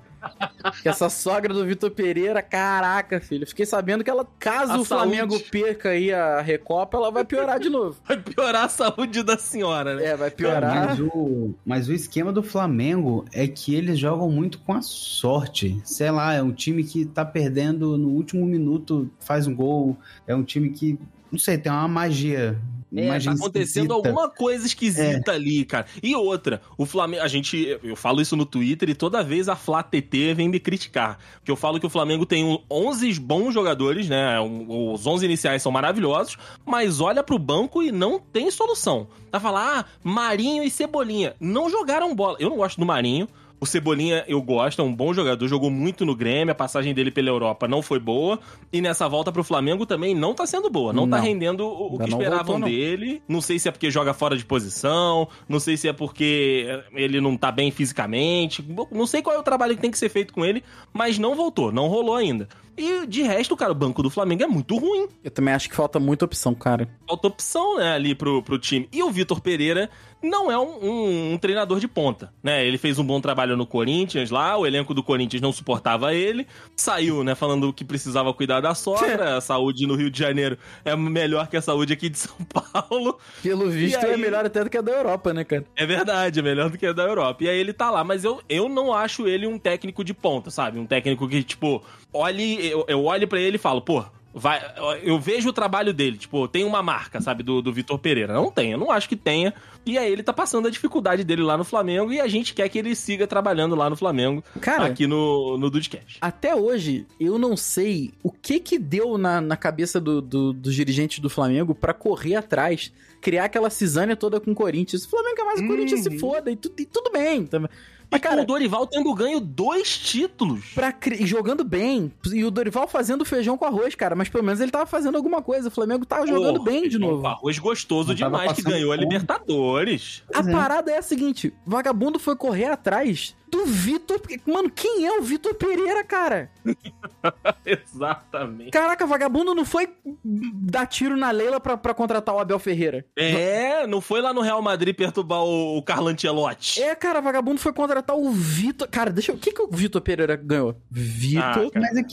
Porque 0.64 0.90
essa 0.90 1.10
sogra 1.10 1.54
do 1.54 1.64
Vitor 1.64 1.92
Pereira, 1.92 2.42
caraca, 2.42 3.20
filho. 3.22 3.46
Fiquei 3.46 3.66
sabendo 3.68 4.04
que 4.04 4.10
ela, 4.10 4.26
caso 4.40 4.74
A 4.74 4.80
o 4.80 4.84
Flamengo 4.86 5.34
saúde. 5.34 5.50
perca 5.52 5.90
aí 5.90 6.12
a 6.12 6.42
Recopa, 6.42 6.98
ela 6.98 7.12
vai 7.12 7.24
piorar 7.24 7.60
de 7.60 7.70
novo. 7.70 7.98
Vai 8.08 8.18
piorar 8.18 8.66
a 8.66 8.70
saúde 8.70 9.22
da 9.22 9.38
senhora, 9.38 9.96
né? 9.96 10.06
É, 10.06 10.16
vai 10.18 10.32
Cara, 10.32 10.36
piorar. 10.70 10.88
mas, 10.88 11.00
o, 11.00 11.54
mas 11.64 11.88
o 11.88 11.94
esquema 11.94 12.32
do 12.34 12.42
Flamengo 12.42 13.24
é 13.32 13.48
que 13.48 13.76
eles 13.76 14.00
jogam 14.00 14.30
muito 14.32 14.58
com 14.60 14.74
a 14.74 14.82
sorte. 14.82 15.80
Sei 15.84 16.10
lá, 16.10 16.34
é 16.34 16.42
um 16.42 16.52
time 16.52 16.84
que 16.84 17.06
tá 17.06 17.24
perdendo 17.24 17.96
no 17.98 18.10
último 18.10 18.44
minuto, 18.46 19.08
faz 19.20 19.46
um 19.46 19.54
gol. 19.56 19.96
É 20.26 20.36
um 20.36 20.44
time 20.44 20.72
que, 20.72 20.98
não 21.32 21.40
sei, 21.40 21.58
tem 21.58 21.72
uma 21.72 21.88
magia. 21.88 22.58
É, 22.98 23.20
tá 23.20 23.32
acontecendo 23.32 23.62
esquisita. 23.62 23.94
alguma 23.94 24.30
coisa 24.30 24.66
esquisita 24.66 25.34
ali, 25.34 25.66
cara. 25.66 25.86
E 26.02 26.16
outra, 26.16 26.62
o 26.78 26.86
Flamengo, 26.86 27.24
a 27.24 27.28
gente, 27.28 27.78
eu 27.84 27.94
falo 27.96 28.22
isso 28.22 28.38
no 28.38 28.46
Twitter 28.46 28.90
e 28.90 28.96
toda 28.96 29.22
vez 29.22 29.50
a 29.50 29.56
Flá 29.56 29.84
TT 29.84 30.34
vem 30.34 30.48
me 30.48 30.62
criticar. 30.62 31.18
Porque 31.34 31.52
eu 31.52 31.58
falo 31.58 31.78
que 31.78 31.86
o 31.86 31.90
Flamengo 31.90 32.26
tem 32.26 32.46
um- 32.46 32.60
11 32.72 33.20
bons 33.20 33.54
jogadores, 33.54 34.08
né? 34.08 34.40
Os 34.40 35.06
11 35.06 35.26
iniciais 35.26 35.62
são 35.62 35.74
maravilhosos, 35.74 36.38
mas 36.66 37.02
olha 37.02 37.22
pro 37.22 37.38
banco 37.38 37.84
e 37.84 37.92
não 37.92 38.18
tem 38.18 38.50
solução. 38.50 39.08
Tá 39.30 39.42
falar, 39.42 39.80
ah, 39.80 39.86
Marinho 40.02 40.64
e 40.64 40.70
Cebolinha 40.70 41.36
não 41.38 41.70
jogaram 41.70 42.16
bola. 42.16 42.38
Eu 42.40 42.50
não 42.50 42.58
gosto 42.58 42.80
do 42.80 42.86
Marinho. 42.86 43.28
O 43.60 43.66
Cebolinha 43.66 44.24
eu 44.28 44.42
gosto, 44.42 44.82
é 44.82 44.86
um 44.86 44.94
bom 44.94 45.14
jogador, 45.14 45.48
jogou 45.48 45.72
muito 45.72 46.06
no 46.06 46.16
Grêmio, 46.16 46.52
a 46.52 46.56
passagem 46.56 46.94
dele 46.94 47.10
pela 47.10 47.30
Europa 47.30 47.68
não 47.68 47.82
foi 47.82 48.00
boa. 48.00 48.40
E 48.72 48.82
nessa 48.82 49.08
volta 49.08 49.32
pro 49.32 49.44
Flamengo 49.44 49.86
também 49.86 50.14
não 50.14 50.34
tá 50.34 50.46
sendo 50.46 50.70
boa, 50.70 50.92
não, 50.92 51.10
tá 51.10 51.18
Não. 51.18 51.24
rendendo 51.24 51.66
o, 51.66 51.96
o 51.96 52.00
que 52.00 52.10
não 52.12 52.20
esperavam 52.20 52.46
voltou, 52.46 52.60
não. 52.60 52.68
dele. 52.68 53.22
Não 53.28 53.42
sei 53.42 53.58
se 53.58 53.68
é 53.68 53.72
porque 53.72 53.90
joga 53.90 54.14
fora 54.14 54.38
de 54.38 54.46
posição, 54.46 55.28
não 55.48 55.60
sei 55.60 55.78
se 55.78 55.88
é 55.88 55.94
porque 55.94 56.68
ele 56.94 57.22
não 57.22 57.38
tá 57.38 57.52
bem 57.52 57.72
fisicamente. 57.72 58.66
Não 58.92 59.08
sei 59.08 59.22
qual 59.22 59.36
é 59.36 59.40
o 59.40 59.44
trabalho 59.44 59.76
que 59.76 59.82
tem 59.82 59.92
que 59.92 59.98
ser 59.98 60.10
feito 60.10 60.34
com 60.34 60.46
ele, 60.46 60.64
mas 60.94 61.18
não 61.18 61.36
voltou, 61.36 61.72
não 61.72 61.88
rolou 61.88 62.16
ainda. 62.16 62.48
E 62.78 63.08
de 63.08 63.22
resto, 63.22 63.56
cara, 63.56 63.72
o 63.72 63.76
banco 63.76 64.04
do 64.04 64.10
Flamengo 64.10 64.44
é 64.44 64.48
muito 64.48 64.78
ruim. 64.78 65.08
Eu 65.24 65.32
também 65.32 65.54
acho 65.54 65.70
que 65.70 65.76
falta 65.76 65.98
muita 65.98 66.26
opção, 66.26 66.54
cara. 66.54 66.90
Falta 67.08 67.28
opção, 67.28 67.78
né, 67.78 67.94
ali 67.94 68.14
pro, 68.14 68.44
pro 68.44 68.60
time. 68.60 68.90
E 68.92 69.02
o 69.02 69.10
Vitor 69.10 69.40
Pereira 69.40 69.90
não 70.30 70.52
é 70.52 70.58
um, 70.58 70.84
um- 70.84 71.34
um 71.34 71.38
treinador 71.38 71.80
de 71.80 71.88
ponta, 71.88 72.34
né? 72.44 72.66
Ele 72.66 72.78
fez 72.78 72.98
um 73.00 73.04
bom 73.04 73.22
trabalho 73.22 73.56
no 73.56 73.66
Corinthians 73.66 74.30
lá, 74.32 74.58
o 74.58 74.66
elenco 74.66 74.94
do 74.94 75.04
Corinthians 75.04 75.42
não 75.42 75.52
suportava 75.52 76.14
ele. 76.14 76.48
Saiu, 76.76 77.24
né, 77.24 77.36
falando 77.36 77.72
que 77.72 77.84
precisava 77.86 78.34
cuidar 78.34 78.62
da 78.62 78.74
sogra. 78.76 79.36
A 79.38 79.42
saúde 79.42 79.86
no 79.88 79.96
Rio 79.96 80.10
de 80.10 80.18
Janeiro 80.20 80.58
é 80.84 80.96
melhor 80.96 81.48
que 81.48 81.58
a 81.58 81.62
saúde 81.62 81.94
aqui 81.94 82.10
de 82.10 82.18
São 82.18 82.36
Paulo. 82.52 83.18
Pelo 83.44 83.70
visto, 83.70 84.04
aí? 84.06 84.14
é 84.14 84.18
melhor 84.18 84.46
até 84.46 84.64
do 84.64 84.70
que 84.70 84.78
a 84.78 84.82
da 84.82 84.92
Europa, 84.92 85.34
né, 85.34 85.44
cara? 85.44 85.66
É 85.76 85.86
verdade, 85.86 86.40
é 86.40 86.42
melhor 86.42 86.70
do 86.70 86.78
que 86.78 86.86
a 86.86 86.94
da 86.94 87.04
Europa. 87.04 87.44
E 87.44 87.50
aí 87.50 87.58
ele 87.58 87.74
tá 87.74 87.90
lá, 87.92 88.04
mas 88.04 88.24
eu, 88.24 88.42
eu 88.50 88.68
não 88.70 88.94
acho 88.94 89.28
ele 89.28 89.46
um 89.48 89.58
técnico 89.60 90.04
de 90.04 90.14
ponta, 90.14 90.50
sabe? 90.50 90.80
Um 90.80 90.86
técnico 90.86 91.28
que, 91.28 91.44
tipo, 91.44 91.84
olhe, 92.14 92.66
eu, 92.68 92.86
eu 92.88 93.04
olho 93.06 93.28
pra 93.28 93.40
ele 93.40 93.56
e 93.56 93.60
falo, 93.60 93.82
pô, 93.82 94.04
vai, 94.36 94.62
eu 95.02 95.18
vejo 95.20 95.50
o 95.50 95.54
trabalho 95.54 95.94
dele, 95.94 96.18
tipo, 96.18 96.48
tem 96.48 96.64
uma 96.66 96.84
marca, 96.84 97.22
sabe, 97.22 97.42
do, 97.42 97.62
do 97.62 97.72
Vitor 97.72 97.98
Pereira. 97.98 98.34
Não 98.34 98.52
tem, 98.52 98.72
eu 98.74 98.78
não 98.78 98.92
acho 98.92 99.08
que 99.10 99.16
tenha. 99.16 99.54
E 99.86 99.98
aí 99.98 100.12
ele 100.12 100.24
tá 100.24 100.34
passando 100.34 100.68
a 100.68 100.72
dificuldade 100.72 101.24
dele 101.24 101.42
lá 101.44 101.58
no 101.58 101.64
Flamengo 101.64 102.12
e 102.12 102.20
a 102.20 102.28
gente 102.28 102.54
quer 102.54 102.68
que 102.70 102.78
ele 102.80 102.96
siga 102.96 103.26
trabalhando 103.28 103.76
lá 103.76 103.90
no 103.90 103.96
Flamengo, 103.96 104.44
Cara, 104.60 104.88
aqui 104.88 105.06
no, 105.08 105.58
no 105.58 105.70
Dudcast. 105.70 106.18
até 106.20 106.56
hoje, 106.56 107.06
eu 107.20 107.38
não 107.38 107.56
sei 107.56 108.12
o 108.24 108.32
que 108.32 108.60
que 108.60 108.78
deu 108.80 109.18
na, 109.18 109.40
na 109.40 109.56
cabeça 109.56 110.00
do, 110.02 110.22
do- 110.22 110.54
dos 110.54 110.74
dirigentes 110.76 111.20
do 111.20 111.30
Flamengo 111.30 111.76
pra 111.76 111.94
correr 111.94 112.36
atrás, 112.36 112.92
criar 113.22 113.46
aquela 113.46 113.70
cisânia 113.70 114.16
toda 114.16 114.40
com 114.40 114.52
o 114.52 114.56
Corinthians. 114.56 115.06
O 115.06 115.10
Flamengo 115.10 115.42
é 115.42 115.44
mais 115.46 115.60
o 115.62 115.68
Corinthians 115.68 116.02
se 116.02 116.18
foda 116.20 116.52
e, 116.52 116.56
tu- 116.56 116.72
e 116.80 116.86
tudo 116.86 117.12
bem. 117.12 117.46
Também. 117.46 117.70
Mas, 118.12 118.20
E 118.20 118.24
com 118.24 118.30
cara, 118.30 118.42
o 118.42 118.46
Dorival 118.46 118.88
tendo 118.88 119.14
ganho 119.14 119.40
dois 119.40 119.98
títulos. 119.98 120.66
pra, 120.74 120.92
cri- 120.92 121.26
jogando 121.26 121.64
bem. 121.64 122.12
E 122.32 122.44
o 122.44 122.52
Dorival 122.52 122.88
fazendo 122.88 123.26
feijão 123.26 123.58
com 123.58 123.66
arroz, 123.66 123.96
cara. 123.96 124.16
Mas 124.16 124.30
pelo 124.30 124.44
menos 124.44 124.60
ele 124.60 124.72
tava 124.72 124.86
fazendo 124.86 125.16
alguma 125.16 125.42
coisa. 125.42 125.68
O 125.68 125.72
Flamengo 125.72 126.06
tava 126.06 126.26
jogando 126.28 126.60
Pô, 126.60 126.64
bem 126.66 126.88
de 126.90 126.98
novo. 126.98 127.22
com 127.22 127.28
Arroz 127.28 127.60
gostoso 127.60 128.10
Não 128.10 128.16
demais, 128.16 128.54
que 128.54 128.62
ganhou 128.62 128.92
a. 128.92 128.96
Libertadores. 128.96 130.24
A 130.34 130.40
é. 130.40 130.52
parada 130.52 130.92
é 130.92 130.98
a 130.98 131.02
seguinte: 131.02 131.54
vagabundo 131.66 132.20
foi 132.20 132.36
correr 132.36 132.66
atrás 132.66 133.36
do 133.56 133.66
Vitor. 133.66 134.22
Mano, 134.46 134.70
quem 134.70 135.06
é 135.06 135.18
o 135.18 135.22
Vitor 135.22 135.54
Pereira, 135.56 136.04
cara? 136.04 136.52
Exatamente. 137.66 138.72
Caraca, 138.72 139.06
vagabundo 139.06 139.56
não 139.56 139.64
foi 139.64 139.88
dar 140.24 140.86
tiro 140.86 141.16
na 141.16 141.32
Leila 141.32 141.60
pra, 141.60 141.78
pra 141.78 141.94
contratar 141.94 142.36
o 142.36 142.40
Abel 142.40 142.60
Ferreira. 142.60 143.06
É, 143.16 143.88
não 143.88 144.02
foi 144.02 144.22
lá 144.22 144.34
no 144.34 144.42
Real 144.42 144.62
Madrid 144.62 144.96
perturbar 144.96 145.44
o, 145.44 145.78
o 145.78 145.84
Carlo 145.84 146.10
Ancelotti. 146.10 146.82
É, 146.82 146.94
cara, 146.96 147.22
vagabundo 147.22 147.60
foi 147.60 147.72
contratar 147.72 148.18
o 148.18 148.30
Vitor. 148.32 148.88
Cara, 148.88 149.12
deixa 149.12 149.32
eu. 149.32 149.36
O 149.36 149.40
que, 149.40 149.52
que 149.52 149.62
o 149.62 149.70
Vitor 149.72 150.02
Pereira 150.02 150.36
ganhou? 150.36 150.76
Vitor. 150.92 151.72
Ah. 151.74 151.80
Mas 151.80 151.96
é 151.96 152.04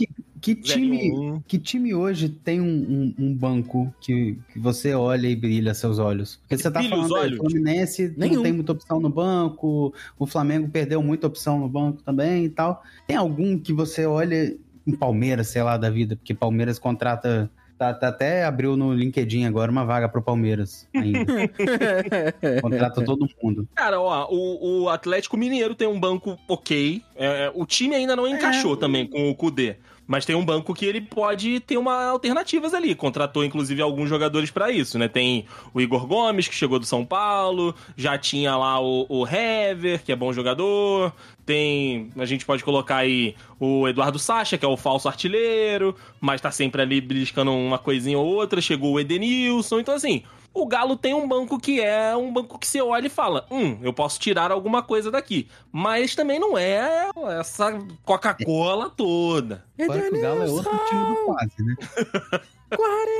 que, 0.42 0.54
time, 0.56 1.40
que 1.46 1.58
time 1.58 1.94
hoje 1.94 2.28
tem 2.28 2.60
um, 2.60 2.66
um- 2.66 3.14
um 3.26 3.34
banco 3.34 3.94
que, 4.00 4.36
que 4.52 4.58
você 4.58 4.92
olha 4.92 5.26
e 5.28 5.34
brilha 5.36 5.72
seus 5.72 5.98
olhos? 5.98 6.36
Porque 6.42 6.58
você 6.58 6.70
tá 6.70 6.82
falando, 6.82 7.16
aí, 7.16 7.32
o 7.34 7.36
Fluminense 7.38 8.12
Nenhum. 8.16 8.34
não 8.36 8.42
tem 8.42 8.52
muita 8.52 8.72
opção 8.72 9.00
no 9.00 9.08
banco, 9.08 9.94
o 10.18 10.26
Flamengo 10.26 10.68
perdeu 10.68 11.02
muita 11.02 11.26
opção 11.26 11.58
no 11.60 11.68
banco 11.68 12.02
também 12.02 12.44
e 12.44 12.50
tal. 12.50 12.82
Tem 13.06 13.16
algum 13.16 13.56
que 13.58 13.72
você 13.72 14.04
olha 14.04 14.54
em 14.86 14.92
Palmeiras, 14.96 15.46
sei 15.48 15.62
lá, 15.62 15.76
da 15.76 15.88
vida? 15.88 16.16
Porque 16.16 16.34
Palmeiras 16.34 16.78
contrata... 16.78 17.50
Tá, 17.78 17.92
tá 17.92 18.08
até 18.08 18.44
abriu 18.44 18.76
no 18.76 18.92
LinkedIn 18.94 19.44
agora 19.44 19.68
uma 19.72 19.84
vaga 19.84 20.08
pro 20.08 20.22
Palmeiras 20.22 20.86
ainda. 20.94 21.24
Contrata 22.62 23.04
todo 23.04 23.28
mundo. 23.42 23.68
Cara, 23.74 24.00
ó, 24.00 24.28
o, 24.30 24.82
o 24.84 24.88
Atlético 24.88 25.36
Mineiro 25.36 25.74
tem 25.74 25.88
um 25.88 25.98
banco 25.98 26.38
ok. 26.46 27.02
É, 27.16 27.50
o 27.54 27.66
time 27.66 27.94
ainda 27.96 28.14
não 28.14 28.28
encaixou 28.28 28.76
também 28.76 29.06
com 29.06 29.28
o 29.28 29.34
Kudê. 29.34 29.76
Mas 30.06 30.24
tem 30.24 30.34
um 30.34 30.44
banco 30.44 30.74
que 30.74 30.84
ele 30.84 31.00
pode 31.00 31.60
ter 31.60 31.78
uma 31.78 32.06
alternativas 32.06 32.74
ali. 32.74 32.94
Contratou, 32.94 33.44
inclusive, 33.44 33.80
alguns 33.80 34.08
jogadores 34.08 34.50
pra 34.50 34.70
isso, 34.70 34.98
né? 34.98 35.08
Tem 35.08 35.46
o 35.72 35.80
Igor 35.80 36.06
Gomes, 36.06 36.48
que 36.48 36.54
chegou 36.54 36.78
do 36.78 36.84
São 36.84 37.04
Paulo. 37.04 37.74
Já 37.96 38.18
tinha 38.18 38.56
lá 38.56 38.80
o, 38.80 39.06
o 39.08 39.26
Hever, 39.26 40.02
que 40.02 40.12
é 40.12 40.16
bom 40.16 40.32
jogador. 40.32 41.12
Tem. 41.46 42.10
A 42.16 42.24
gente 42.24 42.44
pode 42.44 42.64
colocar 42.64 42.96
aí 42.96 43.36
o 43.60 43.88
Eduardo 43.88 44.18
Sacha, 44.18 44.58
que 44.58 44.64
é 44.64 44.68
o 44.68 44.76
falso 44.76 45.08
artilheiro. 45.08 45.94
Mas 46.20 46.40
tá 46.40 46.50
sempre 46.50 46.82
ali 46.82 47.00
beliscando 47.00 47.52
uma 47.52 47.78
coisinha 47.78 48.18
ou 48.18 48.26
outra. 48.26 48.60
Chegou 48.60 48.92
o 48.94 49.00
Edenilson. 49.00 49.80
Então, 49.80 49.94
assim. 49.94 50.22
O 50.54 50.66
Galo 50.66 50.96
tem 50.96 51.14
um 51.14 51.26
banco 51.26 51.58
que 51.58 51.80
é 51.80 52.14
um 52.16 52.32
banco 52.32 52.58
que 52.58 52.66
você 52.66 52.80
olha 52.82 53.06
e 53.06 53.10
fala: 53.10 53.46
hum, 53.50 53.78
eu 53.82 53.92
posso 53.92 54.20
tirar 54.20 54.50
alguma 54.52 54.82
coisa 54.82 55.10
daqui. 55.10 55.48
Mas 55.70 56.14
também 56.14 56.38
não 56.38 56.56
é 56.58 57.10
essa 57.40 57.78
Coca-Cola 58.04 58.90
toda. 58.90 59.64
Fora 59.86 60.10
que 60.10 60.16
o 60.16 60.20
Galo 60.20 60.42
é 60.42 60.50
outro 60.50 60.78
time 60.88 61.04
do 61.06 61.24
quase, 61.24 61.62
né? 61.62 61.74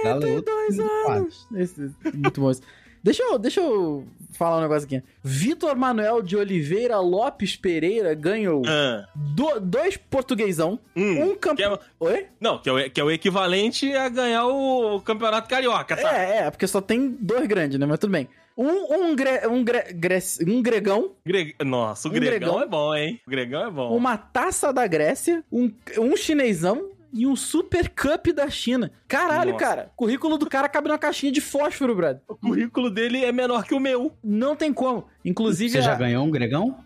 Galo 0.04 0.26
é 0.26 0.32
outro 0.34 0.52
42 0.52 0.76
time 0.76 0.76
do 0.88 1.04
quase. 1.04 1.18
anos. 1.20 1.48
Esse- 1.54 1.94
muito 2.14 2.40
bom. 2.40 2.50
esse. 2.50 2.62
Deixa 3.02 3.22
eu, 3.22 3.38
deixa 3.38 3.60
eu 3.60 4.06
falar 4.32 4.58
um 4.58 4.62
negócio 4.62 4.86
aqui. 4.86 5.02
Vitor 5.22 5.76
Manuel 5.76 6.22
de 6.22 6.36
Oliveira 6.36 6.98
Lopes 7.00 7.56
Pereira 7.56 8.14
ganhou 8.14 8.62
Ah, 8.66 9.06
do- 9.14 9.60
dois 9.60 9.96
portuguesão, 9.96 10.78
hum, 10.96 11.30
um 11.32 11.36
campeão. 11.36 11.74
é- 11.74 11.78
Oi? 12.00 12.26
não, 12.40 12.58
que 12.58 12.68
é, 12.68 12.72
o, 12.72 12.90
que 12.90 13.00
é 13.00 13.04
o 13.04 13.10
equivalente 13.10 13.92
a 13.94 14.08
ganhar 14.08 14.46
o 14.46 15.00
Campeonato 15.00 15.48
Carioca, 15.48 15.96
tá? 15.96 16.16
É, 16.16 16.38
é, 16.46 16.50
porque 16.50 16.66
só 16.66 16.80
tem 16.80 17.10
dois 17.20 17.46
grandes, 17.46 17.78
né? 17.78 17.86
Mas 17.86 17.98
tudo 17.98 18.10
bem. 18.12 18.28
Um, 18.56 18.66
um, 19.10 19.16
gre, 19.16 19.46
um, 19.48 19.64
gre, 19.64 19.82
gre- 19.94 20.18
um 20.46 20.60
gregão, 20.62 21.12
Gre- 21.24 21.54
Nossa, 21.64 22.06
o 22.06 22.10
Um 22.10 22.14
Gregão, 22.14 22.38
Gregão. 22.38 22.62
é 22.62 22.66
bom, 22.66 22.94
hein? 22.94 23.20
O 23.26 23.30
Gregão 23.30 23.66
é 23.66 23.70
bom. 23.70 23.96
uma 23.96 24.16
taça 24.18 24.72
da 24.72 24.86
Grécia, 24.86 25.42
um, 25.50 25.72
um 25.98 26.14
chinesão 26.16 26.90
e 27.12 27.26
um 27.26 27.36
Super 27.36 27.88
Cup 27.90 28.28
da 28.34 28.48
China. 28.48 28.90
Caralho, 29.06 29.52
Nossa. 29.52 29.64
cara. 29.64 29.90
O 29.92 29.96
currículo 29.96 30.38
do 30.38 30.48
cara 30.48 30.68
cabe 30.68 30.88
numa 30.88 30.98
caixinha 30.98 31.30
de 31.32 31.40
fósforo, 31.40 31.94
brother. 31.94 32.22
O 32.28 32.34
currículo 32.36 32.90
dele 32.90 33.24
é 33.24 33.30
menor 33.32 33.64
que 33.64 33.74
o 33.74 33.80
meu. 33.80 34.12
Não 34.24 34.56
tem 34.56 34.72
como. 34.72 35.06
Inclusive. 35.24 35.70
Você 35.72 35.82
já 35.82 35.92
a- 35.92 35.96
ganhou 35.96 36.24
um 36.24 36.30
gregão? 36.30 36.76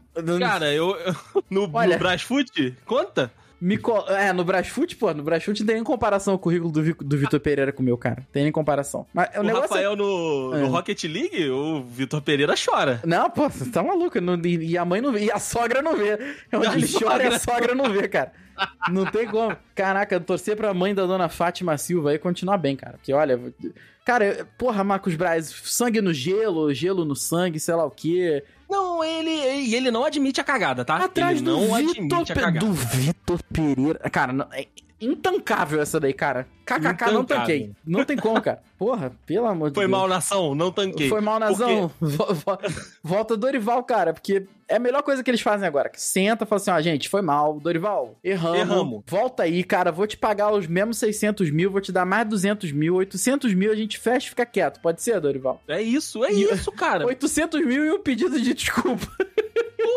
Cara, 0.41 0.73
eu. 0.73 0.95
No, 1.51 1.69
Olha. 1.73 1.95
no 1.97 1.99
Brasfoot, 1.99 2.75
conta? 2.87 3.31
Me 3.59 3.79
co- 3.79 4.05
É, 4.09 4.33
no 4.35 4.45
Brasfoot, 4.45 4.95
pô, 4.97 5.15
no 5.15 5.23
Brasfoot 5.23 5.61
não 5.61 5.67
tem 5.67 5.77
nem 5.77 5.85
comparação 5.85 6.35
o 6.35 6.39
currículo 6.39 6.71
do, 6.71 6.83
do 6.95 7.17
Vitor 7.17 7.41
Pereira 7.41 7.73
com 7.73 7.81
o 7.83 7.85
meu, 7.87 7.97
cara. 7.97 8.27
Tem 8.31 8.43
nem 8.43 8.53
comparação. 8.53 9.07
Mas 9.15 9.31
o, 9.35 9.41
O, 9.41 9.43
negócio 9.43 9.65
é- 9.65 9.69
Rafael 9.69 9.97
no, 9.97 10.51
no 10.51 10.57
É. 10.57 10.69
Rocket 10.69 11.05
League, 11.05 11.49
o 11.49 11.83
Vitor 11.83 12.21
Pereira 12.21 12.55
chora. 12.63 13.01
Não, 13.07 13.31
pô, 13.31 13.49
você 13.49 13.65
tá 13.71 13.83
maluco. 13.83 14.21
não- 14.21 14.35
e 14.45 14.73
e 14.73 14.79
a 14.79 14.85
mãe 14.85 15.01
não 15.01 15.11
vê, 15.11 15.25
e 15.25 15.31
a 15.33 15.39
sogra 15.39 15.81
não 15.81 15.97
vê. 15.97 16.19
É 16.53 16.57
onde 16.59 16.67
A 16.67 16.73
ele 16.75 16.87
chora 16.87 17.23
e 17.25 17.27
a 17.29 17.39
sogra- 17.39 17.55
sogra 17.61 17.75
não 17.75 17.91
vê, 17.91 18.07
cara. 18.09 18.33
Não 18.91 19.07
tem 19.07 19.27
como. 19.27 19.57
Caraca, 19.75 20.19
torcer 20.21 20.57
pra 20.57 20.73
mãe 20.75 20.95
da 20.95 21.07
dona 21.07 21.29
Fátima 21.29 21.77
Silva 21.79 22.11
aí 22.11 22.19
continuar 22.19 22.59
bem, 22.59 22.77
cara. 22.77 22.95
Porque, 22.99 23.13
olha. 23.13 23.41
Cara, 24.05 24.47
porra, 24.57 24.85
Marcos 24.85 25.17
Braz, 25.17 25.47
sangue 25.65 26.01
no 26.01 26.13
gelo, 26.15 26.73
gelo 26.73 27.05
no 27.05 27.17
sangue, 27.17 27.59
sei 27.59 27.75
lá 27.75 27.85
o 27.85 27.91
quê. 27.91 28.45
Não, 28.71 29.03
ele, 29.03 29.31
e 29.31 29.75
ele 29.75 29.91
não 29.91 30.05
admite 30.05 30.41
a 30.41 30.45
cagada, 30.45 30.85
tá? 30.85 30.97
Atrás 30.97 31.37
ele 31.39 31.45
do 31.45 31.51
não 31.53 31.75
Vitor 31.75 31.91
admite 31.91 32.33
a 32.33 32.35
cagada. 32.35 32.59
do 32.67 32.73
Vitor 32.73 33.41
Pereira. 33.53 33.99
Cara, 34.11 34.33
não- 34.33 34.49
é 34.53 34.67
intancável 35.01 35.81
essa 35.81 35.99
daí, 36.01 36.13
cara. 36.13 36.47
KKK 36.65 37.13
não 37.13 37.25
tanquei. 37.25 37.71
Não 37.87 38.05
tem 38.05 38.17
como, 38.17 38.41
cara. 38.41 38.61
Porra, 38.77 39.13
pelo 39.25 39.47
amor 39.47 39.71
de 39.71 39.75
Foi 39.77 39.85
Deus. 39.87 39.91
mal 39.99 40.09
nação, 40.09 40.55
não 40.55 40.73
tanquei. 40.73 41.09
Foi 41.09 41.21
mal, 41.21 41.39
vo- 42.01 42.59
Volta 43.03 43.37
Dorival, 43.37 43.83
cara, 43.85 44.13
porque 44.13 44.47
é 44.69 44.77
a 44.77 44.79
melhor 44.81 45.03
coisa 45.03 45.23
que 45.23 45.31
eles 45.31 45.41
fazem 45.41 45.67
agora. 45.67 45.91
Senta 45.95 46.45
e 46.45 46.47
fala 46.47 46.61
assim, 46.61 46.71
ó, 46.73 46.81
gente, 46.81 47.09
foi 47.09 47.23
mal. 47.23 47.59
Dorival, 47.61 48.17
erramos. 48.23 48.59
Erramos. 48.59 49.03
Volta 49.07 49.45
aí, 49.45 49.63
cara, 49.63 49.93
vou 49.93 50.07
te 50.07 50.17
pagar 50.17 50.53
os 50.53 50.67
mesmos 50.67 50.99
600 50.99 51.51
mil, 51.51 51.71
vou 51.71 51.81
te 51.81 51.93
dar 51.93 52.05
mais 52.05 52.29
200 52.29 52.73
mil, 52.73 52.97
800 52.97 53.55
mil, 53.55 53.71
a 53.71 53.77
gente 53.77 53.97
fecha 53.99 54.27
e 54.27 54.31
fica 54.31 54.45
quieto. 54.45 54.81
Pode 54.81 55.01
ser, 55.03 55.21
Dorival? 55.21 55.63
É 55.69 55.81
isso, 55.81 56.25
é 56.25 56.33
E- 56.33 56.53
isso, 56.53 56.73
cara. 56.73 57.07
800 57.07 57.65
mil 57.65 57.85
e 57.85 57.93
um 57.93 58.01
pedido 58.03 58.41
de 58.41 58.53
desculpa. 58.53 59.07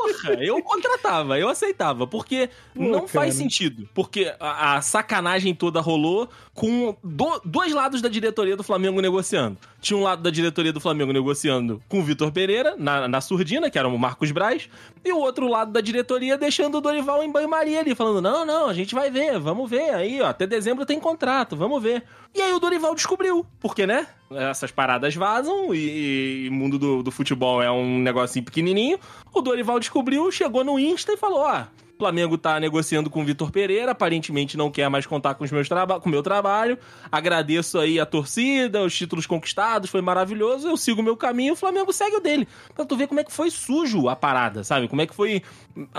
Porra, 0.02 0.34
eu 0.44 0.62
contratava, 0.64 1.38
eu 1.40 1.50
aceitava, 1.50 2.06
porque 2.08 2.50
Pô, 2.74 2.82
não 2.84 2.92
cara. 3.02 3.08
faz 3.08 3.34
sentido. 3.36 3.88
Porque 3.94 4.34
a, 4.40 4.76
a 4.78 4.82
sacanagem 4.82 5.54
toda 5.54 5.80
rolou 5.82 6.30
com 6.54 6.96
do- 7.04 7.42
dois 7.46 7.74
lados 7.74 8.02
da 8.02 8.10
diretoria 8.10 8.56
do 8.56 8.64
Flamengo 8.64 9.02
negociando. 9.02 9.58
Tinha 9.82 9.98
um 9.98 10.04
lado 10.04 10.22
da 10.22 10.30
diretoria 10.30 10.74
do 10.74 10.80
Flamengo 10.80 11.14
negociando 11.14 11.82
com 11.88 12.00
o 12.00 12.04
Vitor 12.04 12.32
Pereira, 12.32 12.76
na, 12.78 13.08
na 13.08 13.22
surdina, 13.22 13.70
que 13.70 13.80
era 13.80 13.88
o 13.88 13.98
Marcos 13.98 14.32
Braz, 14.32 14.70
e 15.06 15.12
o 15.12 15.18
outro 15.18 15.48
lado 15.48 15.72
da 15.72 15.80
diretoria 15.82 16.38
deixando 16.38 16.78
o 16.78 16.82
Dorival 16.82 17.24
em 17.24 17.32
banho-maria 17.32 17.80
ali, 17.80 17.96
falando: 17.96 18.22
não, 18.22 18.46
não, 18.46 18.68
a 18.68 18.74
gente 18.74 18.94
vai 18.94 19.10
ver, 19.10 19.40
vamos 19.40 19.70
ver. 19.70 19.92
Aí, 19.94 20.22
ó, 20.22 20.28
até 20.28 20.46
dezembro 20.46 20.86
tem 20.86 21.00
contrato, 21.00 21.56
vamos 21.56 21.82
ver. 21.82 22.04
E 22.36 22.42
aí 22.42 22.54
o 22.54 22.60
Dorival 22.60 22.94
descobriu, 22.94 23.46
porque, 23.60 23.88
né? 23.88 24.08
Essas 24.32 24.72
paradas 24.72 25.16
vazam 25.16 25.74
e, 25.74 26.48
o 26.50 26.54
mundo 26.54 26.78
do, 26.78 27.02
do 27.02 27.12
futebol 27.12 27.62
é 27.62 27.72
um 27.72 28.00
negocinho 28.00 28.46
pequenininho. 28.46 29.00
O 29.34 29.42
Dorival 29.42 29.80
descobriu, 29.80 30.32
chegou 30.32 30.64
no 30.64 30.80
Insta 30.80 31.14
e 31.14 31.18
falou: 31.18 31.40
ó. 31.40 31.64
Flamengo 32.00 32.38
tá 32.38 32.58
negociando 32.62 33.10
com 33.10 33.22
o 33.22 33.26
Vitor 33.26 33.52
Pereira, 33.52 33.92
aparentemente 33.92 34.56
não 34.56 34.72
quer 34.72 34.90
mais 34.90 35.06
contar 35.06 35.36
com 35.36 35.46
meus 35.52 35.68
traba 35.68 36.00
com 36.00 36.08
o 36.08 36.12
meu 36.12 36.24
trabalho. 36.24 36.78
Agradeço 37.12 37.78
aí 37.78 38.00
a 38.00 38.06
torcida, 38.06 38.82
os 38.82 38.96
títulos 38.96 39.26
conquistados, 39.26 39.90
foi 39.90 40.02
maravilhoso. 40.02 40.70
Eu 40.70 40.78
sigo 40.78 41.02
o 41.02 41.04
meu 41.04 41.18
caminho, 41.18 41.54
o 41.54 41.58
Flamengo 41.58 41.92
segue 41.92 42.16
o 42.16 42.22
dele. 42.22 42.48
Pra 42.74 42.86
tu 42.86 42.96
ver 42.96 43.08
como 43.08 43.20
é 43.20 43.24
que 43.26 43.32
foi 43.34 43.52
sujo 43.52 44.08
a 44.08 44.16
parada, 44.16 44.64
sabe? 44.64 44.88
Como 44.88 45.02
é 45.02 45.06
que 45.08 45.14
foi 45.14 45.42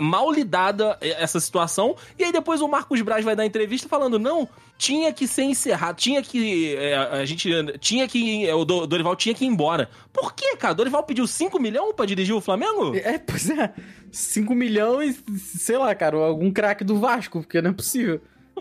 mal 0.01 0.33
lidada 0.33 0.97
essa 1.03 1.39
situação. 1.39 1.95
E 2.19 2.25
aí 2.25 2.33
depois 2.33 2.63
o 2.63 2.69
Marcos 2.69 3.03
Braz 3.03 3.23
vai 3.23 3.37
dar 3.37 3.45
entrevista 3.45 3.87
falando: 3.87 4.19
não, 4.19 4.49
tinha 4.79 5.13
que 5.13 5.27
ser 5.29 5.43
encerrado, 5.43 5.97
tinha 5.97 6.23
que. 6.23 6.77
é, 6.77 6.97
a 6.97 7.25
gente. 7.27 7.51
Tinha 7.79 8.09
que. 8.09 8.47
é, 8.47 8.55
O 8.55 8.65
Do- 8.65 8.87
Dorival 8.87 9.15
tinha 9.17 9.35
que 9.35 9.45
ir 9.45 9.49
embora. 9.49 9.91
Por 10.13 10.33
quê, 10.35 10.57
cara? 10.57 10.73
Dorival 10.75 11.03
pediu 11.03 11.27
5 11.27 11.61
milhões 11.61 11.95
pra 11.95 12.07
dirigir 12.07 12.35
o 12.35 12.41
Flamengo? 12.41 12.97
É, 12.97 13.19
pois 13.19 13.51
é. 13.51 13.73
5 14.13 14.55
milhões, 14.55 15.23
sei 15.37 15.77
lá, 15.79 15.95
cara, 15.95 16.17
algum 16.17 16.51
craque 16.51 16.85
do 16.85 16.99
Vasco, 16.99 17.41
porque 17.41 17.61
não 17.63 17.71
é 17.71 17.75
possível. 17.75 18.21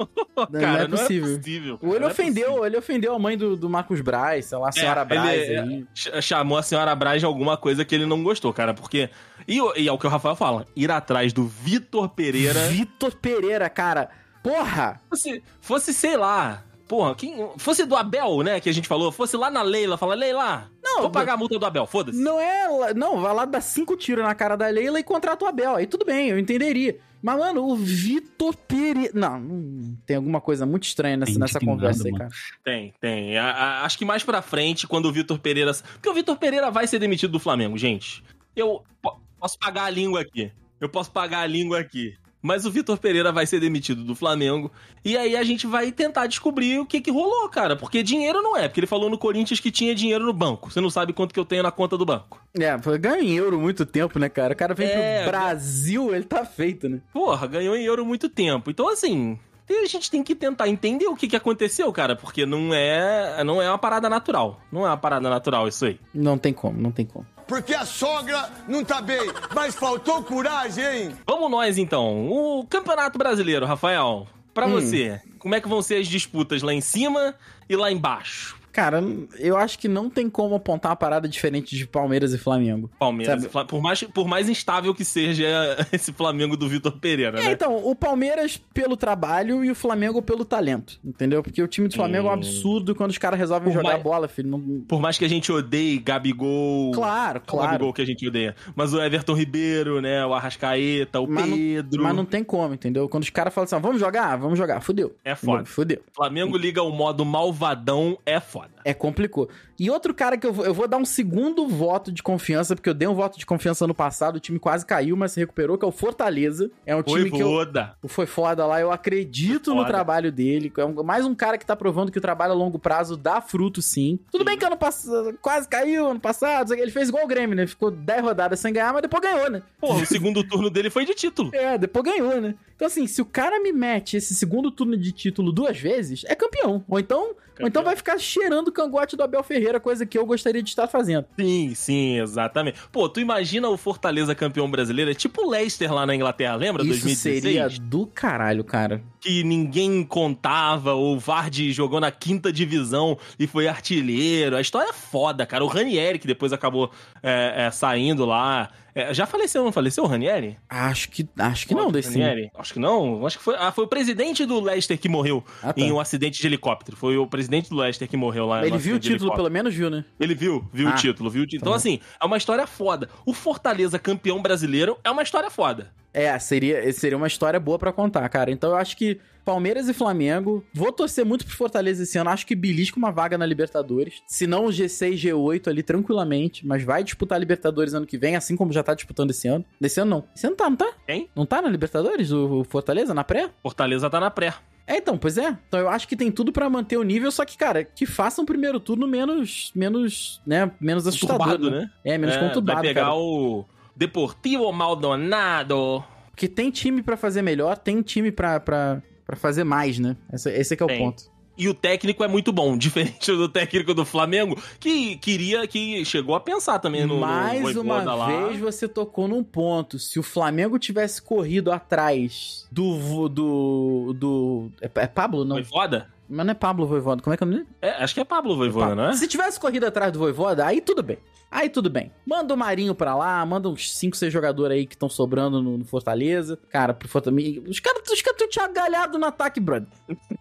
Não, 0.50 0.62
não 0.62 0.78
é 0.78 0.88
possível. 0.88 1.38
possível. 1.38 1.80
Ou 1.82 1.90
ele 1.90 2.00
Não 2.00 2.08
é 2.08 2.12
ofendeu, 2.12 2.46
possível. 2.46 2.66
ele 2.66 2.78
ofendeu 2.78 3.14
a 3.16 3.20
mãe 3.20 3.38
do, 3.38 3.58
do 3.58 3.70
Marcos 3.70 4.00
Braz, 4.00 4.46
sei 4.46 4.58
lá, 4.58 4.70
a 4.70 4.72
senhora 4.72 5.02
É, 5.02 5.06
Braz 5.06 5.42
ele, 5.50 5.88
chamou 6.22 6.58
a 6.58 6.64
senhora 6.64 6.96
Braz 6.96 7.20
de 7.20 7.26
alguma 7.26 7.58
coisa 7.58 7.84
que 7.84 7.94
ele 7.96 8.06
não 8.06 8.24
gostou, 8.24 8.54
cara, 8.54 8.74
porque. 8.74 9.10
E, 9.46 9.60
o- 9.60 9.74
e 9.76 9.90
é 9.90 9.92
o 9.92 9.98
que 9.98 10.08
o 10.08 10.10
Rafael 10.10 10.38
fala: 10.38 10.66
ir 10.74 10.90
atrás 10.90 11.34
do 11.34 11.44
Vitor 11.46 12.08
Pereira. 12.08 12.68
Vitor 12.70 13.14
Pereira, 13.18 13.70
cara. 13.70 14.10
Porra! 14.42 15.02
Fosse, 15.10 15.44
fosse, 15.60 15.94
sei 15.94 16.16
lá. 16.16 16.64
Porra, 16.90 17.14
quem, 17.14 17.48
fosse 17.58 17.86
do 17.86 17.96
Abel, 17.96 18.42
né, 18.42 18.60
que 18.60 18.68
a 18.68 18.74
gente 18.74 18.88
falou, 18.88 19.12
fosse 19.12 19.38
lá 19.38 19.52
na 19.52 19.62
Leila, 19.62 19.96
fala, 19.96 20.16
Leila, 20.16 20.72
Não, 20.84 21.02
vou 21.02 21.12
pagar 21.12 21.34
a 21.34 21.38
multa 21.38 21.60
do 21.60 21.66
Abel, 21.66 21.86
foda-se. 21.86 22.18
Não 22.20 22.40
é. 22.40 22.68
lá- 22.68 22.94
Não, 22.96 23.22
vai 23.22 23.32
lá 23.32 23.46
dar 23.46 23.62
cinco 23.62 23.96
tiros 23.96 24.24
na 24.26 24.34
cara 24.34 24.56
da 24.58 24.68
Leila 24.68 25.00
e 25.00 25.04
contrata 25.04 25.46
o 25.46 25.48
Abel. 25.48 25.76
Aí 25.76 25.86
tudo 25.86 26.04
bem, 26.04 26.30
eu 26.30 26.40
entenderia. 26.40 26.98
Mas, 27.22 27.38
mano, 27.38 27.64
o 27.64 27.76
Vitor 27.76 28.56
Pereira. 28.56 29.12
Não, 29.14 29.96
tem 30.06 30.16
alguma 30.16 30.42
coisa 30.42 30.66
muito 30.66 30.86
estranha 30.86 31.16
nessa, 31.18 31.38
nessa 31.38 31.60
conversa 31.60 32.06
aí, 32.06 32.12
mano. 32.12 32.24
cara. 32.24 32.32
Tem, 32.64 32.94
tem. 33.00 33.38
A- 33.38 33.52
a- 33.52 33.86
acho 33.86 33.96
que 33.98 34.06
mais 34.06 34.24
pra 34.24 34.42
frente, 34.42 34.88
quando 34.88 35.06
o 35.06 35.12
Vitor 35.12 35.38
Pereira. 35.38 35.72
Porque 35.94 36.10
o 36.10 36.14
Vitor 36.14 36.38
Pereira 36.38 36.72
vai 36.72 36.88
ser 36.88 36.98
demitido 36.98 37.32
do 37.32 37.40
Flamengo, 37.40 37.78
gente. 37.78 38.24
Eu 38.56 38.82
po- 39.02 39.20
posso 39.40 39.60
pagar 39.60 39.84
a 39.84 39.90
língua 39.92 40.22
aqui. 40.22 40.52
Eu 40.82 40.90
posso 40.90 41.12
pagar 41.12 41.42
a 41.42 41.46
língua 41.46 41.80
aqui. 41.80 42.16
Mas 42.42 42.66
o 42.66 42.72
Vitor 42.72 42.98
Pereira 42.98 43.32
vai 43.32 43.46
ser 43.46 43.60
demitido 43.60 44.04
do 44.04 44.16
Flamengo. 44.16 44.72
E 45.04 45.18
aí 45.18 45.36
a 45.36 45.44
gente 45.44 45.68
vai 45.68 45.92
tentar 45.92 46.26
descobrir 46.28 46.80
o 46.80 46.86
que 46.86 47.02
que 47.02 47.12
rolou, 47.12 47.50
cara. 47.50 47.76
Porque 47.76 48.02
dinheiro 48.02 48.42
não 48.42 48.56
é. 48.56 48.68
Porque 48.68 48.80
ele 48.80 48.88
falou 48.88 49.10
no 49.10 49.18
Corinthians 49.18 49.60
que 49.60 49.70
tinha 49.70 49.94
dinheiro 49.94 50.26
no 50.26 50.32
banco. 50.34 50.72
Você 50.72 50.80
não 50.80 50.90
sabe 50.90 51.12
quanto 51.12 51.34
que 51.34 51.40
eu 51.40 51.46
tenho 51.46 51.64
na 51.64 51.72
conta 51.72 51.98
do 51.98 52.06
banco. 52.06 52.42
É, 52.58 52.78
foi 52.80 52.98
ganho 52.98 53.22
em 53.22 53.36
euro 53.36 53.60
muito 53.60 53.86
tempo, 53.86 54.18
né, 54.18 54.30
cara? 54.30 54.54
O 54.54 54.56
cara 54.58 54.74
vem 54.74 54.88
É, 54.88 55.24
pro 55.24 55.32
Brasil, 55.32 56.16
ele 56.16 56.24
tá 56.24 56.46
feito, 56.46 56.88
né? 56.88 57.02
Porra, 57.12 57.46
ganhou 57.46 57.76
em 57.76 57.84
euro 57.84 58.06
muito 58.06 58.30
tempo. 58.30 58.70
Então, 58.72 58.88
assim, 58.88 59.38
a 59.70 59.86
gente 59.86 60.10
tem 60.10 60.24
que 60.24 60.34
tentar 60.34 60.70
entender 60.70 61.08
o 61.08 61.16
que, 61.16 61.28
que 61.28 61.36
aconteceu, 61.36 61.92
cara. 61.92 62.16
Porque 62.16 62.46
não 62.46 62.74
é, 62.74 63.44
não 63.44 63.62
é 63.62 63.70
uma 63.70 63.78
parada 63.78 64.10
natural. 64.10 64.62
Não 64.72 64.86
é 64.86 64.90
uma 64.90 64.98
parada 64.98 65.30
natural 65.30 65.68
isso 65.68 65.86
aí. 65.86 66.00
Não 66.14 66.38
tem 66.38 66.54
como, 66.54 66.80
não 66.80 66.92
tem 66.92 67.06
como. 67.06 67.26
Porque 67.50 67.74
a 67.74 67.84
sogra 67.86 68.50
não 68.68 68.86
tá 68.86 69.02
bem. 69.02 69.20
Mas 69.54 69.76
faltou 69.76 70.24
coragem, 70.24 70.86
hein? 70.86 71.16
Vamos 71.28 71.50
nós 71.52 71.78
então. 71.78 72.30
O 72.30 72.66
Campeonato 72.70 73.18
Brasileiro, 73.18 73.66
Rafael. 73.66 74.28
Pra 74.54 74.68
Hum. 74.68 74.72
você, 74.72 75.20
como 75.40 75.56
é 75.56 75.60
que 75.62 75.68
vão 75.68 75.82
ser 75.82 75.96
as 75.96 76.08
disputas 76.08 76.62
lá 76.62 76.74
em 76.74 76.82
cima 76.82 77.34
e 77.68 77.76
lá 77.76 77.92
embaixo? 77.92 78.56
Cara, 78.72 79.04
eu 79.40 79.58
acho 79.58 79.78
que 79.80 79.88
não 79.88 80.10
tem 80.10 80.30
como 80.30 80.56
apontar 80.56 80.92
uma 80.92 80.96
parada 80.96 81.28
diferente 81.28 81.76
de 81.76 81.86
Palmeiras 81.88 82.34
e 82.34 82.38
Flamengo. 82.38 82.90
Palmeiras, 83.00 83.44
e 83.44 83.50
Fla- 83.50 83.66
por 83.66 83.82
mais, 83.82 84.04
por 84.04 84.28
mais 84.28 84.48
instável 84.50 84.94
que 84.94 85.04
seja 85.04 85.46
esse 85.92 86.12
Flamengo 86.14 86.56
do 86.56 86.68
Vitor 86.70 86.92
Pereira, 87.00 87.40
É, 87.40 87.44
né? 87.46 87.52
então, 87.52 87.76
o 87.78 87.96
Palmeiras 87.96 88.58
pelo 88.74 88.96
trabalho 88.96 89.64
e 89.66 89.72
o 89.72 89.76
Flamengo 89.76 90.22
pelo 90.22 90.46
talento, 90.46 91.00
entendeu? 91.04 91.42
Porque 91.44 91.62
o 91.62 91.68
time 91.68 91.88
do 91.88 91.96
Flamengo 91.96 92.28
é 92.28 92.30
um 92.30 92.34
Hum. 92.34 92.38
absurdo 92.38 92.96
quando 92.96 93.12
os 93.12 93.18
caras 93.18 93.40
resolvem 93.40 93.70
Por 93.70 93.74
jogar 93.80 93.92
mais- 93.94 94.04
bola, 94.04 94.28
filho. 94.28 94.50
Não... 94.50 94.82
Por 94.88 95.00
mais 95.02 95.18
que 95.18 95.26
a 95.26 95.30
gente 95.30 95.52
odeie 95.52 95.98
Gabigol. 96.00 96.92
Claro, 96.92 97.40
o 97.40 97.42
claro. 97.42 97.72
Gabigol 97.72 97.94
que 97.94 98.02
a 98.02 98.06
gente 98.06 98.28
odeia. 98.28 98.56
Mas 98.76 98.94
o 98.94 99.02
Everton 99.02 99.34
Ribeiro, 99.34 100.00
né? 100.02 100.26
O 100.26 100.34
Arrascaeta, 100.34 101.20
o 101.20 101.28
Mas 101.28 101.48
não- 101.48 101.58
Pedro. 101.58 102.04
Mas 102.04 102.16
não 102.16 102.26
tem 102.26 102.44
como, 102.44 102.74
entendeu? 102.74 103.10
Quando 103.10 103.24
os 103.24 103.30
caras 103.30 103.54
falam 103.54 103.66
assim, 103.66 103.76
ó, 103.76 103.80
vamos 103.80 104.00
jogar? 104.00 104.36
Vamos 104.38 104.58
jogar. 104.58 104.80
Fudeu. 104.82 105.16
É 105.26 105.36
foda. 105.36 105.66
Fudeu. 105.66 106.02
Flamengo 106.14 106.58
liga 106.58 106.82
o 106.84 106.92
modo 106.92 107.26
malvadão, 107.26 108.18
é 108.26 108.40
foda. 108.40 108.59
É, 108.86 108.94
complicou. 108.94 109.50
E 109.80 109.90
outro 109.90 110.14
cara 110.14 110.38
que 110.38 110.46
eu 110.46 110.52
vou, 110.52 110.66
eu 110.66 110.74
vou 110.74 110.88
dar 110.88 110.98
um 110.98 111.06
segundo 111.06 111.68
voto 111.68 112.12
de 112.12 112.22
confiança, 112.22 112.76
porque 112.76 112.90
eu 112.90 112.94
dei 112.94 113.08
um 113.08 113.14
voto 113.16 113.40
de 113.40 113.46
confiança 113.46 113.88
no 113.88 113.94
passado, 113.94 114.36
o 114.36 114.40
time 114.40 114.60
quase 114.60 114.86
caiu, 114.86 115.16
mas 115.16 115.32
se 115.32 115.40
recuperou, 115.40 115.78
que 115.78 115.86
é 115.86 115.88
o 115.88 115.92
Fortaleza. 115.92 116.70
É 116.86 116.96
um 116.96 117.02
time 117.04 117.22
Foi 117.22 117.32
que 117.32 117.42
eu, 117.42 117.48
foda. 117.48 117.96
Foi 118.08 118.26
foda 118.26 118.66
lá, 118.66 118.82
eu 118.82 118.92
acredito 118.92 119.74
no 119.74 119.86
trabalho 119.86 120.32
dele. 120.32 120.72
É 120.78 120.86
um- 120.86 121.04
mais 121.04 121.26
um 121.26 121.34
cara 121.34 121.58
que 121.58 121.66
tá 121.66 121.76
provando 121.76 122.12
que 122.12 122.18
o 122.18 122.22
trabalho 122.22 122.52
a 122.54 122.56
longo 122.56 122.78
prazo 122.78 123.16
dá 123.16 123.40
fruto, 123.42 123.82
sim. 123.82 124.20
Tudo 124.32 124.44
bem 124.44 124.58
que 124.58 124.66
ano 124.66 124.78
passado 124.78 125.38
quase 125.42 125.68
caiu 125.68 126.08
ano 126.10 126.20
passado, 126.20 126.74
ele 126.74 126.92
fez 126.92 127.10
igual 127.10 127.24
o 127.24 127.28
Grêmio, 127.28 127.56
né? 127.56 127.66
Ficou 127.68 127.90
10 127.92 128.22
rodadas 128.22 128.60
sem 128.60 128.74
ganhar, 128.74 128.92
mas 128.94 129.02
depois 129.02 129.22
ganhou, 129.24 129.50
né? 129.50 129.62
Porra, 129.80 130.02
o 130.04 130.06
segundo 130.06 130.44
turno 130.44 130.70
dele 130.70 130.90
foi 130.90 131.06
de 131.06 131.14
título. 131.14 131.52
É, 131.60 131.78
depois 131.78 132.06
ganhou, 132.06 132.40
né? 132.40 132.56
Então, 132.76 132.88
assim, 132.88 133.06
se 133.06 133.22
o 133.22 133.26
cara 133.26 133.60
me 133.60 133.74
mete 133.74 134.16
esse 134.16 134.34
segundo 134.34 134.72
turno 134.72 134.96
de 134.96 135.12
título 135.12 135.52
duas 135.52 135.78
vezes, 135.78 136.24
é 136.26 136.34
campeão. 136.34 136.84
Ou 136.88 136.98
então, 136.98 137.36
ou 137.60 137.68
então 137.68 137.84
vai 137.84 137.94
ficar 137.98 138.18
cheirando 138.18 138.70
o 138.70 138.72
cangote 138.72 139.18
do 139.18 139.24
Abel 139.24 139.44
Ferreira, 139.44 139.69
coisa 139.78 140.06
que 140.06 140.18
eu 140.18 140.26
gostaria 140.26 140.64
de 140.64 140.70
estar 140.70 140.88
fazendo. 140.88 141.26
Sim, 141.38 141.74
sim, 141.76 142.22
exatamente. 142.22 142.80
Pô, 142.94 143.10
tu 143.10 143.20
imagina 143.20 143.68
o 143.68 143.76
Fortaleza 143.76 144.34
campeão 144.34 144.72
brasileiro? 144.72 145.12
É 145.12 145.14
tipo 145.14 145.46
o 145.46 145.50
Leicester 145.50 145.94
lá 145.94 146.06
na 146.06 146.16
Inglaterra, 146.16 146.56
lembra? 146.56 146.82
Isso 146.84 147.04
2016? 147.06 147.44
seria 147.44 147.70
do 147.82 148.08
caralho, 148.08 148.64
cara. 148.64 149.02
Que 149.20 149.44
ninguém 149.44 150.04
contava, 150.04 150.94
o 150.96 151.20
Vardy 151.20 151.74
jogou 151.74 152.00
na 152.00 152.10
quinta 152.10 152.54
divisão 152.54 153.18
e 153.38 153.48
foi 153.48 153.68
artilheiro. 153.68 154.56
A 154.56 154.62
história 154.62 154.90
é 154.90 154.94
foda, 154.94 155.46
cara. 155.46 155.64
O 155.64 155.68
Ranieri, 155.68 156.18
que 156.20 156.28
depois 156.28 156.54
acabou 156.54 156.90
é, 157.22 157.66
é, 157.66 157.72
saindo 157.72 158.26
lá. 158.26 158.70
É, 158.96 159.14
já 159.14 159.26
faleceu, 159.26 159.64
não 159.64 159.72
faleceu 159.72 160.04
o 160.04 160.08
Ranieri? 160.08 160.58
Acho 160.70 161.10
que, 161.10 161.28
acho 161.38 161.68
que 161.68 161.76
não, 161.76 161.92
desse 161.92 162.18
Ranieri? 162.18 162.50
Acho 162.58 162.74
que 162.74 162.80
não. 162.80 163.26
Acho 163.26 163.38
que 163.38 163.44
foi. 163.44 163.56
Ah, 163.58 163.72
foi 163.72 163.84
o 163.84 163.88
presidente 163.88 164.46
do 164.46 164.60
Leicester 164.62 164.98
que 164.98 165.10
morreu 165.10 165.44
Ah, 165.62 165.74
tá. 165.74 165.82
em 165.82 165.92
um 165.92 166.00
acidente 166.00 166.40
de 166.40 166.48
helicóptero. 166.48 166.96
Foi 166.98 167.18
o 167.18 167.28
presidente 167.28 167.70
do 167.70 167.76
Leicester 167.76 168.08
que 168.08 168.16
morreu 168.18 168.46
lá. 168.46 168.66
Ele 168.66 168.78
viu 168.78 168.96
o 168.96 169.00
título, 169.00 169.34
pelo 169.36 169.50
menos 169.50 169.74
viu, 169.76 169.90
né? 169.90 170.06
Ele 170.20 170.34
viu, 170.34 170.66
viu 170.74 170.88
Ah, 170.88 170.92
o 170.92 170.96
título, 170.96 171.30
viu 171.30 171.44
o 171.44 171.46
título. 171.46 171.62
Então, 171.64 171.74
bom. 171.74 171.78
assim, 171.78 172.00
é 172.22 172.26
uma 172.26 172.38
história 172.38 172.66
foda. 172.66 173.10
O 173.26 173.34
Fortaleza 173.34 174.00
campeão 174.00 174.42
brasileiro 174.42 174.98
é 175.04 175.12
uma 175.12 175.24
história 175.24 175.50
foda. 175.50 175.92
É, 176.14 176.38
seria, 176.40 176.92
seria 176.92 177.18
uma 177.18 177.28
história 177.28 177.60
boa 177.60 177.78
pra 177.78 177.92
contar, 177.92 178.28
cara. 178.30 178.52
Então 178.52 178.72
eu 178.72 178.76
acho 178.76 178.98
que 178.98 179.20
Palmeiras 179.46 179.90
e 179.90 179.94
Flamengo. 179.94 180.64
Vou 180.74 180.92
torcer 180.92 181.26
muito 181.26 181.46
pro 181.46 181.56
Fortaleza 181.56 182.04
esse 182.04 182.18
ano. 182.18 182.30
Acho 182.30 182.46
que 182.46 182.56
belisca 182.56 182.98
uma 182.98 183.12
vaga 183.12 183.38
na 183.38 183.46
Libertadores. 183.46 184.22
Se 184.28 184.46
não 184.46 184.66
o 184.66 184.70
G6, 184.70 185.14
G8 185.16 185.68
ali 185.68 185.82
tranquilamente. 185.82 186.68
Mas 186.68 186.84
vai 186.84 187.04
disputar 187.04 187.36
a 187.36 187.40
Libertadores 187.40 187.94
ano 187.94 188.06
que 188.06 188.18
vem, 188.18 188.36
assim 188.36 188.56
como 188.56 188.72
já 188.72 188.84
tá 188.84 188.94
disputando 188.94 189.32
esse 189.32 189.48
ano. 189.48 189.66
Desse 189.82 190.00
ano 190.00 190.10
não. 190.12 190.24
Esse 190.36 190.46
ano 190.46 190.56
tá, 190.56 190.70
não 190.70 190.78
tá? 190.78 190.92
Quem? 191.06 191.30
Não 191.36 191.46
tá 191.46 191.62
na 191.62 191.70
Libertadores? 191.70 192.32
O 192.32 192.64
Fortaleza 192.64 193.14
na 193.14 193.24
pré? 193.24 193.50
Fortaleza 193.64 194.10
tá 194.10 194.20
na 194.20 194.30
pré. 194.30 194.54
É, 194.86 194.98
então, 194.98 195.18
pois 195.18 195.38
é. 195.38 195.56
Então 195.68 195.80
eu 195.80 195.90
acho 195.90 196.08
que 196.08 196.16
tem 196.16 196.32
tudo 196.32 196.52
pra 196.52 196.68
manter 196.70 196.98
o 196.98 197.04
nível, 197.04 197.32
só 197.32 197.46
que, 197.46 197.56
cara, 197.56 197.84
que 197.84 198.08
façam 198.08 198.44
o 198.44 198.46
primeiro 198.48 198.80
turno 198.80 199.08
menos, 199.08 199.72
menos, 199.76 200.42
né, 200.46 200.72
menos 200.82 201.06
assustador, 201.06 201.60
né? 201.60 201.70
né? 201.70 201.92
É, 202.04 202.18
menos 202.18 202.36
É, 202.36 202.40
conturbado, 202.40 202.80
Vai 202.80 202.88
pegar 202.88 203.02
cara. 203.04 203.16
o 203.16 203.66
Deportivo 204.00 204.72
Maldonado. 204.72 206.02
Porque 206.32 206.48
tem 206.48 206.72
time 206.72 207.04
pra 207.04 207.18
fazer 207.18 207.42
melhor, 207.42 207.78
tem 207.78 208.02
time 208.02 208.32
pra 208.32 209.02
fazer 209.36 209.66
mais, 209.66 210.00
né? 210.00 210.16
Esse, 210.32 210.50
esse 210.52 210.74
é 210.74 210.78
que 210.78 210.82
é 210.82 210.86
o 210.86 210.88
Tem. 210.88 211.00
ponto. 211.00 211.24
E 211.58 211.68
o 211.68 211.74
técnico 211.74 212.24
é 212.24 212.28
muito 212.30 212.54
bom, 212.54 212.78
diferente 212.80 213.30
do 213.34 213.50
técnico 213.50 213.94
do 213.94 214.06
Flamengo, 214.06 214.58
que 214.80 215.18
queria, 215.18 215.68
que 215.68 216.06
chegou 216.06 216.34
a 216.34 216.40
pensar 216.40 216.80
também 216.80 217.06
no, 217.06 217.16
no 217.16 217.20
Mais 217.20 217.62
Voivoda 217.62 217.82
uma 217.82 218.16
lá. 218.16 218.28
vez 218.28 218.62
você 218.62 218.88
tocou 218.88 219.28
num 219.28 219.44
ponto. 219.44 220.00
Se 220.00 220.18
o 220.18 220.24
Flamengo 220.24 220.80
tivesse 220.80 221.22
corrido 221.22 221.70
atrás 221.70 222.66
do. 222.72 223.28
do. 223.28 224.14
do 224.18 224.72
é, 224.82 224.90
é 224.96 225.08
Pablo? 225.08 225.44
Não. 225.44 225.58
Voivoda? 225.58 226.08
Mas 226.30 226.46
não 226.46 226.52
é 226.52 226.56
Pablo 226.56 226.86
Voivoda. 226.86 227.22
Como 227.24 227.34
é 227.34 227.38
que 227.38 227.44
é 227.44 227.48
o 227.48 227.50
nome? 227.50 227.64
dele? 227.64 227.76
É, 227.82 228.04
acho 228.04 228.14
que 228.14 228.20
é 228.20 228.24
Pablo 228.24 228.56
Voivoda, 228.56 228.94
não 228.96 229.06
é? 229.10 229.14
Se 229.14 229.28
tivesse 229.28 229.60
corrido 229.60 229.86
atrás 229.86 230.12
do 230.12 230.20
Voivoda, 230.20 230.66
aí 230.66 230.80
tudo 230.80 231.02
bem. 231.02 231.18
Aí 231.52 231.68
tudo 231.70 231.90
bem. 231.90 232.12
Manda 232.26 232.54
o 232.54 232.58
Marinho 232.58 232.94
pra 232.94 233.16
lá, 233.16 233.44
manda 233.46 233.68
uns 233.68 233.92
5, 233.98 234.16
6 234.16 234.32
jogadores 234.32 234.78
aí 234.78 234.86
que 234.86 234.94
estão 234.94 235.10
sobrando 235.10 235.62
no, 235.62 235.78
no 235.80 235.86
Fortaleza. 235.86 236.60
Cara, 236.70 236.94
pro 236.94 237.08
Fortaleza. 237.08 237.62
Os 237.68 237.80
caras 237.80 238.04
os 238.12 238.22
cara 238.22 238.38
têm 238.38 238.46
o 238.48 238.50
Thiago 238.52 238.74
Galhardo 238.74 239.18
no 239.18 239.26
ataque, 239.26 239.60
brother. 239.60 239.88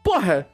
Porra! 0.05 0.47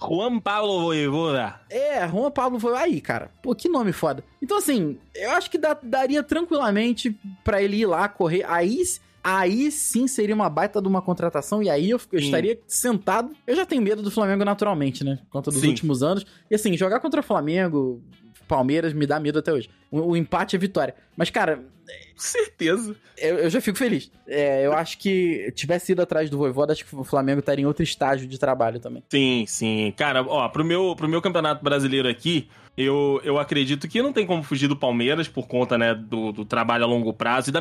Juan 0.00 0.38
Pablo 0.38 0.80
Voivoda. 0.82 1.58
É, 1.70 2.06
Juan 2.06 2.30
Pablo 2.30 2.60
foi. 2.60 2.76
Aí, 2.76 3.00
cara. 3.00 3.30
Pô, 3.42 3.54
que 3.54 3.68
nome 3.68 3.90
foda. 3.92 4.22
Então, 4.40 4.58
assim, 4.58 4.98
eu 5.14 5.30
acho 5.32 5.50
que 5.50 5.58
dá- 5.58 5.76
daria 5.82 6.22
tranquilamente 6.22 7.18
pra 7.42 7.60
ele 7.62 7.78
ir 7.78 7.86
lá 7.86 8.08
correr. 8.08 8.44
Aí. 8.46 8.80
Aí 9.28 9.72
sim 9.72 10.06
seria 10.06 10.36
uma 10.36 10.48
baita 10.48 10.80
de 10.80 10.86
uma 10.86 11.02
contratação, 11.02 11.60
e 11.60 11.68
aí 11.68 11.90
eu, 11.90 12.00
eu 12.12 12.20
estaria 12.20 12.60
sentado. 12.68 13.32
Eu 13.44 13.56
já 13.56 13.66
tenho 13.66 13.82
medo 13.82 14.00
do 14.00 14.08
Flamengo 14.08 14.44
naturalmente, 14.44 15.02
né? 15.02 15.18
Por 15.24 15.30
conta 15.30 15.50
dos 15.50 15.62
Sim. 15.62 15.66
últimos 15.66 16.00
anos. 16.00 16.24
E 16.48 16.54
assim, 16.54 16.76
jogar 16.76 17.00
contra 17.00 17.18
o 17.18 17.24
Flamengo, 17.24 18.00
Palmeiras, 18.46 18.92
me 18.92 19.04
dá 19.04 19.18
medo 19.18 19.40
até 19.40 19.52
hoje. 19.52 19.68
O, 19.90 20.12
o 20.12 20.16
empate 20.16 20.54
é 20.54 20.58
vitória. 20.60 20.94
Mas, 21.16 21.28
cara, 21.28 21.56
Com 21.56 22.20
certeza. 22.20 22.94
eu, 23.18 23.38
eu 23.38 23.50
já 23.50 23.60
fico 23.60 23.76
feliz. 23.76 24.12
É, 24.28 24.64
eu 24.64 24.72
acho 24.72 24.96
que 24.98 25.50
tivesse 25.56 25.90
ido 25.90 26.02
atrás 26.02 26.30
do 26.30 26.38
Voivoda, 26.38 26.72
acho 26.72 26.84
que 26.84 26.94
o 26.94 27.02
Flamengo 27.02 27.40
estaria 27.40 27.64
em 27.64 27.66
outro 27.66 27.82
estágio 27.82 28.28
de 28.28 28.38
trabalho 28.38 28.78
também. 28.78 29.02
Sim, 29.10 29.44
sim. 29.48 29.92
Cara, 29.96 30.22
ó, 30.22 30.48
pro 30.48 30.64
meu, 30.64 30.94
pro 30.96 31.08
meu 31.08 31.20
campeonato 31.20 31.64
brasileiro 31.64 32.08
aqui, 32.08 32.48
eu, 32.76 33.20
eu 33.24 33.38
acredito 33.38 33.88
que 33.88 34.02
não 34.02 34.12
tem 34.12 34.26
como 34.26 34.42
fugir 34.42 34.68
do 34.68 34.76
Palmeiras 34.76 35.26
por 35.28 35.46
conta, 35.46 35.78
né, 35.78 35.94
do, 35.94 36.32
do 36.32 36.44
trabalho 36.44 36.84
a 36.84 36.86
longo 36.86 37.12
prazo 37.12 37.50
e 37.50 37.52
da, 37.52 37.60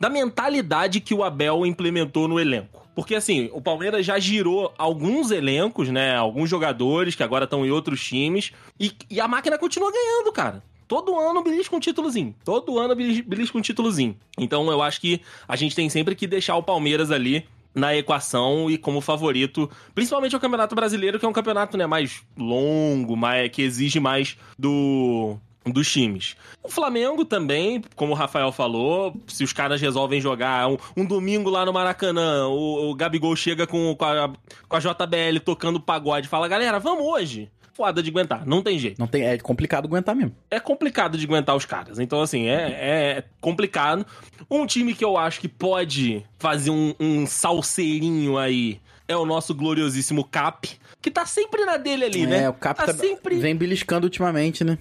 da 0.00 0.10
mentalidade 0.10 1.00
que 1.00 1.14
o 1.14 1.22
Abel 1.22 1.64
implementou 1.64 2.26
no 2.26 2.40
elenco. 2.40 2.86
Porque, 2.94 3.14
assim, 3.14 3.50
o 3.52 3.60
Palmeiras 3.60 4.06
já 4.06 4.18
girou 4.18 4.72
alguns 4.78 5.30
elencos, 5.30 5.90
né, 5.90 6.16
alguns 6.16 6.48
jogadores 6.48 7.14
que 7.14 7.22
agora 7.22 7.44
estão 7.44 7.64
em 7.64 7.70
outros 7.70 8.02
times 8.02 8.52
e, 8.80 8.90
e 9.10 9.20
a 9.20 9.28
máquina 9.28 9.58
continua 9.58 9.92
ganhando, 9.92 10.32
cara. 10.32 10.62
Todo 10.88 11.18
ano 11.18 11.42
belisca 11.42 11.74
um 11.74 11.80
títulozinho. 11.80 12.34
Todo 12.44 12.78
ano 12.78 12.94
belis- 12.94 13.20
belisca 13.20 13.58
um 13.58 13.60
títulozinho. 13.60 14.16
Então 14.38 14.70
eu 14.70 14.80
acho 14.80 15.00
que 15.00 15.20
a 15.46 15.56
gente 15.56 15.74
tem 15.74 15.88
sempre 15.88 16.14
que 16.14 16.26
deixar 16.26 16.56
o 16.56 16.62
Palmeiras 16.62 17.10
ali 17.10 17.44
na 17.76 17.94
equação 17.94 18.70
e 18.70 18.78
como 18.78 19.02
favorito, 19.02 19.70
principalmente 19.94 20.34
o 20.34 20.40
Campeonato 20.40 20.74
Brasileiro, 20.74 21.18
que 21.18 21.26
é 21.26 21.28
um 21.28 21.32
campeonato 21.32 21.76
né, 21.76 21.86
mais 21.86 22.22
longo, 22.36 23.14
mais, 23.14 23.50
que 23.50 23.60
exige 23.60 24.00
mais 24.00 24.38
do 24.58 25.38
dos 25.72 25.90
times. 25.90 26.36
O 26.62 26.68
Flamengo 26.68 27.24
também, 27.24 27.82
como 27.94 28.12
o 28.12 28.14
Rafael 28.14 28.52
falou, 28.52 29.20
se 29.26 29.42
os 29.42 29.52
caras 29.52 29.80
resolvem 29.80 30.20
jogar 30.20 30.68
um, 30.68 30.76
um 30.96 31.04
domingo 31.04 31.50
lá 31.50 31.64
no 31.64 31.72
Maracanã, 31.72 32.46
o, 32.46 32.90
o 32.90 32.94
Gabigol 32.94 33.34
chega 33.34 33.66
com, 33.66 33.94
com, 33.96 34.04
a, 34.04 34.32
com 34.68 34.76
a 34.76 34.78
JBL 34.78 35.40
tocando 35.44 35.80
pagode 35.80 36.28
fala, 36.28 36.46
galera, 36.48 36.78
vamos 36.78 37.04
hoje. 37.04 37.50
Foda 37.76 38.02
de 38.02 38.08
aguentar, 38.08 38.46
não 38.46 38.62
tem 38.62 38.78
jeito 38.78 38.98
Não 38.98 39.06
tem, 39.06 39.22
é 39.26 39.36
complicado 39.36 39.84
aguentar 39.84 40.16
mesmo. 40.16 40.34
é 40.50 40.58
complicado 40.58 41.18
de 41.18 41.26
aguentar 41.26 41.54
os 41.54 41.66
caras. 41.66 41.98
Então, 41.98 42.22
assim, 42.22 42.48
é, 42.48 43.18
é 43.18 43.24
complicado. 43.40 44.06
Um 44.50 44.64
time 44.66 44.94
que 44.94 45.04
eu 45.04 45.18
acho 45.18 45.38
que 45.40 45.48
pode 45.48 46.24
fazer 46.38 46.70
um, 46.70 46.94
um 46.98 47.26
salseirinho 47.26 48.38
aí 48.38 48.80
é 49.06 49.16
o 49.16 49.26
nosso 49.26 49.54
gloriosíssimo 49.54 50.24
Cap, 50.24 50.68
que 51.02 51.10
tá 51.10 51.24
sempre 51.26 51.64
na 51.64 51.76
dele 51.76 52.04
ali, 52.06 52.26
né? 52.26 52.44
É, 52.44 52.48
o 52.48 52.54
Cap 52.54 52.80
tá 52.80 52.86
tá- 52.86 52.94
sempre. 52.94 53.36
vem 53.36 53.54
beliscando 53.54 54.06
ultimamente, 54.06 54.64
né? 54.64 54.78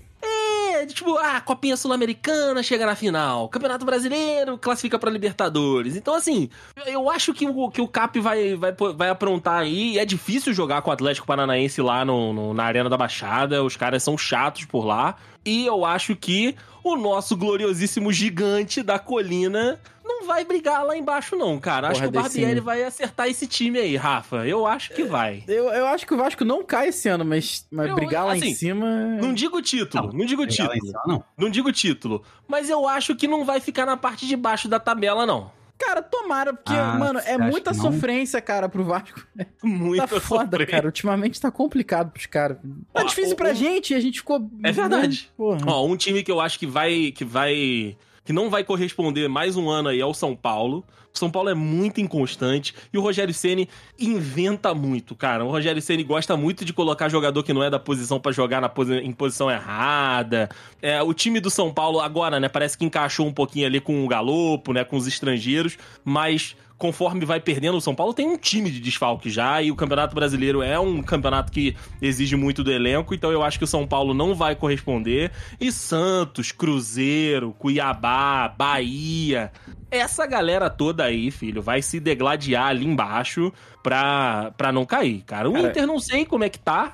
É, 0.86 0.94
tipo, 0.94 1.18
ah, 1.18 1.42
Copinha 1.42 1.76
Sul-Americana 1.76 2.62
chega 2.62 2.86
na 2.86 2.96
final, 2.96 3.50
Campeonato 3.50 3.86
Brasileiro 3.86 4.58
classifica 4.58 5.00
pra 5.00 5.10
Libertadores. 5.10 5.96
Então, 5.96 6.14
assim, 6.14 6.48
eu 6.86 7.10
acho 7.10 7.34
que 7.34 7.48
o, 7.48 7.70
que 7.70 7.82
o 7.82 7.88
Cap 7.88 8.20
vai, 8.20 8.56
vai, 8.56 8.72
vai 8.96 9.10
aprontar 9.10 9.60
aí. 9.62 9.98
É 9.98 10.06
difícil 10.06 10.54
jogar 10.54 10.82
com 10.82 10.90
o 10.90 10.94
Atlético 10.94 11.26
Paranaense 11.26 11.82
lá 11.82 12.06
no, 12.06 12.32
no- 12.34 12.54
na 12.54 12.64
Arena 12.66 12.90
da 12.90 12.98
Baixada, 12.98 13.64
os 13.64 13.76
caras 13.76 14.04
são 14.04 14.18
chatos 14.18 14.66
por 14.66 14.86
lá. 14.86 15.16
E 15.46 15.66
eu 15.66 15.84
acho 15.86 16.16
que 16.16 16.56
o 16.84 16.96
nosso 16.96 17.36
gloriosíssimo 17.36 18.12
gigante 18.14 18.82
da 18.84 19.00
colina 19.00 19.80
não 20.08 20.26
vai 20.26 20.46
brigar 20.46 20.86
lá 20.86 20.96
embaixo, 20.96 21.36
não, 21.36 21.60
cara. 21.60 21.88
Acho 21.90 22.00
Porra, 22.02 22.12
que 22.12 22.18
o 22.18 22.22
Barbieri 22.22 22.60
vai 22.60 22.84
acertar 22.84 23.28
esse 23.28 23.48
time 23.48 23.80
aí, 23.80 23.96
Rafa. 23.96 24.46
Eu 24.48 24.66
acho 24.68 24.94
que 24.94 25.04
vai. 25.04 25.44
Eu, 25.48 25.66
eu 25.70 25.86
acho 25.88 26.06
que 26.06 26.14
o 26.14 26.18
Vasco 26.18 26.46
não 26.46 26.64
cai 26.64 26.90
esse 26.90 27.10
ano, 27.10 27.26
mas, 27.26 27.66
mas 27.72 27.90
Eu- 27.90 27.96
brigar 27.96 28.26
lá 28.26 28.36
em 28.36 28.40
assim, 28.40 28.54
cima. 28.54 28.86
Não 29.22 29.34
digo 29.34 29.62
título, 29.62 30.14
não, 30.14 30.26
digo 30.26 30.44
Legal, 30.44 30.70
título. 30.70 30.90
então, 30.90 31.02
não. 31.08 31.24
Não 31.38 31.50
digo 31.50 31.72
título, 31.72 32.24
mas 32.48 32.70
eu 32.70 32.88
acho 32.88 33.16
que 33.16 33.28
não 33.28 33.44
vai 33.44 33.60
ficar 33.60 33.86
na 33.86 33.98
parte 33.98 34.28
de 34.28 34.36
baixo 34.36 34.68
da 34.68 34.80
tabela, 34.80 35.26
não. 35.26 35.52
Cara, 35.78 36.02
tomara, 36.02 36.54
porque, 36.54 36.72
Ah, 36.72 36.96
mano, 36.98 37.20
é 37.26 37.38
muita 37.38 37.74
não? 37.74 37.82
sofrência, 37.82 38.40
cara, 38.40 38.70
pro 38.70 38.86
Vasco. 38.86 39.28
Muito 39.62 40.00
tá 40.08 40.22
foda, 40.22 40.44
sofrência. 40.46 40.68
cara. 40.68 40.86
Ultimamente 40.86 41.42
tá 41.42 41.52
complicado 41.52 42.12
pros 42.12 42.26
caras. 42.28 42.58
Tá 42.94 43.04
difícil 43.04 43.34
o- 43.34 43.36
pra 43.36 43.52
o- 43.52 43.54
gente 43.54 43.92
e 43.92 43.96
a 43.96 44.00
gente 44.00 44.20
ficou. 44.20 44.50
É 44.64 44.72
verdade. 44.72 45.30
Porra. 45.36 45.60
Ó, 45.68 45.86
um 45.86 45.98
time 45.98 46.24
que 46.24 46.32
eu 46.32 46.40
acho 46.40 46.58
que 46.58 46.66
vai. 46.66 47.12
que 47.12 47.26
vai. 47.26 47.98
Que 48.26 48.34
não 48.34 48.50
vai 48.50 48.64
corresponder 48.64 49.30
mais 49.30 49.56
um 49.56 49.70
ano 49.70 49.90
aí 49.90 50.02
é 50.02 50.06
o 50.06 50.14
São 50.14 50.36
Paulo. 50.36 50.84
O 51.14 51.18
São 51.18 51.32
Paulo 51.32 51.48
é 51.48 51.54
muito 51.54 52.02
inconstante 52.02 52.76
e 52.92 52.98
o 52.98 53.02
Rogério 53.02 53.34
Ceni 53.34 53.70
inventa 53.98 54.74
muito, 54.74 55.16
cara. 55.16 55.46
O 55.46 55.50
Rogério 55.50 55.82
Ceni 55.82 56.04
gosta 56.04 56.36
muito 56.36 56.66
de 56.66 56.74
colocar 56.74 57.08
jogador 57.08 57.42
que 57.42 57.54
não 57.54 57.64
é 57.64 57.70
da 57.70 57.80
posição 57.80 58.20
pra 58.20 58.34
jogar 58.34 58.60
na 58.60 58.68
posi- 58.68 58.96
em 58.98 59.14
posição 59.14 59.50
errada. 59.50 60.50
É, 60.82 61.02
o 61.02 61.14
time 61.14 61.40
do 61.40 61.50
São 61.50 61.72
Paulo 61.74 62.02
agora, 62.02 62.38
né, 62.38 62.50
parece 62.50 62.78
que 62.78 62.84
encaixou 62.84 63.26
um 63.26 63.32
pouquinho 63.32 63.66
ali 63.66 63.80
com 63.80 64.04
o 64.04 64.08
Galopo, 64.10 64.74
né, 64.74 64.84
com 64.84 64.98
os 64.98 65.08
estrangeiros, 65.08 65.78
mas 66.04 66.56
conforme 66.78 67.24
vai 67.26 67.40
perdendo, 67.40 67.78
o 67.78 67.82
São 67.82 67.96
Paulo 67.96 68.14
tem 68.14 68.28
um 68.28 68.38
time 68.38 68.70
de 68.70 68.80
desfalque 68.80 69.30
já 69.30 69.62
e 69.62 69.72
o 69.72 69.76
Campeonato 69.76 70.14
Brasileiro 70.14 70.62
é 70.62 70.78
um 70.80 71.02
campeonato 71.02 71.52
que 71.52 71.76
exige 72.02 72.36
muito 72.36 72.64
do 72.64 72.72
elenco, 72.72 73.14
então 73.14 73.32
eu 73.32 73.42
acho 73.44 73.58
que 73.58 73.64
o 73.64 73.68
São 73.68 73.88
Paulo 73.88 74.14
não 74.14 74.36
vai 74.36 74.56
corresponder. 74.56 75.32
E 75.60 75.72
Santos, 75.72 76.52
Cruzeiro, 76.52 77.54
Cuiabá, 77.58 78.48
Bahia, 78.50 79.52
essa 79.90 80.26
galera 80.26 80.70
toda 80.70 81.04
aí, 81.06 81.32
filho, 81.32 81.62
vai 81.62 81.82
se 81.82 82.00
degladiar 82.00 82.68
ali 82.68 82.86
embaixo 82.86 83.54
pra, 83.82 84.52
pra 84.58 84.72
não 84.72 84.86
cair, 84.86 85.22
cara. 85.26 85.50
O 85.50 85.54
Cara- 85.54 85.70
Inter 85.70 85.88
não 85.88 86.00
sei 86.00 86.26
como 86.26 86.44
é 86.44 86.50
que 86.50 86.60
tá. 86.60 86.94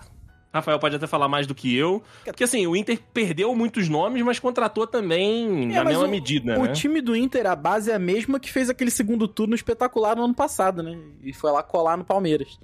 Rafael 0.53 0.77
pode 0.79 0.95
até 0.95 1.07
falar 1.07 1.27
mais 1.29 1.47
do 1.47 1.55
que 1.55 1.73
eu. 1.75 2.03
Porque 2.25 2.43
assim, 2.43 2.67
o 2.67 2.75
Inter 2.75 2.99
perdeu 3.13 3.55
muitos 3.55 3.87
nomes, 3.87 4.21
mas 4.21 4.37
contratou 4.39 4.85
também 4.85 5.71
É, 5.71 5.75
na 5.77 5.85
mesma 5.85 6.05
o- 6.05 6.09
medida, 6.09 6.59
O 6.59 6.65
né? 6.65 6.73
time 6.73 6.99
do 7.01 7.15
Inter, 7.15 7.45
a 7.47 7.55
base 7.55 7.89
é 7.89 7.95
a 7.95 7.99
mesma 7.99 8.39
que 8.39 8.51
fez 8.51 8.69
aquele 8.69 8.91
segundo 8.91 9.27
turno 9.27 9.55
espetacular 9.55 10.15
no 10.17 10.23
ano 10.25 10.33
passado, 10.33 10.83
né? 10.83 10.97
E 11.23 11.31
foi 11.33 11.51
lá 11.51 11.63
colar 11.63 11.95
no 11.97 12.03
Palmeiras. 12.03 12.59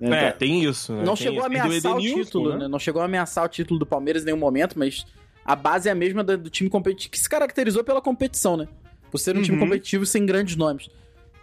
É, 0.00 0.30
tem 0.30 0.64
isso. 0.64 0.92
Né? 0.94 1.04
Não 1.04 1.14
Tem 1.14 1.26
chegou 1.26 1.44
a 1.44 1.48
isso. 1.48 1.50
Do 1.52 1.66
ameaçar 1.66 1.96
o 1.96 2.00
título, 2.00 2.56
né? 2.56 2.68
Não 2.68 2.78
chegou 2.78 3.02
a 3.02 3.04
ameaçar 3.04 3.44
o 3.44 3.48
título 3.48 3.78
do 3.78 3.84
Palmeiras 3.84 4.22
em 4.22 4.26
nenhum 4.26 4.38
momento, 4.38 4.78
mas 4.78 5.04
a 5.44 5.54
base 5.54 5.90
é 5.90 5.92
a 5.92 5.94
mesma 5.94 6.24
do, 6.24 6.38
do 6.38 6.48
time 6.48 6.70
competitivo, 6.70 7.10
que 7.12 7.18
se 7.20 7.28
caracterizou 7.28 7.84
pela 7.84 8.00
competição, 8.00 8.56
né? 8.56 8.66
Por 9.10 9.18
ser 9.18 9.36
um 9.36 9.42
time 9.42 9.58
Uhum. 9.58 9.64
competitivo 9.64 10.06
sem 10.06 10.24
grandes 10.24 10.56
nomes. 10.56 10.88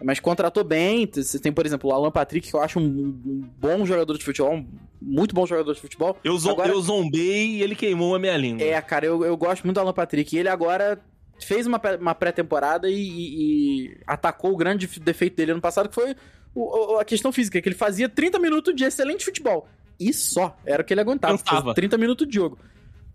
Mas 0.03 0.19
contratou 0.19 0.63
bem, 0.63 1.09
você 1.11 1.39
tem, 1.39 1.51
por 1.51 1.65
exemplo, 1.65 1.89
o 1.89 1.93
Alan 1.93 2.11
Patrick, 2.11 2.49
que 2.49 2.55
eu 2.55 2.61
acho 2.61 2.79
um, 2.79 2.83
um 2.83 3.49
bom 3.59 3.85
jogador 3.85 4.15
de 4.17 4.23
futebol, 4.23 4.53
um 4.53 4.67
muito 5.01 5.33
bom 5.33 5.45
jogador 5.45 5.73
de 5.73 5.81
futebol. 5.81 6.17
Eu, 6.23 6.37
zo- 6.37 6.51
Agora- 6.51 6.71
eu 6.71 6.79
zombei 6.81 7.47
e 7.57 7.63
ele 7.63 7.75
queimou 7.75 8.13
a 8.15 8.19
minha 8.19 8.37
língua. 8.37 8.63
É, 8.63 8.79
cara, 8.81 9.05
eu, 9.05 9.23
eu 9.25 9.35
gosto 9.35 9.63
muito 9.63 9.75
do 9.75 9.79
Alan 9.79 9.93
Patrick. 9.93 10.35
E 10.35 10.39
ele 10.39 10.49
agora 10.49 10.99
fez 11.41 11.65
uma, 11.65 11.79
uma 11.99 12.13
pré-temporada 12.15 12.89
e, 12.89 12.93
e- 12.95 13.85
e 13.87 13.97
atacou 14.05 14.51
o 14.53 14.57
grande 14.57 14.87
defeito 14.99 15.35
dele 15.35 15.51
ano 15.51 15.61
passado, 15.61 15.89
que 15.89 15.95
foi 15.95 16.15
o- 16.53 16.93
o- 16.95 16.99
a 16.99 17.05
questão 17.05 17.31
física, 17.31 17.59
que 17.61 17.67
ele 17.69 17.75
fazia 17.75 18.07
30 18.07 18.37
minutos 18.39 18.75
de 18.75 18.83
excelente 18.83 19.25
futebol. 19.25 19.67
E 19.99 20.13
só. 20.13 20.55
Era 20.65 20.83
o 20.83 20.85
que 20.85 20.93
ele 20.93 21.01
aguentava. 21.01 21.35
Cansava. 21.37 21.57
fazia 21.57 21.73
30 21.73 21.97
minutos 21.97 22.27
de 22.27 22.35
jogo. 22.35 22.57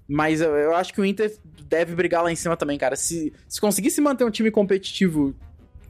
Mas 0.09 0.41
eu, 0.41 0.51
eu 0.57 0.75
acho 0.75 0.93
que 0.93 1.01
o 1.01 1.05
Inter 1.05 1.33
deve 1.69 1.95
brigar 1.95 2.23
lá 2.25 2.31
em 2.33 2.37
cima 2.37 2.57
também, 2.57 2.77
cara. 2.77 2.97
Se, 2.97 3.33
se 3.49 3.61
conseguisse 3.61 4.01
manter 4.01 4.25
um 4.25 4.31
time 4.31 4.51
competitivo 4.51 5.33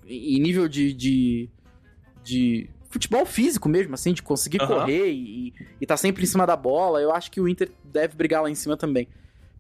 em 0.07 0.41
nível 0.41 0.69
de, 0.69 0.93
de, 0.93 1.51
de 2.23 2.69
futebol 2.91 3.25
físico 3.25 3.69
mesmo, 3.69 3.95
assim, 3.95 4.13
de 4.13 4.23
conseguir 4.23 4.61
Aham. 4.63 4.81
correr 4.81 5.11
e, 5.11 5.55
e 5.81 5.87
tá 5.87 5.97
sempre 5.97 6.23
em 6.23 6.27
cima 6.27 6.47
da 6.47 6.57
bola, 6.57 7.01
eu 7.01 7.13
acho 7.13 7.31
que 7.31 7.41
o 7.41 7.49
Inter 7.49 7.71
deve 7.85 8.15
brigar 8.17 8.43
lá 8.43 8.51
em 8.51 8.55
cima 8.55 8.77
também. 8.77 9.09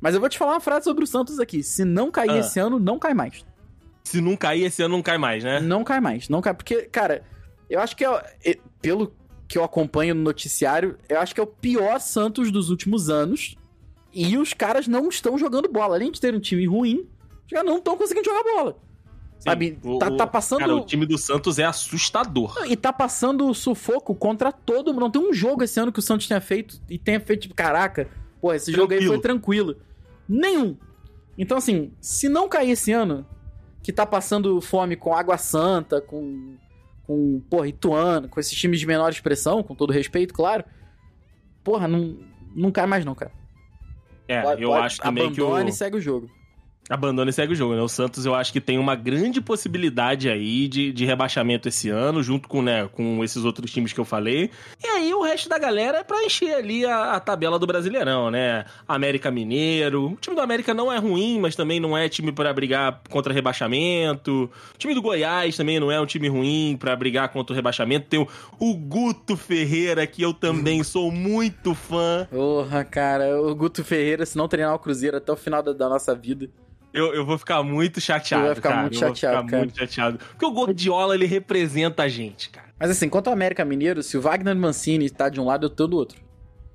Mas 0.00 0.14
eu 0.14 0.20
vou 0.20 0.28
te 0.28 0.36
falar 0.36 0.52
uma 0.54 0.60
frase 0.60 0.84
sobre 0.84 1.04
o 1.04 1.06
Santos 1.06 1.38
aqui. 1.38 1.62
Se 1.62 1.84
não 1.84 2.10
cair 2.10 2.30
Ah. 2.30 2.38
esse 2.38 2.58
ano, 2.58 2.78
não 2.78 2.98
cai 2.98 3.14
mais. 3.14 3.44
Se 4.04 4.20
não 4.20 4.36
cair 4.36 4.64
esse 4.64 4.82
ano, 4.82 4.96
não 4.96 5.02
cai 5.02 5.16
mais, 5.16 5.44
né? 5.44 5.60
Não 5.60 5.84
cai 5.84 6.00
mais, 6.00 6.28
não 6.28 6.40
cai. 6.40 6.52
Porque, 6.54 6.82
cara, 6.82 7.22
eu 7.70 7.78
acho 7.80 7.96
que 7.96 8.04
é, 8.04 8.36
é- 8.44 8.58
pelo 8.80 9.14
que 9.46 9.56
eu 9.56 9.62
acompanho 9.62 10.14
no 10.14 10.22
noticiário, 10.22 10.98
eu 11.08 11.20
acho 11.20 11.32
que 11.34 11.40
é 11.40 11.44
o 11.44 11.46
pior 11.46 12.00
Santos 12.00 12.50
dos 12.50 12.68
últimos 12.68 13.08
anos. 13.08 13.54
E 14.12 14.36
os 14.36 14.52
caras 14.52 14.86
não 14.88 15.08
estão 15.08 15.38
jogando 15.38 15.68
bola. 15.70 15.94
Além 15.94 16.10
de 16.10 16.20
ter 16.20 16.34
um 16.34 16.40
time 16.40 16.66
ruim, 16.66 17.08
os 17.46 17.50
caras 17.52 17.64
não 17.66 17.78
estão 17.78 17.96
conseguindo 17.96 18.28
jogar 18.28 18.42
bola. 18.42 18.76
Sabe? 19.42 19.78
o- 19.82 19.98
tá, 19.98 20.10
tá 20.10 20.26
passando. 20.26 20.60
Cara, 20.60 20.74
o 20.76 20.84
time 20.86 21.04
do 21.06 21.18
Santos 21.18 21.58
é 21.58 21.64
assustador. 21.64 22.54
E 22.66 22.76
tá 22.76 22.92
passando 22.92 23.52
sufoco 23.54 24.14
contra 24.14 24.52
todo 24.52 24.92
mundo. 24.92 25.00
Não 25.00 25.10
tem 25.10 25.20
um 25.22 25.32
jogo 25.32 25.64
esse 25.64 25.80
ano 25.80 25.90
que 25.92 25.98
o 25.98 26.02
Santos 26.02 26.26
tenha 26.28 26.40
feito 26.40 26.80
e 26.88 26.98
tenha 26.98 27.18
feito, 27.20 27.42
tipo, 27.42 27.54
caraca, 27.54 28.08
pô, 28.40 28.52
esse 28.54 28.70
jogo 28.70 28.92
aí 28.92 28.98
Tranquilo. 28.98 29.12
foi 29.14 29.22
tranquilo. 29.22 29.76
Nenhum. 30.28 30.76
Então, 31.36 31.56
assim, 31.58 31.92
se 32.00 32.28
não 32.28 32.48
cair 32.48 32.70
esse 32.70 32.92
ano, 32.92 33.26
que 33.82 33.92
tá 33.92 34.06
passando 34.06 34.60
fome 34.60 34.94
com 34.96 35.12
Água 35.14 35.36
Santa, 35.38 36.00
com, 36.00 36.56
com 37.04 37.40
porra, 37.50 37.66
Ituano, 37.66 38.28
com 38.28 38.38
esses 38.38 38.56
times 38.56 38.78
de 38.78 38.86
menor 38.86 39.10
expressão, 39.10 39.62
com 39.62 39.74
todo 39.74 39.92
respeito, 39.92 40.32
claro, 40.32 40.64
porra, 41.64 41.88
não, 41.88 42.16
não 42.54 42.70
cai 42.70 42.86
mais 42.86 43.04
não, 43.04 43.14
cara. 43.14 43.32
É, 44.28 44.40
Pode- 44.40 44.62
eu 44.62 44.68
pode- 44.70 44.86
acho 44.86 45.00
também 45.00 45.32
que 45.32 45.40
o... 45.40 45.46
Abandone 45.48 45.70
e 45.70 45.72
segue 45.72 45.96
o 45.96 46.00
jogo. 46.00 46.30
Abandona 46.90 47.30
e 47.30 47.32
segue 47.32 47.52
o 47.52 47.56
jogo, 47.56 47.74
né? 47.74 47.80
O 47.80 47.88
Santos 47.88 48.26
eu 48.26 48.34
acho 48.34 48.52
que 48.52 48.60
tem 48.60 48.76
uma 48.76 48.96
grande 48.96 49.40
possibilidade 49.40 50.28
aí 50.28 50.66
de, 50.66 50.92
de 50.92 51.04
rebaixamento 51.04 51.68
esse 51.68 51.88
ano, 51.88 52.22
junto 52.22 52.48
com, 52.48 52.60
né, 52.60 52.88
com 52.88 53.22
esses 53.22 53.44
outros 53.44 53.70
times 53.70 53.92
que 53.92 54.00
eu 54.00 54.04
falei. 54.04 54.50
E 54.82 54.86
aí 54.86 55.14
o 55.14 55.22
resto 55.22 55.48
da 55.48 55.58
galera 55.58 55.98
é 55.98 56.04
pra 56.04 56.24
encher 56.24 56.54
ali 56.54 56.84
a, 56.84 57.12
a 57.12 57.20
tabela 57.20 57.58
do 57.58 57.66
Brasileirão, 57.66 58.30
né? 58.30 58.64
América 58.86 59.30
Mineiro. 59.30 60.12
O 60.12 60.16
time 60.16 60.34
do 60.34 60.42
América 60.42 60.74
não 60.74 60.92
é 60.92 60.98
ruim, 60.98 61.38
mas 61.40 61.54
também 61.54 61.78
não 61.78 61.96
é 61.96 62.08
time 62.08 62.32
pra 62.32 62.52
brigar 62.52 63.00
contra 63.08 63.32
rebaixamento. 63.32 64.50
O 64.74 64.78
time 64.78 64.92
do 64.92 65.00
Goiás 65.00 65.56
também 65.56 65.78
não 65.78 65.90
é 65.90 66.00
um 66.00 66.06
time 66.06 66.28
ruim 66.28 66.76
pra 66.78 66.96
brigar 66.96 67.28
contra 67.28 67.52
o 67.52 67.56
rebaixamento. 67.56 68.08
Tem 68.08 68.20
o, 68.20 68.28
o 68.58 68.74
Guto 68.74 69.36
Ferreira, 69.36 70.04
que 70.06 70.20
eu 70.20 70.34
também 70.34 70.82
sou 70.82 71.12
muito 71.12 71.74
fã. 71.74 72.26
Porra, 72.28 72.84
cara, 72.84 73.40
o 73.40 73.54
Guto 73.54 73.84
Ferreira, 73.84 74.26
se 74.26 74.36
não 74.36 74.48
treinar 74.48 74.74
o 74.74 74.78
Cruzeiro 74.80 75.16
até 75.16 75.32
o 75.32 75.36
final 75.36 75.62
da, 75.62 75.72
da 75.72 75.88
nossa 75.88 76.12
vida. 76.14 76.50
Eu, 76.92 77.14
eu 77.14 77.24
vou 77.24 77.38
ficar 77.38 77.62
muito 77.62 78.00
chateado, 78.00 78.46
vai 78.46 78.54
ficar 78.54 78.68
cara. 78.68 78.82
muito 78.82 78.94
Eu 78.96 79.00
vou 79.00 79.14
ficar 79.14 79.44
cara. 79.44 79.58
muito 79.58 79.78
chateado. 79.78 80.18
Porque 80.18 80.44
o 80.44 80.50
Gordiola, 80.50 81.14
ele 81.14 81.26
representa 81.26 82.02
a 82.02 82.08
gente, 82.08 82.50
cara. 82.50 82.68
Mas 82.78 82.90
assim, 82.90 83.08
quanto 83.08 83.28
ao 83.28 83.32
América 83.32 83.64
Mineiro, 83.64 84.02
se 84.02 84.16
o 84.16 84.20
Wagner 84.20 84.54
Mancini 84.54 85.08
tá 85.08 85.28
de 85.28 85.40
um 85.40 85.44
lado, 85.44 85.66
eu 85.66 85.70
tô 85.70 85.86
do 85.86 85.96
outro. 85.96 86.20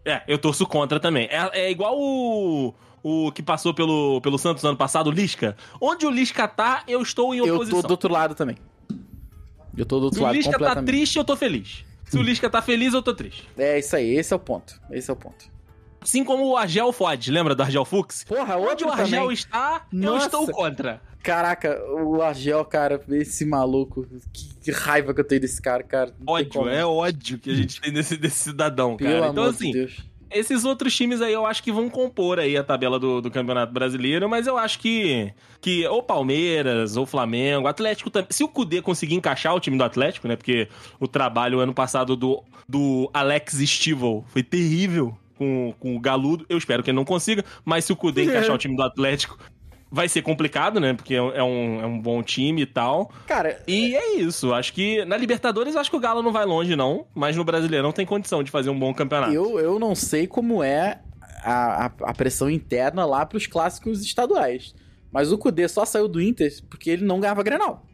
É, 0.05 0.23
eu 0.27 0.37
torço 0.37 0.65
contra 0.65 0.99
também. 0.99 1.27
É, 1.29 1.65
é 1.65 1.71
igual 1.71 1.99
o, 1.99 2.73
o 3.03 3.31
que 3.31 3.43
passou 3.43 3.73
pelo, 3.73 4.21
pelo 4.21 4.37
Santos 4.37 4.63
ano 4.63 4.77
passado, 4.77 5.07
o 5.07 5.11
Lisca. 5.11 5.55
Onde 5.81 6.05
o 6.05 6.09
Lisca 6.09 6.47
tá, 6.47 6.83
eu 6.87 7.01
estou 7.01 7.35
em 7.35 7.39
Eu 7.39 7.55
oposição. 7.55 7.81
tô 7.81 7.87
do 7.89 7.91
outro 7.91 8.11
lado 8.11 8.33
também. 8.33 8.55
Eu 9.75 9.85
tô 9.85 9.99
do 9.99 10.05
outro 10.05 10.17
Se 10.17 10.23
o 10.23 10.25
lado 10.25 10.35
Lisca 10.35 10.57
tá 10.57 10.81
triste, 10.81 11.17
eu 11.17 11.25
tô 11.25 11.35
feliz. 11.35 11.85
Se 12.05 12.17
o 12.17 12.21
Lisca 12.21 12.49
tá 12.49 12.61
feliz, 12.61 12.93
eu 12.93 13.03
tô 13.03 13.13
triste. 13.13 13.47
É 13.57 13.77
isso 13.77 13.95
aí, 13.95 14.15
esse 14.15 14.33
é 14.33 14.35
o 14.35 14.39
ponto. 14.39 14.79
Esse 14.89 15.09
é 15.09 15.13
o 15.13 15.15
ponto. 15.15 15.56
Assim 16.01 16.23
como 16.23 16.47
o 16.47 16.57
Argel 16.57 16.91
Fod, 16.91 17.31
lembra 17.31 17.55
do 17.55 17.63
Argel 17.63 17.85
Fux? 17.85 18.23
Porra, 18.23 18.57
Onde 18.57 18.83
o 18.83 18.89
Argel 18.89 19.21
também. 19.21 19.33
está, 19.33 19.85
eu 19.91 19.99
Nossa. 19.99 20.25
estou 20.25 20.47
contra. 20.47 21.01
Caraca, 21.23 21.77
o 21.91 22.21
Argel, 22.21 22.63
cara, 22.63 23.01
esse 23.09 23.45
maluco. 23.45 24.07
Que, 24.63 24.71
raiva 24.71 25.13
que 25.13 25.19
eu 25.19 25.25
tenho 25.25 25.41
desse 25.41 25.61
cara, 25.61 25.83
cara. 25.83 26.13
Não 26.19 26.33
Ódio, 26.33 26.69
é 26.69 26.85
ódio 26.85 27.37
que 27.37 27.51
a 27.51 27.55
gente 27.55 27.81
tem 27.81 27.91
desse, 27.91 28.15
desse 28.15 28.39
cidadão, 28.39 28.95
Pelo 28.95 29.19
cara. 29.19 29.31
Então, 29.31 29.43
assim, 29.43 29.71
de. 29.71 30.07
Esses 30.29 30.65
outros 30.65 30.93
times 30.95 31.21
aí 31.21 31.31
eu 31.31 31.45
acho 31.45 31.63
que 31.63 31.71
vão 31.71 31.89
compor 31.89 32.37
aí 32.39 32.57
a 32.57 32.63
tabela 32.63 32.99
do, 32.99 33.21
do 33.21 33.31
Campeonato 33.31 33.71
Brasileiro, 33.71 34.29
mas 34.29 34.45
eu 34.45 34.57
acho 34.57 34.79
que, 34.79 35.33
que 35.61 35.87
ou 35.87 36.03
Palmeiras, 36.03 36.97
ou 36.97 37.05
Flamengo, 37.05 37.67
Atlético 37.67 38.09
também. 38.09 38.27
Se 38.31 38.43
o 38.43 38.47
Cudê 38.47 38.81
conseguir 38.81 39.15
encaixar 39.15 39.55
o 39.55 39.59
time 39.59 39.77
do 39.77 39.83
Atlético, 39.83 40.27
né? 40.27 40.35
Porque 40.35 40.67
o 40.99 41.07
trabalho 41.07 41.59
ano 41.59 41.73
passado 41.73 42.15
do, 42.15 42.43
do 42.67 43.09
Alex 43.13 43.53
Stivel 43.65 44.25
foi 44.27 44.43
terrível 44.43 45.17
com, 45.37 45.73
com 45.79 45.95
o 45.95 45.99
Galudo. 45.99 46.45
Eu 46.49 46.57
espero 46.57 46.83
que 46.83 46.89
ele 46.89 46.95
não 46.95 47.05
consiga, 47.05 47.43
mas 47.63 47.85
se 47.85 47.93
o 47.93 47.95
Cudê 47.95 48.23
encaixar 48.23 48.55
o 48.55 48.57
time 48.59 48.75
do 48.75 48.83
Atlético, 48.83 49.37
vai 49.91 50.09
ser 50.09 50.21
complicado, 50.21 50.79
né? 50.79 50.93
Porque 50.93 51.15
é 51.15 51.21
um, 51.21 51.31
é 51.31 51.43
um, 51.43 51.97
é 51.97 52.01
bom 52.01 52.21
time 52.21 52.61
e 52.61 52.65
tal. 52.65 53.11
Cara, 53.25 53.61
E 53.67 53.95
é 53.95 54.15
isso. 54.17 54.53
Acho 54.53 54.73
que 54.73 55.03
na 55.05 55.17
Libertadores 55.17 55.75
acho 55.75 55.89
que 55.89 55.95
o 55.95 55.99
Galo 55.99 56.21
não 56.21 56.31
vai 56.31 56.45
longe, 56.45 56.75
não. 56.75 57.05
Mas 57.15 57.35
no 57.35 57.43
Brasileirão 57.43 57.91
tem 57.91 58.05
condição 58.05 58.43
de 58.43 58.51
fazer 58.51 58.69
um 58.69 58.77
bom 58.77 58.93
campeonato. 58.93 59.33
eu, 59.33 59.59
eu 59.59 59.79
não 59.79 59.95
sei 59.95 60.27
como 60.27 60.61
é 60.63 60.99
a, 61.43 61.85
a, 61.85 61.91
a 62.01 62.13
pressão 62.13 62.49
interna 62.49 63.05
lá 63.05 63.25
pros 63.25 63.47
clássicos 63.47 64.01
estaduais. 64.03 64.75
Mas 65.11 65.31
o 65.31 65.37
Kudê 65.37 65.67
só 65.67 65.85
saiu 65.85 66.07
do 66.07 66.21
Inter 66.21 66.51
porque 66.69 66.89
ele 66.89 67.05
não 67.05 67.19
ganhava 67.19 67.41
Grenal. 67.43 67.85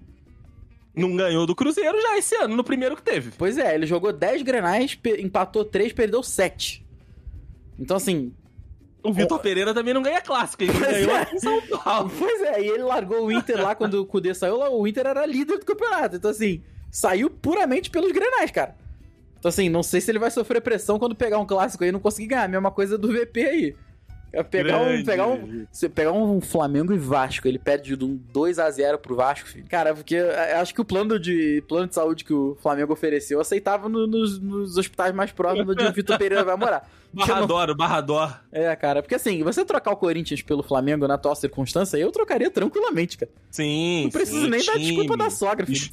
não 0.96 1.16
ganhou 1.16 1.46
do 1.46 1.56
Cruzeiro 1.56 2.02
já 2.02 2.18
esse 2.18 2.36
ano, 2.36 2.56
no 2.56 2.64
primeiro 2.64 2.96
que 2.96 3.04
teve. 3.04 3.32
Pois 3.38 3.58
é, 3.58 3.76
ele 3.76 3.86
jogou 3.86 4.12
10 4.12 4.42
Grenais, 4.42 4.98
empatou 5.20 5.64
3, 5.64 5.94
perdeu 5.94 6.24
7. 6.24 6.83
Então, 7.80 7.98
assim, 7.98 8.34
O 9.04 9.12
Vitor 9.12 9.40
Pereira 9.40 9.74
também 9.74 9.94
não 9.94 10.02
ganha 10.02 10.22
clássico, 10.22 10.64
ele 10.64 10.72
ganhou 10.74 11.16
é. 11.16 11.28
em 11.34 11.40
São 11.40 11.62
Paulo. 11.62 12.12
Pois 12.18 12.42
é, 12.42 12.62
e 12.62 12.70
ele 12.70 12.84
largou 12.84 13.26
o 13.26 13.32
Inter 13.32 13.62
lá 13.62 13.76
quando 13.76 13.96
o 13.96 14.06
Kudê 14.06 14.34
saiu, 14.34 14.58
lá, 14.58 14.70
o 14.70 14.88
Inter 14.88 15.08
era 15.08 15.26
líder 15.26 15.60
do 15.60 15.66
campeonato. 15.66 16.16
Então, 16.16 16.32
assim, 16.32 16.64
saiu 16.90 17.30
puramente 17.30 17.90
pelos 17.90 18.12
grenais, 18.14 18.50
cara. 18.50 18.76
Então, 19.38 19.50
assim, 19.50 19.68
não 19.68 19.84
sei 19.84 20.00
se 20.00 20.10
ele 20.10 20.20
vai 20.20 20.32
sofrer 20.32 20.62
pressão 20.62 20.98
quando 20.98 21.14
pegar 21.14 21.38
um 21.38 21.46
clássico 21.46 21.84
aí 21.84 21.90
e 21.90 21.92
não 21.92 22.00
conseguir 22.00 22.28
ganhar. 22.28 22.46
A 22.46 22.48
mesma 22.48 22.72
coisa 22.72 22.98
do 22.98 23.12
VP 23.12 23.44
aí. 23.44 23.76
É 24.34 24.42
pegar 24.42 24.80
um, 24.80 25.04
pegar 25.04 25.28
um. 25.28 25.66
Você 25.72 25.88
pegar 25.88 26.12
um 26.12 26.42
Flamengo 26.42 26.92
e 26.92 26.98
Vasco, 26.98 27.48
ele 27.48 27.60
perde 27.60 27.96
de 27.96 28.04
um 28.04 28.20
2x0 28.34 28.98
pro 28.98 29.16
Vasco, 29.16 29.48
filho. 29.48 29.66
Cara, 29.70 29.94
porque 29.94 30.16
eu 30.16 30.58
acho 30.60 30.74
que 30.74 30.82
o 30.82 30.86
plano 30.86 31.20
de, 31.20 31.64
plano 31.68 31.88
de 31.88 31.94
saúde 31.94 32.24
que 32.26 32.34
o 32.34 32.58
Flamengo 32.62 32.92
ofereceu 32.94 33.40
aceitava 33.40 33.88
no- 33.88 34.08
nos, 34.08 34.40
nos 34.40 34.76
hospitais 34.78 35.14
mais 35.14 35.32
próximos 35.32 35.70
onde 35.70 35.86
o 35.86 35.92
Vitor 35.94 36.18
Pereira 36.18 36.44
vai 36.44 36.58
morar. 36.58 36.90
Porque 37.16 37.30
não- 37.32 37.46
Barrador, 37.46 37.76
Barrador. 37.78 38.40
É, 38.52 38.76
cara, 38.76 39.04
porque 39.04 39.14
assim, 39.14 39.44
você 39.44 39.64
trocar 39.64 39.92
o 39.92 39.96
Corinthians 39.96 40.42
pelo 40.42 40.64
Flamengo 40.64 41.08
na 41.08 41.14
atual 41.14 41.36
circunstância, 41.36 41.96
eu 41.96 42.12
trocaria 42.12 42.50
tranquilamente, 42.50 43.20
cara. 43.20 43.32
Sim, 43.52 44.06
Não 44.06 44.10
preciso 44.10 44.46
sim, 44.46 44.50
nem 44.50 44.66
dar 44.66 44.74
time, 44.74 44.86
desculpa 44.88 45.16
da 45.18 45.30
sogra, 45.30 45.64
filho. 45.68 45.78
es- 45.78 45.92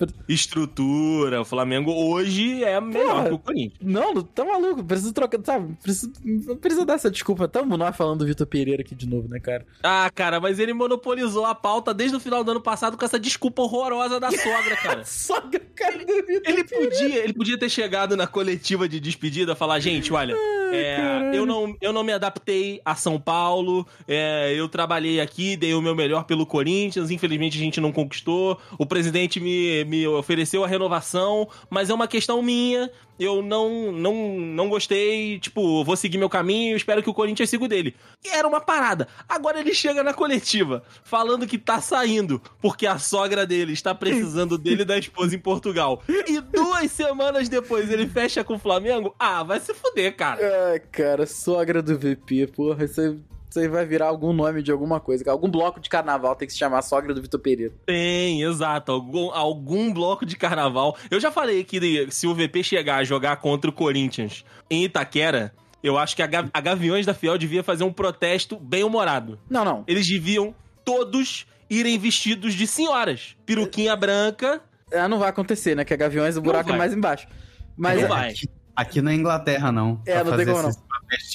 Estrutura. 0.54 1.42
O 1.42 1.44
Flamengo 1.44 1.92
hoje 1.92 2.64
é 2.64 2.80
melhor 2.80 3.16
Porra. 3.16 3.28
que 3.28 3.34
o 3.34 3.38
Corinthians. 3.38 3.74
Não, 3.82 4.22
tá 4.22 4.44
maluco, 4.46 4.82
preciso 4.82 5.12
trocar, 5.12 5.38
sabe? 5.44 5.76
Preciso, 5.82 6.10
não 6.24 6.56
precisa 6.56 6.86
dar 6.86 6.94
essa 6.94 7.10
desculpa. 7.10 7.46
Tamo 7.46 7.76
nós 7.76 7.94
falando 7.94 8.20
do 8.20 8.26
Vitor 8.30 8.46
Pereira 8.46 8.82
aqui 8.82 8.94
de 8.94 9.06
novo, 9.06 9.28
né, 9.28 9.38
cara? 9.38 9.66
Ah, 9.82 10.10
cara, 10.14 10.40
mas 10.40 10.58
ele 10.58 10.72
monopolizou 10.72 11.44
a 11.44 11.54
pauta 11.54 11.92
desde 11.92 12.16
o 12.16 12.20
final 12.20 12.42
do 12.42 12.50
ano 12.52 12.60
passado 12.60 12.96
com 12.96 13.04
essa 13.04 13.18
desculpa 13.18 13.62
horrorosa 13.62 14.18
da 14.18 14.30
sogra, 14.30 14.76
cara. 14.76 15.04
Sogra, 15.10 15.60
cara 15.74 15.98
do 15.98 16.14
Vitor 16.26 16.42
Ele 16.46 16.64
podia, 16.64 17.24
ele 17.24 17.32
podia 17.32 17.58
ter 17.58 17.68
chegado 17.68 18.16
na 18.16 18.26
coletiva 18.26 18.88
de 18.88 19.00
despedida 19.00 19.52
e 19.52 19.56
falar, 19.56 19.80
gente, 19.80 20.12
olha, 20.12 20.36
é, 20.72 21.30
eu, 21.34 21.46
não, 21.46 21.76
eu 21.80 21.92
não 21.92 22.02
me 22.02 22.12
adaptei 22.12 22.80
a 22.84 22.94
São 22.94 23.18
Paulo, 23.20 23.86
é, 24.06 24.52
eu 24.54 24.68
trabalhei 24.68 25.20
aqui, 25.20 25.56
dei 25.56 25.74
o 25.74 25.82
meu 25.82 25.94
melhor 25.94 26.24
pelo 26.24 26.46
Corinthians, 26.46 27.10
infelizmente 27.10 27.56
a 27.58 27.60
gente 27.60 27.80
não 27.80 27.92
conquistou, 27.92 28.58
o 28.78 28.86
presidente 28.86 29.40
me, 29.40 29.84
me 29.84 30.06
ofereceu 30.06 30.64
a 30.64 30.68
renovação, 30.68 31.48
mas 31.68 31.90
é 31.90 31.94
uma 31.94 32.08
questão 32.08 32.42
minha, 32.42 32.90
eu 33.20 33.42
não, 33.42 33.92
não, 33.92 34.14
não 34.40 34.68
gostei, 34.70 35.38
tipo, 35.38 35.84
vou 35.84 35.94
seguir 35.94 36.16
meu 36.16 36.30
caminho, 36.30 36.74
espero 36.74 37.02
que 37.02 37.10
o 37.10 37.14
Corinthians 37.14 37.50
siga 37.50 37.64
o 37.64 37.68
dele. 37.68 37.94
E 38.24 38.30
era 38.30 38.48
uma 38.48 38.62
parada. 38.62 39.06
Agora 39.28 39.60
ele 39.60 39.74
chega 39.74 40.02
na 40.02 40.14
coletiva, 40.14 40.82
falando 41.04 41.46
que 41.46 41.58
tá 41.58 41.82
saindo, 41.82 42.40
porque 42.62 42.86
a 42.86 42.98
sogra 42.98 43.46
dele 43.46 43.74
está 43.74 43.94
precisando 43.94 44.56
dele 44.58 44.82
e 44.82 44.86
da 44.86 44.96
esposa 44.96 45.36
em 45.36 45.38
Portugal. 45.38 46.02
E 46.08 46.40
duas 46.40 46.90
semanas 46.92 47.46
depois 47.50 47.90
ele 47.90 48.08
fecha 48.08 48.42
com 48.42 48.54
o 48.54 48.58
Flamengo? 48.58 49.14
Ah, 49.18 49.42
vai 49.42 49.60
se 49.60 49.74
fuder, 49.74 50.16
cara. 50.16 50.40
Ai, 50.68 50.80
cara, 50.80 51.26
sogra 51.26 51.82
do 51.82 51.98
VP, 51.98 52.48
porra, 52.48 52.84
isso 52.84 53.00
aí, 53.00 53.16
aí 53.56 53.68
vai 53.68 53.86
virar 53.86 54.08
algum 54.08 54.32
nome 54.32 54.62
de 54.62 54.70
alguma 54.70 55.00
coisa. 55.00 55.30
Algum 55.30 55.48
bloco 55.48 55.80
de 55.80 55.88
carnaval 55.88 56.34
tem 56.36 56.46
que 56.46 56.52
se 56.52 56.58
chamar 56.58 56.82
sogra 56.82 57.14
do 57.14 57.22
Vitor 57.22 57.40
Pereira. 57.40 57.72
Tem, 57.86 58.42
exato. 58.42 58.92
Algum, 58.92 59.30
algum 59.30 59.92
bloco 59.92 60.26
de 60.26 60.36
carnaval. 60.36 60.96
Eu 61.10 61.20
já 61.20 61.30
falei 61.30 61.64
que 61.64 62.06
se 62.10 62.26
o 62.26 62.34
VP 62.34 62.62
chegar 62.62 62.96
a 62.96 63.04
jogar 63.04 63.36
contra 63.36 63.70
o 63.70 63.72
Corinthians 63.72 64.44
em 64.68 64.84
Itaquera, 64.84 65.54
eu 65.82 65.96
acho 65.96 66.14
que 66.14 66.22
a, 66.22 66.28
a 66.52 66.60
Gaviões 66.60 67.06
da 67.06 67.14
Fiel 67.14 67.38
devia 67.38 67.62
fazer 67.62 67.84
um 67.84 67.92
protesto 67.92 68.56
bem 68.56 68.84
humorado. 68.84 69.38
Não, 69.48 69.64
não. 69.64 69.84
Eles 69.86 70.06
deviam 70.06 70.54
todos 70.84 71.46
irem 71.68 71.98
vestidos 71.98 72.54
de 72.54 72.66
senhoras. 72.66 73.36
Peruquinha 73.46 73.94
branca. 73.96 74.60
Ah, 74.92 75.08
não 75.08 75.18
vai 75.18 75.28
acontecer, 75.28 75.76
né? 75.76 75.84
Que 75.84 75.94
a 75.94 75.96
Gaviões, 75.96 76.36
o 76.36 76.42
buraco 76.42 76.70
é 76.70 76.76
mais 76.76 76.92
embaixo. 76.92 77.28
Mas, 77.76 78.02
Não 78.02 78.08
vai. 78.08 78.34
Aqui, 78.80 79.02
na 79.02 79.14
Inglaterra, 79.14 79.70
não. 79.70 80.00
É, 80.06 80.14
Pra 80.14 80.24
não 80.24 80.36
tem 80.36 80.46
fazer 80.46 80.52
como 80.52 80.62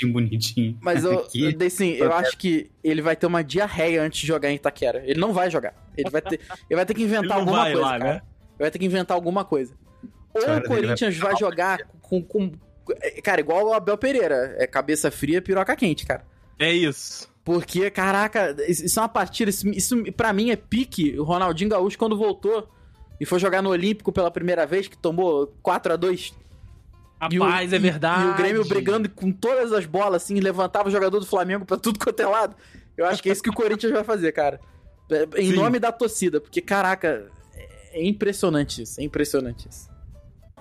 não. 0.03 0.13
bonitinhos. 0.13 0.75
Mas 0.81 1.03
eu, 1.03 1.19
Aqui, 1.19 1.55
eu, 1.59 1.67
assim, 1.67 1.91
eu 1.91 2.11
acho 2.13 2.37
que 2.37 2.71
ele 2.83 3.01
vai 3.01 3.15
ter 3.15 3.27
uma 3.27 3.43
diarreia 3.43 4.01
antes 4.01 4.21
de 4.21 4.27
jogar 4.27 4.49
em 4.49 4.55
Itaquera. 4.55 5.03
Ele 5.05 5.19
não 5.19 5.31
vai 5.33 5.49
jogar. 5.51 5.73
Ele 5.95 6.09
vai 6.09 6.21
ter, 6.21 6.39
ele 6.69 6.75
vai 6.75 6.85
ter 6.85 6.93
que 6.93 7.01
Ele 7.03 7.09
inventar 7.09 7.37
não 7.37 7.39
alguma 7.39 7.57
vai 7.57 7.71
coisa, 7.73 7.85
lá, 7.87 7.99
cara. 7.99 8.13
né? 8.13 8.21
Vai 8.57 8.71
ter 8.71 8.79
que 8.79 8.85
inventar 8.85 9.15
alguma 9.15 9.45
coisa. 9.45 9.73
Ou 10.33 10.41
Cara, 10.41 10.53
o 10.53 10.57
ele 10.57 10.67
vai 10.67 10.77
Corinthians 10.77 11.17
vai 11.17 11.35
jogar 11.37 11.79
com, 12.01 12.21
com. 12.23 12.51
Cara, 13.23 13.41
igual 13.41 13.67
o 13.67 13.73
Abel 13.73 13.97
Pereira. 13.97 14.55
É 14.57 14.65
cabeça 14.65 15.11
fria, 15.11 15.41
piroca 15.41 15.75
quente, 15.75 16.05
cara. 16.05 16.25
É 16.57 16.71
isso. 16.71 17.29
Porque, 17.43 17.91
caraca, 17.91 18.55
isso 18.67 18.85
isso 18.85 18.99
é 18.99 19.01
uma 19.03 19.09
partida. 19.09 19.49
Isso, 19.49 19.69
isso 19.69 20.03
pra 20.13 20.33
mim 20.33 20.49
é 20.49 20.55
pique. 20.55 21.17
O 21.19 21.23
Ronaldinho 21.23 21.69
Gaúcho, 21.69 21.97
quando 21.97 22.17
voltou 22.17 22.67
e 23.19 23.25
foi 23.25 23.39
jogar 23.39 23.61
no 23.61 23.69
Olímpico 23.69 24.11
pela 24.11 24.31
primeira 24.31 24.65
vez, 24.65 24.87
que 24.87 24.97
tomou 24.97 25.53
4 25.61 25.93
a 25.93 25.95
2 25.95 26.33
e 27.31 27.39
o- 27.39 27.43
Rapaz, 27.43 27.71
é 27.73 27.75
e- 27.75 27.79
verdade. 27.79 28.23
E 28.27 28.29
o 28.31 28.35
Grêmio 28.35 28.65
brigando 28.67 29.09
com 29.09 29.31
todas 29.31 29.71
as 29.73 29.85
bolas, 29.85 30.23
assim, 30.23 30.39
levantava 30.39 30.89
o 30.89 30.91
jogador 30.91 31.19
do 31.19 31.25
Flamengo 31.25 31.65
pra 31.65 31.77
tudo 31.77 31.97
quanto 31.99 32.19
é 32.19 32.25
lado. 32.25 32.55
Eu 32.97 33.05
acho 33.05 33.21
que 33.21 33.29
é 33.29 33.31
isso 33.31 33.41
que 33.43 33.49
o 33.49 33.53
Corinthians 33.53 33.91
vai 33.91 34.03
fazer, 34.03 34.31
cara. 34.31 34.59
É, 35.11 35.41
Em 35.41 35.51
Sim. 35.51 35.55
nome 35.55 35.79
da 35.79 35.91
torcida, 35.91 36.39
porque, 36.41 36.61
caraca, 36.61 37.27
é 37.93 38.03
impressionante 38.05 38.81
isso. 38.81 38.99
É 38.99 39.03
impressionante 39.03 39.67
isso. 39.69 39.93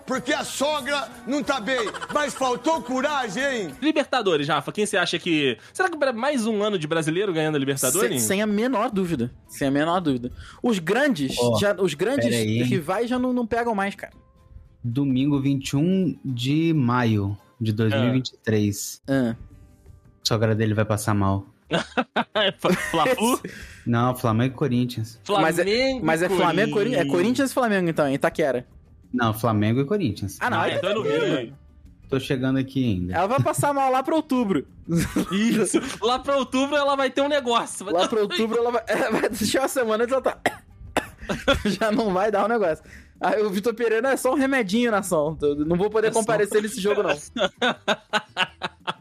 Porque 0.06 0.34
a 0.34 0.44
sogra 0.44 1.08
não 1.26 1.42
tá 1.42 1.58
bem, 1.58 1.80
mas 2.12 2.34
faltou 2.34 2.82
coragem, 2.82 3.42
hein? 3.42 3.74
Libertadores, 3.80 4.46
Rafa, 4.46 4.70
quem 4.70 4.84
você 4.84 4.98
acha 4.98 5.18
que. 5.18 5.56
Será 5.72 5.88
que 5.88 5.96
mais 6.12 6.46
um 6.46 6.62
ano 6.62 6.78
de 6.78 6.86
brasileiro 6.86 7.32
ganhando 7.32 7.54
a 7.54 7.58
Libertadores? 7.58 8.20
Sem, 8.20 8.28
sem 8.28 8.42
a 8.42 8.46
menor 8.46 8.90
dúvida. 8.90 9.30
Sem 9.48 9.66
a 9.66 9.70
menor 9.70 10.00
dúvida. 10.00 10.30
Os 10.62 10.78
grandes, 10.78 11.34
Ó, 11.38 11.58
já, 11.58 11.74
os 11.80 11.94
grandes 11.94 12.28
rivais 12.68 13.08
já 13.08 13.18
não, 13.18 13.32
não 13.32 13.46
pegam 13.46 13.74
mais, 13.74 13.94
cara. 13.94 14.12
Domingo 14.84 15.40
21 15.40 16.18
de 16.22 16.74
maio 16.74 17.36
de 17.58 17.72
2023. 17.72 19.02
Ah. 19.08 19.34
A 19.34 20.26
sogra 20.26 20.54
dele 20.54 20.74
vai 20.74 20.84
passar 20.84 21.14
mal. 21.14 21.46
Fla-Flu? 22.90 23.40
Não, 23.86 24.14
Flamengo 24.14 24.54
e 24.54 24.56
Corinthians. 24.56 25.18
Mas 25.28 25.58
é- 25.58 25.64
Flamengo. 25.64 26.06
Mas 26.06 26.22
é 26.22 26.28
Flamengo, 26.28 26.72
Corinthians. 26.72 27.06
É 27.06 27.08
Corinthians 27.08 27.50
e 27.50 27.54
Flamengo, 27.54 27.88
então, 27.88 28.06
em 28.06 28.14
Itaquera. 28.14 28.66
Não, 29.12 29.32
Flamengo 29.32 29.80
e 29.80 29.84
Corinthians. 29.84 30.36
Ah, 30.40 30.50
não. 30.50 30.58
Ah, 30.58 30.62
aí 30.64 30.74
então 30.76 30.90
é 30.90 30.94
no. 30.94 31.02
Rio. 31.02 31.54
Tô 32.08 32.20
chegando 32.20 32.58
aqui 32.58 32.84
ainda. 32.84 33.14
Ela 33.14 33.26
vai 33.26 33.40
passar 33.40 33.72
mal 33.72 33.90
lá 33.90 34.02
pra 34.02 34.14
outubro. 34.14 34.66
Isso. 35.32 35.80
Lá 36.02 36.18
pra 36.18 36.36
outubro 36.36 36.76
ela 36.76 36.94
vai 36.94 37.10
ter 37.10 37.22
um 37.22 37.28
negócio. 37.28 37.86
Lá 37.90 38.06
pra 38.06 38.20
outubro 38.20 38.58
ela 38.58 38.70
vai. 38.70 38.82
ela 38.88 39.10
vai 39.10 39.28
deixar 39.30 39.62
uma 39.62 39.68
semana 39.68 40.04
antes 40.04 40.12
ela 40.12 40.22
tá. 40.22 40.38
Já 41.64 41.90
não 41.90 42.12
vai 42.12 42.30
dar 42.30 42.44
o 42.44 42.48
negócio. 42.48 42.84
O 43.44 43.50
Vitor 43.50 43.74
Pereira 43.74 44.10
é 44.10 44.16
só 44.16 44.32
um 44.32 44.36
remedinho 44.36 44.90
na 44.90 44.98
ação. 44.98 45.36
Não 45.66 45.76
vou 45.76 45.88
poder 45.90 46.08
É 46.08 46.12
só- 46.12 46.20
comparecer 46.20 46.60
nesse 46.62 46.80
jogo, 46.80 47.02
não. 47.02 47.10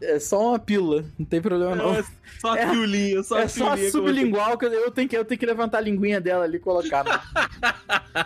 É 0.01 0.19
só 0.19 0.49
uma 0.49 0.59
pílula, 0.59 1.03
não 1.17 1.26
tem 1.26 1.41
problema 1.41 1.76
não. 1.76 1.93
É 1.95 2.03
só 2.39 2.55
É- 2.55 2.63
a 2.63 2.69
piolinha, 2.69 3.24
só 3.24 3.39
É 3.39 3.47
só 3.47 3.67
a 3.67 3.71
piolinha. 3.71 3.91
sublingual 3.91 4.57
que 4.57 4.65
eu- 4.65 4.71
eu 4.74 4.91
tenho 4.91 5.07
que, 5.07 5.17
eu 5.17 5.24
tenho 5.26 5.39
que 5.39 5.45
levantar 5.45 5.78
a 5.78 5.82
linguinha 5.82 6.19
dela 6.19 6.43
ali 6.43 6.57
e 6.57 6.59
colocar. 6.59 7.03
mano. 7.05 7.21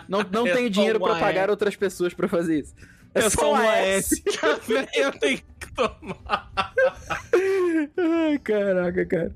Não, 0.08 0.22
não 0.30 0.46
É 0.46 0.52
tenho 0.54 0.66
só 0.66 0.72
dinheiro 0.72 0.98
pra 1.00 1.12
uma 1.12 1.20
pagar 1.20 1.42
S. 1.42 1.50
outras 1.50 1.76
pessoas 1.76 2.12
pra 2.14 2.28
fazer 2.28 2.60
isso. 2.60 2.74
É 3.14 3.28
só 3.30 3.52
uma 3.52 3.76
S. 3.76 4.22
Eu 4.94 5.12
tenho 5.18 5.38
que 5.38 5.72
tomar. 5.74 6.50
Ai, 7.96 8.38
caraca, 8.38 9.06
cara. 9.06 9.32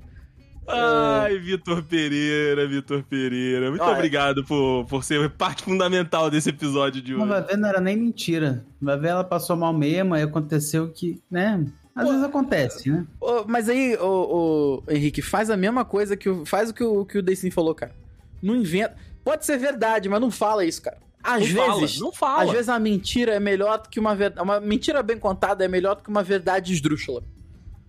Ai, 0.67 1.37
Vitor 1.39 1.83
Pereira, 1.83 2.67
Vitor 2.67 3.03
Pereira. 3.03 3.69
Muito 3.69 3.83
Olha- 3.83 3.93
obrigado 3.93 4.43
por, 4.45 4.85
por 4.85 5.03
ser 5.03 5.29
parte 5.31 5.63
fundamental 5.63 6.29
desse 6.29 6.49
episódio 6.49 7.01
de 7.01 7.15
hoje. 7.15 7.25
vai 7.25 7.41
ver, 7.41 7.57
não 7.57 7.67
era 7.69 7.81
nem 7.81 7.97
mentira. 7.97 8.65
Vai 8.81 8.97
ver, 8.97 9.09
ela 9.09 9.23
passou 9.23 9.55
mal 9.55 9.73
mesmo, 9.73 10.13
aí 10.13 10.23
aconteceu 10.23 10.89
que, 10.89 11.21
né? 11.29 11.65
Às 11.95 12.05
Pô. 12.05 12.09
vezes 12.11 12.25
acontece, 12.25 12.89
né? 12.89 13.05
Mas 13.47 13.69
aí, 13.69 13.95
ô, 13.97 14.81
Henrique, 14.89 15.21
faz 15.21 15.49
a 15.49 15.57
mesma 15.57 15.85
coisa 15.85 16.17
que 16.17 16.27
o. 16.29 16.45
Faz 16.45 16.69
o 16.69 16.73
que 16.73 16.83
o, 16.83 17.05
que 17.05 17.17
o 17.19 17.21
Dacin 17.21 17.51
falou, 17.51 17.75
cara. 17.75 17.93
Não 18.41 18.55
inventa. 18.55 18.95
Pode 19.23 19.45
ser 19.45 19.57
verdade, 19.57 20.09
mas 20.09 20.19
não 20.19 20.31
fala 20.31 20.65
isso, 20.65 20.81
cara. 20.81 20.97
Às 21.23 21.53
Não 21.53 21.79
vezes. 21.79 21.97
fala, 21.97 22.05
não 22.05 22.11
fala. 22.11 22.43
Às 22.43 22.51
vezes 22.51 22.69
a 22.69 22.77
mentira 22.79 23.33
é 23.33 23.39
melhor 23.39 23.77
do 23.81 23.87
que 23.89 23.99
uma 23.99 24.13
verdade. 24.15 24.41
Uma 24.43 24.59
mentira 24.59 25.01
bem 25.03 25.17
contada 25.17 25.63
é 25.63 25.67
melhor 25.67 25.95
do 25.95 26.03
que 26.03 26.09
uma 26.09 26.23
verdade 26.23 26.73
esdrúxula. 26.73 27.23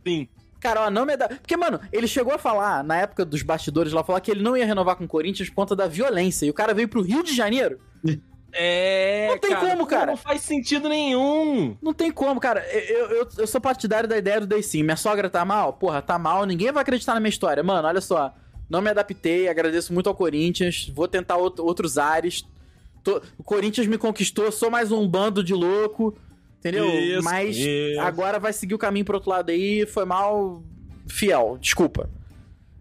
Sim. 0.06 0.28
Cara, 0.64 0.86
ó, 0.86 0.90
não 0.90 1.04
me 1.04 1.14
dá. 1.14 1.28
Porque, 1.28 1.56
mano, 1.58 1.78
ele 1.92 2.08
chegou 2.08 2.32
a 2.34 2.38
falar, 2.38 2.82
na 2.82 2.96
época 2.96 3.22
dos 3.22 3.42
bastidores 3.42 3.92
lá, 3.92 4.02
falar 4.02 4.20
que 4.20 4.30
ele 4.30 4.42
não 4.42 4.56
ia 4.56 4.64
renovar 4.64 4.96
com 4.96 5.04
o 5.04 5.08
Corinthians 5.08 5.50
por 5.50 5.56
conta 5.56 5.76
da 5.76 5.86
violência. 5.86 6.46
E 6.46 6.50
o 6.50 6.54
cara 6.54 6.72
veio 6.72 6.88
pro 6.88 7.02
Rio 7.02 7.22
de 7.22 7.34
Janeiro. 7.36 7.78
É. 8.56 9.26
Não 9.30 9.38
tem 9.38 9.56
como, 9.56 9.84
cara. 9.84 10.06
Não 10.12 10.16
faz 10.16 10.40
sentido 10.42 10.88
nenhum. 10.88 11.76
Não 11.82 11.92
tem 11.92 12.12
como, 12.12 12.38
cara. 12.38 12.64
Eu, 12.72 13.10
eu, 13.10 13.28
eu 13.38 13.46
sou 13.48 13.60
partidário 13.60 14.08
da 14.08 14.16
ideia 14.16 14.38
do 14.40 14.46
Dacin. 14.46 14.84
Minha 14.84 14.94
sogra 14.96 15.28
tá 15.28 15.44
mal? 15.44 15.72
Porra, 15.72 16.00
tá 16.00 16.16
mal. 16.20 16.46
Ninguém 16.46 16.70
vai 16.70 16.82
acreditar 16.82 17.14
na 17.14 17.20
minha 17.20 17.30
história. 17.30 17.64
Mano, 17.64 17.88
olha 17.88 18.00
só. 18.00 18.32
Não 18.70 18.80
me 18.80 18.90
adaptei, 18.90 19.48
agradeço 19.48 19.92
muito 19.92 20.08
ao 20.08 20.14
Corinthians. 20.14 20.88
Vou 20.94 21.08
tentar 21.08 21.34
out- 21.34 21.60
outros 21.60 21.98
ares. 21.98 22.44
Tô- 23.02 23.20
o 23.36 23.42
Corinthians 23.42 23.88
me 23.88 23.98
conquistou, 23.98 24.52
sou 24.52 24.70
mais 24.70 24.92
um 24.92 25.04
bando 25.08 25.42
de 25.42 25.52
louco. 25.52 26.16
Entendeu? 26.64 26.88
Isso, 26.88 27.22
Mas 27.22 27.56
isso. 27.58 28.00
agora 28.00 28.38
vai 28.38 28.50
seguir 28.50 28.74
o 28.74 28.78
caminho 28.78 29.04
pro 29.04 29.16
outro 29.16 29.28
lado 29.28 29.50
aí. 29.50 29.84
Foi 29.84 30.06
mal. 30.06 30.64
Fiel, 31.06 31.58
desculpa. 31.60 32.08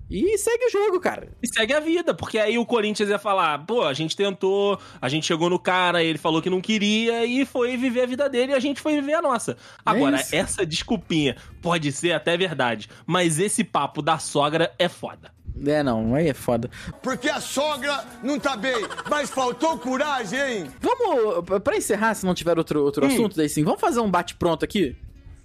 E 0.09 0.37
segue 0.37 0.65
o 0.65 0.69
jogo, 0.69 0.99
cara. 0.99 1.27
E 1.41 1.47
segue 1.47 1.73
a 1.73 1.79
vida, 1.79 2.13
porque 2.13 2.37
aí 2.37 2.57
o 2.57 2.65
Corinthians 2.65 3.09
ia 3.09 3.17
falar, 3.17 3.65
pô, 3.65 3.83
a 3.83 3.93
gente 3.93 4.15
tentou, 4.15 4.79
a 5.01 5.09
gente 5.09 5.25
chegou 5.25 5.49
no 5.49 5.57
cara, 5.57 6.03
ele 6.03 6.17
falou 6.17 6.41
que 6.41 6.49
não 6.49 6.61
queria 6.61 7.25
e 7.25 7.45
foi 7.45 7.75
viver 7.75 8.01
a 8.01 8.05
vida 8.05 8.29
dele 8.29 8.51
e 8.51 8.55
a 8.55 8.59
gente 8.59 8.79
foi 8.79 8.93
viver 8.93 9.15
a 9.15 9.21
nossa. 9.21 9.57
Agora, 9.85 10.17
isso. 10.17 10.35
essa 10.35 10.65
desculpinha 10.65 11.35
pode 11.61 11.91
ser 11.91 12.11
até 12.11 12.37
verdade, 12.37 12.89
mas 13.05 13.39
esse 13.39 13.63
papo 13.63 14.01
da 14.01 14.19
sogra 14.19 14.71
é 14.77 14.87
foda. 14.87 15.33
É, 15.65 15.83
não, 15.83 16.15
aí 16.15 16.27
é 16.29 16.33
foda. 16.33 16.69
Porque 17.01 17.29
a 17.29 17.39
sogra 17.39 18.03
não 18.23 18.39
tá 18.39 18.57
bem, 18.57 18.75
mas 19.09 19.29
faltou 19.29 19.77
coragem, 19.77 20.39
hein? 20.39 20.67
Vamos, 20.81 21.45
pra 21.63 21.77
encerrar, 21.77 22.13
se 22.15 22.25
não 22.25 22.33
tiver 22.33 22.57
outro, 22.57 22.83
outro 22.83 23.05
Hum. 23.05 23.07
assunto, 23.09 23.35
daí 23.35 23.47
sim, 23.47 23.63
vamos 23.63 23.79
fazer 23.79 23.99
um 23.99 24.09
bate-pronto 24.09 24.65
aqui? 24.65 24.95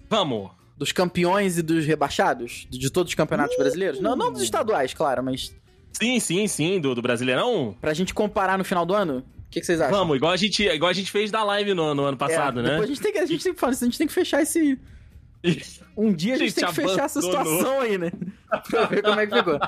Vamos. 0.08 0.50
Dos 0.76 0.92
campeões 0.92 1.58
e 1.58 1.62
dos 1.62 1.84
rebaixados? 1.84 2.66
De, 2.70 2.88
todos 2.90 3.10
os 3.10 3.14
campeonatos 3.14 3.56
brasileiros? 3.56 4.00
Não, 4.00 4.14
não 4.16 4.32
dos 4.32 4.42
estaduais, 4.42 4.94
claro, 4.94 5.22
mas 5.22 5.52
Sim, 5.92 6.20
sim, 6.20 6.46
sim, 6.46 6.80
do, 6.80 6.94
do 6.94 7.02
Brasileirão. 7.02 7.74
pra 7.80 7.92
gente 7.92 8.14
comparar 8.14 8.56
no 8.56 8.64
final 8.64 8.86
do 8.86 8.94
ano? 8.94 9.18
O 9.18 9.50
que, 9.50 9.60
que 9.60 9.66
vocês 9.66 9.80
acham? 9.80 9.98
Vamos, 9.98 10.16
igual 10.16 10.30
a 10.32 10.36
gente, 10.36 10.62
igual 10.62 10.90
a 10.90 10.92
gente 10.92 11.10
fez 11.10 11.30
da 11.30 11.42
live 11.42 11.74
no, 11.74 11.94
no 11.94 12.04
ano 12.04 12.16
passado, 12.16 12.60
É, 12.60 12.62
né? 12.62 12.78
A 12.78 12.86
gente 12.86 13.00
tem 13.00 13.12
que, 13.12 13.18
a 13.18 13.26
gente 13.26 13.42
tem 13.42 13.52
que 13.54 13.58
falar 13.58 13.72
isso, 13.72 13.82
a 13.84 13.86
gente 13.86 13.98
tem 13.98 14.06
que 14.06 14.12
fechar 14.12 14.42
esse. 14.42 14.78
Um 15.96 16.12
dia 16.12 16.34
a 16.34 16.38
gente, 16.38 16.50
Gente, 16.50 16.54
tem 16.60 16.66
que 16.68 16.74
fechar 16.74 17.04
essa 17.06 17.18
abandonou. 17.18 17.44
situação 17.56 17.80
aí, 17.80 17.98
né? 17.98 18.12
pra 18.70 18.84
ver 18.86 19.02
como 19.02 19.18
é 19.18 19.26
que 19.26 19.34
ficou. 19.36 19.58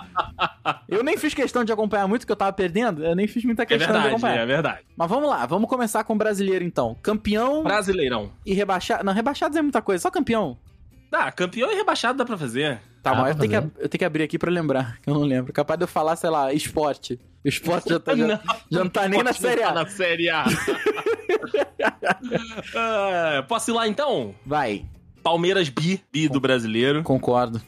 Eu 0.89 1.03
nem 1.03 1.17
fiz 1.17 1.35
questão 1.35 1.65
de 1.65 1.73
acompanhar 1.73 2.07
muito, 2.07 2.21
porque 2.23 2.31
eu 2.33 2.37
tava 2.37 2.53
perdendo. 2.53 3.05
Eu 3.05 3.17
nem 3.17 3.27
fiz 3.27 3.45
muita 3.45 3.63
É 3.65 3.67
questão 3.67 3.87
de 3.89 3.93
verdade, 3.95 4.15
acompanhar. 4.15 4.39
é 4.43 4.47
verdade. 4.47 4.81
Mas 4.97 5.09
vamos 5.09 5.29
lá, 5.29 5.45
vamos 5.47 5.69
começar 5.69 6.05
com 6.05 6.13
o 6.13 6.17
brasileiro 6.17 6.65
então. 6.65 6.97
Campeão 7.03 7.65
Brasileirão. 7.65 8.31
e 8.47 8.55
rebaixado. 8.55 9.03
Não, 9.05 9.13
rebaixados 9.13 9.57
é 9.57 9.63
muita 9.63 9.83
coisa, 9.83 10.03
só 10.03 10.11
campeão. 10.11 10.57
Ah, 11.11 11.33
campeão 11.33 11.71
e 11.73 11.75
rebaixado 11.75 12.17
dá 12.19 12.25
pra 12.25 12.39
fazer. 12.39 12.81
Tá, 13.03 13.13
mas 13.15 13.35
eu 13.35 13.41
tenho, 13.41 13.51
que, 13.51 13.83
eu 13.83 13.89
tenho 13.89 13.99
que 13.99 14.05
abrir 14.05 14.23
aqui 14.23 14.39
pra 14.39 14.51
lembrar, 14.51 14.99
que 15.03 15.11
eu 15.11 15.15
não 15.15 15.23
lembro. 15.23 15.53
Capaz 15.53 15.77
de 15.79 15.83
eu 15.85 15.89
falar, 15.89 16.15
sei 16.15 16.31
lá, 16.31 16.53
esporte. 16.53 17.19
O 17.45 17.49
esporte 17.49 17.89
já, 17.89 17.99
tá, 17.99 18.15
já, 18.15 18.27
Não, 18.27 18.41
já 18.71 18.85
não 18.85 18.89
tá 18.89 19.09
nem 19.09 19.23
na 19.23 19.33
Série 19.33 19.63
tá 19.63 19.71
A. 19.71 19.73
na 19.75 19.87
Série 19.87 20.29
A. 20.31 20.45
Ah, 22.77 23.45
posso 23.49 23.71
ir 23.71 23.75
lá 23.75 23.89
então? 23.89 24.35
Vai, 24.45 24.85
Palmeiras 25.23 25.69
bi, 25.69 26.03
bi 26.13 26.29
do 26.29 26.41
brasileiro. 26.41 27.03
concordo. 27.03 27.61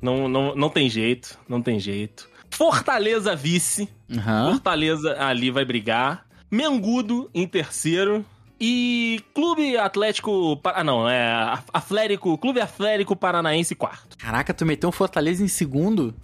Não, 0.00 0.28
não, 0.28 0.54
não 0.54 0.70
tem 0.70 0.88
jeito, 0.88 1.38
não 1.48 1.60
tem 1.60 1.78
jeito. 1.80 2.28
Fortaleza 2.50 3.34
vice. 3.34 3.88
Aham. 4.10 4.52
Fortaleza 4.52 5.16
ali 5.22 5.50
vai 5.50 5.64
brigar. 5.64 6.24
Mengudo 6.50 7.28
em 7.34 7.46
terceiro. 7.46 8.24
E 8.60 9.20
Clube 9.34 9.76
Atlético. 9.76 10.60
Ah, 10.64 10.82
não, 10.82 11.08
é. 11.08 11.58
Atlético. 11.72 12.36
Clube 12.38 12.60
Atlético 12.60 13.14
Paranaense 13.14 13.74
quarto. 13.74 14.16
Caraca, 14.16 14.52
tu 14.54 14.64
meteu 14.66 14.88
um 14.88 14.92
Fortaleza 14.92 15.44
em 15.44 15.48
segundo? 15.48 16.14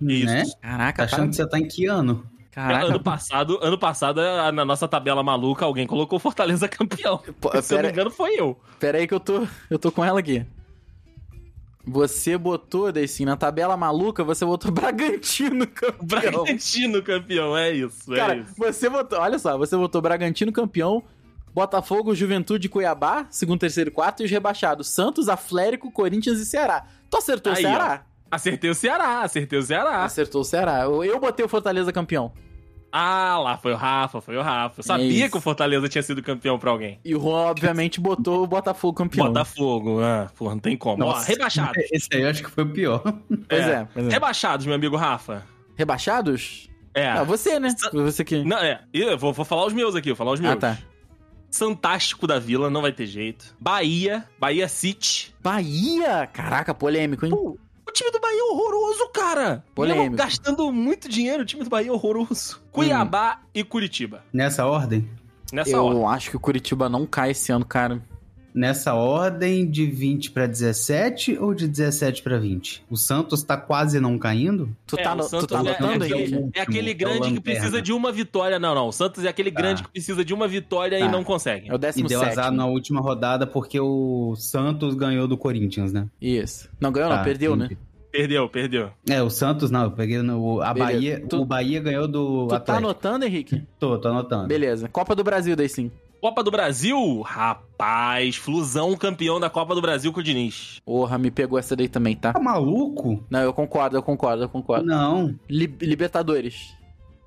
Isso. 0.00 0.26
Né? 0.26 0.44
Caraca, 0.60 1.06
Tá 1.06 1.16
achando 1.16 1.30
que 1.30 1.36
você 1.36 1.48
tá 1.48 1.58
em 1.58 1.66
que 1.66 1.86
ano? 1.86 2.24
Caraca. 2.52 2.84
Ano 2.86 3.00
passado, 3.02 3.58
ano 3.62 3.78
passado, 3.78 4.20
a- 4.20 4.52
na 4.52 4.64
nossa 4.64 4.86
tabela 4.86 5.22
maluca, 5.22 5.64
alguém 5.64 5.86
colocou 5.86 6.18
Fortaleza 6.18 6.68
campeão. 6.68 7.18
Pô, 7.40 7.50
Se 7.50 7.56
eu 7.56 7.60
não 7.62 7.68
pera, 7.68 7.82
me 7.88 7.88
engano, 7.92 8.10
foi 8.10 8.34
eu. 8.38 8.60
pera 8.78 8.98
aí 8.98 9.06
que 9.08 9.14
eu 9.14 9.20
tô, 9.20 9.46
eu 9.70 9.78
tô 9.78 9.90
com 9.90 10.04
ela 10.04 10.20
aqui. 10.20 10.44
Você 11.84 12.38
botou, 12.38 12.92
Deicinho, 12.92 13.28
na 13.28 13.36
tabela 13.36 13.76
maluca, 13.76 14.22
você 14.22 14.44
botou 14.44 14.70
Bragantino 14.72 15.66
campeão. 15.66 16.06
Bragantino 16.44 17.02
campeão, 17.02 17.56
é 17.56 17.72
isso, 17.72 18.12
é 18.14 18.16
Cara, 18.16 18.36
isso. 18.36 18.54
você 18.56 18.88
botou, 18.88 19.18
olha 19.18 19.38
só, 19.38 19.58
você 19.58 19.76
botou 19.76 20.00
Bragantino 20.00 20.52
campeão, 20.52 21.02
Botafogo, 21.52 22.14
Juventude, 22.14 22.68
Cuiabá, 22.68 23.26
segundo, 23.30 23.58
terceiro 23.60 23.90
e 23.90 23.92
quarto, 23.92 24.22
e 24.22 24.26
os 24.26 24.30
rebaixados, 24.30 24.88
Santos, 24.88 25.28
Atlético, 25.28 25.90
Corinthians 25.90 26.38
e 26.38 26.46
Ceará. 26.46 26.86
Tu 27.10 27.16
acertou 27.16 27.52
Aí, 27.52 27.58
o 27.64 27.68
Ceará? 27.68 28.06
Acertei 28.32 28.70
o 28.70 28.74
Ceará, 28.74 29.20
acertei 29.20 29.58
o 29.58 29.62
Ceará. 29.62 30.02
Acertou 30.04 30.40
o 30.40 30.44
Ceará. 30.44 30.80
Eu, 30.84 31.04
eu 31.04 31.20
botei 31.20 31.44
o 31.44 31.48
Fortaleza 31.48 31.92
campeão. 31.92 32.32
Ah, 32.90 33.38
lá 33.38 33.56
foi 33.56 33.72
o 33.72 33.76
Rafa, 33.76 34.20
foi 34.20 34.36
o 34.36 34.42
Rafa. 34.42 34.80
Eu 34.80 34.84
sabia 34.84 35.06
isso. 35.06 35.30
que 35.30 35.36
o 35.38 35.40
Fortaleza 35.40 35.88
tinha 35.88 36.02
sido 36.02 36.22
campeão 36.22 36.58
pra 36.58 36.70
alguém. 36.70 36.98
E 37.04 37.14
o 37.14 37.20
Juan, 37.20 37.50
obviamente, 37.50 38.00
botou 38.00 38.42
o 38.42 38.46
Botafogo 38.46 38.94
campeão. 38.94 39.26
Botafogo, 39.28 40.00
ah, 40.02 40.30
porra, 40.36 40.52
não 40.54 40.60
tem 40.60 40.76
como. 40.76 41.02
Ó, 41.04 41.12
Nossa. 41.12 41.26
rebaixados. 41.30 41.82
Esse 41.92 42.08
aí 42.12 42.22
eu 42.22 42.28
acho 42.28 42.42
que 42.42 42.50
foi 42.50 42.64
o 42.64 42.70
pior. 42.70 43.00
Pois 43.48 43.66
é, 43.66 43.86
pois 43.92 44.06
é. 44.06 44.10
Rebaixados, 44.10 44.66
meu 44.66 44.74
amigo 44.74 44.96
Rafa. 44.96 45.42
Rebaixados? 45.76 46.68
É. 46.94 47.08
Ah, 47.08 47.22
você, 47.22 47.58
né? 47.58 47.70
Sa- 47.70 47.90
Você 47.92 48.24
que. 48.24 48.44
Não, 48.44 48.58
é. 48.58 48.82
Eu 48.92 49.16
vou, 49.16 49.32
vou 49.32 49.44
falar 49.44 49.64
os 49.66 49.72
meus 49.72 49.94
aqui, 49.94 50.10
vou 50.10 50.16
falar 50.16 50.32
os 50.32 50.40
meus. 50.40 50.52
Ah, 50.52 50.56
tá. 50.56 50.78
Fantástico 51.50 52.26
da 52.26 52.38
Vila, 52.38 52.70
não 52.70 52.80
vai 52.82 52.92
ter 52.92 53.06
jeito. 53.06 53.54
Bahia, 53.60 54.24
Bahia 54.38 54.68
City. 54.68 55.34
Bahia! 55.42 56.26
Caraca, 56.32 56.72
polêmico, 56.74 57.24
hein? 57.26 57.30
Pô, 57.30 57.58
o 57.86 57.92
time 57.92 58.10
do 58.10 58.20
Bahia 58.20 58.40
é 58.40 58.44
horroroso, 58.52 59.08
cara. 59.12 59.64
Polêmico. 59.74 60.02
Mesmo 60.02 60.16
gastando 60.16 60.72
muito 60.72 61.08
dinheiro, 61.08 61.42
o 61.42 61.46
time 61.46 61.64
do 61.64 61.70
Bahia 61.70 61.88
é 61.88 61.92
horroroso. 61.92 62.62
Cuiabá 62.70 63.40
e 63.54 63.62
Curitiba. 63.64 64.22
Nessa 64.32 64.66
ordem? 64.66 65.08
Nessa 65.52 65.70
Eu 65.70 65.84
hora. 65.84 66.16
acho 66.16 66.30
que 66.30 66.36
o 66.36 66.40
Curitiba 66.40 66.88
não 66.88 67.06
cai 67.06 67.32
esse 67.32 67.52
ano, 67.52 67.64
cara. 67.64 68.02
Nessa 68.54 68.92
ordem 68.94 69.68
de 69.70 69.86
20 69.86 70.30
pra 70.30 70.46
17 70.46 71.38
ou 71.38 71.54
de 71.54 71.66
17 71.66 72.22
pra 72.22 72.38
20? 72.38 72.84
O 72.90 72.96
Santos 72.96 73.42
tá 73.42 73.56
quase 73.56 73.98
não 73.98 74.18
caindo? 74.18 74.68
Tu 74.86 74.98
É, 74.98 75.02
tá, 75.02 75.14
no, 75.14 75.26
tu 75.26 75.46
tá 75.46 75.56
é- 75.56 75.58
anotando, 75.60 76.04
é, 76.04 76.08
Henrique? 76.08 76.14
aquele- 76.34 76.50
é 76.54 76.60
aquele 76.60 76.90
É 76.90 76.94
grande 76.94 77.32
que 77.32 77.40
precisa 77.40 77.80
de 77.80 77.92
uma 77.92 78.12
vitória. 78.12 78.58
Não, 78.58 78.74
não. 78.74 78.88
O 78.88 78.92
Santos 78.92 79.24
é 79.24 79.28
aquele 79.28 79.50
grande 79.50 79.82
que 79.82 79.88
precisa 79.90 80.22
de 80.24 80.34
uma 80.34 80.46
vitória 80.46 80.98
Tá. 80.98 81.06
e 81.06 81.10
não 81.10 81.24
consegue. 81.24 81.68
É 81.70 81.72
o 81.72 81.76
E 81.76 81.78
décimo 81.78 82.08
deu 82.08 82.22
azar 82.22 82.52
na 82.52 82.66
última 82.66 83.00
rodada 83.00 83.46
porque 83.46 83.80
o 83.80 84.34
Santos 84.36 84.94
ganhou 84.94 85.26
do 85.26 85.38
Corinthians, 85.38 85.92
né? 85.92 86.06
Isso. 86.20 86.68
Não 86.80 86.92
ganhou, 86.92 87.08
não, 87.08 87.16
Tá, 87.16 87.24
perdeu, 87.24 87.56
né? 87.56 87.70
Perdeu, 88.10 88.46
perdeu. 88.50 88.90
É, 89.08 89.22
o 89.22 89.30
Santos 89.30 89.70
não, 89.70 89.84
eu 89.84 89.90
peguei 89.92 90.20
no. 90.20 90.60
A 90.60 90.74
Beleza. 90.74 90.92
Bahia. 90.92 91.24
Tu- 91.26 91.40
O 91.40 91.44
Bahia 91.46 91.80
ganhou 91.80 92.06
do 92.06 92.44
Tu 92.44 92.50
tá 92.50 92.56
Atlético. 92.56 92.84
anotando, 92.86 93.24
Henrique? 93.24 93.62
Tô, 93.78 93.96
tô 93.98 94.08
anotando. 94.08 94.48
Beleza. 94.48 94.86
Copa 94.88 95.14
do 95.16 95.24
Brasil, 95.24 95.56
daí 95.56 95.70
sim. 95.70 95.90
Copa 96.22 96.40
do 96.44 96.52
Brasil, 96.52 97.20
rapaz, 97.22 98.36
Flusão 98.36 98.96
campeão 98.96 99.40
da 99.40 99.50
Copa 99.50 99.74
do 99.74 99.82
Brasil 99.82 100.12
com 100.12 100.20
o 100.20 100.22
Diniz. 100.22 100.80
Porra, 100.86 101.18
me 101.18 101.32
pegou 101.32 101.58
essa 101.58 101.74
daí 101.74 101.88
também, 101.88 102.14
tá? 102.14 102.32
Tá 102.32 102.38
maluco? 102.38 103.24
Não, 103.28 103.40
eu 103.40 103.52
concordo, 103.52 103.96
eu 103.96 104.02
concordo, 104.04 104.44
eu 104.44 104.48
concordo. 104.48 104.86
Não. 104.86 105.34
Li- 105.50 105.76
Libertadores. 105.80 106.76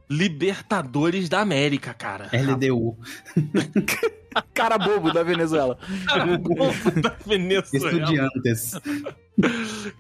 Libertadores 0.10 1.30
da 1.30 1.42
América, 1.42 1.94
cara. 1.94 2.30
LDU. 2.34 2.98
Cara 4.54 4.78
bobo 4.78 5.14
da 5.14 5.24
Venezuela. 5.24 5.78
Cara, 6.06 6.38
bobo 6.38 7.02
da 7.02 7.16
Venezuela. 7.26 7.64
Estudiantes. 7.88 8.74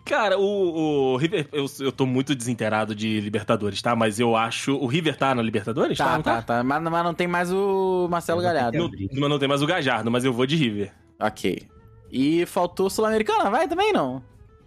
Cara, 0.03 0.37
o, 0.37 1.13
o 1.13 1.17
River. 1.17 1.47
Eu, 1.53 1.65
eu 1.79 1.91
tô 1.91 2.05
muito 2.05 2.35
desinterado 2.35 2.93
de 2.93 3.19
Libertadores, 3.21 3.81
tá? 3.81 3.95
Mas 3.95 4.19
eu 4.19 4.35
acho. 4.35 4.75
O 4.75 4.87
River 4.87 5.15
tá 5.15 5.33
na 5.33 5.41
Libertadores? 5.41 5.97
Tá, 5.97 6.15
não 6.15 6.21
tá, 6.21 6.41
tá. 6.41 6.63
Mas, 6.63 6.83
mas 6.83 7.03
não 7.03 7.13
tem 7.13 7.27
mais 7.27 7.51
o 7.51 8.07
Marcelo 8.09 8.41
Galhardo. 8.41 8.77
Não, 8.77 8.89
mas 8.89 9.29
não 9.29 9.39
tem 9.39 9.47
mais 9.47 9.61
o 9.61 9.67
Gajardo, 9.67 10.11
mas 10.11 10.25
eu 10.25 10.33
vou 10.33 10.45
de 10.45 10.55
River. 10.57 10.91
Ok. 11.19 11.67
E 12.11 12.45
faltou 12.45 12.89
Sul-Americana, 12.89 13.49
vai 13.49 13.67
também 13.67 13.91
não? 13.93 14.21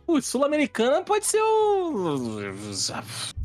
Putz, 0.08 0.24
Sul-Americana 0.24 1.02
pode 1.02 1.26
ser 1.26 1.38
o. 1.38 2.38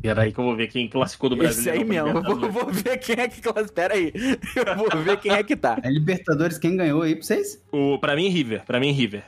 Peraí 0.00 0.32
que 0.32 0.40
eu 0.40 0.44
vou 0.44 0.56
ver 0.56 0.68
quem 0.68 0.88
classificou 0.88 1.28
do 1.28 1.36
Brasil. 1.36 1.60
Esse 1.60 1.68
aí 1.68 1.84
mesmo. 1.84 2.08
Eu 2.08 2.22
vou, 2.22 2.50
vou 2.50 2.72
ver 2.72 2.96
quem 2.96 3.16
é 3.20 3.28
que 3.28 3.42
classifica. 3.42 3.74
Pera 3.74 3.92
aí. 3.92 4.10
Eu 4.56 4.74
vou 4.74 5.02
ver 5.02 5.18
quem 5.20 5.30
é 5.30 5.42
que 5.42 5.54
tá. 5.54 5.78
É 5.82 5.90
Libertadores, 5.90 6.56
quem 6.56 6.74
ganhou 6.74 7.02
aí 7.02 7.16
pra 7.16 7.22
vocês? 7.22 7.62
O, 7.70 7.98
pra 7.98 8.16
mim, 8.16 8.30
River. 8.30 8.64
Pra 8.64 8.80
mim, 8.80 8.92
River. 8.92 9.22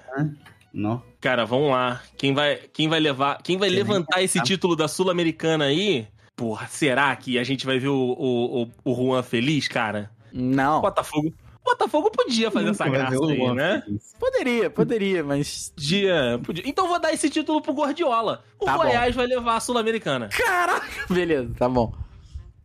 Não. 0.73 1.03
Cara, 1.21 1.45
vamos 1.45 1.73
lá. 1.73 2.01
Quem 2.17 2.33
vai, 2.33 2.59
quem 2.73 2.89
vai 2.89 3.01
levar. 3.01 3.43
Quem 3.43 3.59
vai 3.59 3.69
Quem 3.69 3.77
levantar 3.77 4.23
esse 4.23 4.39
sabe. 4.39 4.47
título 4.49 4.75
da 4.75 4.89
Sul-Americana 4.89 5.67
aí? 5.67 6.09
Porra, 6.35 6.67
será 6.69 7.15
que 7.17 7.39
a 7.39 7.45
gente 7.45 7.67
vai 7.67 7.79
ver 7.79 7.89
o, 7.89 8.17
o, 8.19 8.63
o, 8.63 8.71
o 8.83 8.95
Juan 8.95 9.23
feliz, 9.23 9.69
cara? 9.69 10.11
Não. 10.33 10.81
Botafogo. 10.81 11.35
Botafogo 11.67 12.11
podia 12.11 12.51
fazer 12.51 12.71
essa 12.71 12.85
Nunca 12.87 12.99
graça 12.99 13.25
aí, 13.27 13.55
né? 13.55 13.83
Poderia, 14.19 14.71
poderia, 14.71 15.23
mas. 15.25 15.71
Podia, 15.75 16.41
podia. 16.45 16.63
Então 16.67 16.89
vou 16.89 16.99
dar 16.99 17.13
esse 17.13 17.29
título 17.29 17.61
pro 17.61 17.73
Guardiola. 17.75 18.43
O 18.59 18.65
Tá 18.65 18.77
bom. 18.79 18.85
Goiás 18.85 19.15
vai 19.15 19.27
levar 19.27 19.57
a 19.57 19.61
Sul-Americana. 19.61 20.29
Caraca! 20.31 20.87
Beleza, 21.13 21.53
tá 21.59 21.69
bom. 21.69 21.93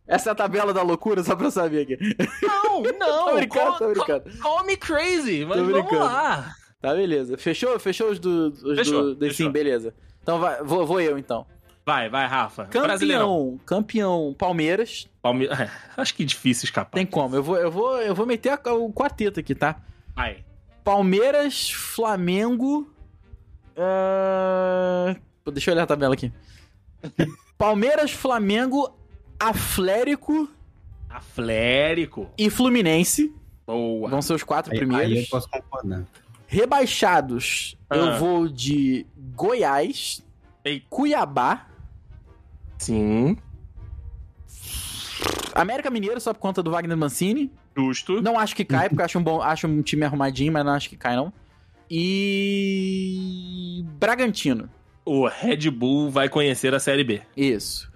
Essa 0.06 0.30
é 0.30 0.32
a 0.32 0.34
tabela 0.34 0.72
da 0.72 0.82
loucura, 0.82 1.22
só 1.22 1.36
pra 1.36 1.46
eu 1.46 1.50
saber 1.50 1.82
aqui. 1.82 2.16
Não, 2.42 2.82
não. 2.98 3.24
Tô 3.26 3.34
brincando, 3.36 3.66
call, 3.66 3.78
tô 3.78 3.88
brincando. 3.90 4.30
Call, 4.40 4.56
call 4.56 4.66
me 4.66 4.76
crazy, 4.76 5.44
mas 5.44 5.58
Tô 5.58 5.64
vamos 5.66 5.92
lá. 5.92 6.54
Tá, 6.80 6.94
beleza. 6.94 7.38
Fechou? 7.38 7.78
Fechou 7.78 8.10
os 8.10 8.18
do. 8.18 8.48
Os 8.48 8.76
Fechou, 8.78 9.02
do, 9.02 9.14
do- 9.14 9.26
fechou. 9.26 9.46
Sim, 9.46 9.52
beleza. 9.52 9.94
Então 10.22 10.38
vai, 10.40 10.62
vou, 10.62 10.84
vou 10.86 11.00
eu 11.00 11.16
então. 11.18 11.46
Vai, 11.84 12.08
vai, 12.08 12.26
Rafa. 12.26 12.64
Brasileirão. 12.64 13.58
Campeão, 13.66 13.66
campeão 13.66 14.34
Palmeiras. 14.38 15.08
Palme... 15.20 15.48
Acho 15.96 16.14
que 16.14 16.22
é 16.22 16.26
difícil 16.26 16.64
escapar. 16.66 16.92
Tem 16.96 17.04
como. 17.06 17.34
Eu 17.34 17.42
vou, 17.42 17.56
eu 17.56 17.70
vou, 17.70 17.98
eu 18.00 18.14
vou 18.14 18.24
meter 18.26 18.50
a- 18.50 18.72
o 18.74 18.92
quarteto 18.92 19.40
aqui, 19.40 19.54
tá? 19.54 19.80
Vai. 20.14 20.44
Palmeiras, 20.84 21.70
Flamengo. 21.70 22.88
ah, 23.76 25.16
pô, 25.44 25.50
Deixa 25.50 25.70
eu 25.70 25.74
olhar 25.74 25.84
a 25.84 25.86
tabela 25.86 26.14
aqui. 26.14 26.32
Palmeiras, 27.58 28.10
Flamengo, 28.12 28.96
Aflérico 29.38 30.48
Aflérico. 31.08 32.28
e 32.38 32.48
Fluminense. 32.50 33.34
Boa. 33.66 34.08
Vão 34.08 34.22
ser 34.22 34.34
os 34.34 34.42
quatro 34.42 34.72
Aí, 34.72 34.78
primeiros. 34.78 35.12
aí 35.16 35.22
eu 35.22 35.26
posso 35.28 35.48
concordar. 35.48 36.04
Rebaixados, 36.46 37.76
Ah. 37.88 37.96
eu 37.96 38.18
vou 38.18 38.48
de 38.48 39.06
Goiás, 39.34 40.22
Ei. 40.64 40.80
Cuiabá, 40.88 41.66
Sim. 42.82 43.36
América 45.54 45.88
Mineiro, 45.88 46.20
só 46.20 46.34
por 46.34 46.40
conta 46.40 46.62
do 46.62 46.70
Wagner 46.70 46.96
Mancini. 46.96 47.52
Justo. 47.76 48.20
Não 48.20 48.38
acho 48.38 48.56
que 48.56 48.64
cai, 48.64 48.88
porque 48.88 49.00
eu 49.00 49.04
acho 49.04 49.18
um, 49.18 49.22
bom, 49.22 49.40
acho 49.40 49.68
um 49.68 49.82
time 49.82 50.04
arrumadinho, 50.04 50.52
mas 50.52 50.64
não 50.64 50.72
acho 50.72 50.88
que 50.88 50.96
cai, 50.96 51.14
não. 51.14 51.32
E. 51.90 53.84
Bragantino. 54.00 54.68
O 55.04 55.28
Red 55.28 55.70
Bull 55.70 56.10
vai 56.10 56.28
conhecer 56.28 56.74
a 56.74 56.80
Série 56.80 57.04
B. 57.04 57.22
Isso. 57.36 57.90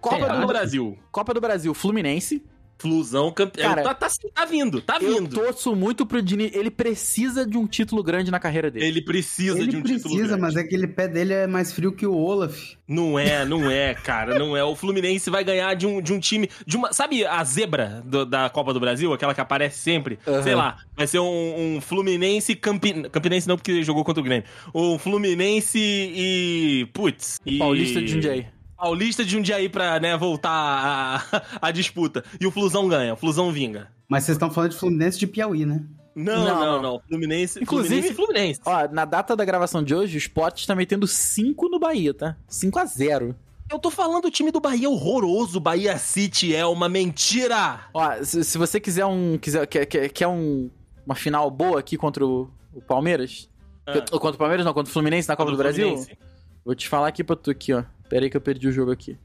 Copa 0.00 0.28
do 0.28 0.46
Brasil. 0.46 0.98
Copa 1.10 1.34
do 1.34 1.40
Brasil, 1.40 1.74
Fluminense. 1.74 2.42
Flusão 2.82 3.30
campeão. 3.32 3.68
Cara, 3.70 3.82
tá, 3.82 3.94
tá, 3.94 4.08
tá 4.34 4.44
vindo, 4.44 4.80
tá 4.82 4.98
Eu 5.00 5.14
vindo. 5.14 5.34
torço 5.34 5.74
muito 5.76 6.04
pro 6.04 6.20
Dini. 6.20 6.50
Ele 6.52 6.70
precisa 6.70 7.46
de 7.46 7.56
um 7.56 7.66
título 7.66 8.02
grande 8.02 8.30
na 8.30 8.40
carreira 8.40 8.70
dele. 8.70 8.84
Ele 8.86 9.00
precisa 9.00 9.56
Ele 9.58 9.68
de 9.70 9.76
um 9.76 9.82
título 9.82 10.00
precisa, 10.16 10.36
grande. 10.36 10.42
mas 10.42 10.56
aquele 10.56 10.86
pé 10.88 11.06
dele 11.06 11.32
é 11.32 11.46
mais 11.46 11.72
frio 11.72 11.92
que 11.92 12.04
o 12.06 12.14
Olaf. 12.14 12.74
Não 12.88 13.18
é, 13.18 13.44
não 13.44 13.70
é, 13.70 13.94
cara, 13.94 14.38
não 14.38 14.56
é. 14.56 14.62
O 14.64 14.74
Fluminense 14.76 15.30
vai 15.30 15.42
ganhar 15.44 15.72
de 15.74 15.86
um, 15.86 16.02
de 16.02 16.12
um 16.12 16.18
time, 16.18 16.50
de 16.66 16.76
uma, 16.76 16.92
sabe 16.92 17.24
a 17.24 17.42
zebra 17.44 18.02
do- 18.04 18.26
da 18.26 18.50
Copa 18.50 18.74
do 18.74 18.80
Brasil, 18.80 19.12
aquela 19.12 19.32
que 19.34 19.40
aparece 19.40 19.78
sempre? 19.78 20.18
Aham. 20.26 20.42
Sei 20.42 20.54
lá, 20.54 20.76
vai 20.96 21.06
ser 21.06 21.20
um, 21.20 21.76
um 21.76 21.80
Fluminense 21.80 22.54
Campi... 22.56 23.08
Campinense 23.10 23.46
não 23.48 23.56
porque 23.56 23.82
jogou 23.82 24.04
contra 24.04 24.20
o 24.20 24.24
Grêmio. 24.24 24.44
Um 24.74 24.98
Fluminense 24.98 25.78
e 25.78 26.86
putz, 26.92 27.38
e 27.46 27.58
Paulista 27.58 28.00
de 28.00 28.08
Jundiaí. 28.08 28.46
Paulista 28.82 29.24
de 29.24 29.30
Jundiaí 29.30 29.68
pra, 29.68 30.00
né, 30.00 30.16
voltar 30.16 30.50
a, 30.50 31.42
a 31.62 31.70
disputa. 31.70 32.24
E 32.40 32.46
o 32.46 32.50
Flusão 32.50 32.88
ganha, 32.88 33.14
o 33.14 33.16
Flusão 33.16 33.52
vinga. 33.52 33.88
Mas 34.08 34.24
vocês 34.24 34.34
estão 34.34 34.50
falando 34.50 34.72
de 34.72 34.76
Fluminense 34.76 35.20
de 35.20 35.26
Piauí, 35.28 35.64
né? 35.64 35.84
Não, 36.16 36.44
Não, 36.44 36.60
não, 36.60 36.82
não. 36.82 37.00
Fluminense, 37.08 37.62
Inclusive- 37.62 37.88
Fluminense, 38.12 38.12
e 38.12 38.16
Fluminense. 38.16 38.60
Ó, 38.66 38.88
na 38.92 39.04
data 39.04 39.36
da 39.36 39.44
gravação 39.44 39.84
de 39.84 39.94
hoje, 39.94 40.16
o 40.16 40.18
Sport 40.18 40.58
está 40.58 40.74
metendo 40.74 41.06
5 41.06 41.68
no 41.68 41.78
Bahia, 41.78 42.12
tá? 42.12 42.36
5 42.48 42.76
a 42.80 42.84
0 42.84 43.36
Eu 43.70 43.78
tô 43.78 43.88
falando 43.88 44.24
o 44.24 44.30
time 44.32 44.50
do 44.50 44.60
Bahia 44.60 44.86
é 44.86 44.88
horroroso. 44.88 45.60
Bahia 45.60 45.96
City 45.96 46.52
é 46.52 46.66
uma 46.66 46.88
mentira. 46.88 47.82
Ó, 47.94 48.12
se, 48.24 48.42
se 48.42 48.58
você 48.58 48.80
quiser 48.80 49.06
um. 49.06 49.38
Quiser, 49.38 49.64
quer, 49.68 49.86
quer, 49.86 50.08
quer 50.08 50.26
um, 50.26 50.68
uma 51.06 51.14
final 51.14 51.48
boa 51.50 51.78
aqui 51.78 51.96
contra 51.96 52.26
o, 52.26 52.50
o 52.74 52.82
Palmeiras. 52.82 53.48
Ah. 53.86 53.92
Contra 54.18 54.34
o 54.34 54.38
Palmeiras, 54.38 54.66
não, 54.66 54.74
contra 54.74 54.90
o 54.90 54.92
Fluminense 54.92 55.28
na 55.28 55.36
Copa 55.36 55.52
do, 55.52 55.56
Brasil. 55.56 55.86
Fluminense. 55.86 56.18
Vou 56.64 56.74
te 56.74 56.88
falar 56.88 57.06
aqui 57.08 57.24
pra 57.24 57.36
tu 57.36 57.50
aqui, 57.50 57.72
ó. 57.72 57.84
Pera 58.12 58.26
aí 58.26 58.30
que 58.30 58.36
eu 58.36 58.42
perdi 58.42 58.68
o 58.68 58.72
jogo 58.72 58.90
aqui. 58.90 59.16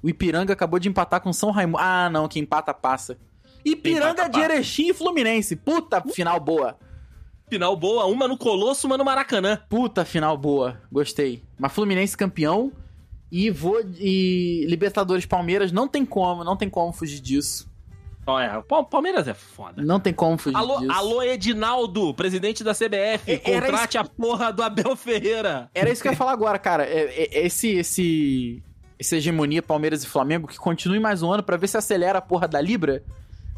O 0.00 0.08
Ipiranga 0.08 0.52
acabou 0.52 0.78
de 0.78 0.88
empatar 0.88 1.20
com 1.20 1.32
São 1.32 1.50
Raimundo. 1.50 1.78
Ah, 1.80 2.08
não, 2.08 2.28
que 2.28 2.38
empata 2.38 2.72
passa. 2.72 3.18
Ipiranga 3.64 4.22
Empata, 4.22 4.28
de 4.28 4.38
passa. 4.38 4.52
Erechim 4.52 4.90
e 4.90 4.94
Fluminense. 4.94 5.56
Puta 5.56 6.00
final 6.00 6.38
boa. 6.38 6.78
Final 7.48 7.76
boa, 7.76 8.06
uma 8.06 8.28
no 8.28 8.38
Colosso, 8.38 8.86
uma 8.86 8.96
no 8.96 9.04
Maracanã. 9.04 9.60
Puta 9.68 10.04
final 10.04 10.38
boa. 10.38 10.80
Gostei. 10.92 11.42
Mas 11.58 11.72
Fluminense 11.72 12.16
campeão. 12.16 12.70
E 13.32 13.50
vou. 13.50 13.80
E 13.98 14.64
Libertadores 14.68 15.26
Palmeiras. 15.26 15.72
Não 15.72 15.88
tem 15.88 16.06
como, 16.06 16.44
não 16.44 16.56
tem 16.56 16.70
como 16.70 16.92
fugir 16.92 17.18
disso. 17.18 17.68
Olha, 18.30 18.58
o 18.58 18.62
Pal- 18.62 18.84
Palmeiras 18.84 19.26
é 19.28 19.34
foda. 19.34 19.82
Não 19.82 19.98
tem 20.00 20.12
como 20.12 20.36
fugir 20.38 20.56
Alô, 20.56 20.78
disso. 20.80 20.92
alô, 20.92 21.22
Edinaldo, 21.22 22.14
presidente 22.14 22.62
da 22.64 22.72
CBF, 22.74 23.30
É, 23.32 23.36
contrate 23.38 23.98
a 23.98 24.04
porra 24.04 24.52
do 24.52 24.62
Abel 24.62 24.94
Ferreira. 24.96 25.70
Era 25.74 25.90
isso 25.90 26.00
que 26.02 26.08
eu 26.08 26.12
ia 26.12 26.16
falar 26.18 26.32
agora, 26.32 26.58
cara. 26.58 26.84
É- 26.84 27.24
é- 27.24 27.46
Esse, 27.46 27.68
esse, 27.76 28.62
essa 28.98 29.16
hegemonia 29.16 29.62
Palmeiras 29.62 30.02
e 30.04 30.06
Flamengo 30.06 30.46
que 30.48 30.56
continue 30.58 30.98
mais 31.00 31.22
um 31.22 31.32
ano 31.32 31.42
pra 31.42 31.56
ver 31.56 31.68
se 31.68 31.76
acelera 31.76 32.18
a 32.18 32.22
porra 32.22 32.46
da 32.48 32.60
Libra 32.60 33.02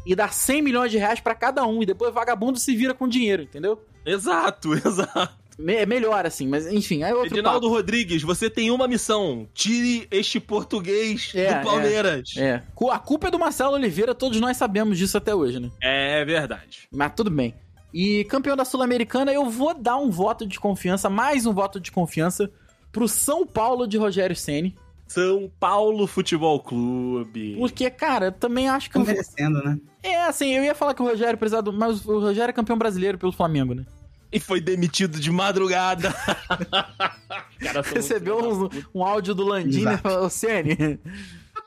e 0.05 0.15
dá 0.15 0.27
100 0.27 0.61
milhões 0.61 0.91
de 0.91 0.97
reais 0.97 1.19
pra 1.19 1.33
cada 1.35 1.65
um 1.65 1.81
e 1.81 1.85
depois 1.85 2.13
vagabundo 2.13 2.59
se 2.59 2.75
vira 2.75 2.93
com 2.93 3.07
dinheiro, 3.07 3.41
entendeu? 3.43 3.81
Exato, 4.05 4.73
exato. 4.75 5.42
Me- 5.57 5.75
É 5.75 5.85
melhor 5.85 6.25
assim, 6.25 6.47
mas 6.47 6.65
enfim, 6.71 7.03
aí 7.03 7.11
é 7.11 7.15
outro 7.15 7.33
Edinaldo 7.35 7.61
papo. 7.67 7.73
Rodrigues, 7.75 8.21
você 8.23 8.49
tem 8.49 8.71
uma 8.71 8.87
missão. 8.87 9.47
Tire 9.53 10.07
este 10.11 10.39
português 10.39 11.31
É, 11.35 11.53
do 11.59 11.65
Palmeiras. 11.65 12.33
É, 12.37 12.61
Cu- 12.73 12.89
a 12.91 12.99
culpa 12.99 13.27
é 13.27 13.31
do 13.31 13.39
Marcelo 13.39 13.73
Oliveira, 13.73 14.15
todos 14.15 14.39
nós 14.39 14.57
sabemos 14.57 14.97
disso 14.97 15.17
até 15.17 15.33
hoje, 15.35 15.59
né? 15.59 15.69
É, 15.81 16.23
verdade. 16.25 16.87
Mas 16.91 17.13
tudo 17.15 17.29
bem. 17.29 17.53
E 17.93 18.23
campeão 18.25 18.55
da 18.55 18.65
Sul-Americana, 18.65 19.31
eu 19.31 19.49
vou 19.49 19.73
dar 19.73 19.97
um 19.97 20.09
voto 20.09 20.47
de 20.47 20.59
confiança, 20.59 21.09
mais 21.09 21.45
um 21.45 21.53
voto 21.53 21.79
de 21.79 21.91
confiança 21.91 22.49
pro 22.91 23.07
São 23.07 23.45
Paulo 23.45 23.85
de 23.87 23.97
Rogério 23.97 24.35
Ceni. 24.35 24.75
São 25.07 25.51
Paulo 25.59 26.07
Futebol 26.07 26.59
Clube. 26.59 27.55
Porque, 27.59 27.87
cara, 27.91 28.27
eu 28.27 28.31
também 28.31 28.67
acho 28.67 28.89
que. 28.89 28.97
Tá 28.97 29.03
merecendo, 29.05 29.61
né? 29.63 29.77
É, 30.01 30.23
assim, 30.23 30.55
eu 30.55 30.63
ia 30.63 30.73
falar 30.73 30.95
que 30.95 31.03
o 31.03 31.05
Rogério 31.05 31.37
precisava 31.37 31.61
do. 31.63 31.71
Mas 31.73 32.03
o 32.05 32.19
Rogério 32.19 32.49
é 32.49 32.53
campeão 32.53 32.77
brasileiro 32.77 33.17
pelo 33.17 33.31
Flamengo, 33.31 33.75
né? 33.75 33.85
E 34.33 34.39
foi 34.39 34.59
demitido 34.59 35.19
de 35.19 35.31
madrugada. 35.31 36.11
Cara, 37.59 37.81
Recebeu 37.81 38.39
um, 38.39 38.69
um 38.99 39.03
áudio 39.03 39.33
do 39.33 39.43
Landim, 39.43 39.83
né? 39.83 39.91
Exato. 39.93 40.01
Falou, 40.09 40.29
Ciane, 40.29 40.99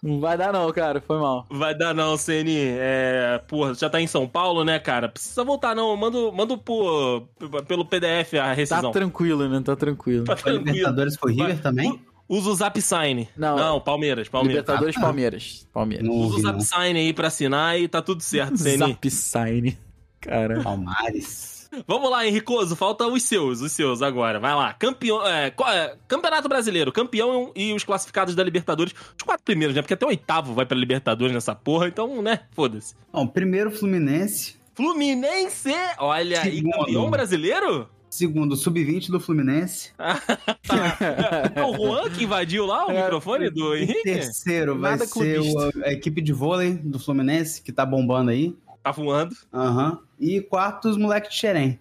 não 0.03 0.21
vai 0.21 0.37
dar 0.37 0.53
não, 0.53 0.71
cara, 0.73 1.01
foi 1.01 1.19
mal. 1.19 1.47
Vai 1.51 1.75
dar 1.75 1.95
não, 1.95 2.17
CN. 2.17 2.51
É, 2.79 3.41
porra, 3.49 3.73
já 3.75 3.89
tá 3.89 4.01
em 4.01 4.07
São 4.07 4.29
Paulo, 4.29 4.63
né, 4.65 4.79
cara? 4.79 5.09
Precisa 5.09 5.43
voltar 5.43 5.75
não. 5.75 5.97
Manda, 5.97 6.31
manda 6.33 6.57
por, 6.59 7.29
pelo 7.67 7.85
PDF 7.87 8.35
a 8.35 8.39
Tá 8.49 8.53
rescisão. 8.53 8.91
tranquilo, 8.93 9.49
né? 9.49 9.61
Tá 9.65 9.75
tranquilo. 9.75 10.25
Tá 10.25 10.37
tranquilo. 10.37 10.65
Libertadores 10.67 11.17
foi 11.17 11.33
River 11.33 11.63
também? 11.63 11.99
Usa 12.29 12.51
o 12.51 12.55
Zap 12.55 12.81
Sign. 12.83 13.29
Não. 13.37 13.57
Não, 13.57 13.81
Palmeiras, 13.81 14.29
Palmeiras. 14.29 14.63
Libertadores 14.63 14.97
Ah, 14.97 15.01
Palmeiras. 15.01 15.67
Palmeiras. 15.73 16.09
Usa 16.09 16.37
o 16.37 16.41
Zap. 16.43 16.63
Sign 16.65 16.99
aí 16.99 17.13
pra 17.15 17.29
assinar 17.29 17.79
e 17.81 17.89
tá 17.89 18.03
tudo 18.03 18.21
certo, 18.23 18.59
CN. 18.59 18.79
Zap 18.79 19.11
Sign. 19.11 19.79
Cara. 20.21 20.61
Palmares. 20.63 21.56
Vamos 21.87 22.11
lá, 22.11 22.27
Henricoso, 22.27 22.75
falta 22.77 23.07
os 23.07 23.23
seus, 23.23 23.61
os 23.61 23.73
seus 23.73 24.03
agora. 24.03 24.39
Vai 24.41 24.55
lá. 24.55 24.73
Campeão, 24.75 25.27
é, 25.27 25.47
é? 25.49 25.97
Campeonato 26.09 26.49
Brasileiro, 26.49 26.93
campeão 26.93 27.53
e 27.55 27.73
os 27.73 27.85
classificados 27.85 28.35
da 28.35 28.43
Libertadores. 28.45 28.93
Os 29.17 29.23
quatro 29.25 29.45
primeiros, 29.45 29.75
né? 29.75 29.83
Porque 29.83 29.95
até 29.95 30.05
o 30.05 30.09
oitavo 30.09 30.55
vai 30.55 30.65
pra 30.67 30.77
Libertadores 30.77 31.33
nessa 31.35 31.55
porra, 31.55 31.89
então, 31.89 32.21
né? 32.23 32.41
Foda-se. 32.53 32.95
Bom, 33.13 33.27
primeiro 33.27 33.71
Fluminense. 33.71 34.57
Fluminense! 34.75 35.73
Olha 35.99 36.43
aí, 36.43 36.57
Segundo. 36.57 36.77
campeão 36.79 37.11
brasileiro? 37.11 37.89
Segundo, 38.11 38.57
Sub-20 38.57 39.11
do 39.11 39.19
Fluminense. 39.21 39.93
É 41.55 41.63
o 41.63 41.75
Juan 41.77 42.11
que 42.11 42.25
invadiu 42.25 42.67
lá 42.67 42.87
o 42.87 42.91
É, 42.91 43.03
microfone 43.03 43.51
do 43.51 43.75
Henrique? 43.75 44.03
terceiro 44.03 44.79
vai 44.79 44.93
Nada 44.93 45.07
ser 45.07 45.41
o- 45.41 45.85
a 45.85 45.93
equipe 45.93 46.21
de 46.21 46.33
vôlei 46.33 46.75
do 46.75 46.99
Fluminense, 46.99 47.63
que 47.63 47.73
tá 47.73 47.85
bombando 47.87 48.31
aí. 48.31 48.55
Tá 48.83 48.91
voando. 48.93 49.35
Aham. 49.53 49.99
E 50.19 50.41
quarto, 50.41 50.89
os 50.89 50.97
moleques 50.97 51.31
de 51.31 51.37
Xerém. 51.37 51.79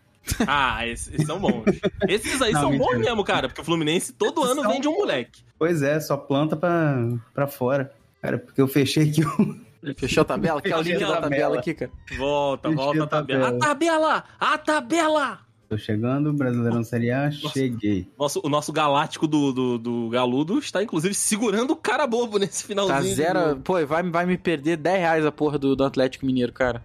Ah, 0.48 0.86
esses, 0.88 1.14
esses 1.14 1.28
são 1.28 1.40
bons. 1.40 1.64
Esses 2.08 2.42
aí 2.42 2.52
Não, 2.52 2.62
são 2.62 2.78
bons 2.78 2.94
mentira. 2.94 3.10
mesmo, 3.12 3.24
cara, 3.24 3.48
porque 3.48 3.62
o 3.62 3.64
Fluminense 3.64 4.12
todo 4.12 4.44
ano 4.44 4.64
São 4.64 4.72
vende 4.72 4.88
um 4.88 4.94
moleque. 4.94 5.44
Pois 5.58 5.82
é, 5.82 6.00
só 6.00 6.18
planta 6.18 6.56
pra, 6.56 7.08
pra 7.34 7.48
fora. 7.48 7.94
Cara, 8.22 8.40
porque 8.40 8.60
eu 8.60 8.68
fechei 8.68 9.10
aqui 9.10 9.24
o. 9.24 9.66
Fechou 9.96 10.22
a 10.22 10.26
tabela? 10.26 10.62
Quer 10.62 10.76
o 10.76 10.82
link 10.82 10.94
Fechei 10.94 11.06
a 11.06 11.12
da 11.12 11.22
tabela 11.22 11.60
aqui, 11.60 11.74
cara? 11.76 11.92
Volta, 12.18 12.70
Enchi 12.70 12.76
volta 12.76 13.04
a 13.04 13.08
tabela. 13.08 13.48
A 13.50 13.60
tabela. 13.60 14.24
A 14.40 14.58
tabela! 14.58 15.40
Tô 15.70 15.78
chegando, 15.78 16.32
Brasileirão 16.34 16.84
Série 16.84 17.12
A, 17.12 17.30
cheguei. 17.32 18.08
Nosso, 18.18 18.40
o 18.44 18.50
nosso 18.50 18.72
galáctico 18.72 19.28
do, 19.28 19.52
do, 19.52 19.78
do 19.78 20.10
Galudo 20.10 20.60
está, 20.60 20.82
inclusive, 20.82 21.14
segurando 21.14 21.72
o 21.72 21.76
cara 21.76 22.06
bobo 22.06 22.38
nesse 22.38 22.64
finalzinho. 22.64 22.98
Tá 22.98 23.02
zero. 23.02 23.58
Pô, 23.58 23.74
vai, 23.86 24.04
vai 24.04 24.26
me 24.26 24.38
perder 24.38 24.78
10 24.78 25.00
reais 25.00 25.26
a 25.26 25.32
porra 25.32 25.58
do, 25.58 25.76
do 25.76 25.84
Atlético 25.84 26.26
Mineiro, 26.26 26.54
cara. 26.54 26.84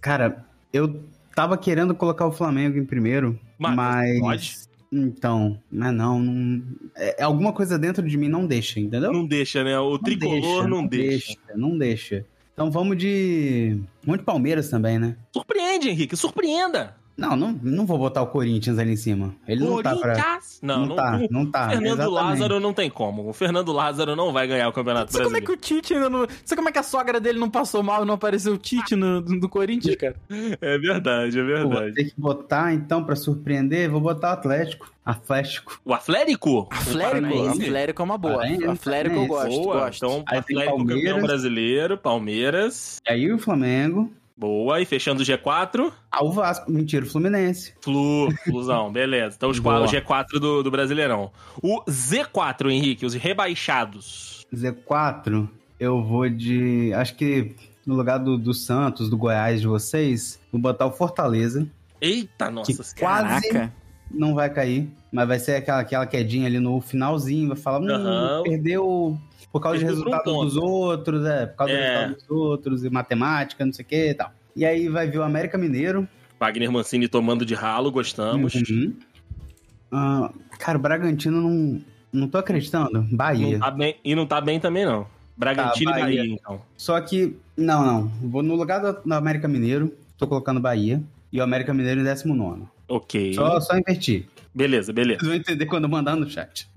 Cara, 0.00 0.44
eu 0.72 1.02
tava 1.34 1.56
querendo 1.56 1.94
colocar 1.94 2.26
o 2.26 2.32
Flamengo 2.32 2.78
em 2.78 2.84
primeiro, 2.84 3.38
Mas 3.58 3.74
mas. 3.74 4.20
pode? 4.20 4.56
Então, 4.92 5.58
mas 5.70 5.92
não, 5.94 6.20
não. 6.20 6.62
É, 6.94 7.22
alguma 7.22 7.52
coisa 7.52 7.78
dentro 7.78 8.06
de 8.06 8.18
mim 8.18 8.28
não 8.28 8.46
deixa, 8.46 8.78
entendeu? 8.78 9.10
Não 9.10 9.26
deixa, 9.26 9.64
né? 9.64 9.78
O 9.78 9.98
tricolor 9.98 10.68
não, 10.68 10.86
deixa. 10.86 11.34
Não 11.56 11.78
deixa. 11.78 12.26
Então 12.52 12.70
vamos 12.70 12.98
de. 12.98 13.80
Vamos 14.04 14.18
de 14.20 14.24
Palmeiras 14.24 14.68
também, 14.68 14.98
né? 14.98 15.16
Surpreende, 15.32 15.88
Henrique, 15.88 16.14
surpreenda. 16.14 16.94
Não, 17.16 17.36
não, 17.36 17.52
não 17.62 17.84
vou 17.86 17.98
botar 17.98 18.22
o 18.22 18.26
Corinthians 18.26 18.78
ali 18.78 18.92
em 18.92 18.96
cima. 18.96 19.34
Ele 19.46 19.64
não 19.64 19.82
tá 19.82 19.94
pra. 19.94 20.12
Corinthians. 20.14 20.58
Não, 20.62 20.80
Não, 20.80 20.86
não, 20.86 20.96
tá, 20.96 21.12
não- 21.12 21.28
não 21.30 21.50
tá. 21.50 21.68
Fernando 21.70 21.86
exatamente. 22.00 22.14
Lázaro 22.14 22.60
não 22.60 22.72
tem 22.72 22.90
como. 22.90 23.28
O 23.28 23.32
Fernando 23.32 23.72
Lázaro 23.72 24.16
não 24.16 24.32
vai 24.32 24.46
ganhar 24.46 24.68
o 24.68 24.72
Campeonato 24.72 25.12
Sabe 25.12 25.24
como 25.24 25.36
é 25.36 25.40
que 25.40 25.46
Brasileiro. 25.46 25.78
o 25.78 25.80
Tite 25.82 25.94
ainda 25.94 26.08
não. 26.10 26.26
Sabe 26.44 26.56
como 26.56 26.68
é 26.68 26.72
que 26.72 26.78
a 26.78 26.82
sogra 26.82 27.20
dele 27.20 27.38
não 27.38 27.50
passou 27.50 27.82
mal 27.82 28.02
e 28.02 28.06
não 28.06 28.14
apareceu 28.14 28.54
o 28.54 28.58
Tite 28.58 28.96
no, 28.96 29.20
do 29.20 29.48
Corinthians, 29.48 29.96
cara? 29.96 30.16
É 30.60 30.78
verdade, 30.78 31.38
é 31.38 31.42
Pô, 31.42 31.60
vou 31.62 31.70
verdade. 31.70 31.94
ter 31.94 32.04
que 32.04 32.14
botar, 32.20 32.72
então, 32.72 33.04
pra 33.04 33.14
surpreender, 33.16 33.90
vou 33.90 34.00
botar 34.00 34.30
o 34.30 34.32
Atlético. 34.32 34.90
Atlético. 35.04 35.80
O 35.84 35.92
Atlético? 35.92 36.68
Atlético? 36.70 37.36
O? 37.36 37.48
Atlético 37.50 38.02
é 38.02 38.04
uma 38.04 38.16
boa. 38.18 38.34
Paranaense, 38.36 38.64
Atlético 38.68 39.16
eu 39.16 39.26
gosto, 39.26 39.48
Boa, 39.62 39.74
gosto. 39.86 39.96
então 40.06 40.24
Aí 40.26 40.38
Atlético 40.38 40.78
campeão 40.86 41.20
brasileiro, 41.20 41.98
Palmeiras. 41.98 43.00
E 43.06 43.12
aí 43.12 43.32
o 43.32 43.38
Flamengo. 43.38 44.10
Boa, 44.42 44.80
e 44.80 44.84
fechando 44.84 45.22
o 45.22 45.24
G4, 45.24 45.92
Ah, 46.10 46.24
o 46.24 46.32
Vasco. 46.32 46.68
Mentira, 46.68 47.06
o 47.06 47.08
Fluminense. 47.08 47.74
Flu, 47.80 48.28
Flusão, 48.42 48.90
beleza. 48.92 49.36
Então 49.36 49.48
os 49.48 49.60
quatro, 49.60 49.84
o 49.84 49.86
G4 49.86 50.40
do, 50.40 50.64
do 50.64 50.68
Brasileirão. 50.68 51.30
O 51.62 51.80
Z4, 51.84 52.68
Henrique, 52.68 53.06
os 53.06 53.14
rebaixados. 53.14 54.44
Z4, 54.52 55.48
eu 55.78 56.02
vou 56.02 56.28
de. 56.28 56.92
Acho 56.94 57.14
que 57.14 57.54
no 57.86 57.94
lugar 57.94 58.18
do, 58.18 58.36
do 58.36 58.52
Santos, 58.52 59.08
do 59.08 59.16
Goiás 59.16 59.60
de 59.60 59.68
vocês, 59.68 60.40
vou 60.50 60.60
botar 60.60 60.86
o 60.86 60.90
Fortaleza. 60.90 61.64
Eita, 62.00 62.50
nossa 62.50 62.72
Que 62.72 63.00
quase 63.00 63.48
Caraca. 63.48 63.72
Não 64.14 64.34
vai 64.34 64.48
cair, 64.50 64.88
mas 65.10 65.26
vai 65.28 65.38
ser 65.38 65.56
aquela, 65.56 65.80
aquela 65.80 66.06
quedinha 66.06 66.46
ali 66.46 66.58
no 66.58 66.80
finalzinho, 66.80 67.48
vai 67.48 67.56
falar, 67.56 67.80
hum, 67.80 67.88
Aham. 67.90 68.42
perdeu 68.44 69.18
por 69.52 69.60
causa 69.60 69.84
um 69.84 69.88
resultado 69.88 70.24
ponto. 70.24 70.44
dos 70.44 70.56
outros, 70.56 71.24
é, 71.26 71.46
por 71.46 71.56
causa 71.56 71.72
É. 71.72 71.76
do 71.76 71.90
resultado 72.00 72.16
dos 72.20 72.30
outros, 72.30 72.84
e 72.84 72.90
matemática, 72.90 73.64
não 73.64 73.72
sei 73.72 73.84
o 73.84 73.88
que 73.88 74.10
e 74.10 74.14
tal. 74.14 74.30
E 74.56 74.64
aí 74.64 74.88
vai 74.88 75.08
vir 75.08 75.18
o 75.18 75.22
América 75.22 75.56
Mineiro. 75.58 76.06
Wagner 76.38 76.70
Mancini 76.70 77.08
tomando 77.08 77.44
de 77.46 77.54
ralo, 77.54 77.90
gostamos. 77.92 78.54
Uhum. 78.54 78.94
Ah, 79.90 80.30
cara, 80.58 80.78
o 80.78 80.80
Bragantino 80.80 81.40
não, 81.40 81.80
não 82.12 82.28
tô 82.28 82.38
acreditando. 82.38 83.02
Bahia. 83.12 83.52
Não 83.52 83.60
tá 83.60 83.70
bem, 83.70 83.96
e 84.04 84.14
não 84.14 84.26
tá 84.26 84.40
bem 84.40 84.58
também, 84.58 84.84
não. 84.84 85.06
Bragantino 85.36 85.90
Tá, 85.90 85.98
e 85.98 86.02
Bahia. 86.02 86.20
Bahia, 86.22 86.34
então. 86.34 86.60
Só 86.76 87.00
que, 87.00 87.36
não, 87.56 87.84
não. 87.84 88.08
Vou 88.28 88.42
no 88.42 88.54
lugar 88.54 88.80
do, 88.80 89.02
do 89.06 89.12
América 89.14 89.46
Mineiro, 89.48 89.92
tô 90.18 90.26
colocando 90.26 90.60
Bahia. 90.60 91.02
E 91.32 91.40
o 91.40 91.42
América 91.42 91.72
Mineiro 91.72 92.00
em 92.00 92.04
19. 92.04 92.62
Ok. 92.96 93.32
Só, 93.34 93.60
só 93.60 93.76
invertir. 93.76 94.26
Beleza, 94.54 94.92
beleza. 94.92 95.20
Vocês 95.20 95.28
vão 95.30 95.40
entender 95.40 95.66
quando 95.66 95.84
eu 95.84 95.90
mandar 95.90 96.14
no 96.14 96.28
chat. 96.28 96.68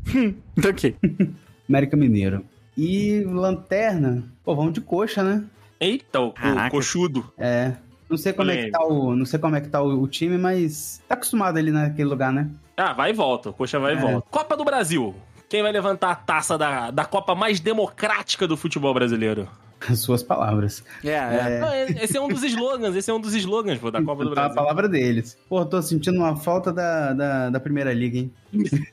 Então, 0.57 0.71
ok. 0.71 0.95
América 1.67 1.97
Mineiro. 1.97 2.45
E 2.77 3.21
Lanterna, 3.25 4.23
pô, 4.43 4.55
vamos 4.55 4.73
de 4.73 4.81
coxa, 4.81 5.23
né? 5.23 5.43
Eita, 5.79 6.19
o, 6.21 6.31
Caraca. 6.31 6.69
coxudo. 6.69 7.29
É. 7.37 7.73
Não 8.09 8.17
sei 8.17 8.31
como 8.33 8.51
é 8.51 8.63
que 8.65 8.71
tá 8.71 8.83
o, 8.85 9.15
não 9.15 9.25
sei 9.25 9.39
como 9.39 9.55
é 9.55 9.61
que 9.61 9.67
tá 9.67 9.81
o, 9.81 10.01
o 10.03 10.07
time, 10.07 10.37
mas 10.37 11.01
tá 11.07 11.15
acostumado 11.15 11.57
ali 11.57 11.71
naquele 11.71 12.07
lugar, 12.07 12.31
né? 12.31 12.49
Ah, 12.77 12.93
vai 12.93 13.09
e 13.09 13.13
volta. 13.13 13.49
O 13.49 13.53
Coxa 13.53 13.79
vai 13.79 13.95
e 13.95 13.97
É. 13.97 14.01
volta. 14.01 14.27
Copa 14.29 14.55
do 14.55 14.63
Brasil. 14.63 15.13
Quem 15.49 15.61
vai 15.63 15.71
levantar 15.71 16.11
a 16.11 16.15
taça 16.15 16.57
da, 16.57 16.91
da 16.91 17.03
Copa 17.05 17.33
mais 17.35 17.59
democrática 17.59 18.47
do 18.47 18.55
futebol 18.55 18.93
brasileiro? 18.93 19.47
As 19.89 19.99
suas 19.99 20.23
palavras. 20.23 20.83
É, 21.03 21.09
é. 21.11 21.59
Não, 21.59 22.01
esse 22.01 22.17
é 22.17 22.21
um 22.21 22.27
dos 22.27 22.43
slogans, 22.43 22.95
esse 22.95 23.09
é 23.09 23.13
um 23.13 23.19
dos 23.19 23.33
slogans, 23.35 23.77
pô, 23.79 23.91
da 23.91 24.01
Copa 24.01 24.23
do 24.23 24.33
Tá 24.33 24.41
a 24.41 24.43
Brasil. 24.45 24.55
palavra 24.55 24.89
deles. 24.89 25.37
Pô, 25.47 25.65
tô 25.65 25.81
sentindo 25.81 26.17
uma 26.19 26.35
falta 26.35 26.71
da, 26.73 27.13
da, 27.13 27.49
da 27.51 27.59
Primeira 27.59 27.93
Liga, 27.93 28.17
hein? 28.19 28.31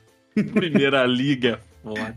Primeira 0.53 1.05
Liga. 1.05 1.59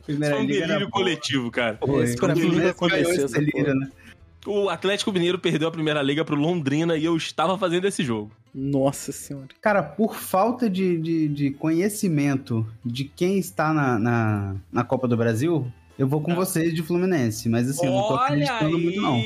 Primeira 0.04 0.36
Isso 0.36 0.36
foi 0.36 0.44
um 0.44 0.46
delírio 0.46 0.90
coletivo, 0.90 1.50
cara. 1.50 1.74
Pô, 1.74 2.00
Esse 2.02 2.16
pra 2.16 2.34
mim 2.34 2.60
aconteceu 2.64 3.26
esse 3.26 3.34
delírio, 3.34 3.74
né? 3.74 3.88
O 4.46 4.68
Atlético 4.68 5.10
Mineiro 5.10 5.40
perdeu 5.40 5.66
a 5.66 5.72
Primeira 5.72 6.00
Liga 6.00 6.24
pro 6.24 6.36
Londrina 6.36 6.96
e 6.96 7.04
eu 7.04 7.16
estava 7.16 7.58
fazendo 7.58 7.84
esse 7.86 8.04
jogo. 8.04 8.30
Nossa 8.54 9.10
senhora. 9.10 9.48
Cara, 9.60 9.82
por 9.82 10.14
falta 10.14 10.70
de, 10.70 10.98
de, 10.98 11.28
de 11.28 11.50
conhecimento 11.50 12.64
de 12.84 13.04
quem 13.04 13.38
está 13.38 13.72
na, 13.74 13.98
na, 13.98 14.54
na 14.72 14.84
Copa 14.84 15.08
do 15.08 15.16
Brasil, 15.16 15.66
eu 15.98 16.06
vou 16.06 16.20
com 16.20 16.34
vocês 16.34 16.74
de 16.74 16.82
Fluminense. 16.82 17.48
Mas 17.48 17.68
assim, 17.68 17.86
eu 17.86 17.92
não 17.92 18.02
tô 18.02 18.14
Olha 18.14 18.24
acreditando 18.24 18.78
muito, 18.78 19.00
não. 19.00 19.16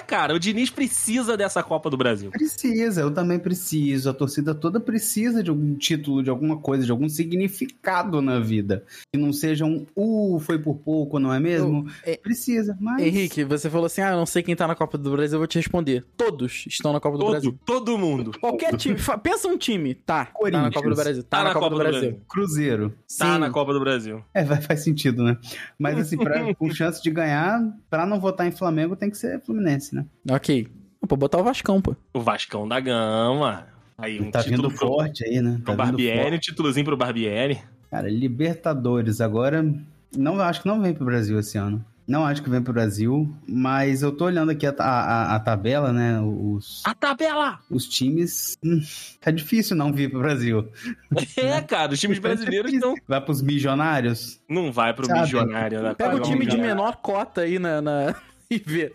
É, 0.00 0.02
cara, 0.02 0.34
o 0.34 0.38
Diniz 0.38 0.70
precisa 0.70 1.36
dessa 1.36 1.62
Copa 1.62 1.90
do 1.90 1.96
Brasil. 1.96 2.30
Precisa, 2.30 3.02
eu 3.02 3.10
também 3.10 3.38
preciso. 3.38 4.08
A 4.08 4.14
torcida 4.14 4.54
toda 4.54 4.80
precisa 4.80 5.42
de 5.42 5.50
algum 5.50 5.74
título, 5.74 6.22
de 6.22 6.30
alguma 6.30 6.56
coisa, 6.56 6.86
de 6.86 6.90
algum 6.90 7.06
significado 7.08 8.22
na 8.22 8.40
vida. 8.40 8.82
Que 9.12 9.20
não 9.20 9.30
seja 9.32 9.66
um, 9.66 9.86
uh, 9.94 10.40
foi 10.40 10.58
por 10.58 10.76
pouco, 10.78 11.18
não 11.18 11.32
é 11.32 11.38
mesmo? 11.38 11.86
é- 12.04 12.16
Precisa, 12.16 12.76
mas. 12.80 13.02
Henrique, 13.04 13.44
você 13.44 13.68
falou 13.68 13.86
assim: 13.86 14.00
ah, 14.00 14.10
eu 14.12 14.16
não 14.16 14.26
sei 14.26 14.42
quem 14.42 14.56
tá 14.56 14.66
na 14.66 14.74
Copa 14.74 14.96
do 14.96 15.12
Brasil, 15.12 15.36
eu 15.36 15.40
vou 15.40 15.46
te 15.46 15.58
responder. 15.58 16.04
Todos 16.16 16.64
estão 16.66 16.92
na 16.92 17.00
Copa 17.00 17.18
do 17.18 17.24
Todo, 17.24 17.30
Brasil. 17.32 17.58
todo 17.66 17.98
mundo. 17.98 18.32
Qualquer 18.40 18.76
time. 18.76 18.96
Pensa 19.22 19.48
um 19.48 19.58
time. 19.58 19.94
Tá. 19.94 20.24
Tá 20.24 20.32
na 20.32 20.32
Corinthians. 20.32 20.74
Copa 20.74 20.88
do 20.88 20.96
Brasil. 20.96 21.22
Tá, 21.24 21.44
na, 21.44 21.52
Copa, 21.52 21.70
do 21.70 21.76
Brasil. 21.76 22.20
Cruzeiro. 22.28 22.90
Tá 23.18 23.34
Sim. 23.34 23.38
na 23.40 23.50
Copa 23.50 23.72
do 23.74 23.80
Brasil. 23.80 24.24
É, 24.32 24.44
vai, 24.44 24.60
faz 24.62 24.82
sentido, 24.82 25.22
né? 25.22 25.36
Mas 25.78 25.98
assim, 25.98 26.16
pra, 26.16 26.54
com 26.54 26.70
chance 26.70 27.02
de 27.02 27.10
ganhar, 27.10 27.60
pra 27.90 28.06
não 28.06 28.18
votar 28.18 28.46
em 28.46 28.50
Flamengo, 28.52 28.96
tem 28.96 29.10
que 29.10 29.18
ser 29.18 29.40
Fluminense, 29.40 29.89
né? 29.94 30.04
Ok. 30.30 30.68
Pô, 31.08 31.16
botar 31.16 31.38
o 31.38 31.44
Vascão, 31.44 31.80
pô. 31.80 31.96
O 32.14 32.20
Vascão 32.20 32.68
da 32.68 32.78
Gama. 32.78 33.66
Aí 33.98 34.20
um 34.20 34.30
tá 34.30 34.42
título 34.42 34.68
vindo 34.68 34.78
pro, 34.78 34.86
forte 34.88 35.24
aí, 35.24 35.40
né? 35.40 35.60
pro 35.64 35.74
Tá 35.76 35.84
Barbieri, 35.84 36.36
um 36.36 36.38
títulozinho 36.38 36.84
pro 36.86 36.96
Barbieri. 36.96 37.60
Cara, 37.90 38.08
Libertadores, 38.08 39.20
agora. 39.20 39.64
Não, 40.16 40.40
acho 40.40 40.62
que 40.62 40.68
não 40.68 40.80
vem 40.80 40.94
pro 40.94 41.04
Brasil 41.04 41.38
esse 41.38 41.56
ano. 41.58 41.84
Não 42.08 42.24
acho 42.26 42.42
que 42.42 42.50
vem 42.50 42.60
pro 42.60 42.72
Brasil, 42.72 43.32
mas 43.46 44.02
eu 44.02 44.10
tô 44.10 44.24
olhando 44.24 44.50
aqui 44.50 44.66
a, 44.66 44.74
a, 44.78 45.36
a 45.36 45.38
tabela, 45.40 45.92
né? 45.92 46.20
Os, 46.20 46.82
A 46.84 46.92
tabela! 46.92 47.60
os 47.70 47.86
times. 47.86 48.56
hum, 48.64 48.80
Tá 49.20 49.30
difícil 49.30 49.76
não 49.76 49.92
vir 49.92 50.10
pro 50.10 50.18
Brasil. 50.18 50.68
É, 51.36 51.60
cara, 51.60 51.92
os 51.92 52.00
times 52.00 52.18
brasileiros 52.18 52.72
não, 52.72 52.94
Vai 53.06 53.20
pros 53.20 53.40
milionários? 53.42 54.40
não 54.48 54.72
vai 54.72 54.92
pro 54.92 55.06
Sabe? 55.06 55.20
milionário, 55.20 55.82
né? 55.82 55.94
Pega 55.94 56.16
o 56.16 56.20
time 56.20 56.46
de 56.46 56.56
menor 56.56 56.96
cota 56.96 57.42
aí 57.42 57.58
na, 57.60 57.80
na- 57.80 58.14
e 58.52 58.58
vê. 58.58 58.92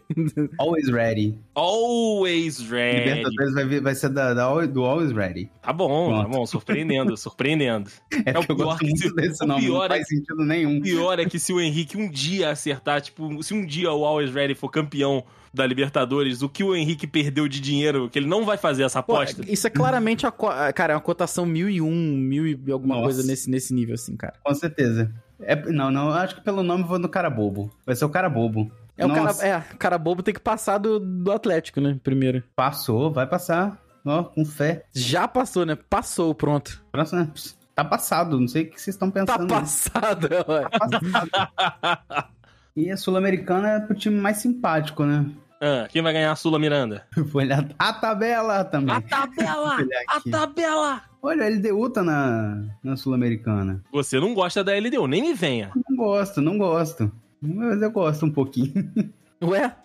Always 0.57 0.89
ready. 0.89 1.37
Always 1.55 2.59
ready. 2.69 3.09
Libertadores 3.09 3.53
vai, 3.53 3.65
vir- 3.65 3.81
vai 3.81 3.95
ser 3.95 4.09
da, 4.09 4.33
da 4.33 4.65
do 4.65 4.83
Always 4.83 5.11
ready. 5.11 5.49
Tá 5.61 5.71
bom, 5.71 6.09
tá 6.13 6.19
Pronto. 6.21 6.35
bom, 6.37 6.45
surpreendendo, 6.45 7.15
surpreendendo. 7.17 7.89
É, 8.25 8.31
É 8.31 8.39
o 8.39 8.45
pior 8.45 8.55
gosto 8.55 8.79
que 8.85 8.97
se- 8.97 9.15
desse 9.15 9.43
o 9.43 9.47
nome, 9.47 9.61
pior 9.61 9.77
não 9.77 9.83
é 9.85 9.87
faz 9.89 10.07
sentido 10.07 10.43
nenhum. 10.45 10.77
O 10.79 10.81
pior 10.81 11.19
é 11.19 11.25
que 11.25 11.39
se 11.39 11.53
o 11.53 11.61
Henrique 11.61 11.97
um 11.97 12.09
dia 12.09 12.49
acertar, 12.49 13.01
tipo, 13.01 13.41
se 13.41 13.53
um 13.53 13.65
dia 13.65 13.91
o 13.91 14.03
Always 14.05 14.31
Ready 14.33 14.55
for 14.55 14.69
campeão 14.69 15.23
da 15.53 15.65
Libertadores, 15.65 16.41
o 16.41 16.49
que 16.49 16.61
o 16.63 16.75
Henrique 16.75 17.07
perdeu 17.07 17.47
de 17.47 17.61
dinheiro, 17.61 18.09
que 18.09 18.19
ele 18.19 18.27
não 18.27 18.43
vai 18.43 18.57
fazer 18.57 18.83
essa 18.83 19.01
Pô, 19.01 19.15
aposta. 19.15 19.41
isso 19.49 19.65
é 19.65 19.69
claramente, 19.69 20.25
a, 20.27 20.31
cara, 20.73 20.91
é 20.91 20.95
uma 20.97 21.01
cotação 21.01 21.45
1001, 21.45 21.89
mil 21.89 22.45
e 22.45 22.71
alguma 22.73 22.95
Nossa. 22.95 23.05
coisa 23.05 23.23
nesse, 23.23 23.49
nesse 23.49 23.73
nível, 23.73 23.95
assim, 23.95 24.17
cara. 24.17 24.33
Com 24.43 24.53
certeza. 24.53 25.13
É, 25.39 25.55
não, 25.71 25.89
não, 25.89 26.07
eu 26.07 26.13
acho 26.13 26.35
que 26.35 26.41
pelo 26.41 26.61
nome 26.61 26.83
eu 26.83 26.87
vou 26.87 26.99
no 26.99 27.07
cara 27.07 27.29
bobo. 27.29 27.71
Vai 27.85 27.95
ser 27.95 28.03
o 28.03 28.09
cara 28.09 28.27
bobo. 28.29 28.69
É 28.97 29.05
o 29.05 29.13
cara, 29.13 29.31
é, 29.45 29.57
o 29.73 29.77
cara 29.77 29.97
bobo 29.97 30.23
tem 30.23 30.33
que 30.33 30.39
passar 30.39 30.77
do, 30.77 30.99
do 30.99 31.31
Atlético, 31.31 31.81
né? 31.81 31.99
Primeiro. 32.03 32.43
Passou, 32.55 33.11
vai 33.11 33.27
passar. 33.27 33.77
Ó, 34.05 34.23
com 34.23 34.45
fé. 34.45 34.85
Já 34.93 35.27
passou, 35.27 35.65
né? 35.65 35.75
Passou, 35.89 36.33
pronto. 36.33 36.83
Próximo, 36.91 37.31
Tá 37.73 37.83
passado, 37.83 38.39
não 38.39 38.47
sei 38.47 38.63
o 38.63 38.69
que 38.69 38.79
vocês 38.79 38.95
estão 38.95 39.11
Tá 39.11 39.25
pensando. 39.25 39.47
passado, 39.49 40.29
ué. 40.47 40.69
Passado. 40.69 42.27
e 42.73 42.89
a 42.89 42.95
Sul-Americana 42.95 43.71
é 43.71 43.79
pro 43.81 43.93
time 43.95 44.17
mais 44.17 44.37
simpático, 44.37 45.03
né? 45.03 45.25
Ah, 45.59 45.87
quem 45.89 46.01
vai 46.01 46.13
ganhar 46.13 46.31
a 46.31 46.35
Sula 46.35 46.57
Miranda? 46.57 47.05
Vou 47.17 47.41
olhar 47.41 47.67
a 47.77 47.91
tabela 47.91 48.63
também. 48.63 48.95
A 48.95 49.01
tabela! 49.01 49.77
A 50.07 50.21
tabela! 50.29 51.01
Olha, 51.21 51.45
a 51.45 51.49
LDU 51.49 51.89
tá 51.89 52.03
na, 52.03 52.63
na 52.83 52.95
Sul-Americana. 52.95 53.83
Você 53.91 54.19
não 54.19 54.33
gosta 54.33 54.63
da 54.63 54.77
LDU, 54.77 55.07
nem 55.07 55.21
me 55.21 55.33
venha. 55.33 55.71
Não 55.89 55.97
gosto, 55.97 56.39
não 56.39 56.57
gosto. 56.57 57.11
Mas 57.45 57.81
eu 57.81 57.91
gosto 57.91 58.25
um 58.25 58.31
pouquinho. 58.31 58.73
Ué? 59.41 59.75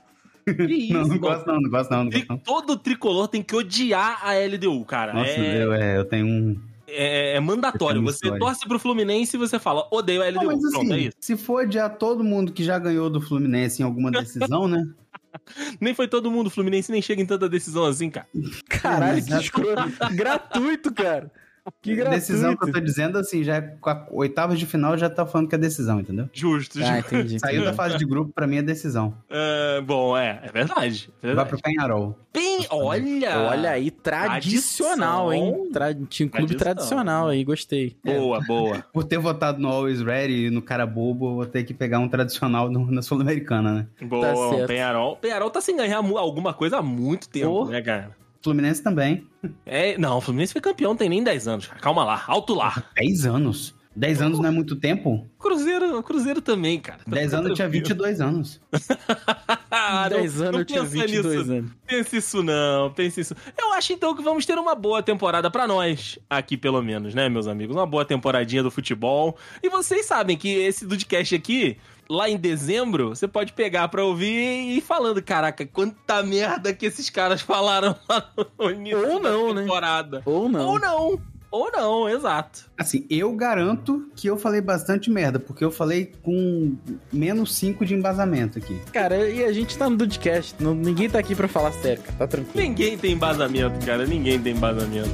Que 0.45 0.63
isso, 0.63 0.93
não, 0.95 1.07
não 1.07 1.19
gosto 1.19 1.47
não, 1.47 1.61
não 1.61 1.71
gosto 1.71 1.91
não, 1.91 2.05
não 2.05 2.11
gosto 2.11 2.29
não. 2.29 2.39
Todo 2.39 2.77
tricolor 2.77 3.29
tem 3.29 3.43
que 3.43 3.55
odiar 3.55 4.21
a 4.25 4.35
LDU, 4.35 4.85
cara. 4.85 5.13
Nossa, 5.13 5.31
é, 5.31 5.63
eu, 5.63 5.73
é, 5.73 5.99
eu 5.99 6.05
tenho 6.05 6.27
um... 6.27 6.61
é, 6.89 7.37
é 7.37 7.41
mandatório. 7.41 7.99
Eu 7.99 8.05
tenho 8.05 8.13
Você 8.13 8.27
história. 8.27 8.39
torce 8.39 8.67
pro 8.67 8.79
Fluminense 8.79 9.37
e 9.37 9.39
você 9.39 9.59
fala, 9.59 9.87
odeio 9.91 10.23
a 10.23 10.29
LDU. 10.29 10.37
Não, 10.37 10.47
mas 10.47 10.73
Pronto, 10.73 10.93
é 10.93 10.95
assim, 10.95 11.07
isso. 11.09 11.17
se 11.21 11.37
for 11.37 11.65
odiar 11.65 11.97
todo 11.97 12.25
mundo 12.25 12.53
que 12.53 12.65
já 12.65 12.79
ganhou 12.79 13.11
do 13.11 13.21
Fluminense 13.21 13.83
em 13.83 13.85
alguma 13.85 14.11
decisão, 14.11 14.67
né? 14.67 14.85
Nem 15.81 15.95
foi 15.95 16.09
todo 16.09 16.31
mundo 16.31 16.51
Fluminense, 16.51 16.91
nem 16.91 17.01
chega 17.01 17.23
em 17.23 17.27
tanta 17.27 17.49
decisão 17.49 17.85
assim, 17.85 18.11
cara. 18.11 18.27
Caralho, 18.69 19.25
que 19.25 19.33
escroto. 19.33 19.83
gratuito, 20.13 20.93
cara. 20.93 21.31
Que 21.83 21.95
gratuito. 21.95 22.19
Decisão 22.21 22.57
que 22.57 22.69
eu 22.69 22.73
tô 22.73 22.81
dizendo, 22.81 23.19
assim, 23.19 23.43
já 23.43 23.57
é 23.57 23.61
com 23.61 23.91
a 23.91 24.07
oitavas 24.11 24.59
de 24.59 24.67
final 24.67 24.97
já 24.99 25.09
tá 25.09 25.25
falando 25.27 25.49
que 25.49 25.55
é 25.55 25.59
decisão, 25.59 26.01
entendeu? 26.01 26.29
Justo, 26.33 26.79
Ah, 26.83 26.97
justo. 27.01 27.15
entendi. 27.15 27.39
Saiu 27.41 27.65
da 27.65 27.73
fase 27.73 27.97
de 27.97 28.05
grupo, 28.05 28.33
pra 28.35 28.47
mim 28.47 28.57
é 28.57 28.63
decisão. 28.63 29.15
É, 29.31 29.81
bom, 29.81 30.17
é, 30.17 30.41
é 30.45 30.53
verdade. 30.53 31.09
é 31.23 31.27
Vai 31.27 31.35
verdade. 31.35 31.49
pro 31.49 31.59
Penharol. 31.63 32.19
Bem, 32.33 32.67
olha! 32.71 33.39
Olha 33.49 33.71
aí, 33.71 33.91
tradicional, 33.91 35.29
Tradição. 35.29 35.33
hein? 35.33 35.71
Tra... 35.73 35.95
Tinha 36.09 36.27
um 36.27 36.31
clube 36.31 36.55
Tradição. 36.55 36.59
tradicional 36.59 37.29
aí, 37.29 37.45
gostei. 37.45 37.97
Boa, 38.05 38.41
boa. 38.41 38.85
Por 38.93 39.05
ter 39.05 39.19
votado 39.19 39.59
no 39.61 39.69
Always 39.69 40.01
Ready 40.01 40.47
e 40.47 40.51
no 40.51 40.63
cara 40.63 40.87
bobo, 40.87 41.31
eu 41.31 41.35
vou 41.37 41.47
ter 41.47 41.65
que 41.65 41.75
pegar 41.75 41.99
um 41.99 42.09
tradicional 42.09 42.71
no- 42.71 42.91
na 42.91 43.03
Sul-Americana, 43.03 43.73
né? 43.73 43.87
Boa, 44.07 44.27
certo. 44.51 44.65
o 44.65 44.67
Penharol. 44.67 45.17
Penharol 45.17 45.51
tá 45.51 45.61
sem 45.61 45.77
ganhar 45.77 45.99
alguma 45.99 46.53
coisa 46.55 46.79
há 46.79 46.83
muito 46.83 47.29
tempo, 47.29 47.51
Oh. 47.51 47.65
né, 47.67 47.81
cara? 47.83 48.11
Fluminense 48.43 48.83
também. 48.83 49.27
É, 49.67 49.97
não, 49.99 50.19
o 50.19 50.21
Fluminense 50.21 50.53
foi 50.53 50.63
campeão, 50.63 50.97
tem 50.97 51.09
nem 51.09 51.23
10 51.23 51.49
anos, 51.49 51.67
cara. 51.67 51.81
Calma 51.81 52.05
lá, 52.05 52.23
alto 52.27 52.55
lá. 52.55 52.85
10 52.97 53.27
anos. 53.27 53.75
10 53.97 54.23
anos 54.23 54.39
não 54.39 54.47
é 54.47 54.51
muito 54.53 54.77
tempo? 54.77 55.27
Cruzeiro, 55.39 56.01
Cruzeiro 56.05 56.41
também, 56.41 56.79
cara. 56.79 56.99
Tá 57.05 57.11
10 57.11 57.35
anos 57.35 57.49
eu 57.51 57.55
tinha 57.57 57.69
tranquilo. 57.69 57.89
22 57.89 58.21
anos. 58.21 58.61
Ah, 59.73 60.09
não- 60.11 60.19
10 60.19 60.41
anos 60.41 60.53
não 60.53 60.59
eu 60.61 60.65
tinha 60.65 60.81
pensa 60.83 60.93
22 61.07 61.39
nisso. 61.39 61.53
anos. 61.53 61.71
Pense 61.87 62.17
isso 62.17 62.43
não, 62.43 62.91
pense 62.93 63.21
isso. 63.21 63.37
Eu 63.57 63.73
acho 63.75 63.93
então 63.93 64.15
que 64.17 64.23
vamos 64.23 64.45
ter 64.45 64.59
uma 64.59 64.75
boa 64.75 65.01
temporada 65.03 65.49
pra 65.51 65.67
nós, 65.67 66.19
aqui 66.29 66.57
pelo 66.57 66.83
menos, 66.83 67.15
né, 67.15 67.29
meus 67.29 67.47
amigos? 67.47 67.75
Uma 67.77 67.87
boa 67.87 68.05
temporadinha 68.05 68.63
do 68.65 68.71
futebol. 68.71 69.37
E 69.63 69.69
vocês 69.69 70.07
sabem 70.07 70.37
que 70.37 70.49
esse 70.49 70.85
Dudcast 70.87 71.35
aqui, 71.35 71.77
lá 72.11 72.29
em 72.29 72.37
dezembro, 72.37 73.11
você 73.11 73.29
pode 73.29 73.53
pegar 73.53 73.87
pra 73.89 74.05
ouvir 74.05 74.27
e 74.27 74.79
ir 74.79 74.81
falando, 74.81 75.23
caraca, 75.23 75.65
quanta 75.65 76.23
merda 76.25 76.75
que 76.75 76.85
esses 76.85 77.09
caras 77.09 77.41
falaram 77.41 77.95
lá 78.09 78.29
no 78.59 78.71
início 78.71 78.99
Ou 79.09 79.21
não, 79.21 79.49
da 79.49 79.55
né? 79.55 79.61
temporada. 79.63 80.23
Ou 80.27 80.49
não. 80.49 80.69
Ou 80.69 80.79
não. 80.81 81.21
Ou 81.53 81.69
não, 81.73 82.09
exato. 82.09 82.71
Assim, 82.79 83.05
eu 83.11 83.33
garanto 83.35 84.09
que 84.15 84.29
eu 84.29 84.37
falei 84.37 84.61
bastante 84.61 85.11
merda, 85.11 85.41
porque 85.41 85.65
eu 85.65 85.71
falei 85.73 86.13
com 86.23 86.77
menos 87.13 87.57
5 87.57 87.85
de 87.85 87.93
embasamento 87.93 88.57
aqui. 88.59 88.79
Cara, 88.93 89.29
e 89.29 89.43
a 89.45 89.53
gente 89.53 89.77
tá 89.77 89.91
no 89.91 89.97
Dudcast. 89.97 90.55
não- 90.63 90.75
Ninguém 90.77 91.11
tá 91.11 91.19
aqui 91.19 91.35
pra 91.35 91.49
falar 91.49 91.73
sério, 91.73 92.05
cara. 92.05 92.17
Tá 92.19 92.27
tranquilo. 92.29 92.57
Ninguém 92.69 92.97
tem 92.97 93.13
embasamento, 93.15 93.85
cara. 93.85 94.07
Ninguém 94.07 94.41
tem 94.41 94.53
embasamento. 94.55 95.11